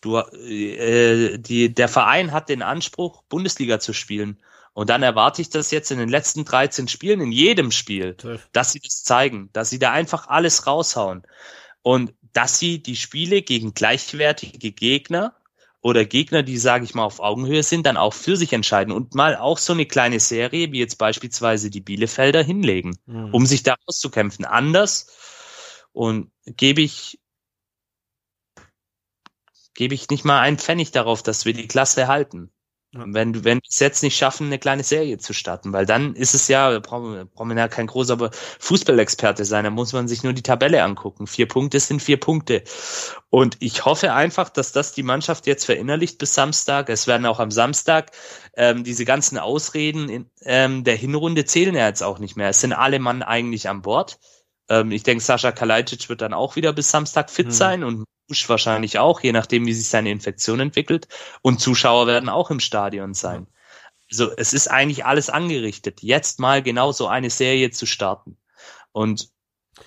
Du, 0.01 0.17
äh, 0.17 1.37
die, 1.37 1.73
der 1.73 1.87
Verein 1.87 2.31
hat 2.31 2.49
den 2.49 2.61
Anspruch, 2.61 3.23
Bundesliga 3.23 3.79
zu 3.79 3.93
spielen. 3.93 4.39
Und 4.73 4.89
dann 4.89 5.03
erwarte 5.03 5.41
ich 5.41 5.49
das 5.49 5.71
jetzt 5.71 5.91
in 5.91 5.97
den 5.97 6.09
letzten 6.09 6.45
13 6.45 6.87
Spielen, 6.87 7.21
in 7.21 7.31
jedem 7.31 7.71
Spiel, 7.71 8.15
dass 8.53 8.71
sie 8.71 8.79
das 8.79 9.03
zeigen, 9.03 9.49
dass 9.51 9.69
sie 9.69 9.79
da 9.79 9.91
einfach 9.91 10.27
alles 10.27 10.67
raushauen. 10.67 11.23
Und 11.81 12.13
dass 12.33 12.59
sie 12.59 12.81
die 12.81 12.95
Spiele 12.95 13.41
gegen 13.41 13.73
gleichwertige 13.73 14.71
Gegner 14.71 15.35
oder 15.81 16.05
Gegner, 16.05 16.43
die, 16.43 16.57
sage 16.57 16.83
ich 16.83 16.93
mal, 16.93 17.03
auf 17.05 17.19
Augenhöhe 17.19 17.63
sind, 17.63 17.85
dann 17.85 17.97
auch 17.97 18.13
für 18.13 18.35
sich 18.35 18.51
entscheiden 18.53 18.93
und 18.93 19.15
mal 19.15 19.37
auch 19.37 19.57
so 19.57 19.73
eine 19.73 19.85
kleine 19.85 20.19
Serie, 20.19 20.71
wie 20.71 20.79
jetzt 20.79 20.97
beispielsweise 20.97 21.69
die 21.69 21.81
Bielefelder, 21.81 22.43
hinlegen, 22.43 22.97
Mhm. 23.05 23.33
um 23.33 23.45
sich 23.45 23.63
da 23.63 23.75
auszukämpfen. 23.85 24.45
Anders 24.45 25.07
und 25.93 26.31
gebe 26.45 26.81
ich 26.81 27.19
gebe 29.73 29.95
ich 29.95 30.09
nicht 30.09 30.25
mal 30.25 30.41
einen 30.41 30.57
Pfennig 30.57 30.91
darauf, 30.91 31.23
dass 31.23 31.45
wir 31.45 31.53
die 31.53 31.67
Klasse 31.67 32.07
halten. 32.07 32.51
Ja. 32.91 33.03
Wenn, 33.05 33.33
du- 33.33 33.43
wenn 33.43 33.57
wir 33.59 33.69
es 33.69 33.79
jetzt 33.79 34.01
nicht 34.01 34.17
schaffen, 34.17 34.47
eine 34.47 34.57
kleine 34.57 34.83
Serie 34.83 35.19
zu 35.19 35.31
starten, 35.33 35.73
weil 35.73 35.85
dann 35.85 36.15
ist 36.15 36.33
es 36.33 36.47
ja, 36.47 36.71
da 36.71 36.79
brauchen 36.79 37.13
wir, 37.13 37.25
brauchen 37.25 37.49
wir 37.49 37.55
ja 37.55 37.67
kein 37.67 37.85
großer 37.85 38.31
Fußballexperte 38.59 39.45
sein, 39.45 39.63
da 39.63 39.69
muss 39.69 39.93
man 39.93 40.07
sich 40.07 40.23
nur 40.23 40.33
die 40.33 40.41
Tabelle 40.41 40.83
angucken. 40.83 41.27
Vier 41.27 41.47
Punkte 41.47 41.79
sind 41.79 42.01
vier 42.01 42.19
Punkte. 42.19 42.63
Und 43.29 43.57
ich 43.59 43.85
hoffe 43.85 44.13
einfach, 44.13 44.49
dass 44.49 44.71
das 44.71 44.91
die 44.93 45.03
Mannschaft 45.03 45.45
jetzt 45.45 45.65
verinnerlicht 45.65 46.17
bis 46.17 46.33
Samstag. 46.33 46.89
Es 46.89 47.05
werden 47.05 47.27
auch 47.27 47.39
am 47.39 47.51
Samstag 47.51 48.09
ähm, 48.55 48.83
diese 48.83 49.05
ganzen 49.05 49.37
Ausreden 49.37 50.09
in, 50.09 50.31
ähm, 50.41 50.83
der 50.83 50.95
Hinrunde 50.95 51.45
zählen 51.45 51.75
ja 51.75 51.85
jetzt 51.87 52.01
auch 52.01 52.17
nicht 52.17 52.37
mehr. 52.37 52.49
Es 52.49 52.61
sind 52.61 52.73
alle 52.73 52.97
Mann 52.97 53.21
eigentlich 53.21 53.69
an 53.69 53.83
Bord. 53.83 54.17
Ähm, 54.67 54.91
ich 54.91 55.03
denke, 55.03 55.23
Sascha 55.23 55.51
Kalajdzic 55.51 56.09
wird 56.09 56.21
dann 56.21 56.33
auch 56.33 56.55
wieder 56.55 56.73
bis 56.73 56.89
Samstag 56.89 57.29
fit 57.29 57.47
Hm. 57.47 57.51
sein 57.51 57.83
und 57.83 58.03
Busch 58.29 58.47
wahrscheinlich 58.47 58.99
auch, 58.99 59.19
je 59.19 59.33
nachdem, 59.33 59.65
wie 59.65 59.73
sich 59.73 59.89
seine 59.89 60.11
Infektion 60.11 60.61
entwickelt. 60.61 61.07
Und 61.41 61.59
Zuschauer 61.59 62.07
werden 62.07 62.29
auch 62.29 62.51
im 62.51 62.61
Stadion 62.61 63.13
sein. 63.13 63.47
Also 64.09 64.31
es 64.37 64.53
ist 64.53 64.69
eigentlich 64.71 65.05
alles 65.05 65.29
angerichtet, 65.29 66.01
jetzt 66.01 66.39
mal 66.39 66.63
genau 66.63 66.91
so 66.91 67.07
eine 67.07 67.29
Serie 67.29 67.71
zu 67.71 67.85
starten. 67.85 68.37
Und 68.91 69.29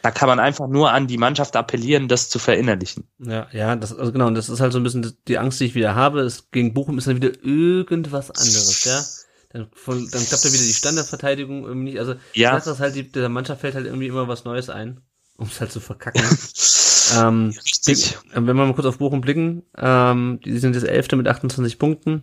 da 0.03 0.11
kann 0.11 0.28
man 0.28 0.40
einfach 0.40 0.68
nur 0.68 0.90
an 0.93 1.07
die 1.07 1.18
Mannschaft 1.18 1.57
appellieren, 1.57 2.09
das 2.09 2.28
zu 2.28 2.38
verinnerlichen. 2.38 3.09
Ja, 3.18 3.49
ja, 3.53 3.76
das, 3.76 3.97
also 3.97 4.12
genau, 4.12 4.26
und 4.26 4.34
das 4.34 4.49
ist 4.49 4.61
halt 4.61 4.72
so 4.72 4.78
ein 4.78 4.82
bisschen 4.82 5.16
die 5.28 5.38
Angst, 5.38 5.61
die 5.61 5.66
ich 5.66 5.74
wieder 5.74 5.95
habe. 5.95 6.20
Es, 6.20 6.51
gegen 6.51 6.74
Bochum 6.74 6.99
ist 6.99 7.07
dann 7.07 7.16
wieder 7.16 7.32
irgendwas 7.45 8.30
anderes, 8.30 8.84
ja. 8.84 9.05
Dann, 9.51 9.70
von, 9.74 10.09
dann 10.11 10.24
klappt 10.24 10.45
ja 10.45 10.53
wieder 10.53 10.62
die 10.62 10.72
Standardverteidigung 10.72 11.64
irgendwie 11.64 11.90
nicht. 11.90 11.99
Also, 11.99 12.14
Ja. 12.32 12.57
ich 12.57 12.64
sag 12.64 12.64
das 12.64 12.80
halt, 12.80 12.95
die, 12.95 13.11
der 13.11 13.28
Mannschaft 13.28 13.61
fällt 13.61 13.74
halt 13.74 13.86
irgendwie 13.86 14.07
immer 14.07 14.28
was 14.28 14.45
Neues 14.45 14.70
ein, 14.70 15.03
um 15.36 15.47
es 15.47 15.61
halt 15.61 15.72
zu 15.72 15.80
verkacken. 15.80 16.22
ähm, 17.16 17.53
Richtig. 17.64 18.18
Wenn 18.32 18.44
wir 18.44 18.55
mal 18.55 18.72
kurz 18.74 18.86
auf 18.86 18.98
Bochum 18.98 19.20
blicken, 19.20 19.62
ähm, 19.76 20.40
die 20.44 20.59
sind 20.59 20.74
jetzt 20.74 20.86
Elfte 20.86 21.16
mit 21.16 21.28
28 21.28 21.78
Punkten. 21.78 22.22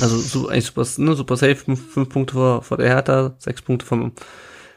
Also 0.00 0.18
so, 0.18 0.48
eigentlich 0.48 0.66
super, 0.66 0.86
ne, 0.98 1.14
super 1.14 1.36
safe, 1.36 1.56
fünf, 1.56 1.92
fünf 1.92 2.08
Punkte 2.08 2.34
vor, 2.34 2.62
vor 2.62 2.76
der 2.76 2.88
Hertha, 2.88 3.34
sechs 3.38 3.62
Punkte 3.62 3.86
vom, 3.86 4.12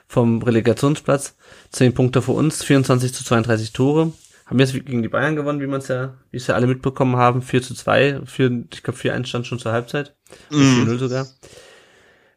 vom 0.08 0.42
Relegationsplatz, 0.42 1.36
zehn 1.72 1.94
Punkte 1.94 2.22
vor 2.22 2.36
uns, 2.36 2.64
24 2.64 3.14
zu 3.14 3.24
32 3.24 3.74
Tore. 3.74 4.14
Haben 4.46 4.60
jetzt 4.60 4.74
gegen 4.74 5.02
die 5.02 5.08
Bayern 5.10 5.36
gewonnen, 5.36 5.62
wie 5.62 5.68
man 5.68 5.80
es 5.80 5.88
ja, 5.88 6.16
wie 6.32 6.38
es 6.38 6.48
ja 6.48 6.56
alle 6.56 6.68
mitbekommen 6.68 7.16
haben, 7.16 7.42
4 7.42 7.62
zu 7.62 7.74
2, 7.74 8.22
4, 8.26 8.66
ich 8.74 8.84
glaube 8.84 9.00
4-1 9.00 9.26
stand 9.26 9.48
schon 9.48 9.60
zur 9.60 9.72
Halbzeit, 9.72 10.16
Mhm. 10.50 10.84
4-0 10.88 10.98
sogar. 10.98 11.28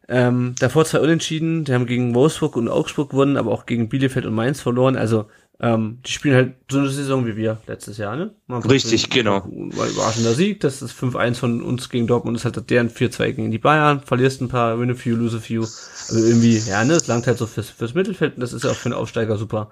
Ähm, 0.09 0.55
davor 0.59 0.85
zwei 0.85 1.01
Unentschieden, 1.01 1.65
die 1.65 1.73
haben 1.73 1.85
gegen 1.85 2.15
Wolfsburg 2.15 2.55
und 2.55 2.69
Augsburg 2.69 3.09
gewonnen, 3.09 3.35
aber 3.35 3.51
auch 3.51 3.65
gegen 3.65 3.89
Bielefeld 3.89 4.25
und 4.25 4.35
Mainz 4.35 4.61
verloren. 4.61 4.95
Also 4.95 5.25
ähm, 5.59 5.99
die 6.05 6.11
spielen 6.11 6.35
halt 6.35 6.55
so 6.69 6.79
eine 6.79 6.89
Saison 6.89 7.25
wie 7.25 7.35
wir 7.35 7.59
letztes 7.65 7.97
Jahr, 7.97 8.15
ne? 8.15 8.35
Mal 8.45 8.59
Richtig, 8.59 9.05
ein- 9.05 9.09
genau. 9.09 9.41
Ein 9.43 9.71
überraschender 9.71 10.33
Sieg, 10.33 10.59
das 10.59 10.81
ist 10.81 10.91
5-1 10.93 11.39
von 11.39 11.61
uns 11.63 11.89
gegen 11.89 12.05
Dortmund, 12.05 12.37
ist 12.37 12.45
halt 12.45 12.69
deren 12.69 12.89
4-2 12.89 13.31
gegen 13.33 13.51
die 13.51 13.57
Bayern, 13.57 14.01
verlierst 14.01 14.41
ein 14.41 14.49
paar, 14.49 14.79
win 14.79 14.91
a 14.91 14.93
few, 14.93 15.15
lose 15.15 15.37
a 15.37 15.39
few. 15.39 15.61
Also 15.61 16.19
irgendwie, 16.19 16.57
ja, 16.59 16.83
ne, 16.85 16.93
es 16.93 17.07
langt 17.07 17.25
halt 17.25 17.39
so 17.39 17.47
fürs, 17.47 17.69
fürs 17.71 17.95
Mittelfeld 17.95 18.35
und 18.35 18.41
das 18.41 18.53
ist 18.53 18.63
ja 18.63 18.71
auch 18.71 18.75
für 18.75 18.85
einen 18.85 18.93
Aufsteiger 18.99 19.37
super. 19.37 19.71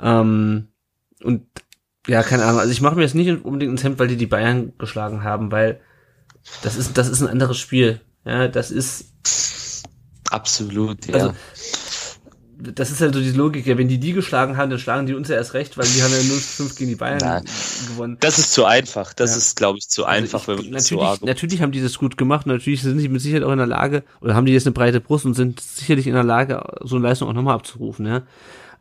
Ähm, 0.00 0.68
und 1.22 1.46
ja, 2.06 2.22
keine 2.22 2.44
Ahnung, 2.44 2.60
also 2.60 2.72
ich 2.72 2.80
mache 2.80 2.94
mir 2.96 3.02
jetzt 3.02 3.14
nicht 3.14 3.28
unbedingt 3.44 3.72
ins 3.72 3.84
Hemd, 3.84 3.98
weil 3.98 4.08
die 4.08 4.16
die 4.16 4.26
Bayern 4.26 4.72
geschlagen 4.78 5.24
haben, 5.24 5.52
weil 5.52 5.80
das 6.62 6.76
ist, 6.76 6.96
das 6.96 7.08
ist 7.08 7.20
ein 7.20 7.28
anderes 7.28 7.58
Spiel. 7.58 8.00
Ja, 8.24 8.48
das 8.48 8.70
ist, 8.70 9.12
Absolut, 10.30 11.06
ja. 11.06 11.14
also, 11.14 11.32
das 12.60 12.90
ist 12.90 13.00
halt 13.00 13.14
so 13.14 13.20
die 13.20 13.30
Logik, 13.30 13.66
ja, 13.66 13.78
wenn 13.78 13.86
die 13.88 13.98
die 13.98 14.12
geschlagen 14.12 14.56
haben, 14.56 14.68
dann 14.70 14.80
schlagen 14.80 15.06
die 15.06 15.14
uns 15.14 15.28
ja 15.28 15.36
erst 15.36 15.54
recht, 15.54 15.78
weil 15.78 15.86
die 15.86 16.02
haben 16.02 16.10
ja 16.10 16.18
0-5 16.18 16.76
gegen 16.76 16.90
die 16.90 16.96
Bayern 16.96 17.18
Nein. 17.18 17.44
gewonnen. 17.88 18.16
das 18.20 18.38
ist 18.38 18.52
zu 18.52 18.64
einfach. 18.64 19.12
Das 19.12 19.30
Ja. 19.32 19.36
ist, 19.36 19.56
glaube 19.56 19.78
ich, 19.78 19.88
zu 19.88 20.04
einfach, 20.04 20.40
Also 20.48 20.58
wenn 20.58 20.64
ich, 20.64 20.70
man 20.70 20.72
das 20.74 20.86
so 20.88 20.96
natürlich, 20.96 21.08
argumentiert. 21.08 21.36
natürlich 21.36 21.62
haben 21.62 21.72
die 21.72 21.82
das 21.82 21.98
gut 21.98 22.16
gemacht, 22.16 22.46
natürlich 22.46 22.82
sind 22.82 22.98
sie 22.98 23.08
mit 23.08 23.20
Sicherheit 23.20 23.44
auch 23.44 23.52
in 23.52 23.58
der 23.58 23.66
Lage, 23.68 24.02
oder 24.20 24.34
haben 24.34 24.46
die 24.46 24.52
jetzt 24.52 24.66
eine 24.66 24.74
breite 24.74 25.00
Brust 25.00 25.24
und 25.24 25.34
sind 25.34 25.60
sicherlich 25.60 26.06
in 26.08 26.14
der 26.14 26.24
Lage, 26.24 26.62
so 26.82 26.96
eine 26.96 27.06
Leistung 27.06 27.28
auch 27.28 27.32
nochmal 27.34 27.54
abzurufen, 27.54 28.06
ja. 28.06 28.22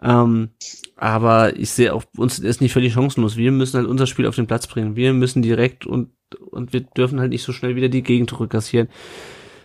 Ähm, 0.02 0.50
aber 0.96 1.58
ich 1.58 1.72
sehe 1.72 1.94
auch, 1.94 2.04
uns 2.16 2.40
ist 2.40 2.62
nicht 2.62 2.74
völlig 2.74 2.94
chancenlos. 2.94 3.36
Wir 3.36 3.52
müssen 3.52 3.78
halt 3.78 3.88
unser 3.88 4.06
Spiel 4.08 4.28
auf 4.28 4.36
den 4.36 4.46
Platz 4.48 4.68
bringen. 4.68 4.96
Wir 4.96 5.12
müssen 5.14 5.42
direkt 5.42 5.86
und, 5.88 6.10
und 6.52 6.72
wir 6.74 6.82
dürfen 6.82 7.20
halt 7.20 7.32
nicht 7.32 7.42
so 7.44 7.52
schnell 7.52 7.76
wieder 7.76 7.90
die 7.90 8.04
Gegentore 8.04 8.48
kassieren. 8.48 8.90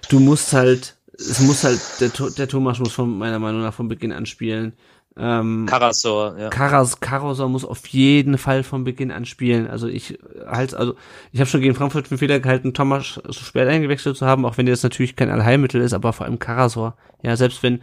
Du 0.09 0.21
musst 0.21 0.53
halt, 0.55 0.97
es 1.31 1.41
muss 1.41 1.65
halt, 1.65 1.81
der, 2.01 2.11
der 2.31 2.49
Thomas 2.49 2.79
muss 2.79 2.93
von 2.93 3.17
meiner 3.19 3.39
Meinung 3.39 3.63
nach 3.63 3.75
von 3.75 3.89
Beginn 3.89 4.13
an 4.13 4.27
spielen. 4.27 4.75
Ähm, 5.17 5.67
Karasor, 5.69 6.39
ja. 6.39 6.49
Karas, 6.49 7.01
Karasor 7.01 7.49
muss 7.49 7.67
auf 7.67 7.87
jeden 7.89 8.39
Fall 8.39 8.63
von 8.63 8.85
Beginn 8.85 9.11
an 9.11 9.27
spielen. 9.27 9.67
Also 9.69 9.87
ich 9.87 10.19
halt, 10.47 10.75
also 10.75 10.95
ich 11.33 11.41
habe 11.41 11.51
schon 11.51 11.61
gegen 11.61 11.75
Frankfurt 11.75 12.11
den 12.11 12.19
Fehler 12.19 12.41
gehalten, 12.41 12.73
Thomas 12.73 13.21
so 13.25 13.33
spät 13.33 13.69
eingewechselt 13.69 14.17
zu 14.17 14.27
haben, 14.27 14.47
auch 14.47 14.57
wenn 14.57 14.67
das 14.67 14.83
natürlich 14.83 15.15
kein 15.15 15.31
Allheilmittel 15.31 15.83
ist, 15.83 15.93
aber 15.93 16.13
vor 16.15 16.25
allem 16.25 16.39
Karasor. 16.39 16.97
Ja, 17.23 17.37
selbst 17.37 17.63
wenn 17.63 17.83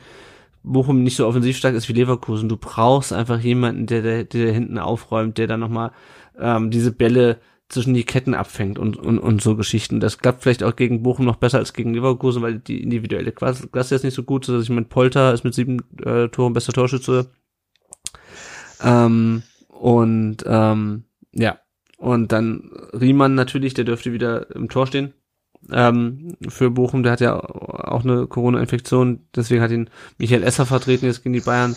Bochum 0.64 1.04
nicht 1.04 1.16
so 1.16 1.28
offensiv 1.28 1.58
stark 1.58 1.76
ist 1.76 1.88
wie 1.88 1.94
Leverkusen, 1.94 2.50
du 2.50 2.58
brauchst 2.58 3.14
einfach 3.14 3.40
jemanden, 3.40 3.86
der, 3.86 4.02
der, 4.02 4.24
der 4.24 4.52
hinten 4.52 4.80
aufräumt, 4.80 5.38
der 5.38 5.48
dann 5.48 5.60
nochmal 5.60 5.92
ähm, 6.40 6.72
diese 6.72 6.92
Bälle 6.92 7.38
zwischen 7.70 7.94
die 7.94 8.04
Ketten 8.04 8.34
abfängt 8.34 8.80
und, 8.80 8.98
und, 8.98 9.20
und 9.20 9.42
so 9.42 9.56
Geschichten. 9.56 10.00
Das 10.00 10.18
klappt 10.18 10.42
vielleicht 10.42 10.64
auch 10.64 10.76
gegen 10.76 11.04
Bochum 11.04 11.26
noch 11.26 11.36
besser 11.36 11.60
als 11.60 11.74
gegen 11.74 11.94
Leverkusen, 11.94 12.42
weil 12.42 12.60
die 12.60 12.82
individuelle 12.82 13.32
Klasse, 13.32 13.96
ist 13.96 14.04
nicht 14.04 14.16
so 14.16 14.24
gut. 14.24 14.50
Also 14.50 14.62
ich 14.62 14.70
meine, 14.70 14.88
Polter 14.88 15.34
ist 15.34 15.44
mit 15.44 15.54
sieben 15.54 15.84
äh, 16.04 16.30
Toren 16.30 16.54
bester 16.54 16.74
Torschütze. 16.74 17.30
Ähm, 18.84 19.44
und 19.68 20.38
ähm, 20.48 21.04
ja, 21.32 21.60
und 21.98 22.32
dann 22.32 22.72
Riemann 23.00 23.36
natürlich, 23.36 23.76
der 23.76 23.86
dürfte 23.86 24.14
wieder 24.14 24.54
im 24.56 24.68
Tor 24.70 24.88
stehen. 24.88 25.14
Ähm, 25.72 26.38
für 26.48 26.72
Bochum, 26.72 27.04
der 27.04 27.12
hat 27.12 27.22
ja 27.22 27.38
auch 27.38 28.04
eine 28.04 28.26
Corona-Infektion, 28.28 29.28
deswegen 29.36 29.62
hat 29.62 29.72
ihn 29.72 29.90
Michael 30.18 30.44
Esser 30.44 30.66
vertreten 30.66 31.06
jetzt 31.06 31.24
gegen 31.24 31.34
die 31.34 31.42
Bayern 31.42 31.76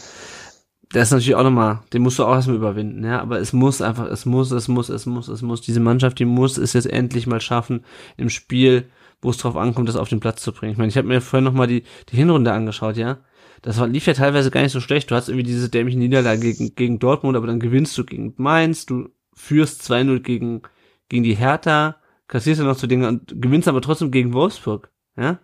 das 0.93 1.09
ist 1.09 1.12
natürlich 1.12 1.34
auch 1.34 1.43
nochmal, 1.43 1.80
den 1.93 2.03
musst 2.03 2.18
du 2.18 2.24
auch 2.24 2.34
erstmal 2.34 2.57
überwinden, 2.57 3.05
ja, 3.05 3.20
aber 3.20 3.40
es 3.40 3.53
muss 3.53 3.80
einfach, 3.80 4.07
es 4.07 4.26
muss, 4.26 4.51
es 4.51 4.68
muss, 4.68 4.88
es 4.90 5.07
muss, 5.07 5.28
es 5.28 5.40
muss, 5.40 5.62
diese 5.62 5.80
Mannschaft, 5.80 6.18
die 6.18 6.26
muss 6.26 6.59
es 6.59 6.74
jetzt 6.74 6.86
endlich 6.86 7.26
mal 7.26 7.40
schaffen, 7.40 7.84
im 8.16 8.28
Spiel, 8.28 8.90
wo 9.22 9.30
es 9.30 9.38
drauf 9.38 9.57
ankommt, 9.57 9.88
das 9.88 9.97
auf 9.97 10.09
den 10.11 10.20
Platz 10.20 10.43
zu 10.43 10.53
bringen. 10.53 10.72
Ich 10.72 10.78
meine, 10.78 10.90
ich 10.90 10.97
habe 10.97 11.09
mir 11.09 11.20
vorhin 11.20 11.45
nochmal 11.45 11.66
die, 11.66 11.84
die 12.11 12.16
Hinrunde 12.16 12.53
angeschaut, 12.53 12.97
ja, 12.97 13.18
das 13.62 13.78
war, 13.78 13.86
lief 13.86 14.07
ja 14.07 14.12
teilweise 14.12 14.51
gar 14.51 14.62
nicht 14.62 14.72
so 14.72 14.80
schlecht, 14.80 15.11
du 15.11 15.14
hast 15.14 15.28
irgendwie 15.28 15.47
diese 15.47 15.70
dämliche 15.70 15.99
Niederlage 15.99 16.40
gegen, 16.40 16.74
gegen 16.74 16.99
Dortmund, 16.99 17.36
aber 17.36 17.47
dann 17.47 17.61
gewinnst 17.61 17.97
du 17.97 18.05
gegen 18.05 18.34
Mainz, 18.36 18.84
du 18.84 19.09
führst 19.32 19.90
2-0 19.90 20.20
gegen, 20.20 20.62
gegen 21.09 21.22
die 21.22 21.34
Hertha, 21.34 21.97
kassierst 22.28 22.61
ja 22.61 22.66
noch 22.66 22.76
zu 22.76 22.86
Dinge 22.86 23.09
und 23.09 23.40
gewinnst 23.40 23.68
aber 23.68 23.80
trotzdem 23.80 24.11
gegen 24.11 24.34
Wolfsburg, 24.34 24.90
ja, 25.16 25.38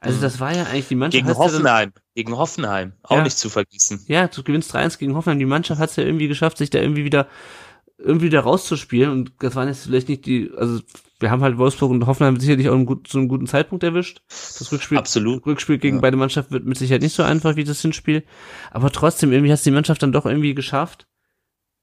also 0.00 0.16
Mhm. 0.18 0.22
das 0.22 0.40
war 0.40 0.54
ja 0.56 0.64
eigentlich 0.64 0.88
die 0.88 0.94
Mannschaft. 0.96 1.24
Gegen 1.24 1.28
hat's 1.28 1.38
ja 1.38 1.44
Hoffenheim. 1.44 1.92
Gegen 2.14 2.36
Hoffenheim. 2.36 2.92
Auch 3.02 3.16
Ja. 3.18 3.22
nicht 3.22 3.38
zu 3.38 3.48
vergessen. 3.50 4.04
Ja, 4.08 4.26
du 4.28 4.42
gewinnst 4.42 4.72
3-1 4.74 4.98
gegen 4.98 5.14
Hoffenheim. 5.14 5.38
Die 5.38 5.44
Mannschaft 5.46 5.80
hat 5.80 5.90
es 5.90 5.96
ja 5.96 6.04
irgendwie 6.04 6.28
geschafft, 6.28 6.58
sich 6.58 6.70
da 6.70 6.78
irgendwie 6.80 7.04
wieder 7.04 7.28
irgendwie 8.02 8.26
wieder 8.26 8.40
rauszuspielen. 8.40 9.10
Und 9.10 9.32
das 9.40 9.54
waren 9.56 9.68
jetzt 9.68 9.84
vielleicht 9.84 10.08
nicht 10.08 10.24
die, 10.24 10.50
also 10.56 10.80
wir 11.18 11.30
haben 11.30 11.42
halt 11.42 11.58
Wolfsburg 11.58 11.90
und 11.90 12.06
Hoffenheim 12.06 12.40
sicherlich 12.40 12.70
auch 12.70 12.74
einen 12.74 12.86
gut, 12.86 13.06
zu 13.06 13.18
einem 13.18 13.28
guten 13.28 13.46
Zeitpunkt 13.46 13.84
erwischt. 13.84 14.22
Das 14.28 14.72
Rückspiel, 14.72 14.96
Absolut. 14.96 15.44
Rückspiel 15.44 15.76
gegen 15.76 16.00
beide 16.00 16.16
Mannschaften 16.16 16.54
wird 16.54 16.64
mit 16.64 16.78
Sicherheit 16.78 17.02
nicht 17.02 17.14
so 17.14 17.22
einfach 17.22 17.56
wie 17.56 17.64
das 17.64 17.82
Hinspiel. 17.82 18.24
Aber 18.70 18.90
trotzdem, 18.90 19.32
irgendwie 19.32 19.52
hat 19.52 19.58
es 19.58 19.64
die 19.64 19.70
Mannschaft 19.70 20.02
dann 20.02 20.12
doch 20.12 20.24
irgendwie 20.24 20.54
geschafft, 20.54 21.08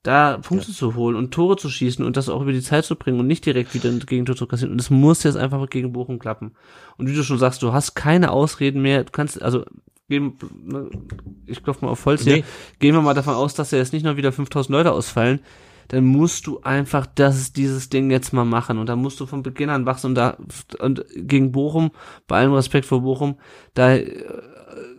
da 0.04 0.38
Punkte 0.38 0.72
zu 0.72 0.96
holen 0.96 1.16
und 1.16 1.34
Tore 1.34 1.58
zu 1.58 1.70
schießen 1.70 2.06
und 2.06 2.18
das 2.18 2.30
auch 2.30 2.42
über 2.42 2.54
die 2.54 2.62
Zeit 2.62 2.86
zu 2.86 2.96
bringen 2.96 3.20
und 3.20 3.28
nicht 3.28 3.46
direkt 3.46 3.74
wieder 3.74 3.90
ein 3.90 4.00
Gegentor 4.00 4.36
zu 4.36 4.48
kassieren. 4.48 4.72
Und 4.72 4.78
das 4.78 4.90
muss 4.90 5.24
jetzt 5.24 5.36
einfach 5.36 5.70
gegen 5.70 5.92
Bochum 5.92 6.20
klappen. 6.20 6.54
Und 6.98 7.10
wie 7.10 7.16
du 7.16 7.24
schon 7.24 7.40
sagst, 7.40 7.62
du 7.62 7.74
hast 7.74 7.96
keine 7.96 8.32
Ausreden 8.32 8.82
mehr. 8.82 9.04
Du 9.04 9.12
kannst, 9.12 9.42
also, 9.42 9.66
gehen, 10.08 10.38
ne, 10.64 10.90
ich 11.46 11.64
klopfe 11.64 11.86
mal 11.86 11.92
auf 11.92 12.06
Holz 12.06 12.24
hier. 12.24 12.38
Nee. 12.38 12.44
Gehen 12.80 12.96
wir 12.96 13.02
mal 13.02 13.14
davon 13.14 13.34
aus, 13.34 13.54
dass 13.54 13.72
ja 13.72 13.80
jetzt 13.80 13.94
nicht 13.94 14.04
noch 14.04 14.18
wieder 14.18 14.32
5000 14.32 14.72
Leute 14.72 14.92
ausfallen. 14.92 15.42
Dann 15.90 16.06
musst 16.06 16.48
du 16.48 16.62
einfach 16.62 17.06
das, 17.06 17.54
dieses 17.54 17.90
Ding 17.90 18.12
jetzt 18.12 18.34
mal 18.34 18.46
machen. 18.46 18.78
Und 18.78 18.88
dann 18.88 19.00
musst 19.00 19.20
du 19.20 19.26
von 19.26 19.44
Beginn 19.44 19.70
an 19.70 19.86
wachsen 19.86 20.08
und 20.08 20.16
da, 20.16 20.38
und 20.80 21.06
gegen 21.16 21.52
Bochum, 21.52 21.92
bei 22.28 22.38
allem 22.38 22.54
Respekt 22.54 22.86
vor 22.86 23.02
Bochum, 23.02 23.38
da, 23.74 23.96
äh, 23.96 24.24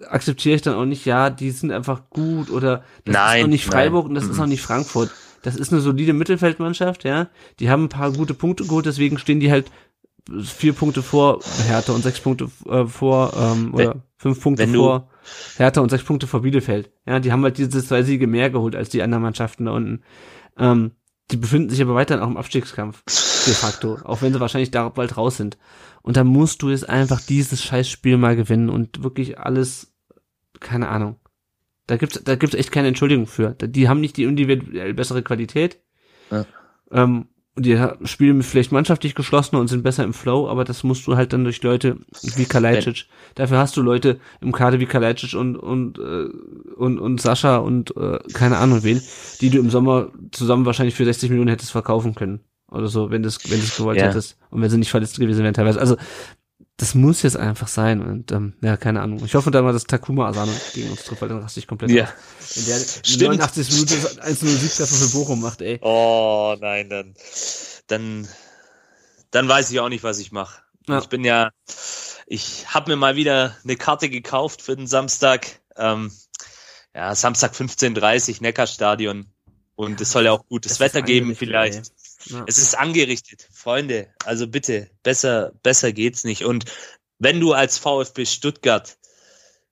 akzeptiere 0.08 0.56
ich 0.56 0.62
dann 0.62 0.74
auch 0.74 0.84
nicht, 0.84 1.04
ja, 1.04 1.30
die 1.30 1.50
sind 1.50 1.70
einfach 1.72 2.08
gut 2.10 2.50
oder 2.50 2.78
das 3.04 3.12
ist 3.14 3.20
Nein, 3.20 3.44
auch 3.44 3.48
nicht 3.48 3.64
Freiburg 3.66 4.04
nein. 4.04 4.08
und 4.10 4.14
das 4.14 4.24
ist 4.24 4.36
Mhm. 4.36 4.42
auch 4.42 4.46
nicht 4.46 4.62
Frankfurt. 4.62 5.10
Das 5.42 5.56
ist 5.56 5.72
eine 5.72 5.80
solide 5.80 6.12
Mittelfeldmannschaft, 6.12 7.04
ja. 7.04 7.28
Die 7.60 7.70
haben 7.70 7.84
ein 7.84 7.88
paar 7.88 8.12
gute 8.12 8.34
Punkte 8.34 8.64
geholt, 8.64 8.86
deswegen 8.86 9.18
stehen 9.18 9.40
die 9.40 9.50
halt 9.50 9.70
vier 10.42 10.72
Punkte 10.74 11.02
vor 11.02 11.40
Hertha 11.68 11.92
und 11.92 12.02
sechs 12.02 12.20
Punkte 12.20 12.50
äh, 12.68 12.84
vor 12.84 13.32
ähm, 13.38 13.72
Wenn- 13.72 13.88
oder 13.88 14.02
fünf 14.18 14.42
Punkte 14.42 14.62
wenn 14.64 14.74
vor 14.74 15.08
Hertha 15.56 15.80
und 15.80 15.90
sechs 15.90 16.04
Punkte 16.04 16.26
vor 16.26 16.42
Bielefeld. 16.42 16.90
Ja, 17.06 17.18
die 17.20 17.32
haben 17.32 17.42
halt 17.44 17.56
diese 17.56 17.84
zwei 17.84 18.02
Siege 18.02 18.26
mehr 18.26 18.50
geholt 18.50 18.76
als 18.76 18.88
die 18.90 19.02
anderen 19.02 19.22
Mannschaften 19.22 19.64
da 19.66 19.70
unten. 19.72 20.02
Ähm, 20.58 20.90
die 21.30 21.36
befinden 21.36 21.70
sich 21.70 21.82
aber 21.82 21.94
weiterhin 21.94 22.22
auch 22.22 22.28
im 22.28 22.36
Abstiegskampf, 22.36 23.02
de 23.46 23.54
facto, 23.54 23.98
auch 24.04 24.22
wenn 24.22 24.32
sie 24.32 24.40
wahrscheinlich 24.40 24.70
da 24.70 24.88
bald 24.88 25.16
raus 25.16 25.36
sind. 25.36 25.58
Und 26.02 26.16
da 26.16 26.24
musst 26.24 26.62
du 26.62 26.70
jetzt 26.70 26.88
einfach 26.88 27.20
dieses 27.20 27.62
Scheißspiel 27.62 28.16
mal 28.16 28.36
gewinnen 28.36 28.70
und 28.70 29.02
wirklich 29.02 29.38
alles, 29.38 29.92
keine 30.60 30.88
Ahnung. 30.88 31.16
Da 31.86 31.96
gibt's, 31.96 32.22
da 32.22 32.36
gibt's 32.36 32.54
echt 32.54 32.72
keine 32.72 32.88
Entschuldigung 32.88 33.26
für. 33.26 33.50
Die 33.52 33.88
haben 33.88 34.00
nicht 34.00 34.16
die 34.16 34.24
individuell 34.24 34.94
bessere 34.94 35.22
Qualität. 35.22 35.80
Ja. 36.30 36.46
Ähm, 36.90 37.28
die 37.58 37.78
spielen 38.04 38.42
vielleicht 38.42 38.72
mannschaftlich 38.72 39.14
geschlossener 39.14 39.60
und 39.60 39.68
sind 39.68 39.82
besser 39.82 40.04
im 40.04 40.12
Flow, 40.14 40.48
aber 40.48 40.64
das 40.64 40.82
musst 40.84 41.06
du 41.06 41.16
halt 41.16 41.32
dann 41.32 41.44
durch 41.44 41.62
Leute 41.62 41.96
wie 42.22 42.44
Kalajdzic. 42.46 43.06
Dafür 43.34 43.58
hast 43.58 43.76
du 43.76 43.82
Leute 43.82 44.18
im 44.40 44.52
Kader 44.52 44.80
wie 44.80 44.86
Kalajdzic 44.86 45.34
und 45.34 45.56
und 45.56 45.98
äh, 45.98 46.28
und 46.76 46.98
und 46.98 47.20
Sascha 47.20 47.56
und 47.58 47.96
äh, 47.96 48.18
keine 48.32 48.58
Ahnung 48.58 48.82
wen, 48.84 49.02
die 49.40 49.50
du 49.50 49.58
im 49.58 49.70
Sommer 49.70 50.08
zusammen 50.32 50.66
wahrscheinlich 50.66 50.94
für 50.94 51.04
60 51.04 51.30
Millionen 51.30 51.50
hättest 51.50 51.72
verkaufen 51.72 52.14
können 52.14 52.40
oder 52.70 52.88
so, 52.88 53.10
wenn 53.10 53.22
das 53.22 53.38
wenn 53.50 53.58
du 53.58 53.64
es 53.64 53.76
gewollt 53.76 53.98
Ja. 53.98 54.06
hättest 54.08 54.36
und 54.50 54.60
wenn 54.62 54.70
sie 54.70 54.78
nicht 54.78 54.90
verletzt 54.90 55.18
gewesen 55.18 55.42
wären 55.42 55.54
teilweise. 55.54 55.80
Also 55.80 55.96
das 56.78 56.94
muss 56.94 57.22
jetzt 57.22 57.36
einfach 57.36 57.66
sein 57.68 58.00
und 58.00 58.30
ähm, 58.32 58.54
ja, 58.62 58.76
keine 58.76 59.02
Ahnung. 59.02 59.22
Ich 59.24 59.34
hoffe 59.34 59.50
dann 59.50 59.64
mal, 59.64 59.72
dass 59.72 59.84
Takuma 59.84 60.28
Asano 60.28 60.52
gegen 60.74 60.90
uns 60.90 61.02
trifft, 61.04 61.20
weil 61.20 61.28
dann 61.28 61.40
raste 61.40 61.58
ich 61.60 61.66
komplett 61.66 61.90
Ja. 61.90 62.04
aus. 62.04 62.56
Wenn 62.56 62.64
der 62.66 62.78
Stimmt. 62.78 63.20
89 63.40 63.70
Minuten 63.72 63.92
1-0 64.20 64.46
Siegtreffer 64.46 64.94
für 64.94 65.08
Bochum 65.18 65.40
macht, 65.40 65.60
ey. 65.60 65.78
Oh 65.82 66.56
nein, 66.60 66.88
dann, 66.88 67.14
dann, 67.88 68.28
dann 69.32 69.48
weiß 69.48 69.70
ich 69.72 69.80
auch 69.80 69.88
nicht, 69.88 70.04
was 70.04 70.20
ich 70.20 70.30
mache. 70.32 70.62
Ja. 70.88 71.00
Ich 71.00 71.08
bin 71.08 71.24
ja, 71.24 71.50
ich 72.26 72.72
habe 72.72 72.92
mir 72.92 72.96
mal 72.96 73.16
wieder 73.16 73.56
eine 73.64 73.76
Karte 73.76 74.08
gekauft 74.08 74.62
für 74.62 74.76
den 74.76 74.86
Samstag. 74.86 75.46
Ähm, 75.76 76.12
ja, 76.94 77.14
Samstag 77.14 77.54
15:30 77.54 78.40
Neckarstadion 78.40 79.26
und 79.74 80.00
es 80.00 80.12
soll 80.12 80.26
ja 80.26 80.32
auch 80.32 80.46
gutes 80.46 80.78
Wetter 80.80 81.02
geben 81.02 81.34
vielleicht. 81.36 81.92
Ja. 82.24 82.44
Es 82.46 82.58
ist 82.58 82.76
angerichtet, 82.76 83.48
Freunde. 83.52 84.08
Also 84.24 84.46
bitte, 84.46 84.90
besser, 85.02 85.52
besser 85.62 85.92
geht's 85.92 86.24
nicht. 86.24 86.44
Und 86.44 86.64
wenn 87.18 87.40
du 87.40 87.52
als 87.52 87.78
VfB 87.78 88.26
Stuttgart, 88.26 88.98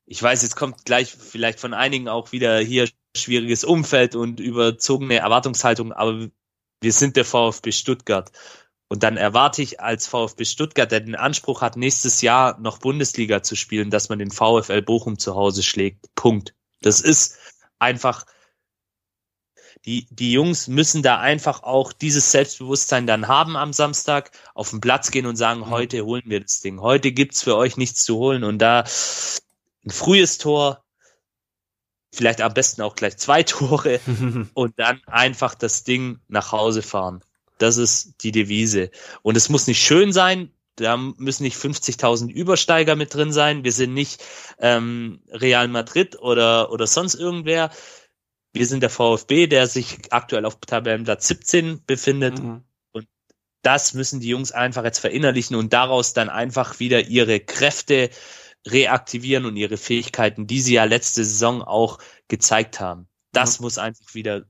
ich 0.07 0.22
weiß, 0.22 0.42
jetzt 0.42 0.57
kommt 0.57 0.84
gleich 0.84 1.12
vielleicht 1.12 1.61
von 1.61 1.74
einigen 1.74 2.09
auch 2.09 2.32
wieder 2.32 2.59
hier 2.59 2.88
schwieriges 3.16 3.64
Umfeld 3.64 4.14
und 4.14 4.40
überzogene 4.40 5.16
Erwartungshaltung, 5.16 5.92
aber 5.92 6.28
wir 6.80 6.92
sind 6.92 7.16
der 7.16 7.24
VfB 7.24 7.72
Stuttgart. 7.72 8.30
Und 8.88 9.03
dann 9.03 9.16
erwarte 9.16 9.62
ich 9.62 9.80
als 9.80 10.07
VfB 10.07 10.44
Stuttgart, 10.44 10.92
der 10.92 11.01
den 11.01 11.16
Anspruch 11.16 11.61
hat, 11.61 11.76
nächstes 11.76 12.22
Jahr 12.22 12.61
noch 12.61 12.78
Bundesliga 12.78 13.42
zu 13.42 13.57
spielen, 13.57 13.90
dass 13.90 14.09
man 14.09 14.20
den 14.20 14.30
VfL 14.30 14.82
Bochum 14.82 15.18
zu 15.18 15.34
Hause 15.34 15.64
schlägt. 15.64 16.07
Punkt. 16.14 16.55
Das 16.82 17.01
ist 17.01 17.36
einfach, 17.80 18.26
die, 19.87 20.07
die 20.11 20.32
Jungs 20.32 20.66
müssen 20.66 21.03
da 21.03 21.18
einfach 21.20 21.62
auch 21.62 21.93
dieses 21.93 22.32
Selbstbewusstsein 22.32 23.07
dann 23.07 23.28
haben 23.28 23.57
am 23.57 23.72
Samstag, 23.72 24.32
auf 24.55 24.70
den 24.70 24.80
Platz 24.80 25.12
gehen 25.12 25.26
und 25.26 25.37
sagen, 25.37 25.70
heute 25.70 26.05
holen 26.05 26.24
wir 26.26 26.41
das 26.41 26.61
Ding. 26.61 26.80
Heute 26.80 27.12
gibt's 27.12 27.43
für 27.43 27.57
euch 27.57 27.76
nichts 27.76 28.05
zu 28.05 28.16
holen. 28.16 28.43
Und 28.43 28.59
da 28.59 28.80
ein 28.80 29.91
frühes 29.91 30.39
Tor, 30.39 30.82
vielleicht 32.12 32.41
am 32.41 32.53
besten 32.53 32.82
auch 32.82 32.97
gleich 32.97 33.16
zwei 33.16 33.43
Tore 33.45 34.01
und 34.55 34.74
dann 34.76 35.01
einfach 35.07 35.55
das 35.55 35.84
Ding 35.84 36.18
nach 36.26 36.51
Hause 36.51 36.82
fahren. 36.82 37.22
Das 37.59 37.77
ist 37.77 38.15
die 38.23 38.32
Devise. 38.32 38.90
Und 39.23 39.36
es 39.36 39.48
muss 39.48 39.69
nicht 39.69 39.81
schön 39.81 40.12
sein. 40.12 40.51
Da 40.74 40.97
müssen 40.97 41.44
nicht 41.44 41.56
50.000 41.56 42.31
Übersteiger 42.31 42.97
mit 42.97 43.15
drin 43.15 43.32
sein. 43.32 43.65
Wir 43.65 43.73
sind 43.73 43.94
nicht 43.94 44.23
ähm, 44.59 45.20
Real 45.31 45.69
Madrid 45.69 46.20
oder, 46.20 46.70
oder 46.70 46.86
sonst 46.86 47.15
irgendwer. 47.15 47.70
Wir 48.59 48.66
sind 48.66 48.83
der 48.83 48.91
VfB, 48.91 49.47
der 49.47 49.66
sich 49.66 49.99
aktuell 50.11 50.45
auf 50.45 50.57
Tabellenplatz 50.61 51.28
17 51.28 51.85
befindet. 51.87 52.43
Mhm. 52.43 52.62
Das 53.62 53.95
müssen 53.95 54.20
die 54.20 54.28
Jungs 54.28 54.53
einfach 54.53 54.85
jetzt 54.85 55.01
verinnerlichen 55.01 55.57
und 55.57 55.73
daraus 55.73 56.12
dann 56.12 56.28
einfach 56.28 56.78
wieder 56.78 57.09
ihre 57.09 57.41
Kräfte 57.41 58.11
reaktivieren 58.66 59.45
und 59.45 59.57
ihre 59.57 59.77
Fähigkeiten, 59.77 60.47
die 60.47 60.61
sie 60.61 60.74
ja 60.74 60.85
letzte 60.85 61.24
Saison 61.24 61.62
auch 61.62 61.99
gezeigt 62.28 62.81
haben. 62.81 63.09
Das 63.33 63.61
muss 63.61 63.78
einfach 63.78 64.15
wieder, 64.15 64.45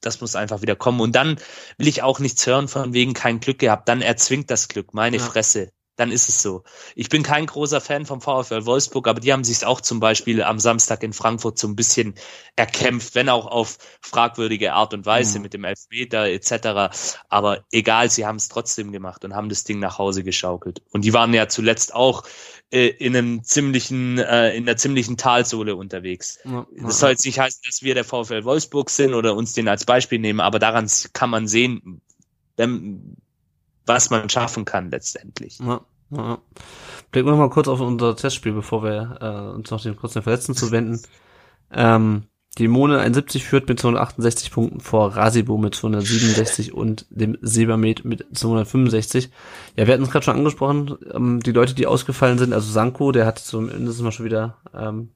das 0.00 0.20
muss 0.20 0.36
einfach 0.36 0.62
wieder 0.62 0.76
kommen. 0.76 1.00
Und 1.00 1.12
dann 1.12 1.36
will 1.78 1.88
ich 1.88 2.02
auch 2.02 2.18
nichts 2.18 2.46
hören 2.46 2.68
von 2.68 2.92
wegen 2.92 3.14
kein 3.14 3.40
Glück 3.40 3.58
gehabt. 3.58 3.88
Dann 3.88 4.02
erzwingt 4.02 4.50
das 4.50 4.68
Glück. 4.68 4.94
Meine 4.94 5.16
Ja. 5.16 5.22
Fresse. 5.24 5.72
Dann 5.96 6.10
ist 6.10 6.28
es 6.28 6.40
so. 6.42 6.64
Ich 6.94 7.08
bin 7.08 7.22
kein 7.22 7.46
großer 7.46 7.80
Fan 7.80 8.06
vom 8.06 8.20
VfL 8.20 8.64
Wolfsburg, 8.64 9.08
aber 9.08 9.20
die 9.20 9.32
haben 9.32 9.44
sich 9.44 9.64
auch 9.64 9.80
zum 9.80 10.00
Beispiel 10.00 10.42
am 10.42 10.58
Samstag 10.58 11.02
in 11.02 11.12
Frankfurt 11.12 11.58
so 11.58 11.68
ein 11.68 11.76
bisschen 11.76 12.14
erkämpft, 12.56 13.14
wenn 13.14 13.28
auch 13.28 13.46
auf 13.46 13.78
fragwürdige 14.00 14.72
Art 14.72 14.94
und 14.94 15.04
Weise 15.04 15.38
mhm. 15.38 15.42
mit 15.42 15.54
dem 15.54 15.64
Elfmeter 15.64 16.28
etc. 16.28 17.22
Aber 17.28 17.64
egal, 17.70 18.10
sie 18.10 18.26
haben 18.26 18.36
es 18.36 18.48
trotzdem 18.48 18.90
gemacht 18.90 19.24
und 19.24 19.34
haben 19.34 19.48
das 19.48 19.64
Ding 19.64 19.80
nach 19.80 19.98
Hause 19.98 20.24
geschaukelt. 20.24 20.82
Und 20.92 21.04
die 21.04 21.12
waren 21.12 21.34
ja 21.34 21.48
zuletzt 21.48 21.94
auch 21.94 22.24
äh, 22.70 22.86
in 22.86 23.14
einem 23.14 23.44
ziemlichen, 23.44 24.18
äh, 24.18 24.56
in 24.56 24.64
der 24.64 24.78
ziemlichen 24.78 25.18
Talsohle 25.18 25.76
unterwegs. 25.76 26.38
Ja, 26.44 26.66
das 26.80 27.00
soll 27.00 27.10
jetzt 27.10 27.26
nicht 27.26 27.38
heißen, 27.38 27.60
dass 27.66 27.82
wir 27.82 27.94
der 27.94 28.04
VfL 28.04 28.44
Wolfsburg 28.44 28.88
sind 28.88 29.12
oder 29.12 29.36
uns 29.36 29.52
den 29.52 29.68
als 29.68 29.84
Beispiel 29.84 30.18
nehmen, 30.18 30.40
aber 30.40 30.58
daran 30.58 30.88
kann 31.12 31.28
man 31.28 31.46
sehen, 31.46 32.00
wenn, 32.56 33.16
was 33.86 34.10
man 34.10 34.28
schaffen 34.28 34.64
kann 34.64 34.90
letztendlich. 34.90 35.58
Ja, 35.58 35.80
ja. 36.10 36.38
Blicken 37.10 37.28
wir 37.28 37.36
mal 37.36 37.50
kurz 37.50 37.68
auf 37.68 37.80
unser 37.80 38.16
Testspiel, 38.16 38.52
bevor 38.52 38.82
wir 38.82 39.18
äh, 39.20 39.54
uns 39.54 39.70
noch 39.70 39.82
den 39.82 39.96
kurzen 39.96 40.22
Verletzten 40.22 40.54
zuwenden. 40.54 41.00
Ähm, 41.70 42.24
die 42.58 42.68
Mone 42.68 42.98
71 42.98 43.44
führt 43.44 43.68
mit 43.68 43.80
268 43.80 44.50
Punkten 44.50 44.80
vor 44.80 45.16
Rasibo 45.16 45.56
mit 45.56 45.74
267 45.74 46.74
und 46.74 47.06
dem 47.08 47.38
Silbermed 47.40 48.04
mit 48.04 48.26
265. 48.36 49.30
Ja, 49.76 49.86
wir 49.86 49.94
hatten 49.94 50.02
es 50.02 50.10
gerade 50.10 50.24
schon 50.24 50.36
angesprochen, 50.36 50.96
ähm, 51.14 51.40
die 51.40 51.52
Leute, 51.52 51.74
die 51.74 51.86
ausgefallen 51.86 52.38
sind, 52.38 52.52
also 52.52 52.70
Sanko, 52.70 53.10
der 53.10 53.24
hat 53.24 53.38
zumindest 53.38 54.02
mal 54.02 54.12
schon 54.12 54.26
wieder 54.26 54.58
ähm, 54.74 55.12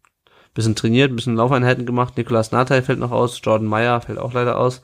bisschen 0.54 0.74
trainiert, 0.74 1.14
bisschen 1.14 1.36
Laufeinheiten 1.36 1.84
gemacht. 1.84 2.16
Nikolas 2.16 2.52
Natai 2.52 2.80
fällt 2.80 2.98
noch 2.98 3.12
aus, 3.12 3.38
Jordan 3.44 3.68
Meyer 3.68 4.00
fällt 4.00 4.18
auch 4.18 4.32
leider 4.32 4.58
aus. 4.58 4.80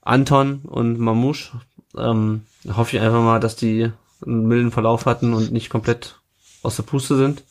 Anton 0.00 0.62
und 0.64 0.98
Mamouche 0.98 1.60
ähm, 1.96 2.46
hoffe 2.68 2.96
ich 2.96 3.02
einfach 3.02 3.22
mal, 3.22 3.40
dass 3.40 3.56
die 3.56 3.90
einen 4.24 4.46
milden 4.46 4.70
Verlauf 4.70 5.06
hatten 5.06 5.34
und 5.34 5.52
nicht 5.52 5.70
komplett 5.70 6.20
aus 6.62 6.76
der 6.76 6.84
Puste 6.84 7.16
sind. 7.16 7.44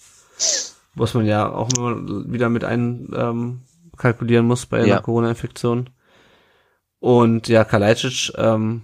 Was 0.95 1.13
man 1.13 1.25
ja 1.25 1.49
auch 1.49 1.69
immer 1.75 2.29
wieder 2.31 2.49
mit 2.49 2.63
ein 2.63 3.09
ähm, 3.15 3.61
kalkulieren 3.97 4.45
muss 4.45 4.65
bei 4.65 4.81
einer 4.81 5.01
Corona-Infektion. 5.01 5.89
Und 6.99 7.47
ja, 7.47 7.63
Kalajdzic, 7.63 8.33
ähm, 8.37 8.83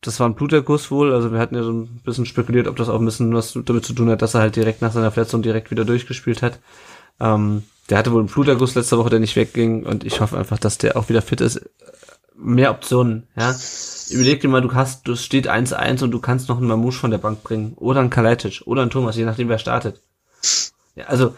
das 0.00 0.20
war 0.20 0.28
ein 0.28 0.34
Bluterguss 0.34 0.90
wohl. 0.90 1.12
Also 1.12 1.32
wir 1.32 1.38
hatten 1.38 1.56
ja 1.56 1.62
so 1.62 1.72
ein 1.72 2.00
bisschen 2.04 2.26
spekuliert, 2.26 2.68
ob 2.68 2.76
das 2.76 2.88
auch 2.88 2.98
ein 2.98 3.04
bisschen 3.04 3.34
was 3.34 3.58
damit 3.64 3.84
zu 3.84 3.92
tun 3.92 4.10
hat, 4.10 4.22
dass 4.22 4.34
er 4.34 4.40
halt 4.40 4.56
direkt 4.56 4.82
nach 4.82 4.92
seiner 4.92 5.10
Verletzung 5.10 5.42
direkt 5.42 5.70
wieder 5.70 5.84
durchgespielt 5.84 6.42
hat. 6.42 6.60
Ähm, 7.20 7.64
der 7.90 7.98
hatte 7.98 8.12
wohl 8.12 8.20
einen 8.20 8.28
Bluterguss 8.28 8.74
letzte 8.74 8.98
Woche, 8.98 9.10
der 9.10 9.20
nicht 9.20 9.36
wegging. 9.36 9.84
Und 9.84 10.04
ich 10.04 10.20
hoffe 10.20 10.38
einfach, 10.38 10.58
dass 10.58 10.78
der 10.78 10.96
auch 10.96 11.08
wieder 11.08 11.22
fit 11.22 11.40
ist. 11.40 11.68
Mehr 12.40 12.70
Optionen, 12.70 13.26
ja. 13.36 13.56
Überleg 14.10 14.40
dir 14.40 14.48
mal, 14.48 14.60
du 14.60 14.72
hast, 14.72 15.08
du 15.08 15.16
steht 15.16 15.48
1-1 15.50 16.04
und 16.04 16.12
du 16.12 16.20
kannst 16.20 16.48
noch 16.48 16.58
einen 16.58 16.68
Mamouche 16.68 17.00
von 17.00 17.10
der 17.10 17.18
Bank 17.18 17.42
bringen. 17.42 17.74
Oder 17.74 18.00
einen 18.00 18.10
Kalajdzic. 18.10 18.62
Oder 18.64 18.82
einen 18.82 18.92
Thomas, 18.92 19.16
je 19.16 19.24
nachdem 19.24 19.48
wer 19.48 19.58
startet. 19.58 20.00
Ja, 20.94 21.06
also, 21.06 21.36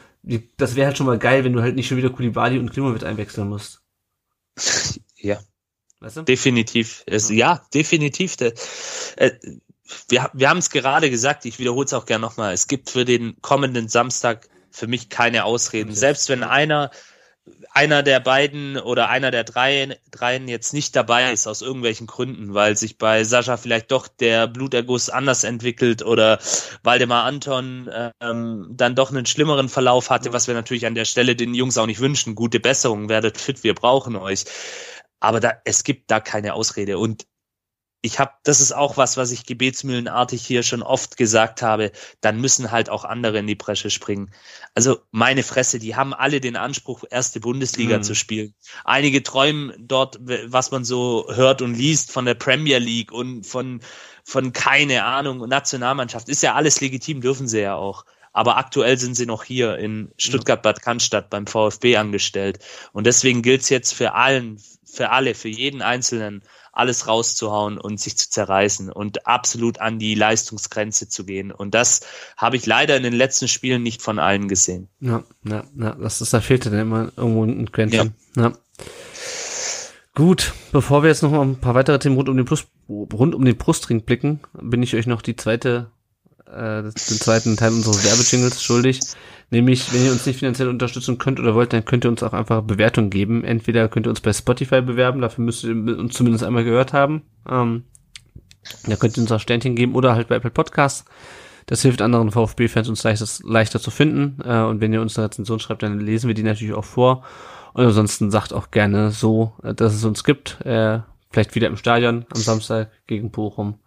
das 0.59 0.77
wäre 0.77 0.89
halt 0.89 0.99
schon 0.99 1.07
mal 1.07 1.19
geil, 1.19 1.43
wenn 1.43 1.55
du 1.55 1.63
halt 1.63 1.75
nicht 1.75 1.89
schon 1.89 1.97
wieder 1.97 2.11
Kulibali 2.11 2.59
und 2.59 2.71
Klimovic 2.71 3.05
einwechseln 3.05 3.49
musst. 3.49 3.81
Ja. 5.23 5.39
Weißt 6.01 6.17
du? 6.17 6.23
Definitiv. 6.23 7.03
Es, 7.05 7.29
ja, 7.29 7.61
definitiv. 7.75 8.37
Der, 8.37 8.55
äh, 9.17 9.33
wir 10.09 10.31
wir 10.33 10.49
haben 10.49 10.57
es 10.57 10.71
gerade 10.71 11.11
gesagt, 11.11 11.45
ich 11.45 11.59
wiederhole 11.59 11.85
es 11.85 11.93
auch 11.93 12.07
gern 12.07 12.23
nochmal. 12.23 12.55
Es 12.55 12.69
gibt 12.69 12.89
für 12.89 13.05
den 13.05 13.37
kommenden 13.43 13.89
Samstag 13.89 14.49
für 14.71 14.87
mich 14.87 15.11
keine 15.11 15.45
Ausreden. 15.45 15.95
Selbst 15.95 16.31
wenn 16.31 16.43
einer 16.43 16.91
einer 17.73 18.03
der 18.03 18.21
beiden 18.21 18.77
oder 18.79 19.09
einer 19.09 19.31
der 19.31 19.45
dreien, 19.45 19.95
dreien 20.11 20.49
jetzt 20.49 20.73
nicht 20.73 20.95
dabei 20.97 21.33
ist 21.33 21.47
aus 21.47 21.63
irgendwelchen 21.63 22.07
Gründen, 22.07 22.55
weil 22.55 22.77
sich 22.77 22.99
bei 22.99 23.25
Sascha 23.25 23.57
vielleicht 23.57 23.91
doch 23.91 24.09
der 24.09 24.47
Bluterguss 24.47 25.09
anders 25.09 25.45
entwickelt 25.45 26.03
oder 26.03 26.39
Waldemar 26.83 27.25
Anton 27.25 27.91
ähm, 28.21 28.67
dann 28.71 28.95
doch 28.95 29.11
einen 29.11 29.27
schlimmeren 29.27 29.69
Verlauf 29.69 30.11
hatte, 30.11 30.33
was 30.33 30.49
wir 30.49 30.55
natürlich 30.55 30.87
an 30.87 30.95
der 30.95 31.05
Stelle 31.05 31.37
den 31.37 31.55
Jungs 31.55 31.79
auch 31.79 31.87
nicht 31.87 32.01
wünschen. 32.01 32.35
Gute 32.35 32.61
Besserung, 32.61 33.09
werdet 33.09 33.39
fit, 33.39 33.65
wir 33.65 33.75
brauchen 33.75 34.17
euch. 34.17 34.45
Aber 35.21 35.41
da, 35.41 35.53
es 35.65 35.85
gibt 35.85 36.11
da 36.11 36.21
keine 36.21 36.55
Ausrede. 36.55 36.99
Und 36.99 37.27
ich 38.03 38.19
habe, 38.19 38.33
das 38.45 38.61
ist 38.61 38.73
auch 38.73 38.97
was, 38.97 39.17
was 39.17 39.31
ich 39.31 39.45
gebetsmühlenartig 39.45 40.45
hier 40.45 40.63
schon 40.63 40.83
oft 40.83 41.17
gesagt 41.17 41.61
habe, 41.61 41.93
dann 42.21 42.41
müssen 42.41 42.71
halt 42.71 42.89
auch 42.89 43.05
andere 43.05 43.39
in 43.39 43.47
die 43.47 43.55
Bresche 43.55 43.91
springen. 43.91 44.31
Also 44.75 45.01
meine 45.11 45.43
Fresse, 45.43 45.79
die 45.79 45.97
haben 45.97 46.15
alle 46.15 46.41
den 46.41 46.57
Anspruch, 46.57 47.05
erste 47.11 47.41
Bundesliga 47.41 47.99
mhm. 47.99 48.03
zu 48.03 48.15
spielen. 48.15 48.55
Einige 48.85 49.23
träumen 49.23 49.75
dort, 49.79 50.19
was 50.21 50.71
man 50.71 50.85
so 50.85 51.27
hört 51.31 51.61
und 51.61 51.75
liest 51.75 52.11
von 52.11 52.25
der 52.25 52.35
Premier 52.35 52.79
League 52.79 53.13
und 53.13 53.47
von, 53.47 53.81
von 54.25 54.53
keine 54.53 55.05
Ahnung, 55.05 55.47
Nationalmannschaft. 55.47 56.31
Ist 56.31 56.43
ja 56.43 56.55
alles 56.55 56.81
legitim, 56.81 57.21
dürfen 57.21 57.49
sie 57.49 57.61
ja 57.61 57.75
auch. 57.75 58.07
Aber 58.33 58.57
aktuell 58.57 58.97
sind 58.97 59.15
sie 59.15 59.27
noch 59.27 59.45
hier 59.45 59.77
in 59.77 60.13
Stuttgart-Bad 60.17 60.83
Cannstatt 60.83 61.31
beim 61.31 61.47
VfB 61.47 61.97
angestellt. 61.97 62.61
Und 62.93 63.07
deswegen 63.07 63.43
gilt 63.43 63.63
es 63.63 63.69
jetzt 63.69 63.93
für 63.93 64.15
allen, 64.15 64.63
für 64.85 65.11
alle, 65.11 65.35
für 65.35 65.49
jeden 65.49 65.83
Einzelnen, 65.83 66.43
alles 66.73 67.07
rauszuhauen 67.07 67.79
und 67.79 68.01
sich 68.01 68.17
zu 68.17 68.31
zerreißen 68.31 68.91
und 68.91 69.27
absolut 69.27 69.81
an 69.81 69.99
die 69.99 70.15
Leistungsgrenze 70.15 71.09
zu 71.09 71.25
gehen. 71.25 71.51
Und 71.51 71.75
das 71.75 72.03
habe 72.37 72.57
ich 72.57 72.67
leider 72.67 72.97
in 72.97 73.03
den 73.03 73.13
letzten 73.13 73.49
Spielen 73.49 73.83
nicht 73.83 74.03
von 74.03 74.19
allen 74.19 74.49
gesehen. 74.49 74.89
Ja, 75.01 75.25
ja, 75.45 75.65
ja 75.77 75.95
das 75.95 76.21
ist, 76.21 76.33
da 76.33 76.41
fehlte 76.41 76.71
dann 76.71 76.81
immer 76.81 77.13
irgendwo 77.17 77.45
ein 77.45 77.71
Quäntchen. 77.73 78.15
Ja. 78.37 78.43
ja. 78.43 78.53
Gut, 80.15 80.53
bevor 80.73 81.03
wir 81.03 81.09
jetzt 81.09 81.23
noch 81.23 81.31
mal 81.31 81.43
ein 81.43 81.61
paar 81.61 81.75
weitere 81.75 81.99
Themen 81.99 82.17
rund 82.17 82.29
um 82.29 82.37
den 82.37 82.45
Brust, 82.45 82.67
rund 82.89 83.35
um 83.35 83.45
den 83.45 83.57
Brustring 83.57 84.03
blicken, 84.03 84.41
bin 84.53 84.83
ich 84.83 84.95
euch 84.95 85.07
noch 85.07 85.23
die 85.23 85.37
zweite, 85.37 85.91
äh, 86.53 86.83
den 86.83 86.93
zweiten 86.93 87.57
Teil 87.57 87.73
unseres 87.73 88.05
Werbejingles 88.05 88.63
schuldig. 88.63 89.01
Nämlich, 89.51 89.93
wenn 89.93 90.05
ihr 90.05 90.13
uns 90.13 90.27
nicht 90.27 90.39
finanziell 90.39 90.69
unterstützen 90.69 91.19
könnt 91.19 91.41
oder 91.41 91.55
wollt, 91.55 91.73
dann 91.73 91.85
könnt 91.85 92.05
ihr 92.05 92.11
uns 92.11 92.23
auch 92.23 92.33
einfach 92.33 92.63
Bewertungen 92.63 93.11
geben. 93.11 93.43
Entweder 93.43 93.89
könnt 93.89 94.07
ihr 94.07 94.11
uns 94.11 94.21
bei 94.21 94.33
Spotify 94.33 94.81
bewerben, 94.81 95.21
dafür 95.21 95.45
müsst 95.45 95.65
ihr 95.65 95.73
uns 95.73 96.15
zumindest 96.15 96.45
einmal 96.45 96.65
gehört 96.65 96.93
haben. 96.93 97.23
Ähm, 97.49 97.85
da 98.87 98.97
könnt 98.97 99.17
ihr 99.17 99.23
uns 99.23 99.33
auch 99.33 99.41
Sternchen 99.41 99.75
geben 99.75 99.95
oder 99.95 100.15
halt 100.15 100.29
bei 100.29 100.37
Apple 100.37 100.51
Podcasts. 100.51 101.05
Das 101.67 101.83
hilft 101.83 102.03
anderen 102.03 102.31
VfB-Fans 102.31 102.89
uns 102.89 103.03
leichter, 103.03 103.27
leichter 103.43 103.81
zu 103.81 103.91
finden. 103.91 104.39
Äh, 104.45 104.63
und 104.63 104.81
wenn 104.81 104.93
ihr 104.93 105.01
uns 105.01 105.19
eine 105.19 105.27
Rezension 105.27 105.59
schreibt, 105.59 105.83
dann 105.83 105.99
lesen 105.99 106.29
wir 106.29 106.35
die 106.35 106.43
natürlich 106.43 106.75
auch 106.75 106.85
vor. 106.85 107.25
Und 107.73 107.85
ansonsten 107.85 108.31
sagt 108.31 108.53
auch 108.53 108.71
gerne 108.71 109.11
so, 109.11 109.53
äh, 109.63 109.75
dass 109.75 109.95
es 109.95 110.05
uns 110.05 110.23
gibt. 110.23 110.61
Äh, 110.65 111.01
vielleicht 111.31 111.55
wieder 111.55 111.69
im 111.69 111.77
Stadion 111.77 112.25
am 112.33 112.41
Samstag 112.41 112.91
gegen 113.07 113.31
Bochum 113.31 113.79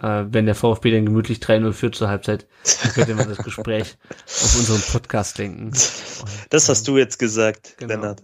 äh, 0.00 0.24
wenn 0.28 0.46
der 0.46 0.54
VfB 0.54 0.90
dann 0.90 1.06
gemütlich 1.06 1.38
3-0 1.38 1.72
führt 1.72 1.94
zur 1.94 2.08
Halbzeit, 2.08 2.46
dann 2.82 2.92
könnte 2.92 3.14
man 3.14 3.28
das 3.28 3.38
Gespräch 3.38 3.96
auf 4.26 4.56
unseren 4.58 4.80
Podcast 4.80 5.38
denken. 5.38 5.66
Und, 5.66 6.30
das 6.50 6.68
hast 6.68 6.88
du 6.88 6.98
jetzt 6.98 7.18
gesagt, 7.18 7.76
genau, 7.78 7.94
Lennart. 7.94 8.22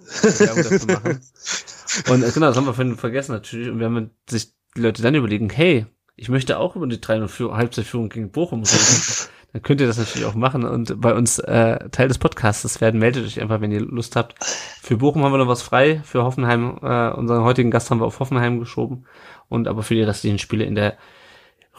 Und 2.09 2.23
äh, 2.23 2.31
genau, 2.31 2.47
das 2.47 2.57
haben 2.57 2.67
wir 2.67 2.75
vorhin 2.75 2.97
vergessen 2.97 3.33
natürlich. 3.33 3.69
Und 3.69 3.79
wir 3.79 3.87
haben 3.87 4.11
sich 4.29 4.53
die 4.77 4.81
Leute 4.81 5.03
dann 5.03 5.15
überlegen, 5.15 5.51
hey, 5.51 5.87
ich 6.17 6.29
möchte 6.29 6.59
auch 6.59 6.77
über 6.77 6.87
die 6.87 6.99
3-0 6.99 7.57
Halbzeitführung 7.57 8.09
gegen 8.09 8.31
Bochum 8.31 8.63
reden. 8.63 9.29
dann 9.53 9.63
könnt 9.63 9.81
ihr 9.81 9.87
das 9.87 9.99
natürlich 9.99 10.27
auch 10.27 10.35
machen 10.35 10.65
und 10.65 11.01
bei 11.01 11.15
uns 11.15 11.39
äh, 11.39 11.89
Teil 11.91 12.09
des 12.09 12.19
Podcasts 12.19 12.81
werden. 12.81 13.01
Meldet 13.01 13.27
euch 13.27 13.41
einfach, 13.41 13.61
wenn 13.61 13.73
ihr 13.73 13.81
Lust 13.81 14.17
habt. 14.17 14.37
Für 14.83 14.97
Bochum 14.99 15.25
haben 15.25 15.33
wir 15.33 15.39
noch 15.39 15.49
was 15.49 15.63
frei. 15.63 16.01
Für 16.05 16.23
Hoffenheim, 16.23 16.79
äh, 16.83 17.11
unseren 17.11 17.43
heutigen 17.43 17.71
Gast 17.71 17.91
haben 17.91 18.01
wir 18.01 18.07
auf 18.07 18.21
Hoffenheim 18.21 18.61
geschoben. 18.61 19.07
Und 19.49 19.67
aber 19.67 19.83
für 19.83 19.95
die 19.95 20.03
restlichen 20.03 20.39
Spiele 20.39 20.65
in 20.65 20.75
der 20.75 20.97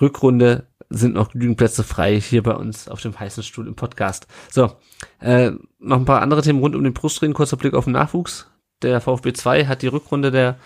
Rückrunde 0.01 0.67
sind 0.89 1.13
noch 1.13 1.31
genügend 1.31 1.57
Plätze 1.57 1.83
frei 1.83 2.19
hier 2.19 2.43
bei 2.43 2.53
uns 2.53 2.87
auf 2.89 3.01
dem 3.01 3.17
heißen 3.17 3.43
Stuhl 3.43 3.67
im 3.67 3.75
Podcast. 3.75 4.27
So, 4.49 4.71
äh, 5.19 5.51
noch 5.79 5.97
ein 5.97 6.05
paar 6.05 6.21
andere 6.21 6.41
Themen 6.41 6.59
rund 6.59 6.75
um 6.75 6.83
den 6.83 6.93
Brustring. 6.93 7.33
Kurzer 7.33 7.57
Blick 7.57 7.73
auf 7.73 7.85
den 7.85 7.93
Nachwuchs. 7.93 8.49
Der 8.81 8.99
VfB 8.99 9.33
2 9.33 9.67
hat 9.67 9.81
die 9.81 9.87
Rückrunde 9.87 10.31
der 10.31 10.57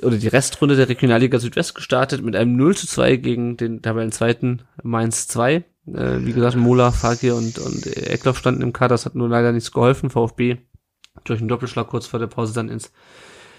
oder 0.00 0.16
die 0.16 0.28
Restrunde 0.28 0.74
der 0.74 0.88
Regionalliga 0.88 1.38
Südwest 1.38 1.74
gestartet 1.74 2.22
mit 2.22 2.34
einem 2.34 2.56
0 2.56 2.74
zu 2.76 2.86
2 2.86 3.16
gegen 3.16 3.56
den 3.58 3.82
Tabellenzweiten 3.82 4.62
Mainz 4.82 5.28
2. 5.28 5.54
Äh, 5.54 5.64
wie 5.86 6.32
gesagt, 6.32 6.56
Mola, 6.56 6.92
Fakir 6.92 7.34
und, 7.36 7.58
und 7.58 7.86
Eckloff 7.86 8.38
standen 8.38 8.62
im 8.62 8.72
Kader. 8.72 8.94
Das 8.94 9.04
hat 9.04 9.14
nur 9.14 9.28
leider 9.28 9.52
nichts 9.52 9.72
geholfen. 9.72 10.10
VfB 10.10 10.58
durch 11.24 11.40
einen 11.40 11.48
Doppelschlag 11.48 11.88
kurz 11.88 12.06
vor 12.06 12.18
der 12.18 12.26
Pause 12.26 12.54
dann 12.54 12.68
ins 12.68 12.90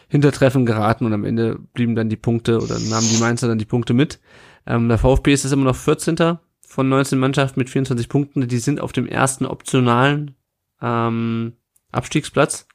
Hintertreffen 0.08 0.66
geraten 0.66 1.06
und 1.06 1.14
am 1.14 1.24
Ende 1.24 1.58
blieben 1.74 1.96
dann 1.96 2.10
die 2.10 2.18
Punkte 2.18 2.60
oder 2.60 2.78
nahmen 2.80 3.08
die 3.10 3.18
Mainzer 3.18 3.48
dann 3.48 3.58
die 3.58 3.66
Punkte 3.66 3.94
mit. 3.94 4.20
Ähm, 4.66 4.88
der 4.90 4.98
VfB 4.98 5.34
ist 5.34 5.44
jetzt 5.44 5.54
immer 5.54 5.66
noch 5.66 5.76
14. 5.76 6.38
von 6.62 6.90
19 6.90 7.20
Mannschaften 7.20 7.60
mit 7.60 7.70
24 7.70 8.10
Punkten. 8.10 8.48
Die 8.48 8.58
sind 8.58 8.80
auf 8.80 8.92
dem 8.92 9.08
ersten 9.08 9.46
optionalen 9.46 10.36
ähm, 10.82 11.54
Abstiegsplatz 11.92 12.68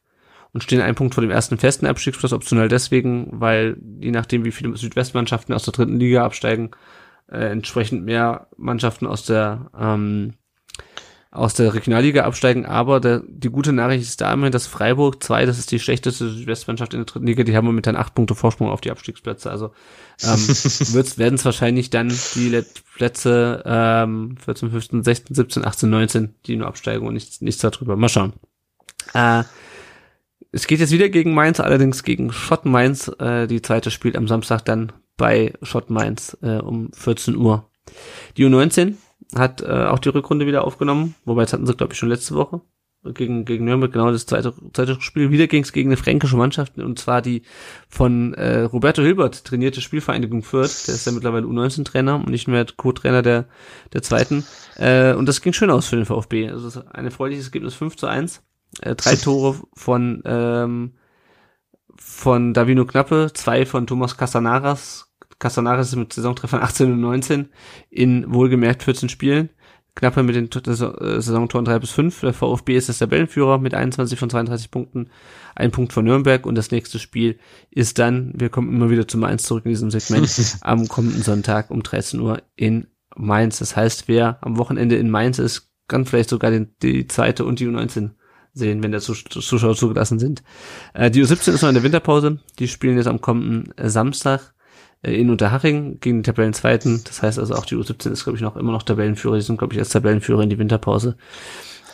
und 0.53 0.63
stehen 0.63 0.81
einen 0.81 0.95
Punkt 0.95 1.15
vor 1.15 1.23
dem 1.23 1.31
ersten 1.31 1.59
festen 1.59 1.87
Abstiegsplatz, 1.87 2.33
optional 2.33 2.69
deswegen, 2.69 3.29
weil 3.33 3.77
je 4.01 4.11
nachdem, 4.11 4.45
wie 4.45 4.53
viele 4.53 4.77
Südwestmannschaften 4.77 5.55
aus 5.55 5.65
der 5.65 5.73
dritten 5.73 5.99
Liga 5.99 6.25
absteigen, 6.25 6.71
äh, 7.31 7.51
entsprechend 7.51 8.05
mehr 8.05 8.49
Mannschaften 8.57 9.07
aus 9.07 9.25
der 9.25 9.71
ähm, 9.79 10.35
aus 11.31 11.53
der 11.53 11.75
Regionalliga 11.75 12.25
absteigen, 12.25 12.65
aber 12.65 13.01
der, 13.01 13.23
die 13.29 13.51
gute 13.51 13.73
Nachricht 13.73 14.03
ist 14.03 14.21
da 14.23 14.33
immerhin, 14.33 14.53
dass 14.53 14.67
Freiburg 14.67 15.23
2, 15.23 15.45
das 15.45 15.59
ist 15.59 15.71
die 15.71 15.79
schlechteste 15.79 16.31
Südwestmannschaft 16.31 16.95
in 16.95 17.01
der 17.01 17.05
dritten 17.05 17.27
Liga, 17.27 17.45
die 17.45 17.55
haben 17.55 17.67
momentan 17.67 17.97
acht 17.97 18.15
Punkte 18.15 18.35
Vorsprung 18.35 18.71
auf 18.71 18.81
die 18.81 18.91
Abstiegsplätze. 18.91 19.51
Also 19.51 19.73
ähm, 20.23 20.39
werden 21.19 21.35
es 21.35 21.45
wahrscheinlich 21.45 21.91
dann 21.91 22.13
die 22.35 22.49
Let 22.49 22.83
Plätze 22.95 23.63
ähm, 23.67 24.37
14, 24.43 24.71
15, 24.71 25.05
16, 25.05 25.37
17, 25.37 25.65
18, 25.67 25.91
19, 25.91 26.35
die 26.47 26.57
nur 26.57 26.67
absteigen 26.67 27.07
und 27.07 27.13
nichts, 27.13 27.43
nichts 27.43 27.61
darüber. 27.61 27.97
Mal 27.97 28.09
schauen. 28.09 28.33
Äh, 29.13 29.45
es 30.51 30.67
geht 30.67 30.81
jetzt 30.81 30.93
wieder 30.93 31.11
gegen 31.11 31.35
Mainz, 31.35 31.61
allerdings 31.61 32.05
gegen 32.05 32.33
Schott 32.33 32.65
Mainz. 32.65 33.13
Äh, 33.19 33.47
die 33.47 33.61
zweite 33.61 33.91
spielt 33.91 34.17
am 34.17 34.29
Samstag 34.29 34.65
dann 34.65 34.93
bei 35.19 35.53
Schott 35.61 35.91
Mainz 35.91 36.39
äh, 36.41 36.57
um 36.57 36.91
14 36.95 37.37
Uhr. 37.37 37.69
Die 38.39 38.47
U19 38.47 38.95
hat 39.35 39.61
äh, 39.61 39.87
auch 39.87 39.99
die 39.99 40.09
Rückrunde 40.09 40.47
wieder 40.47 40.65
aufgenommen, 40.65 41.15
wobei 41.25 41.43
jetzt 41.43 41.53
hatten 41.53 41.67
sie, 41.67 41.75
glaube 41.75 41.93
ich, 41.93 41.99
schon 41.99 42.09
letzte 42.09 42.35
Woche 42.35 42.61
gegen, 43.05 43.45
gegen 43.45 43.65
Nürnberg, 43.65 43.93
genau 43.93 44.11
das 44.11 44.27
zweite, 44.27 44.53
zweite 44.73 45.01
Spiel. 45.01 45.31
Wieder 45.31 45.47
ging 45.47 45.63
es 45.63 45.73
gegen 45.73 45.89
eine 45.91 45.97
fränkische 45.97 46.37
Mannschaft, 46.37 46.79
und 46.79 46.99
zwar 46.99 47.23
die 47.23 47.43
von 47.89 48.35
äh, 48.35 48.63
Roberto 48.63 49.03
Hilbert 49.03 49.45
trainierte 49.45 49.81
Spielvereinigung 49.81 50.43
Fürth. 50.43 50.87
Der 50.87 50.95
ist 50.95 51.07
ja 51.07 51.13
mittlerweile 51.13 51.47
U19-Trainer 51.47 52.17
und 52.17 52.29
nicht 52.29 52.49
mehr 52.49 52.67
Co-Trainer 52.77 53.23
der, 53.23 53.47
der 53.93 54.03
zweiten. 54.03 54.45
Äh, 54.77 55.15
und 55.15 55.27
das 55.27 55.41
ging 55.41 55.53
schön 55.53 55.71
aus 55.71 55.87
für 55.87 55.97
den 55.97 56.07
VfB. 56.07 56.51
Also 56.51 56.83
ein 56.93 57.05
erfreuliches 57.05 57.47
Ergebnis 57.47 57.75
5 57.75 57.97
zu 57.97 58.07
1. 58.07 58.43
Äh, 58.81 58.95
drei 58.97 59.17
Tore 59.17 59.61
von, 59.75 60.23
ähm, 60.25 60.95
von 61.97 62.53
Davino 62.53 62.85
Knappe, 62.85 63.31
zwei 63.33 63.65
von 63.65 63.87
Thomas 63.87 64.17
Casanaras, 64.17 65.08
Casanares 65.39 65.89
ist 65.89 65.97
mit 65.97 66.13
Saisontreffern 66.13 66.61
18 66.61 66.93
und 66.93 67.01
19 67.01 67.49
in 67.91 68.33
wohlgemerkt 68.33 68.83
14 68.83 69.09
Spielen. 69.09 69.51
Knappe 69.95 70.23
mit 70.23 70.37
den 70.37 70.49
äh, 70.49 70.75
Saisontoren 71.21 71.65
3 71.65 71.81
bis 71.81 71.91
5. 71.91 72.21
Der 72.21 72.33
VfB 72.33 72.77
ist 72.77 72.89
das 72.89 72.99
Tabellenführer 72.99 73.59
mit 73.59 73.75
21 73.75 74.19
von 74.19 74.31
32 74.31 74.71
Punkten. 74.71 75.11
Ein 75.57 75.73
Punkt 75.73 75.93
von 75.93 76.05
Nürnberg 76.05 76.47
und 76.47 76.55
das 76.55 76.71
nächste 76.71 77.01
Spiel 77.01 77.39
ist 77.71 77.99
dann, 77.99 78.33
wir 78.37 78.49
kommen 78.49 78.73
immer 78.73 78.91
wieder 78.91 79.09
zu 79.09 79.19
Mainz 79.19 79.43
zurück 79.43 79.65
in 79.65 79.71
diesem 79.71 79.91
Segment, 79.91 80.59
am 80.61 80.87
kommenden 80.87 81.23
Sonntag 81.23 81.71
um 81.71 81.83
13 81.83 82.21
Uhr 82.21 82.43
in 82.55 82.87
Mainz. 83.17 83.59
Das 83.59 83.75
heißt, 83.75 84.07
wer 84.07 84.39
am 84.41 84.57
Wochenende 84.57 84.97
in 84.97 85.11
Mainz 85.11 85.41
ist, 85.41 85.73
kann 85.89 86.05
vielleicht 86.05 86.31
sogar 86.31 86.53
den, 86.53 86.75
die 86.83 87.09
zweite 87.09 87.45
und 87.45 87.59
die 87.59 87.67
U19 87.67 88.11
sehen, 88.53 88.83
wenn 88.83 88.93
der 88.93 89.01
Zuschauer 89.01 89.75
zugelassen 89.75 90.19
sind. 90.21 90.43
Äh, 90.95 91.11
die 91.11 91.25
U17 91.25 91.53
ist 91.53 91.63
noch 91.63 91.71
in 91.71 91.75
der 91.75 91.85
Winterpause. 91.85 92.39
Die 92.59 92.69
spielen 92.69 92.97
jetzt 92.97 93.09
am 93.09 93.21
kommenden 93.21 93.73
Samstag 93.89 94.41
äh, 94.41 94.58
in 95.03 95.31
Unterhaching 95.31 96.01
gegen 96.01 96.19
den 96.19 96.25
Tabellenzweiten. 96.25 97.03
Das 97.05 97.23
heißt 97.23 97.39
also 97.39 97.55
auch 97.55 97.65
die 97.65 97.77
U17 97.77 98.11
ist, 98.11 98.25
glaube 98.25 98.37
ich, 98.37 98.43
noch 98.43 98.57
immer 98.57 98.73
noch 98.73 98.83
Tabellenführer. 98.83 99.37
Die 99.37 99.43
sind, 99.43 99.59
glaube 99.59 99.75
ich, 99.75 99.79
als 99.79 99.91
Tabellenführer 99.91 100.43
in 100.43 100.51
die 100.51 100.59
Winterpause 100.59 101.17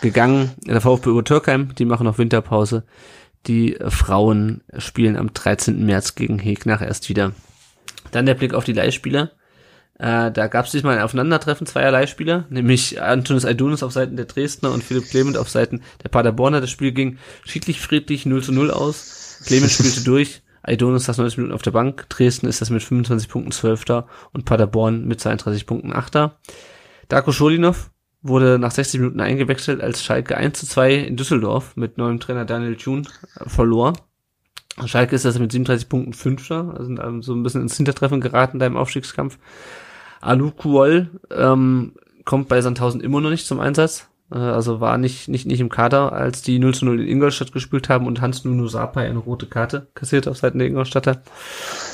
gegangen. 0.01 0.53
Der 0.67 0.81
VfB 0.81 1.11
über 1.11 1.25
Türkheim, 1.25 1.75
die 1.75 1.85
machen 1.85 2.05
noch 2.05 2.19
Winterpause. 2.19 2.85
Die 3.47 3.77
Frauen 3.89 4.63
spielen 4.79 5.17
am 5.17 5.35
13. 5.35 5.85
März 5.85 6.15
gegen 6.15 6.39
Hegnach 6.39 6.81
erst 6.81 7.09
wieder. 7.09 7.33
Dann 8.11 8.27
der 8.27 8.35
Blick 8.35 8.55
auf 8.55 8.65
die 8.65 8.73
Leihspieler. 8.73 9.33
Äh, 9.99 10.33
da 10.33 10.49
gab 10.49 10.67
es 10.67 10.73
diesmal 10.73 10.97
ein 10.97 11.05
Aufeinandertreffen 11.05 11.67
zweier 11.67 11.93
Leihspieler, 11.93 12.47
nämlich 12.51 13.01
Antonis 13.01 13.45
Aidunis 13.45 13.83
auf 13.83 13.93
Seiten 13.93 14.17
der 14.17 14.25
Dresdner 14.25 14.73
und 14.73 14.83
Philipp 14.83 15.09
Clement 15.09 15.37
auf 15.37 15.49
Seiten 15.49 15.83
der 16.03 16.09
Paderborner. 16.09 16.61
Das 16.61 16.71
Spiel 16.71 16.93
ging 16.93 17.19
schiedlich 17.45 17.81
friedlich 17.81 18.27
0 18.27 18.43
zu 18.43 18.53
0 18.53 18.71
aus. 18.71 19.43
Clement 19.47 19.71
spielte 19.71 20.01
durch, 20.05 20.43
Aidonis 20.65 21.05
das 21.05 21.19
90 21.19 21.39
Minuten 21.39 21.55
auf 21.55 21.63
der 21.63 21.71
Bank, 21.71 22.09
Dresden 22.09 22.47
ist 22.47 22.61
das 22.61 22.71
mit 22.71 22.83
25 22.83 23.29
Punkten 23.29 23.53
12. 23.53 24.05
und 24.33 24.45
Paderborn 24.45 25.05
mit 25.07 25.21
32 25.21 25.67
Punkten 25.67 25.93
8. 25.93 26.31
Darko 27.09 27.33
Scholinov 27.33 27.91
wurde 28.23 28.59
nach 28.59 28.71
60 28.71 29.01
Minuten 29.01 29.21
eingewechselt, 29.21 29.83
als 29.83 30.03
Schalke 30.03 30.37
1 30.37 30.59
zu 30.59 30.67
2 30.67 30.95
in 30.95 31.17
Düsseldorf 31.17 31.77
mit 31.77 31.99
neuem 31.99 32.19
Trainer 32.19 32.47
Daniel 32.47 32.77
Thun 32.77 33.07
äh, 33.37 33.49
verlor. 33.49 33.93
Schalke 34.87 35.15
ist 35.15 35.25
das 35.25 35.39
mit 35.39 35.53
37 35.53 35.89
Punkten 35.89 36.15
5. 36.15 36.51
Also 36.51 36.85
sind 36.85 37.01
ähm, 37.01 37.23
so 37.23 37.35
ein 37.35 37.43
bisschen 37.43 37.63
ins 37.63 37.77
Hintertreffen 37.77 38.21
geraten 38.21 38.59
da 38.59 38.67
im 38.67 38.77
Aufstiegskampf. 38.77 39.39
Alu 40.21 40.51
Kuol 40.51 41.11
ähm, 41.31 41.93
kommt 42.25 42.49
bei 42.49 42.61
Sandhausen 42.61 43.01
immer 43.01 43.21
noch 43.21 43.31
nicht 43.31 43.47
zum 43.47 43.61
Einsatz. 43.61 44.09
Äh, 44.35 44.39
also 44.39 44.81
war 44.81 44.99
nicht, 44.99 45.29
nicht, 45.29 45.47
nicht 45.47 45.61
im 45.61 45.69
Kader, 45.69 46.13
als 46.13 46.43
die 46.43 46.59
0 46.59 46.75
zu 46.75 46.85
0 46.85 47.01
in 47.01 47.09
Ingolstadt 47.09 47.53
gespielt 47.53 47.89
haben 47.89 48.07
und 48.07 48.21
Hans 48.21 48.45
Nuno 48.45 48.67
Sapai 48.67 49.07
eine 49.07 49.19
rote 49.19 49.47
Karte 49.47 49.87
kassiert 49.95 50.29
auf 50.29 50.37
Seiten 50.37 50.59
der 50.59 50.69
Ingolstadter. 50.69 51.23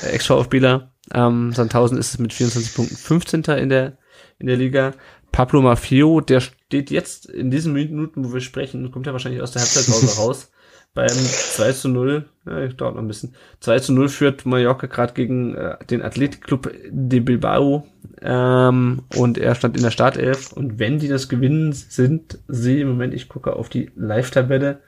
Ex-VfBler. 0.02 0.90
Ähm, 1.12 1.52
Sandhausen 1.52 1.98
ist 1.98 2.14
es 2.14 2.18
mit 2.18 2.32
24 2.32 2.74
Punkten 2.74 2.96
15. 2.96 3.42
in 3.58 3.68
der, 3.68 3.98
in 4.38 4.46
der 4.46 4.56
Liga. 4.56 4.94
Pablo 5.32 5.62
Mafio, 5.62 6.20
der 6.20 6.40
steht 6.40 6.90
jetzt 6.90 7.26
in 7.26 7.52
diesen 7.52 7.72
Minuten, 7.72 8.24
wo 8.24 8.32
wir 8.32 8.40
sprechen, 8.40 8.90
kommt 8.90 9.06
ja 9.06 9.12
wahrscheinlich 9.12 9.42
aus 9.42 9.52
der 9.52 9.62
Halbzeitpause 9.62 10.16
raus. 10.20 10.50
Beim 10.92 11.08
2 11.08 11.72
zu 11.72 11.88
0, 11.88 12.28
ja, 12.50 12.68
dauert 12.68 12.94
noch 12.94 13.02
ein 13.02 13.08
bisschen. 13.08 13.34
2 13.60 13.78
zu 13.80 13.92
0 13.92 14.08
führt 14.08 14.46
Mallorca 14.46 14.86
gerade 14.86 15.14
gegen 15.14 15.54
äh, 15.54 15.76
den 15.86 16.02
Athletikclub 16.02 16.72
de 16.90 17.20
Bilbao 17.20 17.86
ähm, 18.22 19.02
und 19.16 19.38
er 19.38 19.54
stand 19.54 19.76
in 19.76 19.82
der 19.82 19.90
Startelf. 19.90 20.52
Und 20.52 20.78
wenn 20.78 20.98
die 20.98 21.08
das 21.08 21.28
gewinnen, 21.28 21.72
sind 21.72 22.38
sie 22.48 22.80
im 22.80 22.88
Moment, 22.88 23.14
ich 23.14 23.28
gucke 23.28 23.54
auf 23.54 23.68
die 23.68 23.90
Live-Tabelle. 23.96 24.80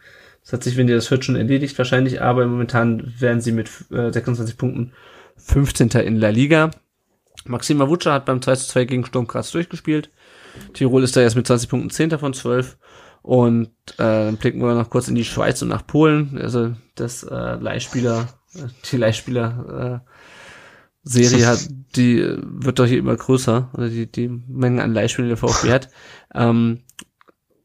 Das 0.43 0.53
hat 0.53 0.65
sich, 0.65 0.77
wenn 0.77 0.89
ihr 0.89 0.97
das 0.97 1.11
hört, 1.11 1.25
schon 1.25 1.37
erledigt 1.37 1.79
wahrscheinlich, 1.79 2.21
aber 2.21 2.47
momentan 2.47 3.13
werden 3.19 3.41
sie 3.41 3.53
mit 3.53 3.71
äh, 3.93 4.11
26 4.11 4.57
Punkten 4.59 4.93
15. 5.37 5.91
in 6.05 6.17
La 6.17 6.31
Liga. 6.31 6.71
Maxima 7.45 7.89
Wutscher 7.89 8.13
hat 8.13 8.27
beim 8.27 8.43
2 8.43 8.57
zu 8.57 8.69
2 8.69 8.85
gegen 8.85 9.07
Sturm 9.07 9.27
Graz 9.27 9.51
durchgespielt. 9.51 10.11
Tirol 10.75 11.03
ist 11.03 11.17
da 11.17 11.21
jetzt 11.21 11.37
mit 11.37 11.47
20 11.47 11.69
Punkten 11.69 11.91
10. 11.91 12.19
von 12.19 12.35
12. 12.35 12.77
Und 13.23 13.69
äh, 13.99 14.27
dann 14.27 14.37
blicken 14.37 14.61
wir 14.61 14.75
noch 14.75 14.91
kurz 14.91 15.09
in 15.09 15.15
die 15.15 15.25
Schweiz 15.25 15.63
und 15.63 15.69
nach 15.69 15.87
Polen. 15.87 16.39
Also 16.41 16.75
das 16.97 17.23
äh, 17.23 17.55
Leihspieler, 17.55 18.29
äh, 18.55 18.69
die 18.91 18.97
Leihspieler 18.97 20.03
äh, 20.05 20.11
Serie 21.05 21.47
hat, 21.47 21.69
die 21.97 22.37
wird 22.41 22.79
doch 22.79 22.87
hier 22.87 22.99
immer 22.99 23.17
größer, 23.17 23.71
oder 23.75 23.89
die, 23.89 24.11
die 24.11 24.29
Menge 24.29 24.83
an 24.83 24.95
Leihspielen, 24.95 25.29
die 25.29 25.35
der 25.35 25.49
VfB 25.49 25.73
hat. 25.73 25.89
Ähm, 26.33 26.83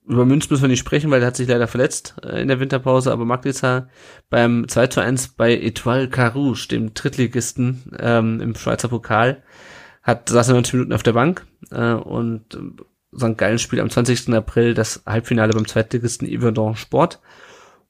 über 0.07 0.25
Münz 0.25 0.49
müssen 0.49 0.63
wir 0.63 0.69
nicht 0.69 0.79
sprechen, 0.79 1.11
weil 1.11 1.19
der 1.19 1.27
hat 1.27 1.35
sich 1.35 1.47
leider 1.47 1.67
verletzt 1.67 2.15
äh, 2.23 2.41
in 2.41 2.47
der 2.47 2.59
Winterpause, 2.59 3.11
aber 3.11 3.25
Maglica 3.25 3.89
beim 4.29 4.67
2 4.67 4.88
zu 4.88 5.01
1 5.01 5.29
bei 5.29 5.53
Etoile 5.55 6.09
Carouge, 6.09 6.67
dem 6.71 6.93
Drittligisten 6.93 7.91
ähm, 7.99 8.39
im 8.39 8.55
Schweizer 8.55 8.88
Pokal, 8.88 9.43
hat 10.01 10.29
saß 10.29 10.47
er 10.47 10.53
90 10.53 10.73
Minuten 10.73 10.93
auf 10.93 11.03
der 11.03 11.13
Bank 11.13 11.45
äh, 11.71 11.93
und 11.93 12.55
äh, 12.55 12.84
St. 13.15 13.38
Gallen 13.38 13.59
spielt 13.59 13.81
am 13.81 13.89
20. 13.89 14.34
April 14.34 14.73
das 14.73 15.03
Halbfinale 15.05 15.53
beim 15.53 15.67
Zweitligisten 15.67 16.27
Yverdon 16.27 16.75
Sport. 16.75 17.19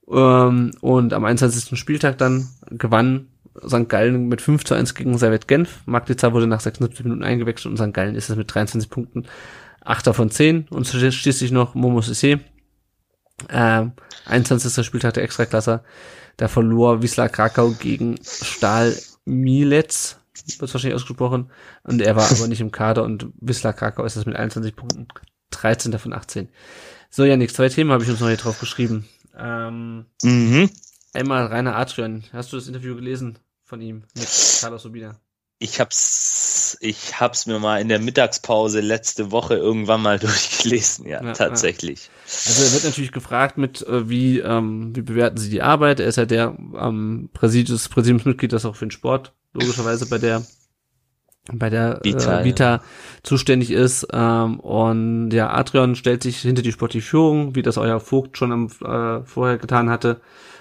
Ähm, 0.09 0.71
und 0.81 1.13
am 1.13 1.25
21. 1.25 1.77
Spieltag 1.77 2.17
dann 2.17 2.49
gewann 2.69 3.27
St. 3.65 3.89
Gallen 3.89 4.27
mit 4.27 4.41
5 4.41 4.63
zu 4.63 4.73
1 4.73 4.93
gegen 4.93 5.17
Servet 5.17 5.47
Genf. 5.47 5.81
Maglica 5.85 6.33
wurde 6.33 6.47
nach 6.47 6.59
76 6.59 7.03
Minuten 7.03 7.23
eingewechselt 7.23 7.71
und 7.71 7.77
St. 7.77 7.93
Gallen 7.93 8.15
ist 8.15 8.29
es 8.29 8.35
mit 8.35 8.53
23 8.53 8.89
Punkten 8.89 9.25
8 9.81 10.13
von 10.15 10.29
10 10.29 10.67
und 10.69 10.85
schließlich 10.87 11.51
noch 11.51 11.73
Momo 11.73 11.99
Sissé. 11.99 12.39
Ähm, 13.49 13.93
21. 14.25 14.85
Spieltag 14.85 15.13
der 15.13 15.23
Extraklasse. 15.23 15.83
Da 16.37 16.47
verlor 16.47 17.01
Wisla 17.01 17.29
Krakau 17.29 17.71
gegen 17.71 18.19
Stahl 18.23 18.95
Mielec, 19.25 20.17
wird 20.45 20.73
wahrscheinlich 20.73 20.95
ausgesprochen. 20.95 21.51
Und 21.83 22.01
er 22.01 22.15
war 22.15 22.29
aber 22.29 22.47
nicht 22.47 22.61
im 22.61 22.71
Kader 22.71 23.03
und 23.03 23.27
Wisla 23.39 23.73
Krakau 23.73 24.03
ist 24.03 24.15
es 24.15 24.25
mit 24.25 24.35
21 24.35 24.75
Punkten 24.75 25.07
13 25.51 25.97
von 25.97 26.13
18. 26.13 26.49
So, 27.09 27.23
Janik, 27.23 27.53
zwei 27.53 27.69
Themen 27.69 27.91
habe 27.91 28.03
ich 28.03 28.09
uns 28.09 28.19
noch 28.19 28.27
hier 28.27 28.37
drauf 28.37 28.59
geschrieben. 28.59 29.07
Ähm, 29.37 30.05
mhm. 30.23 30.69
Einmal 31.13 31.45
Rainer 31.47 31.75
Adrian. 31.75 32.23
Hast 32.33 32.51
du 32.51 32.57
das 32.57 32.67
Interview 32.67 32.95
gelesen? 32.95 33.39
von 33.67 33.81
ihm 33.81 34.03
mit 34.15 34.29
Carlos 34.61 34.85
Urbina? 34.85 35.19
Ich 35.59 35.79
hab's, 35.79 36.56
ich 36.81 37.19
hab's 37.19 37.45
mir 37.45 37.59
mal 37.59 37.79
in 37.79 37.87
der 37.87 37.99
Mittagspause 37.99 38.81
letzte 38.81 39.31
Woche 39.31 39.55
irgendwann 39.55 40.01
mal 40.01 40.19
durchgelesen, 40.19 41.07
ja, 41.07 41.23
ja 41.23 41.33
tatsächlich. 41.33 42.05
Ja. 42.05 42.33
Also 42.47 42.63
er 42.63 42.73
wird 42.73 42.83
natürlich 42.83 43.11
gefragt 43.11 43.57
mit, 43.57 43.85
äh, 43.87 44.09
wie, 44.09 44.39
ähm, 44.39 44.95
wie 44.95 45.01
bewerten 45.01 45.37
Sie 45.37 45.49
die 45.49 45.61
Arbeit? 45.61 45.99
Er 45.99 46.07
ist 46.07 46.17
ja 46.17 46.25
der 46.25 46.57
ähm, 46.79 47.29
Präsidiums, 47.33 47.87
Präsidiumsmitglied, 47.89 48.51
das 48.51 48.65
auch 48.65 48.75
für 48.75 48.85
den 48.85 48.91
Sport 48.91 49.33
logischerweise 49.53 50.07
bei 50.07 50.17
der 50.17 50.43
bei 51.53 51.69
der 51.69 52.01
Vita, 52.03 52.41
äh, 52.41 52.43
Vita 52.43 52.75
ja. 52.75 52.83
zuständig 53.23 53.71
ist. 53.71 54.05
Ähm, 54.11 54.59
und 54.59 55.31
ja, 55.31 55.49
Adrian 55.49 55.95
stellt 55.95 56.21
sich 56.21 56.39
hinter 56.39 56.61
die 56.61 56.73
sportliche 56.73 57.07
Führung, 57.07 57.55
wie 57.55 57.61
das 57.61 57.77
euer 57.77 58.01
Vogt 58.01 58.37
schon 58.37 58.51
am, 58.51 58.67
äh, 58.83 59.25
vorher 59.25 59.57
getan 59.57 59.89
hatte 59.89 60.19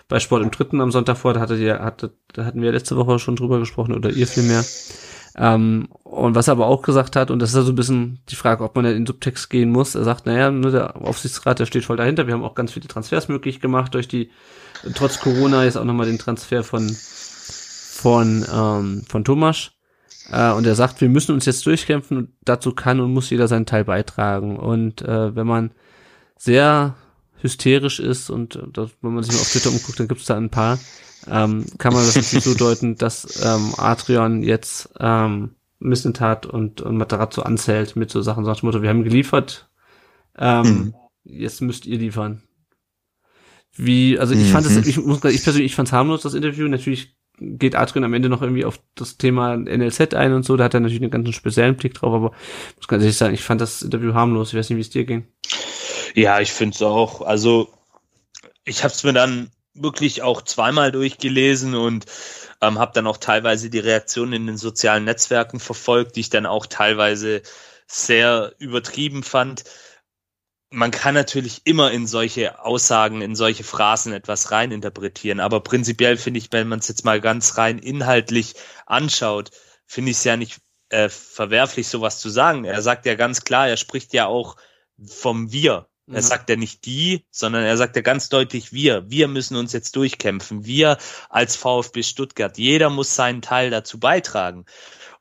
bei 0.08 0.20
Sport 0.20 0.42
im 0.42 0.50
Dritten 0.50 0.80
am 0.80 0.92
Sonntag 0.92 1.16
vor, 1.16 1.34
da 1.34 1.40
hattet 1.40 1.60
ihr, 1.60 1.80
hatte, 1.80 2.12
da 2.32 2.44
hatten 2.44 2.62
wir 2.62 2.72
letzte 2.72 2.96
Woche 2.96 3.18
schon 3.18 3.36
drüber 3.36 3.58
gesprochen 3.58 3.94
oder 3.94 4.10
ihr 4.10 4.26
vielmehr. 4.26 4.64
Ähm, 5.38 5.88
und 6.02 6.34
was 6.34 6.48
er 6.48 6.52
aber 6.52 6.66
auch 6.66 6.82
gesagt 6.82 7.14
hat, 7.14 7.30
und 7.30 7.40
das 7.40 7.50
ist 7.50 7.56
ja 7.56 7.62
so 7.62 7.72
ein 7.72 7.76
bisschen 7.76 8.20
die 8.30 8.36
Frage, 8.36 8.64
ob 8.64 8.74
man 8.74 8.86
in 8.86 8.94
den 8.94 9.06
Subtext 9.06 9.50
gehen 9.50 9.70
muss, 9.70 9.94
er 9.94 10.04
sagt, 10.04 10.24
naja, 10.24 10.50
nur 10.50 10.70
der 10.70 10.96
Aufsichtsrat, 10.96 11.58
der 11.58 11.66
steht 11.66 11.84
voll 11.84 11.98
dahinter, 11.98 12.26
wir 12.26 12.34
haben 12.34 12.44
auch 12.44 12.54
ganz 12.54 12.72
viele 12.72 12.88
Transfers 12.88 13.28
möglich 13.28 13.60
gemacht 13.60 13.92
durch 13.92 14.08
die, 14.08 14.30
trotz 14.94 15.20
Corona 15.20 15.64
jetzt 15.64 15.76
auch 15.76 15.84
nochmal 15.84 16.06
den 16.06 16.18
Transfer 16.18 16.64
von, 16.64 16.88
von, 16.88 18.46
ähm, 18.50 19.02
von 19.06 19.24
Thomas. 19.24 19.72
Äh, 20.30 20.52
und 20.52 20.66
er 20.66 20.74
sagt, 20.74 21.00
wir 21.02 21.08
müssen 21.10 21.34
uns 21.34 21.44
jetzt 21.44 21.66
durchkämpfen 21.66 22.16
und 22.16 22.28
dazu 22.44 22.72
kann 22.72 23.00
und 23.00 23.12
muss 23.12 23.30
jeder 23.30 23.46
seinen 23.46 23.66
Teil 23.66 23.84
beitragen. 23.84 24.56
Und 24.58 25.02
äh, 25.02 25.36
wenn 25.36 25.46
man 25.46 25.70
sehr 26.38 26.96
hysterisch 27.40 28.00
ist 28.00 28.30
und 28.30 28.58
das, 28.72 28.90
wenn 29.02 29.14
man 29.14 29.22
sich 29.22 29.34
mal 29.34 29.40
auf 29.40 29.50
Twitter 29.50 29.70
umguckt, 29.70 30.00
dann 30.00 30.08
gibt 30.08 30.22
es 30.22 30.26
da 30.26 30.36
ein 30.36 30.50
paar, 30.50 30.78
ähm, 31.30 31.66
kann 31.78 31.92
man 31.92 32.04
das 32.04 32.14
so 32.30 32.54
deuten, 32.58 32.96
dass 32.96 33.42
ähm, 33.44 33.74
Adrian 33.76 34.42
jetzt 34.42 34.90
ähm, 34.98 35.54
Missentat 35.78 36.46
und, 36.46 36.80
und 36.80 36.96
Matarazzo 36.96 37.42
anzählt 37.42 37.96
mit 37.96 38.10
so 38.10 38.22
Sachen, 38.22 38.44
dem 38.44 38.54
Motto, 38.62 38.82
wir 38.82 38.88
haben 38.88 39.04
geliefert, 39.04 39.68
ähm, 40.38 40.62
mhm. 40.62 40.94
jetzt 41.24 41.60
müsst 41.60 41.86
ihr 41.86 41.98
liefern. 41.98 42.42
Wie, 43.74 44.18
also 44.18 44.34
ich 44.34 44.50
fand 44.50 44.66
es, 44.66 44.74
mhm. 44.76 44.88
ich 44.88 44.96
muss 44.96 45.22
ich 45.24 45.44
persönlich, 45.44 45.72
ich 45.72 45.76
fand 45.76 45.88
es 45.88 45.92
harmlos, 45.92 46.22
das 46.22 46.32
Interview. 46.32 46.66
Natürlich 46.66 47.14
geht 47.38 47.76
Adrian 47.76 48.04
am 48.04 48.14
Ende 48.14 48.30
noch 48.30 48.40
irgendwie 48.40 48.64
auf 48.64 48.80
das 48.94 49.18
Thema 49.18 49.56
NLZ 49.56 50.14
ein 50.14 50.32
und 50.32 50.44
so, 50.44 50.56
da 50.56 50.64
hat 50.64 50.74
er 50.74 50.80
natürlich 50.80 51.02
einen 51.02 51.10
ganz 51.10 51.34
speziellen 51.34 51.76
Blick 51.76 51.92
drauf, 51.92 52.14
aber 52.14 52.32
ich 52.70 52.76
muss 52.76 52.88
ganz 52.88 53.02
ehrlich 53.02 53.16
sagen, 53.16 53.34
ich 53.34 53.42
fand 53.42 53.60
das 53.60 53.82
Interview 53.82 54.14
harmlos. 54.14 54.48
Ich 54.48 54.58
weiß 54.58 54.70
nicht, 54.70 54.76
wie 54.76 54.82
es 54.82 54.90
dir 54.90 55.04
ging. 55.04 55.26
Ja, 56.14 56.40
ich 56.40 56.52
finde 56.52 56.74
es 56.74 56.82
auch. 56.82 57.20
Also 57.20 57.68
ich 58.64 58.82
habe 58.82 58.94
es 58.94 59.04
mir 59.04 59.12
dann 59.12 59.50
wirklich 59.82 60.22
auch 60.22 60.42
zweimal 60.42 60.92
durchgelesen 60.92 61.74
und 61.74 62.06
ähm, 62.60 62.78
habe 62.78 62.92
dann 62.94 63.06
auch 63.06 63.18
teilweise 63.18 63.70
die 63.70 63.78
Reaktionen 63.78 64.32
in 64.32 64.46
den 64.46 64.56
sozialen 64.56 65.04
Netzwerken 65.04 65.60
verfolgt, 65.60 66.16
die 66.16 66.20
ich 66.20 66.30
dann 66.30 66.46
auch 66.46 66.66
teilweise 66.66 67.42
sehr 67.86 68.52
übertrieben 68.58 69.22
fand 69.22 69.64
man 70.70 70.90
kann 70.90 71.14
natürlich 71.14 71.62
immer 71.64 71.90
in 71.92 72.06
solche 72.06 72.64
Aussagen, 72.64 73.22
in 73.22 73.36
solche 73.36 73.64
Phrasen 73.64 74.12
etwas 74.12 74.50
reininterpretieren, 74.50 75.40
aber 75.40 75.60
prinzipiell 75.60 76.16
finde 76.16 76.38
ich, 76.38 76.52
wenn 76.52 76.68
man 76.68 76.80
es 76.80 76.88
jetzt 76.88 77.04
mal 77.04 77.20
ganz 77.20 77.56
rein 77.56 77.78
inhaltlich 77.78 78.54
anschaut, 78.84 79.50
finde 79.86 80.10
ich 80.10 80.18
es 80.18 80.24
ja 80.24 80.36
nicht 80.36 80.58
äh, 80.88 81.08
verwerflich, 81.08 81.88
sowas 81.88 82.18
zu 82.20 82.28
sagen. 82.28 82.64
Er 82.64 82.82
sagt 82.82 83.06
ja 83.06 83.14
ganz 83.14 83.42
klar, 83.42 83.68
er 83.68 83.76
spricht 83.76 84.12
ja 84.12 84.26
auch 84.26 84.56
vom 85.04 85.52
Wir. 85.52 85.88
Er 86.08 86.22
mhm. 86.22 86.26
sagt 86.26 86.50
ja 86.50 86.56
nicht 86.56 86.84
die, 86.86 87.24
sondern 87.30 87.64
er 87.64 87.76
sagt 87.76 87.96
ja 87.96 88.02
ganz 88.02 88.28
deutlich 88.28 88.72
wir. 88.72 89.10
Wir 89.10 89.26
müssen 89.26 89.56
uns 89.56 89.72
jetzt 89.72 89.96
durchkämpfen. 89.96 90.64
Wir 90.64 90.98
als 91.30 91.56
VfB 91.56 92.02
Stuttgart. 92.02 92.56
Jeder 92.58 92.90
muss 92.90 93.16
seinen 93.16 93.42
Teil 93.42 93.70
dazu 93.70 93.98
beitragen. 93.98 94.66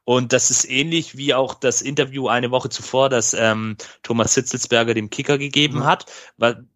Und 0.05 0.33
das 0.33 0.51
ist 0.51 0.69
ähnlich 0.69 1.17
wie 1.17 1.33
auch 1.33 1.55
das 1.55 1.81
Interview 1.81 2.27
eine 2.27 2.51
Woche 2.51 2.69
zuvor, 2.69 3.09
das 3.09 3.33
ähm, 3.33 3.75
Thomas 4.03 4.35
Sitzelsberger 4.35 4.93
dem 4.93 5.09
Kicker 5.09 5.39
gegeben 5.39 5.79
mhm. 5.79 5.85
hat, 5.85 6.05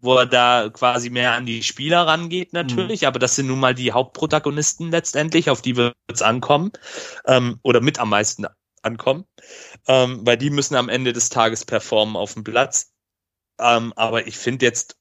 wo 0.02 0.16
er 0.16 0.26
da 0.26 0.70
quasi 0.74 1.12
mehr 1.12 1.34
an 1.34 1.46
die 1.46 1.62
Spieler 1.62 2.08
rangeht 2.08 2.54
natürlich, 2.54 3.02
mhm. 3.02 3.08
aber 3.08 3.20
das 3.20 3.36
sind 3.36 3.46
nun 3.46 3.60
mal 3.60 3.76
die 3.76 3.92
Hauptprotagonisten 3.92 4.90
letztendlich, 4.90 5.52
auf 5.52 5.62
die 5.62 5.76
wird 5.76 5.94
es 6.12 6.24
ankommen 6.24 6.72
ähm, 7.28 7.60
oder 7.62 7.82
mit 7.82 8.00
am 8.00 8.10
meisten 8.10 8.48
ankommen, 8.82 9.26
ähm, 9.88 10.22
weil 10.26 10.38
die 10.38 10.50
müssen 10.50 10.74
am 10.74 10.90
Ende 10.90 11.14
des 11.14 11.30
Tages 11.30 11.66
performen 11.66 12.16
auf 12.16 12.34
dem 12.34 12.44
Platz. 12.44 12.92
Ähm, 13.60 13.94
aber 13.96 14.28
ich 14.28 14.38
finde 14.38 14.66
jetzt 14.66 14.96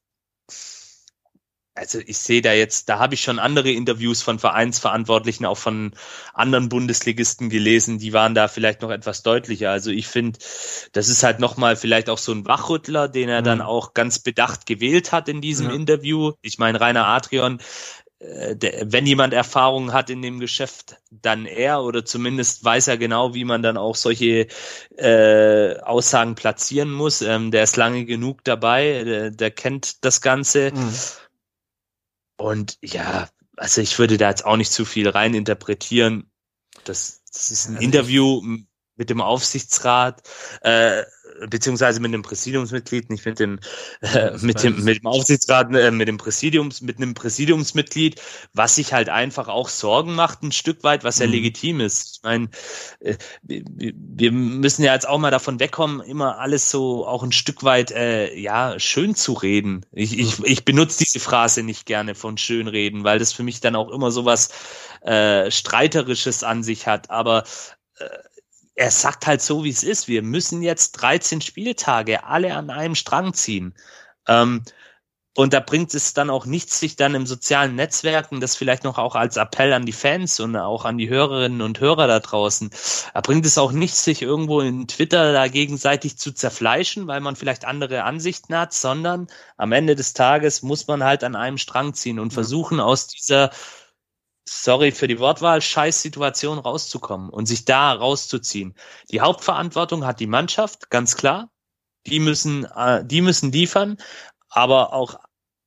also 1.79 1.99
ich 2.05 2.17
sehe 2.17 2.41
da 2.41 2.51
jetzt, 2.51 2.89
da 2.89 2.99
habe 2.99 3.13
ich 3.13 3.21
schon 3.21 3.39
andere 3.39 3.71
Interviews 3.71 4.21
von 4.21 4.37
Vereinsverantwortlichen, 4.37 5.45
auch 5.45 5.57
von 5.57 5.93
anderen 6.33 6.67
Bundesligisten 6.67 7.49
gelesen, 7.49 7.99
die 7.99 8.11
waren 8.11 8.35
da 8.35 8.49
vielleicht 8.49 8.81
noch 8.81 8.91
etwas 8.91 9.23
deutlicher. 9.23 9.71
Also 9.71 9.89
ich 9.89 10.07
finde, 10.07 10.39
das 10.91 11.07
ist 11.07 11.23
halt 11.23 11.39
nochmal 11.39 11.77
vielleicht 11.77 12.09
auch 12.09 12.17
so 12.17 12.33
ein 12.33 12.45
Wachrüttler, 12.45 13.07
den 13.07 13.29
er 13.29 13.41
mhm. 13.41 13.45
dann 13.45 13.61
auch 13.61 13.93
ganz 13.93 14.19
bedacht 14.19 14.65
gewählt 14.65 15.13
hat 15.13 15.29
in 15.29 15.39
diesem 15.39 15.69
ja. 15.69 15.75
Interview. 15.75 16.33
Ich 16.41 16.59
meine, 16.59 16.81
Rainer 16.81 17.07
Adrian, 17.07 17.61
der, 18.19 18.91
wenn 18.91 19.05
jemand 19.05 19.33
Erfahrung 19.33 19.93
hat 19.93 20.09
in 20.09 20.21
dem 20.21 20.39
Geschäft, 20.39 20.97
dann 21.09 21.45
er 21.45 21.83
oder 21.83 22.03
zumindest 22.03 22.63
weiß 22.63 22.89
er 22.89 22.97
genau, 22.97 23.33
wie 23.33 23.45
man 23.45 23.63
dann 23.63 23.77
auch 23.77 23.95
solche 23.95 24.47
äh, 24.97 25.79
Aussagen 25.79 26.35
platzieren 26.35 26.91
muss. 26.91 27.21
Ähm, 27.21 27.51
der 27.51 27.63
ist 27.63 27.77
lange 27.77 28.05
genug 28.05 28.43
dabei, 28.43 29.03
der, 29.03 29.31
der 29.31 29.51
kennt 29.51 30.03
das 30.03 30.21
Ganze. 30.21 30.71
Mhm 30.73 30.93
und 32.39 32.77
ja, 32.81 33.29
also 33.57 33.81
ich 33.81 33.99
würde 33.99 34.17
da 34.17 34.29
jetzt 34.29 34.45
auch 34.45 34.55
nicht 34.55 34.71
zu 34.71 34.85
viel 34.85 35.09
rein 35.09 35.33
interpretieren. 35.33 36.31
Das, 36.85 37.21
das 37.31 37.51
ist 37.51 37.67
ein 37.67 37.75
also 37.75 37.85
Interview 37.85 38.41
mit 38.99 39.09
dem 39.09 39.21
Aufsichtsrat. 39.21 40.21
Äh, 40.61 41.03
beziehungsweise 41.47 41.99
mit 41.99 42.09
einem 42.09 42.21
Präsidiumsmitglied, 42.21 43.09
nicht 43.09 43.25
mit 43.25 43.39
dem, 43.39 43.59
äh, 44.01 44.31
mit 44.41 44.63
dem, 44.63 44.83
mit 44.83 44.99
dem 44.99 45.07
Aufsichtsrat, 45.07 45.73
äh, 45.73 45.91
mit 45.91 46.07
dem 46.07 46.17
Präsidiums, 46.17 46.81
mit 46.81 46.97
einem 46.97 47.13
Präsidiumsmitglied, 47.13 48.21
was 48.53 48.75
sich 48.75 48.93
halt 48.93 49.09
einfach 49.09 49.47
auch 49.47 49.69
Sorgen 49.69 50.15
macht, 50.15 50.43
ein 50.43 50.51
Stück 50.51 50.83
weit, 50.83 51.03
was 51.03 51.19
ja 51.19 51.27
mhm. 51.27 51.33
legitim 51.33 51.79
ist. 51.79 52.17
Ich 52.17 52.23
meine, 52.23 52.49
äh, 52.99 53.15
wir 53.41 54.31
müssen 54.31 54.83
ja 54.83 54.93
jetzt 54.93 55.07
auch 55.07 55.17
mal 55.17 55.31
davon 55.31 55.59
wegkommen, 55.59 56.01
immer 56.01 56.39
alles 56.39 56.69
so 56.69 57.07
auch 57.07 57.23
ein 57.23 57.31
Stück 57.31 57.63
weit, 57.63 57.91
äh, 57.91 58.35
ja, 58.35 58.79
schön 58.79 59.15
zu 59.15 59.33
reden. 59.33 59.85
Ich, 59.91 60.17
ich, 60.17 60.43
ich 60.43 60.65
benutze 60.65 60.99
diese 60.99 61.19
Phrase 61.19 61.63
nicht 61.63 61.85
gerne 61.85 62.15
von 62.15 62.37
schönreden, 62.37 63.03
weil 63.03 63.19
das 63.19 63.33
für 63.33 63.43
mich 63.43 63.61
dann 63.61 63.75
auch 63.75 63.89
immer 63.91 64.11
so 64.11 64.25
was 64.25 64.49
äh, 65.01 65.49
Streiterisches 65.49 66.43
an 66.43 66.63
sich 66.63 66.87
hat. 66.87 67.09
Aber 67.09 67.43
äh, 67.99 68.05
er 68.79 68.91
sagt 68.91 69.27
halt 69.27 69.41
so, 69.41 69.65
wie 69.65 69.69
es 69.69 69.83
ist. 69.83 70.07
Wir 70.07 70.23
müssen 70.23 70.61
jetzt 70.61 70.93
13 70.93 71.41
Spieltage 71.41 72.23
alle 72.23 72.55
an 72.55 72.69
einem 72.69 72.95
Strang 72.95 73.33
ziehen. 73.33 73.75
Ähm, 74.25 74.63
und 75.35 75.53
da 75.53 75.59
bringt 75.59 75.93
es 75.93 76.13
dann 76.13 76.29
auch 76.29 76.45
nichts, 76.45 76.79
sich 76.79 76.95
dann 76.95 77.13
im 77.13 77.25
sozialen 77.25 77.75
Netzwerken, 77.75 78.39
das 78.39 78.55
vielleicht 78.55 78.85
noch 78.85 78.97
auch 78.97 79.15
als 79.15 79.35
Appell 79.35 79.73
an 79.73 79.85
die 79.85 79.91
Fans 79.91 80.39
und 80.39 80.55
auch 80.55 80.85
an 80.85 80.97
die 80.97 81.09
Hörerinnen 81.09 81.61
und 81.61 81.81
Hörer 81.81 82.07
da 82.07 82.19
draußen, 82.21 82.69
da 83.13 83.19
bringt 83.21 83.45
es 83.45 83.57
auch 83.57 83.73
nichts, 83.73 84.05
sich 84.05 84.21
irgendwo 84.21 84.61
in 84.61 84.87
Twitter 84.87 85.33
da 85.33 85.49
gegenseitig 85.49 86.17
zu 86.17 86.31
zerfleischen, 86.31 87.05
weil 87.07 87.19
man 87.19 87.35
vielleicht 87.35 87.65
andere 87.65 88.03
Ansichten 88.03 88.55
hat, 88.57 88.73
sondern 88.73 89.27
am 89.57 89.73
Ende 89.73 89.95
des 89.95 90.13
Tages 90.13 90.61
muss 90.61 90.87
man 90.87 91.03
halt 91.03 91.25
an 91.25 91.35
einem 91.35 91.57
Strang 91.57 91.93
ziehen 91.93 92.19
und 92.19 92.33
versuchen 92.33 92.79
aus 92.79 93.07
dieser 93.07 93.51
sorry 94.49 94.91
für 94.91 95.07
die 95.07 95.19
Wortwahl, 95.19 95.61
scheiß 95.61 96.01
Situation 96.01 96.59
rauszukommen 96.59 97.29
und 97.29 97.45
sich 97.45 97.65
da 97.65 97.93
rauszuziehen. 97.93 98.75
Die 99.11 99.21
Hauptverantwortung 99.21 100.05
hat 100.05 100.19
die 100.19 100.27
Mannschaft, 100.27 100.89
ganz 100.89 101.15
klar. 101.15 101.51
Die 102.07 102.19
müssen, 102.19 102.65
äh, 102.65 103.05
die 103.05 103.21
müssen 103.21 103.51
liefern, 103.51 103.97
aber 104.49 104.93
auch 104.93 105.19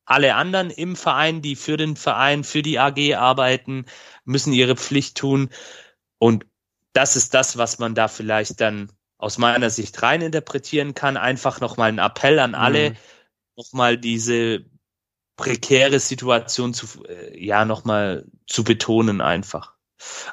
alle 0.04 0.34
anderen 0.34 0.70
im 0.70 0.96
Verein, 0.96 1.42
die 1.42 1.56
für 1.56 1.76
den 1.76 1.96
Verein, 1.96 2.42
für 2.44 2.62
die 2.62 2.78
AG 2.78 3.14
arbeiten, 3.14 3.86
müssen 4.24 4.52
ihre 4.52 4.76
Pflicht 4.76 5.16
tun. 5.16 5.50
Und 6.18 6.44
das 6.92 7.16
ist 7.16 7.34
das, 7.34 7.56
was 7.56 7.78
man 7.78 7.94
da 7.94 8.08
vielleicht 8.08 8.60
dann 8.60 8.90
aus 9.18 9.38
meiner 9.38 9.70
Sicht 9.70 10.02
reininterpretieren 10.02 10.94
kann. 10.94 11.16
Einfach 11.16 11.60
nochmal 11.60 11.88
ein 11.88 11.98
Appell 11.98 12.40
an 12.40 12.54
alle, 12.54 12.90
mhm. 12.90 12.96
nochmal 13.56 13.96
diese 13.96 14.64
prekäre 15.42 15.98
Situation 15.98 16.72
zu, 16.72 17.04
äh, 17.04 17.44
ja, 17.44 17.64
nochmal 17.64 18.24
zu 18.46 18.62
betonen 18.62 19.20
einfach. 19.20 19.74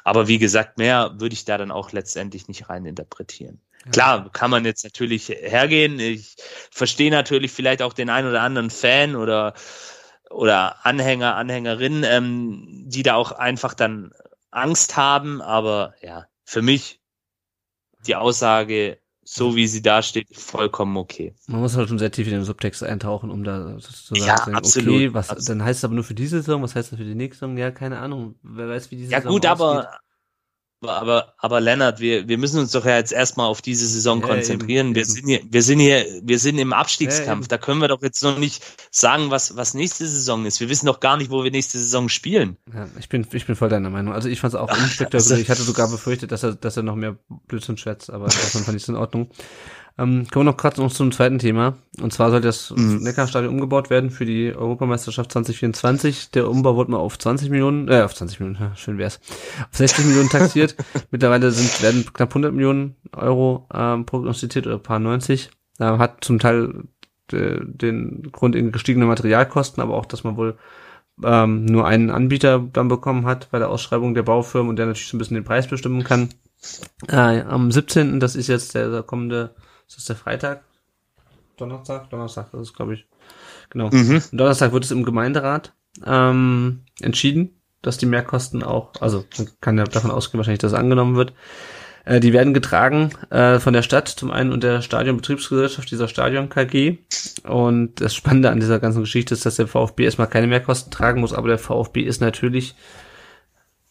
Aber 0.04 0.28
wie 0.28 0.38
gesagt, 0.38 0.78
mehr 0.78 1.14
würde 1.18 1.32
ich 1.32 1.44
da 1.44 1.58
dann 1.58 1.72
auch 1.72 1.90
letztendlich 1.90 2.46
nicht 2.46 2.68
rein 2.68 2.86
interpretieren. 2.86 3.60
Ja. 3.86 3.90
Klar, 3.90 4.32
kann 4.32 4.50
man 4.50 4.64
jetzt 4.64 4.84
natürlich 4.84 5.28
hergehen. 5.28 5.98
Ich 5.98 6.36
verstehe 6.70 7.10
natürlich 7.10 7.50
vielleicht 7.50 7.82
auch 7.82 7.92
den 7.92 8.08
einen 8.08 8.28
oder 8.28 8.42
anderen 8.42 8.70
Fan 8.70 9.16
oder, 9.16 9.54
oder 10.30 10.86
Anhänger, 10.86 11.34
Anhängerin, 11.34 12.04
ähm, 12.04 12.84
die 12.86 13.02
da 13.02 13.14
auch 13.14 13.32
einfach 13.32 13.74
dann 13.74 14.12
Angst 14.52 14.96
haben. 14.96 15.42
Aber 15.42 15.94
ja, 16.02 16.26
für 16.44 16.62
mich 16.62 17.00
die 18.06 18.14
Aussage, 18.14 18.98
so 19.32 19.54
wie 19.54 19.68
sie 19.68 19.80
da 19.80 20.02
steht, 20.02 20.26
vollkommen 20.36 20.96
okay. 20.96 21.36
Man 21.46 21.60
muss 21.60 21.76
halt 21.76 21.88
schon 21.88 22.00
sehr 22.00 22.10
tief 22.10 22.26
in 22.26 22.32
den 22.32 22.44
Subtext 22.44 22.82
eintauchen, 22.82 23.30
um 23.30 23.44
da 23.44 23.78
zu 23.78 24.16
sagen, 24.16 24.56
absolut, 24.56 24.88
okay, 24.88 25.14
was, 25.14 25.30
absolut. 25.30 25.48
dann 25.48 25.64
heißt 25.64 25.78
es 25.78 25.84
aber 25.84 25.94
nur 25.94 26.02
für 26.02 26.14
diese 26.14 26.38
Saison, 26.42 26.62
was 26.62 26.74
heißt 26.74 26.90
das 26.90 26.98
für 26.98 27.04
die 27.04 27.14
nächste 27.14 27.46
Saison? 27.46 27.56
Ja, 27.56 27.70
keine 27.70 28.00
Ahnung. 28.00 28.34
Wer 28.42 28.68
weiß, 28.68 28.90
wie 28.90 28.96
diese 28.96 29.12
ja, 29.12 29.18
Saison 29.18 29.32
Ja 29.32 29.38
gut, 29.38 29.46
ausgeht. 29.46 29.86
aber 29.86 30.00
aber, 30.82 31.34
aber 31.38 31.60
Lennart, 31.60 32.00
wir, 32.00 32.26
wir 32.28 32.38
müssen 32.38 32.58
uns 32.58 32.72
doch 32.72 32.84
ja 32.84 32.96
jetzt 32.96 33.12
erstmal 33.12 33.46
auf 33.46 33.60
diese 33.60 33.86
Saison 33.86 34.20
ja, 34.20 34.28
konzentrieren. 34.28 34.88
Eben, 34.88 34.94
wir 34.94 35.02
eben. 35.02 35.10
sind 35.10 35.26
hier, 35.26 35.40
wir 35.48 35.62
sind 35.62 35.78
hier, 35.80 36.06
wir 36.22 36.38
sind 36.38 36.58
im 36.58 36.72
Abstiegskampf. 36.72 37.44
Ja, 37.44 37.48
da 37.48 37.58
können 37.58 37.80
wir 37.80 37.88
doch 37.88 38.02
jetzt 38.02 38.22
noch 38.22 38.38
nicht 38.38 38.64
sagen, 38.90 39.30
was, 39.30 39.56
was 39.56 39.74
nächste 39.74 40.06
Saison 40.06 40.46
ist. 40.46 40.60
Wir 40.60 40.68
wissen 40.68 40.86
doch 40.86 41.00
gar 41.00 41.16
nicht, 41.16 41.30
wo 41.30 41.44
wir 41.44 41.50
nächste 41.50 41.78
Saison 41.78 42.08
spielen. 42.08 42.56
Ja, 42.72 42.88
ich 42.98 43.08
bin, 43.08 43.26
ich 43.32 43.46
bin 43.46 43.56
voll 43.56 43.68
deiner 43.68 43.90
Meinung. 43.90 44.14
Also 44.14 44.28
ich 44.28 44.40
fand 44.40 44.54
es 44.54 44.60
auch 44.60 44.70
unspektakulär. 44.76 45.38
Ich 45.38 45.50
hatte 45.50 45.62
sogar 45.62 45.88
befürchtet, 45.90 46.32
dass 46.32 46.42
er, 46.42 46.54
dass 46.54 46.76
er 46.76 46.82
noch 46.82 46.96
mehr 46.96 47.18
Blödsinn 47.46 47.76
schwätzt, 47.76 48.10
aber 48.10 48.26
davon 48.26 48.62
fand 48.62 48.76
ich 48.76 48.84
es 48.84 48.88
in 48.88 48.96
Ordnung. 48.96 49.30
Ähm, 49.98 50.26
kommen 50.30 50.46
wir 50.46 50.52
noch 50.52 50.56
gerade 50.56 50.80
noch 50.80 50.92
zum 50.92 51.12
zweiten 51.12 51.38
Thema. 51.38 51.76
Und 52.00 52.12
zwar 52.12 52.30
soll 52.30 52.40
das 52.40 52.70
mhm. 52.70 52.98
Neckarstadion 53.02 53.52
umgebaut 53.52 53.90
werden 53.90 54.10
für 54.10 54.24
die 54.24 54.54
Europameisterschaft 54.54 55.32
2024. 55.32 56.30
Der 56.30 56.48
Umbau 56.48 56.76
wurde 56.76 56.90
mal 56.90 56.98
auf 56.98 57.18
20 57.18 57.50
Millionen, 57.50 57.88
äh, 57.88 58.02
auf 58.02 58.14
20 58.14 58.40
Millionen, 58.40 58.60
ja, 58.60 58.74
schön 58.76 58.98
wär's, 58.98 59.20
auf 59.70 59.76
60 59.76 60.06
Millionen 60.06 60.28
taxiert. 60.28 60.76
Mittlerweile 61.10 61.50
sind, 61.50 61.82
werden 61.82 62.06
knapp 62.12 62.30
100 62.30 62.52
Millionen 62.52 62.96
Euro 63.12 63.66
ähm, 63.74 64.06
prognostiziert 64.06 64.66
oder 64.66 64.78
paar 64.78 64.98
90. 64.98 65.50
Äh, 65.78 65.84
hat 65.84 66.24
zum 66.24 66.38
Teil 66.38 66.84
de, 67.32 67.60
den 67.64 68.30
Grund 68.32 68.54
in 68.54 68.72
gestiegene 68.72 69.06
Materialkosten, 69.06 69.82
aber 69.82 69.94
auch, 69.94 70.06
dass 70.06 70.24
man 70.24 70.36
wohl 70.36 70.56
ähm, 71.24 71.64
nur 71.66 71.86
einen 71.86 72.10
Anbieter 72.10 72.58
dann 72.72 72.88
bekommen 72.88 73.26
hat 73.26 73.50
bei 73.50 73.58
der 73.58 73.68
Ausschreibung 73.68 74.14
der 74.14 74.22
Baufirmen 74.22 74.70
und 74.70 74.76
der 74.76 74.86
natürlich 74.86 75.08
so 75.08 75.16
ein 75.16 75.18
bisschen 75.18 75.34
den 75.34 75.44
Preis 75.44 75.66
bestimmen 75.66 76.04
kann. 76.04 76.30
Äh, 77.08 77.42
am 77.42 77.70
17., 77.70 78.20
das 78.20 78.36
ist 78.36 78.48
jetzt 78.48 78.74
der, 78.74 78.90
der 78.90 79.02
kommende 79.02 79.54
ist 79.90 79.98
das 79.98 80.04
der 80.04 80.16
Freitag? 80.16 80.62
Donnerstag? 81.56 82.08
Donnerstag, 82.10 82.52
das 82.52 82.60
ist, 82.60 82.74
glaube 82.74 82.94
ich. 82.94 83.06
Genau. 83.70 83.90
Mhm. 83.90 84.22
Donnerstag 84.30 84.72
wird 84.72 84.84
es 84.84 84.92
im 84.92 85.04
Gemeinderat 85.04 85.74
ähm, 86.06 86.82
entschieden, 87.00 87.60
dass 87.82 87.98
die 87.98 88.06
Mehrkosten 88.06 88.62
auch, 88.62 88.92
also 89.00 89.24
man 89.36 89.48
kann 89.60 89.78
ja 89.78 89.84
davon 89.84 90.12
ausgehen 90.12 90.38
wahrscheinlich, 90.38 90.60
dass 90.60 90.72
es 90.72 90.78
angenommen 90.78 91.16
wird. 91.16 91.32
Äh, 92.04 92.20
die 92.20 92.32
werden 92.32 92.54
getragen 92.54 93.10
äh, 93.30 93.58
von 93.58 93.72
der 93.72 93.82
Stadt 93.82 94.06
zum 94.06 94.30
einen 94.30 94.52
und 94.52 94.62
der 94.62 94.80
Stadionbetriebsgesellschaft 94.80 95.90
dieser 95.90 96.06
Stadion 96.06 96.50
KG. 96.50 96.98
Und 97.42 98.00
das 98.00 98.14
Spannende 98.14 98.50
an 98.50 98.60
dieser 98.60 98.78
ganzen 98.78 99.00
Geschichte 99.00 99.34
ist, 99.34 99.44
dass 99.44 99.56
der 99.56 99.66
VfB 99.66 100.04
erstmal 100.04 100.28
keine 100.28 100.46
Mehrkosten 100.46 100.92
tragen 100.92 101.20
muss, 101.20 101.34
aber 101.34 101.48
der 101.48 101.58
VfB 101.58 102.02
ist 102.02 102.20
natürlich, 102.20 102.76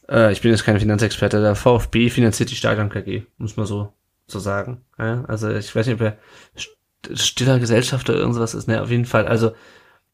äh, 0.07 0.31
ich 0.31 0.39
bin 0.39 0.51
jetzt 0.51 0.63
kein 0.63 0.79
Finanzexperte, 0.79 1.41
der 1.41 1.55
VfB 1.55 2.09
finanziert 2.09 2.51
die 2.51 2.55
Stadion 2.55 2.89
KG, 2.89 3.23
muss 3.37 3.57
man 3.57 3.65
so 3.65 3.93
so 4.31 4.39
sagen. 4.39 4.85
Ja, 4.97 5.23
also 5.25 5.49
ich 5.49 5.75
weiß 5.75 5.87
nicht, 5.87 5.95
ob 5.95 6.01
er 6.01 6.17
st- 6.57 7.17
stiller 7.17 7.59
Gesellschafter 7.59 8.13
oder 8.13 8.21
irgendwas 8.21 8.53
ist. 8.53 8.67
Ne, 8.67 8.81
auf 8.81 8.89
jeden 8.89 9.05
Fall. 9.05 9.27
Also 9.27 9.51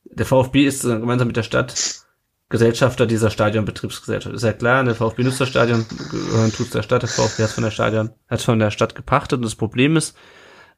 der 0.06 0.26
VfB 0.26 0.66
ist 0.66 0.84
gemeinsam 0.84 1.28
mit 1.28 1.38
der 1.38 1.44
Stadt 1.44 2.04
Gesellschafter 2.50 3.08
dieser 3.08 3.32
Stadionbetriebsgesellschaft. 3.32 4.36
Ist 4.36 4.44
ja 4.44 4.54
klar, 4.54 4.84
der 4.84 4.94
VfB 4.96 5.24
nutzt 5.24 5.42
das 5.42 5.50
Stadion, 5.50 5.84
tut's 6.56 6.70
der 6.70 6.84
Stadt, 6.84 7.02
der 7.02 7.10
VfB 7.10 7.44
hat 7.44 7.50
von 7.50 7.64
der 7.64 7.72
Stadion, 7.72 8.12
hat 8.28 8.42
von 8.42 8.60
der 8.60 8.70
Stadt 8.70 8.94
gepachtet 8.94 9.38
und 9.38 9.46
das 9.46 9.56
Problem 9.56 9.98
ist, 9.98 10.16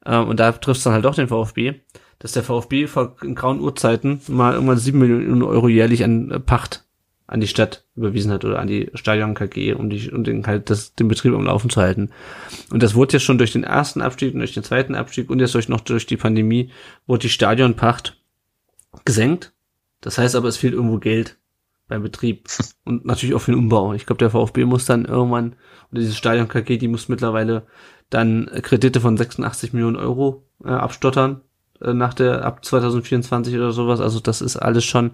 ähm, 0.06 0.28
und 0.28 0.40
da 0.40 0.50
trifft 0.52 0.84
dann 0.86 0.94
halt 0.94 1.04
doch 1.04 1.14
den 1.14 1.28
VfB, 1.28 1.74
dass 2.20 2.32
der 2.32 2.42
VfB 2.42 2.86
vor 2.86 3.16
grauen 3.16 3.60
Urzeiten 3.60 4.22
mal 4.28 4.54
irgendwann 4.54 4.78
sieben 4.78 4.98
Millionen 4.98 5.42
Euro 5.42 5.68
jährlich 5.68 6.02
an 6.04 6.30
äh, 6.30 6.40
Pacht 6.40 6.87
an 7.28 7.40
die 7.40 7.46
Stadt 7.46 7.84
überwiesen 7.94 8.32
hat 8.32 8.44
oder 8.46 8.58
an 8.58 8.66
die 8.66 8.90
Stadion 8.94 9.34
KG, 9.34 9.74
um 9.74 9.90
die, 9.90 10.10
um 10.10 10.24
den 10.24 10.46
halt 10.46 10.70
das, 10.70 10.94
den 10.94 11.08
Betrieb 11.08 11.34
am 11.34 11.44
Laufen 11.44 11.68
zu 11.68 11.80
halten. 11.80 12.10
Und 12.70 12.82
das 12.82 12.94
wurde 12.94 13.12
ja 13.14 13.20
schon 13.20 13.36
durch 13.36 13.52
den 13.52 13.64
ersten 13.64 14.00
Abstieg 14.00 14.32
und 14.32 14.40
durch 14.40 14.54
den 14.54 14.64
zweiten 14.64 14.94
Abstieg 14.94 15.28
und 15.28 15.38
jetzt 15.38 15.54
durch 15.54 15.68
noch 15.68 15.82
durch 15.82 16.06
die 16.06 16.16
Pandemie 16.16 16.72
wurde 17.06 17.22
die 17.22 17.28
Stadionpacht 17.28 18.18
gesenkt. 19.04 19.52
Das 20.00 20.16
heißt 20.16 20.36
aber, 20.36 20.48
es 20.48 20.56
fehlt 20.56 20.72
irgendwo 20.72 20.98
Geld 20.98 21.38
beim 21.86 22.02
Betrieb 22.02 22.48
und 22.84 23.04
natürlich 23.04 23.34
auch 23.34 23.42
für 23.42 23.52
den 23.52 23.58
Umbau. 23.58 23.92
Ich 23.92 24.06
glaube, 24.06 24.18
der 24.18 24.30
VfB 24.30 24.64
muss 24.64 24.86
dann 24.86 25.04
irgendwann, 25.04 25.56
oder 25.92 26.00
dieses 26.00 26.16
Stadion 26.16 26.48
KG, 26.48 26.78
die 26.78 26.88
muss 26.88 27.10
mittlerweile 27.10 27.66
dann 28.08 28.50
Kredite 28.62 29.02
von 29.02 29.18
86 29.18 29.74
Millionen 29.74 29.96
Euro 29.96 30.46
äh, 30.64 30.70
abstottern 30.70 31.42
äh, 31.82 31.92
nach 31.92 32.14
der 32.14 32.46
ab 32.46 32.64
2024 32.64 33.54
oder 33.54 33.72
sowas. 33.72 34.00
Also 34.00 34.18
das 34.18 34.40
ist 34.40 34.56
alles 34.56 34.86
schon, 34.86 35.10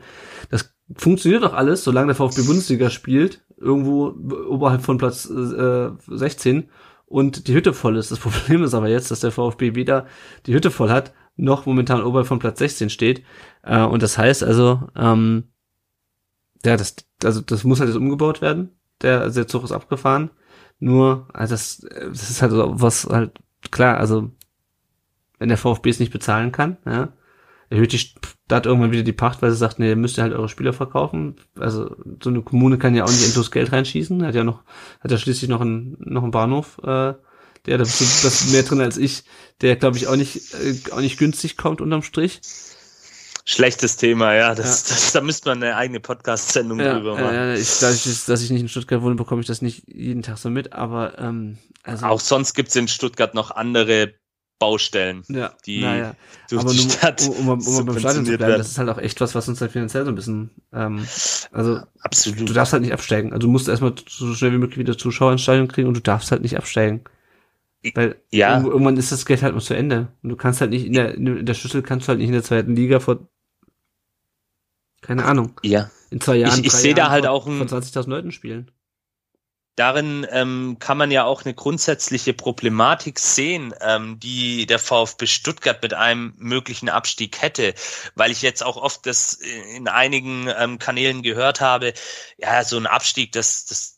das 0.51 0.74
funktioniert 0.97 1.43
doch 1.43 1.55
alles, 1.55 1.85
solange 1.85 2.09
der 2.09 2.17
VfB 2.17 2.43
Bundesliga 2.47 2.91
spielt, 2.91 3.45
irgendwo 3.57 4.15
oberhalb 4.49 4.83
von 4.83 4.99
Platz 4.99 5.29
äh, 5.29 5.91
16 6.09 6.69
und 7.07 7.49
die 7.49 7.55
Hütte 7.55 7.73
voll 7.73 7.97
ist. 7.97 8.11
Das 8.11 8.19
Problem 8.21 8.63
ist 8.63 8.75
aber 8.75 8.89
jetzt, 8.89 9.11
dass 9.11 9.21
der 9.21 9.33
VfB 9.33 9.75
weder 9.75 10.07
die 10.47 10.55
Hütte 10.55 10.71
voll 10.71 10.91
hat, 10.91 11.13
noch 11.37 11.67
momentan 11.67 12.03
oberhalb 12.03 12.27
von 12.27 12.39
Platz 12.39 12.59
16 12.59 12.91
steht. 12.91 13.25
Äh, 13.63 13.83
und 13.83 14.03
das 14.03 14.19
heißt 14.19 14.43
also, 14.45 14.89
ähm, 14.97 15.45
ja, 16.65 16.77
das, 16.77 16.97
also 17.23 17.41
das 17.41 17.65
muss 17.65 17.81
halt 17.81 17.91
jetzt 17.91 17.99
umgebaut 17.99 18.41
werden. 18.41 18.71
Der, 19.03 19.21
also 19.21 19.41
der 19.41 19.49
Zug 19.49 19.65
ist 19.65 19.73
abgefahren. 19.73 20.31
Nur, 20.79 21.29
also 21.33 21.55
das, 21.55 21.79
das 21.81 22.31
ist 22.31 22.43
halt 22.43 22.53
so 22.53 22.81
was 22.81 23.07
halt 23.07 23.33
klar, 23.71 23.99
also 23.99 24.31
wenn 25.39 25.49
der 25.49 25.59
VfB 25.59 25.91
es 25.91 26.01
nicht 26.01 26.13
bezahlen 26.13 26.53
kann, 26.53 26.77
ja, 26.85 27.13
erhöht 27.71 27.93
die 27.93 27.99
Stadt 27.99 28.67
irgendwann 28.67 28.93
wieder 28.93 29.03
die 29.03 29.13
Pacht, 29.13 29.43
weil 29.43 29.51
sie 29.51 29.57
sagt, 29.57 29.79
nee, 29.79 29.89
ihr 29.89 29.97
müsst 29.97 30.17
ja 30.17 30.23
halt 30.23 30.33
eure 30.35 30.49
Spieler 30.49 30.73
verkaufen. 30.73 31.37
Also 31.59 31.97
so 32.23 32.31
eine 32.31 32.43
Kommune 32.43 32.79
kann 32.79 32.95
ja 32.95 33.05
auch 33.05 33.11
nicht 33.11 33.25
endlos 33.25 33.51
Geld 33.51 33.73
reinschießen, 33.73 34.25
hat 34.27 34.35
ja 34.35 34.45
noch, 34.45 34.63
hat 35.01 35.11
ja 35.11 35.19
schließlich 35.19 35.49
noch 35.51 35.61
einen, 35.61 35.97
noch 35.99 36.23
einen 36.23 36.31
Bahnhof, 36.31 36.79
äh, 36.83 37.15
der 37.67 37.79
da 37.79 37.85
bestimmt 37.85 38.11
das 38.23 38.53
mehr 38.53 38.63
drin 38.63 38.81
als 38.81 38.97
ich, 38.99 39.25
der 39.63 39.77
glaube 39.77 39.97
ich 39.97 40.07
auch 40.07 40.17
nicht, 40.17 40.55
äh, 40.55 40.75
auch 40.93 41.01
nicht 41.01 41.19
günstig 41.19 41.57
kommt 41.57 41.81
unterm 41.81 42.03
Strich. 42.03 42.41
Schlechtes 43.47 43.97
Thema, 43.99 44.35
ja. 44.35 44.55
Das, 44.55 44.85
Das, 44.85 45.13
da 45.13 45.21
müsste 45.21 45.51
man 45.51 45.63
eine 45.63 45.77
eigene 45.77 46.01
Podcast-Sendung 46.01 46.81
Ja, 46.81 46.95
drüber 46.95 47.15
machen. 47.15 47.35
äh, 47.35 47.59
ich, 47.59 47.79
dadurch, 47.79 48.25
dass 48.27 48.43
ich 48.43 48.51
nicht 48.51 48.63
in 48.63 48.69
Stuttgart 48.69 49.03
wohne, 49.03 49.17
bekomme 49.17 49.43
ich 49.43 49.47
das 49.47 49.61
nicht 49.61 49.85
jeden 49.87 50.23
Tag 50.23 50.39
so 50.39 50.49
mit, 50.49 50.73
aber 50.73 51.19
ähm, 51.19 51.59
also 51.83 52.07
Auch 52.07 52.21
sonst 52.21 52.55
gibt's 52.55 52.75
in 52.77 52.89
Stuttgart 52.89 53.35
noch 53.35 53.51
andere 53.51 54.15
Baustellen, 54.65 55.23
ja, 55.29 55.53
die 55.67 55.81
naja. 55.81 56.15
durch 56.51 56.63
aber 56.63 56.73
die 56.73 56.83
nur, 56.83 56.91
Stadt 56.91 57.23
um, 57.29 57.49
um, 57.49 57.67
um 57.67 57.75
mal 57.75 57.85
beim 57.85 57.99
Stadion 57.99 58.25
zu 58.27 58.37
bleiben, 58.37 58.59
das 58.59 58.69
ist 58.69 58.79
halt 58.79 58.89
auch 58.89 58.99
echt 58.99 59.21
was, 59.21 59.35
was 59.35 59.49
uns 59.49 59.61
halt 59.61 59.73
finanziell 59.73 60.05
so 60.05 60.11
ein 60.11 60.15
bisschen, 60.15 60.51
ähm, 60.73 61.07
also 61.53 61.81
Absolut. 62.01 62.49
du 62.49 62.53
darfst 62.53 62.73
halt 62.73 62.83
nicht 62.83 62.93
absteigen. 62.93 63.33
Also 63.33 63.47
du 63.47 63.53
musst 63.53 63.69
erstmal 63.69 63.95
so 64.09 64.35
schnell 64.35 64.53
wie 64.53 64.59
möglich 64.59 64.79
wieder 64.79 64.97
Zuschauer 64.97 65.33
ins 65.33 65.43
Stadion 65.43 65.69
kriegen 65.69 65.89
und 65.89 65.95
du 65.97 66.01
darfst 66.01 66.31
halt 66.33 66.43
nicht 66.43 66.57
absteigen. 66.57 67.03
Weil 67.95 68.17
Ja. 68.31 68.63
irgendwann 68.63 68.97
ist 68.97 69.13
das 69.13 69.27
Geld 69.27 69.43
halt 69.43 69.55
mal 69.55 69.61
zu 69.61 69.75
Ende. 69.75 70.09
Und 70.23 70.31
du 70.31 70.37
kannst 70.37 70.61
halt 70.63 70.71
nicht 70.71 70.87
in 70.87 70.95
der, 70.95 71.15
in 71.15 71.45
der 71.45 71.55
Schüssel 71.55 71.83
kannst 71.83 72.07
du 72.07 72.09
halt 72.09 72.19
nicht 72.19 72.29
in 72.29 72.33
der 72.33 72.43
zweiten 72.43 72.75
Liga 72.75 72.99
vor, 72.99 73.29
keine 75.03 75.25
Ahnung, 75.27 75.61
ja. 75.63 75.91
in 76.11 76.21
zwei 76.21 76.37
Jahren, 76.37 76.61
Ich- 76.61 76.67
ich 76.67 76.73
sehe 76.73 76.95
da 76.95 77.11
halt 77.11 77.27
auch 77.27 77.47
ein- 77.47 77.59
von 77.59 77.69
20.000 77.69 78.09
Leuten 78.09 78.33
spielen. 78.33 78.71
Darin 79.77 80.27
ähm, 80.31 80.77
kann 80.79 80.99
man 80.99 81.11
ja 81.11 81.25
auch 81.25 81.45
eine 81.45 81.55
grundsätzliche 81.55 82.33
Problematik 82.35 83.19
sehen, 83.19 83.75
ähm, 83.81 84.19
die 84.21 84.67
der 84.67 84.79
VfB 84.79 85.27
Stuttgart 85.27 85.83
mit 85.83 85.95
einem 85.95 86.35
möglichen 86.39 86.89
Abstieg 86.89 87.43
hätte, 87.43 87.75
weil 88.15 88.31
ich 88.31 88.43
jetzt 88.43 88.63
auch 88.63 88.77
oft 88.77 89.07
das 89.07 89.35
in 89.35 89.89
einigen 89.89 90.49
ähm, 90.57 90.79
Kanälen 90.79 91.23
gehört 91.23 91.61
habe, 91.61 91.93
ja, 92.39 92.65
so 92.65 92.77
ein 92.77 92.87
Abstieg, 92.87 93.33
das, 93.33 93.67
das 93.67 93.94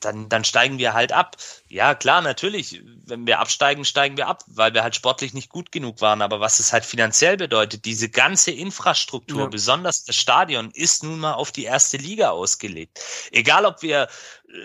dann, 0.00 0.28
dann 0.28 0.44
steigen 0.44 0.78
wir 0.78 0.94
halt 0.94 1.12
ab. 1.12 1.36
Ja, 1.68 1.94
klar, 1.94 2.22
natürlich. 2.22 2.80
Wenn 3.04 3.26
wir 3.26 3.40
absteigen, 3.40 3.84
steigen 3.84 4.16
wir 4.16 4.26
ab, 4.28 4.42
weil 4.46 4.74
wir 4.74 4.82
halt 4.82 4.94
sportlich 4.94 5.34
nicht 5.34 5.48
gut 5.48 5.72
genug 5.72 6.00
waren. 6.00 6.22
Aber 6.22 6.40
was 6.40 6.60
es 6.60 6.72
halt 6.72 6.84
finanziell 6.84 7.36
bedeutet, 7.36 7.84
diese 7.84 8.08
ganze 8.08 8.50
Infrastruktur, 8.50 9.42
Ja. 9.42 9.46
besonders 9.46 10.04
das 10.04 10.16
Stadion, 10.16 10.70
ist 10.72 11.02
nun 11.02 11.18
mal 11.20 11.34
auf 11.34 11.52
die 11.52 11.64
erste 11.64 11.96
Liga 11.96 12.30
ausgelegt. 12.30 13.00
Egal, 13.32 13.64
ob 13.66 13.82
wir 13.82 14.08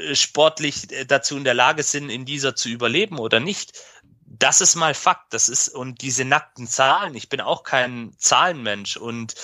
äh, 0.08 0.16
sportlich 0.16 0.92
äh, 0.92 1.06
dazu 1.06 1.36
in 1.38 1.44
der 1.44 1.54
Lage 1.54 1.84
sind, 1.84 2.10
in 2.10 2.26
dieser 2.26 2.56
zu 2.56 2.70
überleben 2.70 3.20
oder 3.20 3.40
nicht. 3.40 3.74
Das 4.40 4.62
ist 4.62 4.76
mal 4.76 4.96
Fakt. 4.96 5.34
Das 5.34 5.48
ist 5.48 5.70
und 5.70 6.02
diese 6.02 6.26
nackten 6.26 6.68
Zahlen. 6.68 7.14
Ich 7.14 7.30
bin 7.30 7.40
auch 7.40 7.64
kein 7.64 8.16
Zahlenmensch 8.18 8.98
und 8.98 9.36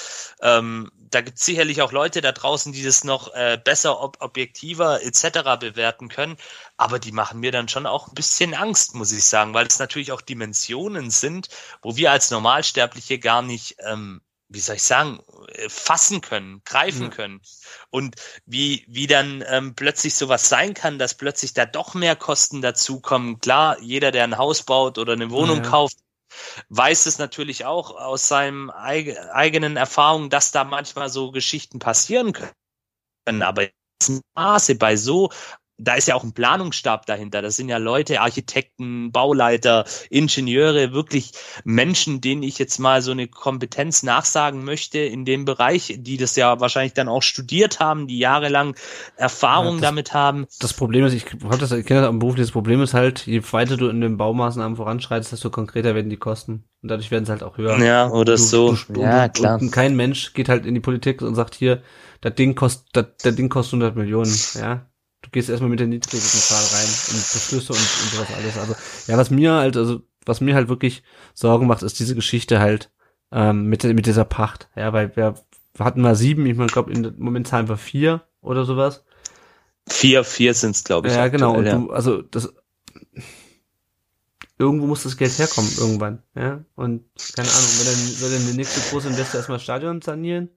ähm, 0.42 0.92
da 0.96 1.22
gibt 1.22 1.38
es 1.38 1.46
sicherlich 1.46 1.82
auch 1.84 1.92
Leute 1.92 2.22
da 2.22 2.32
draußen, 2.32 2.74
die 2.74 2.84
das 2.84 3.04
noch 3.04 3.34
äh, 3.36 3.60
besser, 3.64 4.02
ob, 4.02 4.18
objektiver 4.20 5.04
etc. 5.04 5.60
bewerten 5.60 6.10
können. 6.10 6.38
Aber 6.78 6.98
die 6.98 7.12
machen 7.12 7.40
mir 7.40 7.52
dann 7.52 7.68
schon 7.68 7.86
auch 7.86 8.08
ein 8.08 8.16
bisschen 8.16 8.56
Angst, 8.56 8.96
muss 8.96 9.12
ich 9.12 9.24
sagen, 9.24 9.54
weil 9.54 9.68
es 9.68 9.78
natürlich 9.78 10.12
auch 10.12 10.22
Dimensionen 10.22 11.12
sind, 11.12 11.50
wo 11.84 11.96
wir 11.96 12.12
als 12.12 12.32
Normalsterbliche 12.32 13.20
gar 13.20 13.44
nicht 13.44 13.76
ähm, 13.86 14.22
wie 14.50 14.60
soll 14.60 14.76
ich 14.76 14.84
sagen, 14.84 15.20
äh, 15.54 15.70
fassen 15.70 16.22
können, 16.22 16.62
greifen 16.66 17.04
Ja. 17.04 17.10
können. 17.10 17.42
Und 17.92 18.16
wie, 18.46 18.84
wie 18.88 19.08
dann 19.08 19.44
ähm, 19.48 19.76
plötzlich 19.76 20.16
sowas 20.16 20.50
sein 20.50 20.74
kann, 20.74 21.00
dass 21.00 21.14
plötzlich 21.16 21.54
da 21.54 21.66
doch 21.66 21.94
mehr 21.94 22.16
Kosten 22.16 22.62
dazukommen. 22.62 23.40
Klar, 23.40 23.80
jeder, 23.80 24.12
der 24.12 24.24
ein 24.24 24.38
Haus 24.38 24.64
baut 24.64 24.98
oder 24.98 25.14
eine 25.14 25.30
Wohnung 25.30 25.58
Ja. 25.58 25.70
kauft, 25.70 25.98
weiß 26.70 27.06
es 27.06 27.20
natürlich 27.20 27.66
auch 27.66 27.92
aus 27.92 28.28
seinem 28.28 28.70
eig 28.72 29.18
eigenen 29.34 29.78
Erfahrungen, 29.78 30.30
dass 30.30 30.52
da 30.52 30.64
manchmal 30.64 31.10
so 31.10 31.32
Geschichten 31.32 31.80
passieren 31.80 32.34
können. 32.34 33.42
Aber 33.42 33.68
Maße 34.36 34.76
bei 34.76 34.96
so 34.96 35.32
da 35.80 35.94
ist 35.96 36.08
ja 36.08 36.16
auch 36.16 36.24
ein 36.24 36.34
Planungsstab 36.34 37.06
dahinter. 37.06 37.42
Das 37.42 37.56
sind 37.56 37.70
ja 37.70 37.78
Leute, 37.78 38.22
Architekten, 38.22 39.12
Bauleiter, 39.12 39.86
Ingenieure, 40.10 40.92
wirklich 40.94 41.32
Menschen, 41.64 42.22
denen 42.22 42.44
ich 42.44 42.60
jetzt 42.60 42.80
mal 42.80 43.02
so 43.02 43.12
eine 43.12 43.28
Kompetenz 43.28 44.04
nachsagen 44.04 44.64
möchte 44.64 45.00
in 45.00 45.26
dem 45.26 45.46
Bereich, 45.46 45.96
die 46.00 46.18
das 46.18 46.36
ja 46.36 46.60
wahrscheinlich 46.60 46.94
dann 46.94 47.08
auch 47.08 47.24
studiert 47.24 47.80
haben, 47.80 48.08
die 48.08 48.20
jahrelang 48.20 48.76
Erfahrung 49.16 49.76
Ja, 49.76 49.82
das- 49.82 49.82
damit 49.82 50.14
haben. 50.14 50.46
Das 50.60 50.74
Problem 50.74 51.06
ist, 51.06 51.14
ich 51.14 51.26
habe 51.44 51.58
das 51.58 51.72
erkannt 51.72 52.06
am 52.06 52.20
Beruf, 52.20 52.36
das 52.36 52.52
Problem 52.52 52.82
ist 52.82 52.94
halt, 52.94 53.26
je 53.26 53.42
weiter 53.52 53.78
du 53.78 53.88
in 53.88 54.02
den 54.02 54.18
Baumaßnahmen 54.18 54.76
voranschreitest, 54.76 55.32
desto 55.32 55.50
konkreter 55.50 55.96
werden 55.96 56.10
die 56.10 56.18
Kosten. 56.18 56.66
Und 56.82 56.90
dadurch 56.90 57.12
werden 57.12 57.26
sie 57.26 57.32
halt 57.32 57.44
auch 57.44 57.58
höher. 57.58 57.78
Ja, 57.84 58.10
oder 58.10 58.36
Du- 58.36 58.42
so. 58.42 58.78
du- 58.90 59.02
ja, 59.02 59.26
und, 59.26 59.34
klar. 59.34 59.62
Und 59.62 59.72
kein 59.72 59.96
Mensch 59.96 60.34
geht 60.34 60.50
halt 60.50 60.66
in 60.66 60.74
die 60.74 60.80
Politik 60.80 61.22
und 61.22 61.36
sagt 61.36 61.56
hier, 61.56 61.82
das 62.22 62.36
Ding 62.36 62.56
kostet, 62.56 62.88
das, 62.94 63.06
das 63.24 63.36
Ding 63.36 63.50
kostet 63.50 63.74
100 63.74 63.96
Millionen, 63.96 64.34
ja. 64.56 64.86
Du 65.22 65.30
gehst 65.32 65.50
erstmal 65.50 65.70
mit 65.70 65.80
der 65.80 65.88
niedrigsten 65.88 66.40
Zahl 66.40 66.64
rein 66.78 66.88
und 66.88 67.34
Beschlüsse 67.34 67.74
und, 67.74 67.80
und 67.80 68.12
sowas 68.12 68.28
alles. 68.36 68.58
Also, 68.58 68.76
ja, 69.08 69.18
was 69.18 69.30
mir 69.30 69.54
halt, 69.54 69.76
also, 69.76 70.02
was 70.26 70.42
mir 70.42 70.56
halt 70.56 70.70
wirklich 70.70 71.04
Sorgen 71.34 71.68
macht, 71.68 71.84
ist 71.84 72.00
diese 72.00 72.16
Geschichte 72.16 72.60
halt, 72.60 72.92
ähm, 73.32 73.66
mit, 73.66 73.84
mit 73.84 74.06
dieser 74.06 74.26
Pacht. 74.26 74.70
Ja, 74.76 74.94
weil 74.94 75.16
wir 75.16 75.36
hatten 75.78 76.02
mal 76.02 76.16
sieben, 76.16 76.46
ich 76.46 76.58
meine, 76.58 76.72
glaube, 76.72 76.92
im 76.92 77.16
Moment 77.18 77.48
zahlen 77.48 77.70
wir 77.70 77.78
vier 77.78 78.24
oder 78.42 78.66
sowas. 78.66 79.04
Vier, 79.88 80.24
vier 80.24 80.54
sind's, 80.54 80.84
glaube 80.84 81.08
ich. 81.08 81.16
Ja, 81.16 81.28
genau. 81.28 81.52
Und 81.52 81.66
aktuell, 81.66 81.88
du, 81.88 81.92
also 81.92 82.22
das 82.22 82.54
irgendwo 84.58 84.88
muss 84.88 85.04
das 85.04 85.18
Geld 85.18 85.38
herkommen 85.40 85.72
irgendwann, 85.78 86.22
ja. 86.36 86.64
Und 86.76 87.06
keine 87.36 87.50
Ahnung, 87.50 87.70
wenn 87.78 87.86
dann 87.86 87.96
soll 87.96 88.30
dann 88.32 88.46
der 88.46 88.56
nächste 88.56 88.82
große 88.90 89.08
Investor 89.08 89.40
erstmal 89.40 89.60
Stadion 89.60 90.02
sanieren. 90.02 90.50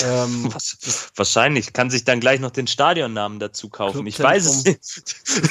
Ähm, 0.00 0.48
wahrscheinlich 1.16 1.72
kann 1.72 1.90
sich 1.90 2.04
dann 2.04 2.20
gleich 2.20 2.40
noch 2.40 2.50
den 2.50 2.66
Stadionnamen 2.66 3.38
dazu 3.38 3.68
kaufen. 3.68 4.06
Ich 4.06 4.18
weiß 4.18 4.46
es 4.46 4.64
nicht. 4.64 4.80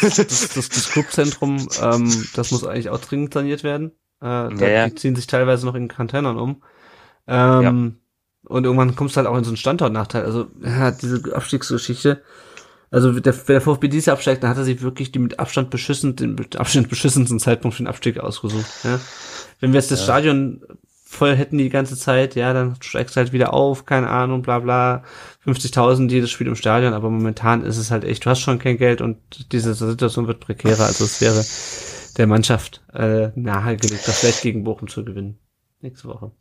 das, 0.01 0.49
das, 0.53 0.69
das 0.69 0.89
Clubzentrum, 0.89 1.67
ähm, 1.81 2.27
das 2.33 2.51
muss 2.51 2.65
eigentlich 2.65 2.89
auch 2.89 2.99
dringend 2.99 3.33
saniert 3.33 3.63
werden. 3.63 3.91
Äh, 4.19 4.25
da, 4.25 4.49
Ja, 4.49 4.67
ja. 4.67 4.89
Die 4.89 4.95
ziehen 4.95 5.15
sich 5.15 5.27
teilweise 5.27 5.65
noch 5.65 5.75
in 5.75 5.87
Containern 5.87 6.37
um. 6.37 6.63
Ähm, 7.27 7.97
Und 8.45 8.65
irgendwann 8.65 8.95
kommst 8.95 9.15
du 9.15 9.17
halt 9.19 9.27
auch 9.27 9.37
in 9.37 9.43
so 9.43 9.51
einen 9.51 9.57
Standortnachteil. 9.57 10.23
Also, 10.25 10.47
ja, 10.63 10.91
diese 10.91 11.35
Abstiegsgeschichte. 11.35 12.23
Also, 12.89 13.17
der, 13.19 13.35
wenn 13.35 13.53
der 13.53 13.61
VfB 13.61 13.87
dieses 13.87 14.07
Jahr 14.07 14.15
absteigt, 14.15 14.43
dann 14.43 14.49
hat 14.49 14.57
er 14.57 14.63
sich 14.65 14.81
wirklich 14.81 15.11
die 15.11 15.19
mit 15.19 15.39
Abstand 15.39 15.69
beschissen, 15.69 16.15
den 16.15 16.35
mit 16.35 16.55
Abstand 16.57 16.89
beschissensten 16.89 17.39
Zeitpunkt 17.39 17.77
für 17.77 17.83
den 17.83 17.87
Abstieg 17.87 18.19
ausgesucht. 18.19 18.65
Ja. 18.83 18.99
Wenn 19.59 19.71
wir 19.71 19.79
jetzt 19.79 19.91
das 19.91 20.03
Stadion 20.03 20.61
voll 21.11 21.35
hätten 21.35 21.57
die 21.57 21.69
ganze 21.69 21.97
Zeit, 21.97 22.35
ja, 22.35 22.53
dann 22.53 22.77
steigst 22.81 23.15
du 23.15 23.19
halt 23.19 23.33
wieder 23.33 23.53
auf, 23.53 23.85
keine 23.85 24.09
Ahnung, 24.09 24.41
bla 24.41 24.59
bla, 24.59 25.03
50.000 25.45 26.09
jedes 26.09 26.31
Spiel 26.31 26.47
im 26.47 26.55
Stadion, 26.55 26.93
aber 26.93 27.09
momentan 27.09 27.65
ist 27.65 27.77
es 27.77 27.91
halt 27.91 28.05
echt, 28.05 28.25
du 28.25 28.29
hast 28.29 28.39
schon 28.39 28.59
kein 28.59 28.77
Geld 28.77 29.01
und 29.01 29.17
diese 29.51 29.73
Situation 29.73 30.27
wird 30.27 30.39
prekärer, 30.39 30.85
also 30.85 31.03
es 31.03 31.19
wäre 31.19 31.45
der 32.17 32.27
Mannschaft 32.27 32.81
äh, 32.93 33.29
nahegelegt, 33.35 34.07
das 34.07 34.19
vielleicht 34.19 34.41
gegen 34.41 34.63
Bochum 34.63 34.87
zu 34.87 35.03
gewinnen. 35.03 35.37
Nächste 35.81 36.07
Woche. 36.07 36.31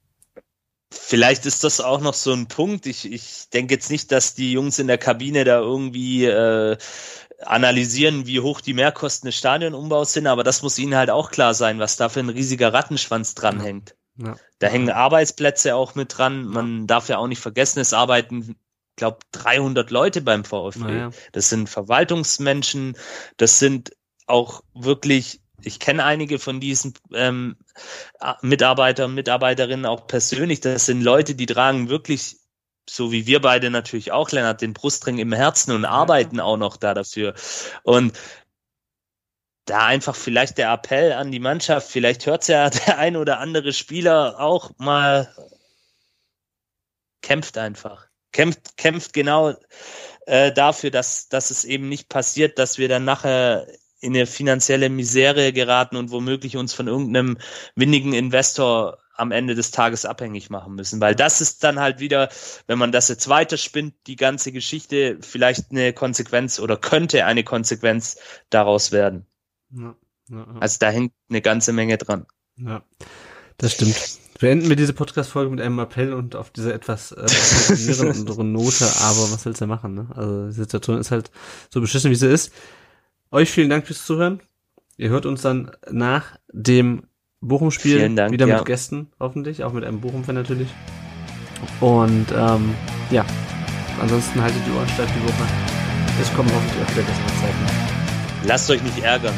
Vielleicht 0.93 1.47
ist 1.47 1.65
das 1.65 1.81
auch 1.81 2.01
noch 2.01 2.15
so 2.15 2.33
ein 2.33 2.47
Punkt. 2.47 2.87
Ich, 2.87 3.11
ich 3.11 3.49
denke 3.53 3.75
jetzt 3.75 3.91
nicht, 3.91 4.13
dass 4.13 4.35
die 4.35 4.53
Jungs 4.53 4.79
in 4.79 4.87
der 4.87 4.99
Kabine 4.99 5.45
da 5.45 5.59
irgendwie 5.61 6.27
äh, 6.27 6.77
analysieren, 7.41 8.27
wie 8.27 8.41
hoch 8.41 8.61
die 8.61 8.75
Mehrkosten 8.75 9.27
des 9.27 9.37
Stadionumbaus 9.37 10.13
sind, 10.13 10.27
aber 10.27 10.45
das 10.45 10.63
muss 10.63 10.79
ihnen 10.79 10.95
halt 10.95 11.11
auch 11.11 11.31
klar 11.31 11.55
sein, 11.55 11.79
was 11.79 11.97
da 11.97 12.09
für 12.09 12.21
ein 12.21 12.29
riesiger 12.29 12.73
Rattenschwanz 12.73 13.35
dranhängt. 13.35 13.95
Ja. 14.16 14.37
Da 14.59 14.66
hängen 14.66 14.91
Arbeitsplätze 14.91 15.74
auch 15.74 15.95
mit 15.95 16.16
dran. 16.16 16.45
Man 16.45 16.87
darf 16.87 17.09
ja 17.09 17.19
auch 17.19 17.27
nicht 17.27 17.41
vergessen, 17.41 17.81
es 17.81 17.93
arbeiten, 17.93 18.57
glaube 18.97 19.19
300 19.32 19.91
Leute 19.91 20.20
beim 20.20 20.45
VfB. 20.45 20.81
Naja. 20.81 21.11
Das 21.32 21.49
sind 21.49 21.69
Verwaltungsmenschen, 21.69 22.97
das 23.37 23.59
sind 23.59 23.93
auch 24.27 24.62
wirklich, 24.74 25.41
ich 25.62 25.81
kenne 25.81 26.05
einige 26.05 26.39
von 26.39 26.61
diesen 26.61 26.95
ähm, 27.12 27.57
Mitarbeiter 28.43 29.07
und 29.07 29.15
Mitarbeiterinnen 29.15 29.87
auch 29.87 30.07
persönlich. 30.07 30.61
Das 30.61 30.87
sind 30.87 31.03
Leute, 31.03 31.35
die 31.35 31.47
tragen 31.47 31.89
wirklich, 31.89 32.37
so 32.89 33.12
wie 33.12 33.27
wir 33.27 33.41
beide 33.41 33.70
natürlich 33.70 34.12
auch, 34.12 34.31
Lennart, 34.31 34.61
den 34.61 34.74
Brustring 34.74 35.19
im 35.19 35.32
Herzen 35.32 35.73
und 35.73 35.85
arbeiten 35.85 36.41
auch 36.41 36.57
noch 36.57 36.77
da 36.77 36.95
dafür. 36.95 37.35
Und 37.82 38.12
da 39.65 39.87
einfach 39.87 40.16
vielleicht 40.16 40.59
der 40.59 40.73
Appell 40.73 41.12
an 41.12 41.31
die 41.31 41.41
Mannschaft, 41.41 41.91
vielleicht 41.91 42.27
hört 42.27 42.49
ja 42.49 42.70
der 42.87 42.99
ein 42.99 43.16
oder 43.16 43.39
andere 43.39 43.73
Spieler 43.73 44.41
auch 44.41 44.73
mal, 44.78 45.32
kämpft 47.23 47.59
einfach. 47.59 48.07
Kämpft, 48.32 48.77
kämpft 48.77 49.12
genau 49.12 49.55
äh, 50.27 50.53
dafür, 50.53 50.91
dass, 50.91 51.28
dass 51.28 51.51
es 51.51 51.65
eben 51.65 51.89
nicht 51.89 52.09
passiert, 52.09 52.59
dass 52.59 52.78
wir 52.78 52.89
dann 52.89 53.05
nachher 53.05 53.66
in 54.01 54.15
eine 54.15 54.27
finanzielle 54.27 54.89
Misere 54.89 55.53
geraten 55.53 55.97
und 55.97 56.11
womöglich 56.11 56.57
uns 56.57 56.73
von 56.73 56.89
irgendeinem 56.89 57.39
windigen 57.74 58.15
Investor 58.15 58.99
am 59.20 59.32
Ende 59.32 59.55
des 59.55 59.70
Tages 59.70 60.07
abhängig 60.07 60.49
machen 60.49 60.74
müssen. 60.74 61.01
Weil 61.01 61.15
das 61.15 61.41
ist 61.41 61.62
dann 61.62 61.78
halt 61.78 62.01
wieder, 62.01 62.31
wenn 62.66 62.78
man 62.78 62.91
das 62.91 63.09
jetzt 63.09 63.28
weiterspinnt, 63.28 63.95
die 64.07 64.16
ganze 64.16 64.51
Geschichte 64.51 65.19
vielleicht 65.20 65.70
eine 65.70 65.93
Konsequenz 65.93 66.59
oder 66.59 66.77
könnte 66.78 67.27
eine 67.27 67.45
Konsequenz 67.45 68.19
daraus 68.49 68.93
werden. 68.93 69.27
Ja, 69.73 69.95
ja, 70.29 70.37
ja. 70.39 70.47
Also 70.61 70.77
da 70.81 70.91
hängt 70.91 71.13
eine 71.29 71.41
ganze 71.41 71.73
Menge 71.73 71.99
dran. 71.99 72.27
Ja, 72.57 72.83
das 73.59 73.73
stimmt. 73.75 73.97
Beenden 74.39 74.71
wir 74.71 74.77
diese 74.77 74.95
Podcast-Folge 74.95 75.51
mit 75.51 75.61
einem 75.61 75.79
Appell 75.81 76.15
und 76.15 76.35
auf 76.35 76.51
diese 76.51 76.73
etwas 76.73 77.13
äh, 77.13 77.27
Note, 78.43 78.85
aber 79.01 79.33
was 79.33 79.45
willst 79.45 79.61
du 79.61 79.67
machen, 79.67 79.95
ne? 79.95 80.09
Also 80.15 80.47
die 80.47 80.53
Situation 80.53 80.99
ist 80.99 81.11
halt 81.11 81.31
so 81.69 81.81
beschissen, 81.81 82.11
wie 82.11 82.15
sie 82.15 82.29
ist. 82.29 82.53
Euch 83.31 83.51
vielen 83.51 83.69
Dank 83.69 83.87
fürs 83.87 84.07
Zuhören. 84.07 84.41
Ihr 84.97 85.11
hört 85.11 85.27
uns 85.27 85.43
dann 85.43 85.71
nach 85.91 86.39
dem 86.53 87.03
Bochum-Spiel 87.41 88.11
wieder 88.11 88.47
mit 88.47 88.65
Gästen, 88.65 89.13
hoffentlich, 89.21 89.63
auch 89.63 89.73
mit 89.73 89.85
einem 89.85 90.01
Bochum-Fan 90.01 90.35
natürlich. 90.35 90.69
Und 91.81 92.27
ähm, 92.35 92.75
ja, 93.11 93.27
ansonsten 94.01 94.41
haltet 94.41 94.61
die 94.67 94.71
Ohren 94.73 94.89
steif 94.89 95.11
die 95.13 95.23
Woche. 95.23 95.49
Es 96.21 96.33
kommen 96.35 96.51
hoffentlich 96.51 96.87
auch 96.87 96.91
wieder 96.93 97.03
bessere 97.03 97.27
Zeiten. 97.41 98.47
Lasst 98.47 98.71
euch 98.71 98.83
nicht 98.83 98.99
ärgern. 99.03 99.35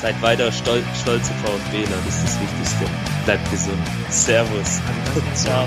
Seid 0.00 0.20
weiter 0.22 0.52
stol 0.52 0.82
stolze 1.00 1.32
VfBler, 1.34 1.96
das 2.06 2.16
ist 2.16 2.24
das 2.24 2.40
Wichtigste. 2.40 2.84
Bleibt 3.24 3.50
gesund. 3.50 3.78
Servus. 4.10 4.80
Also. 5.14 5.22
Ciao. 5.34 5.66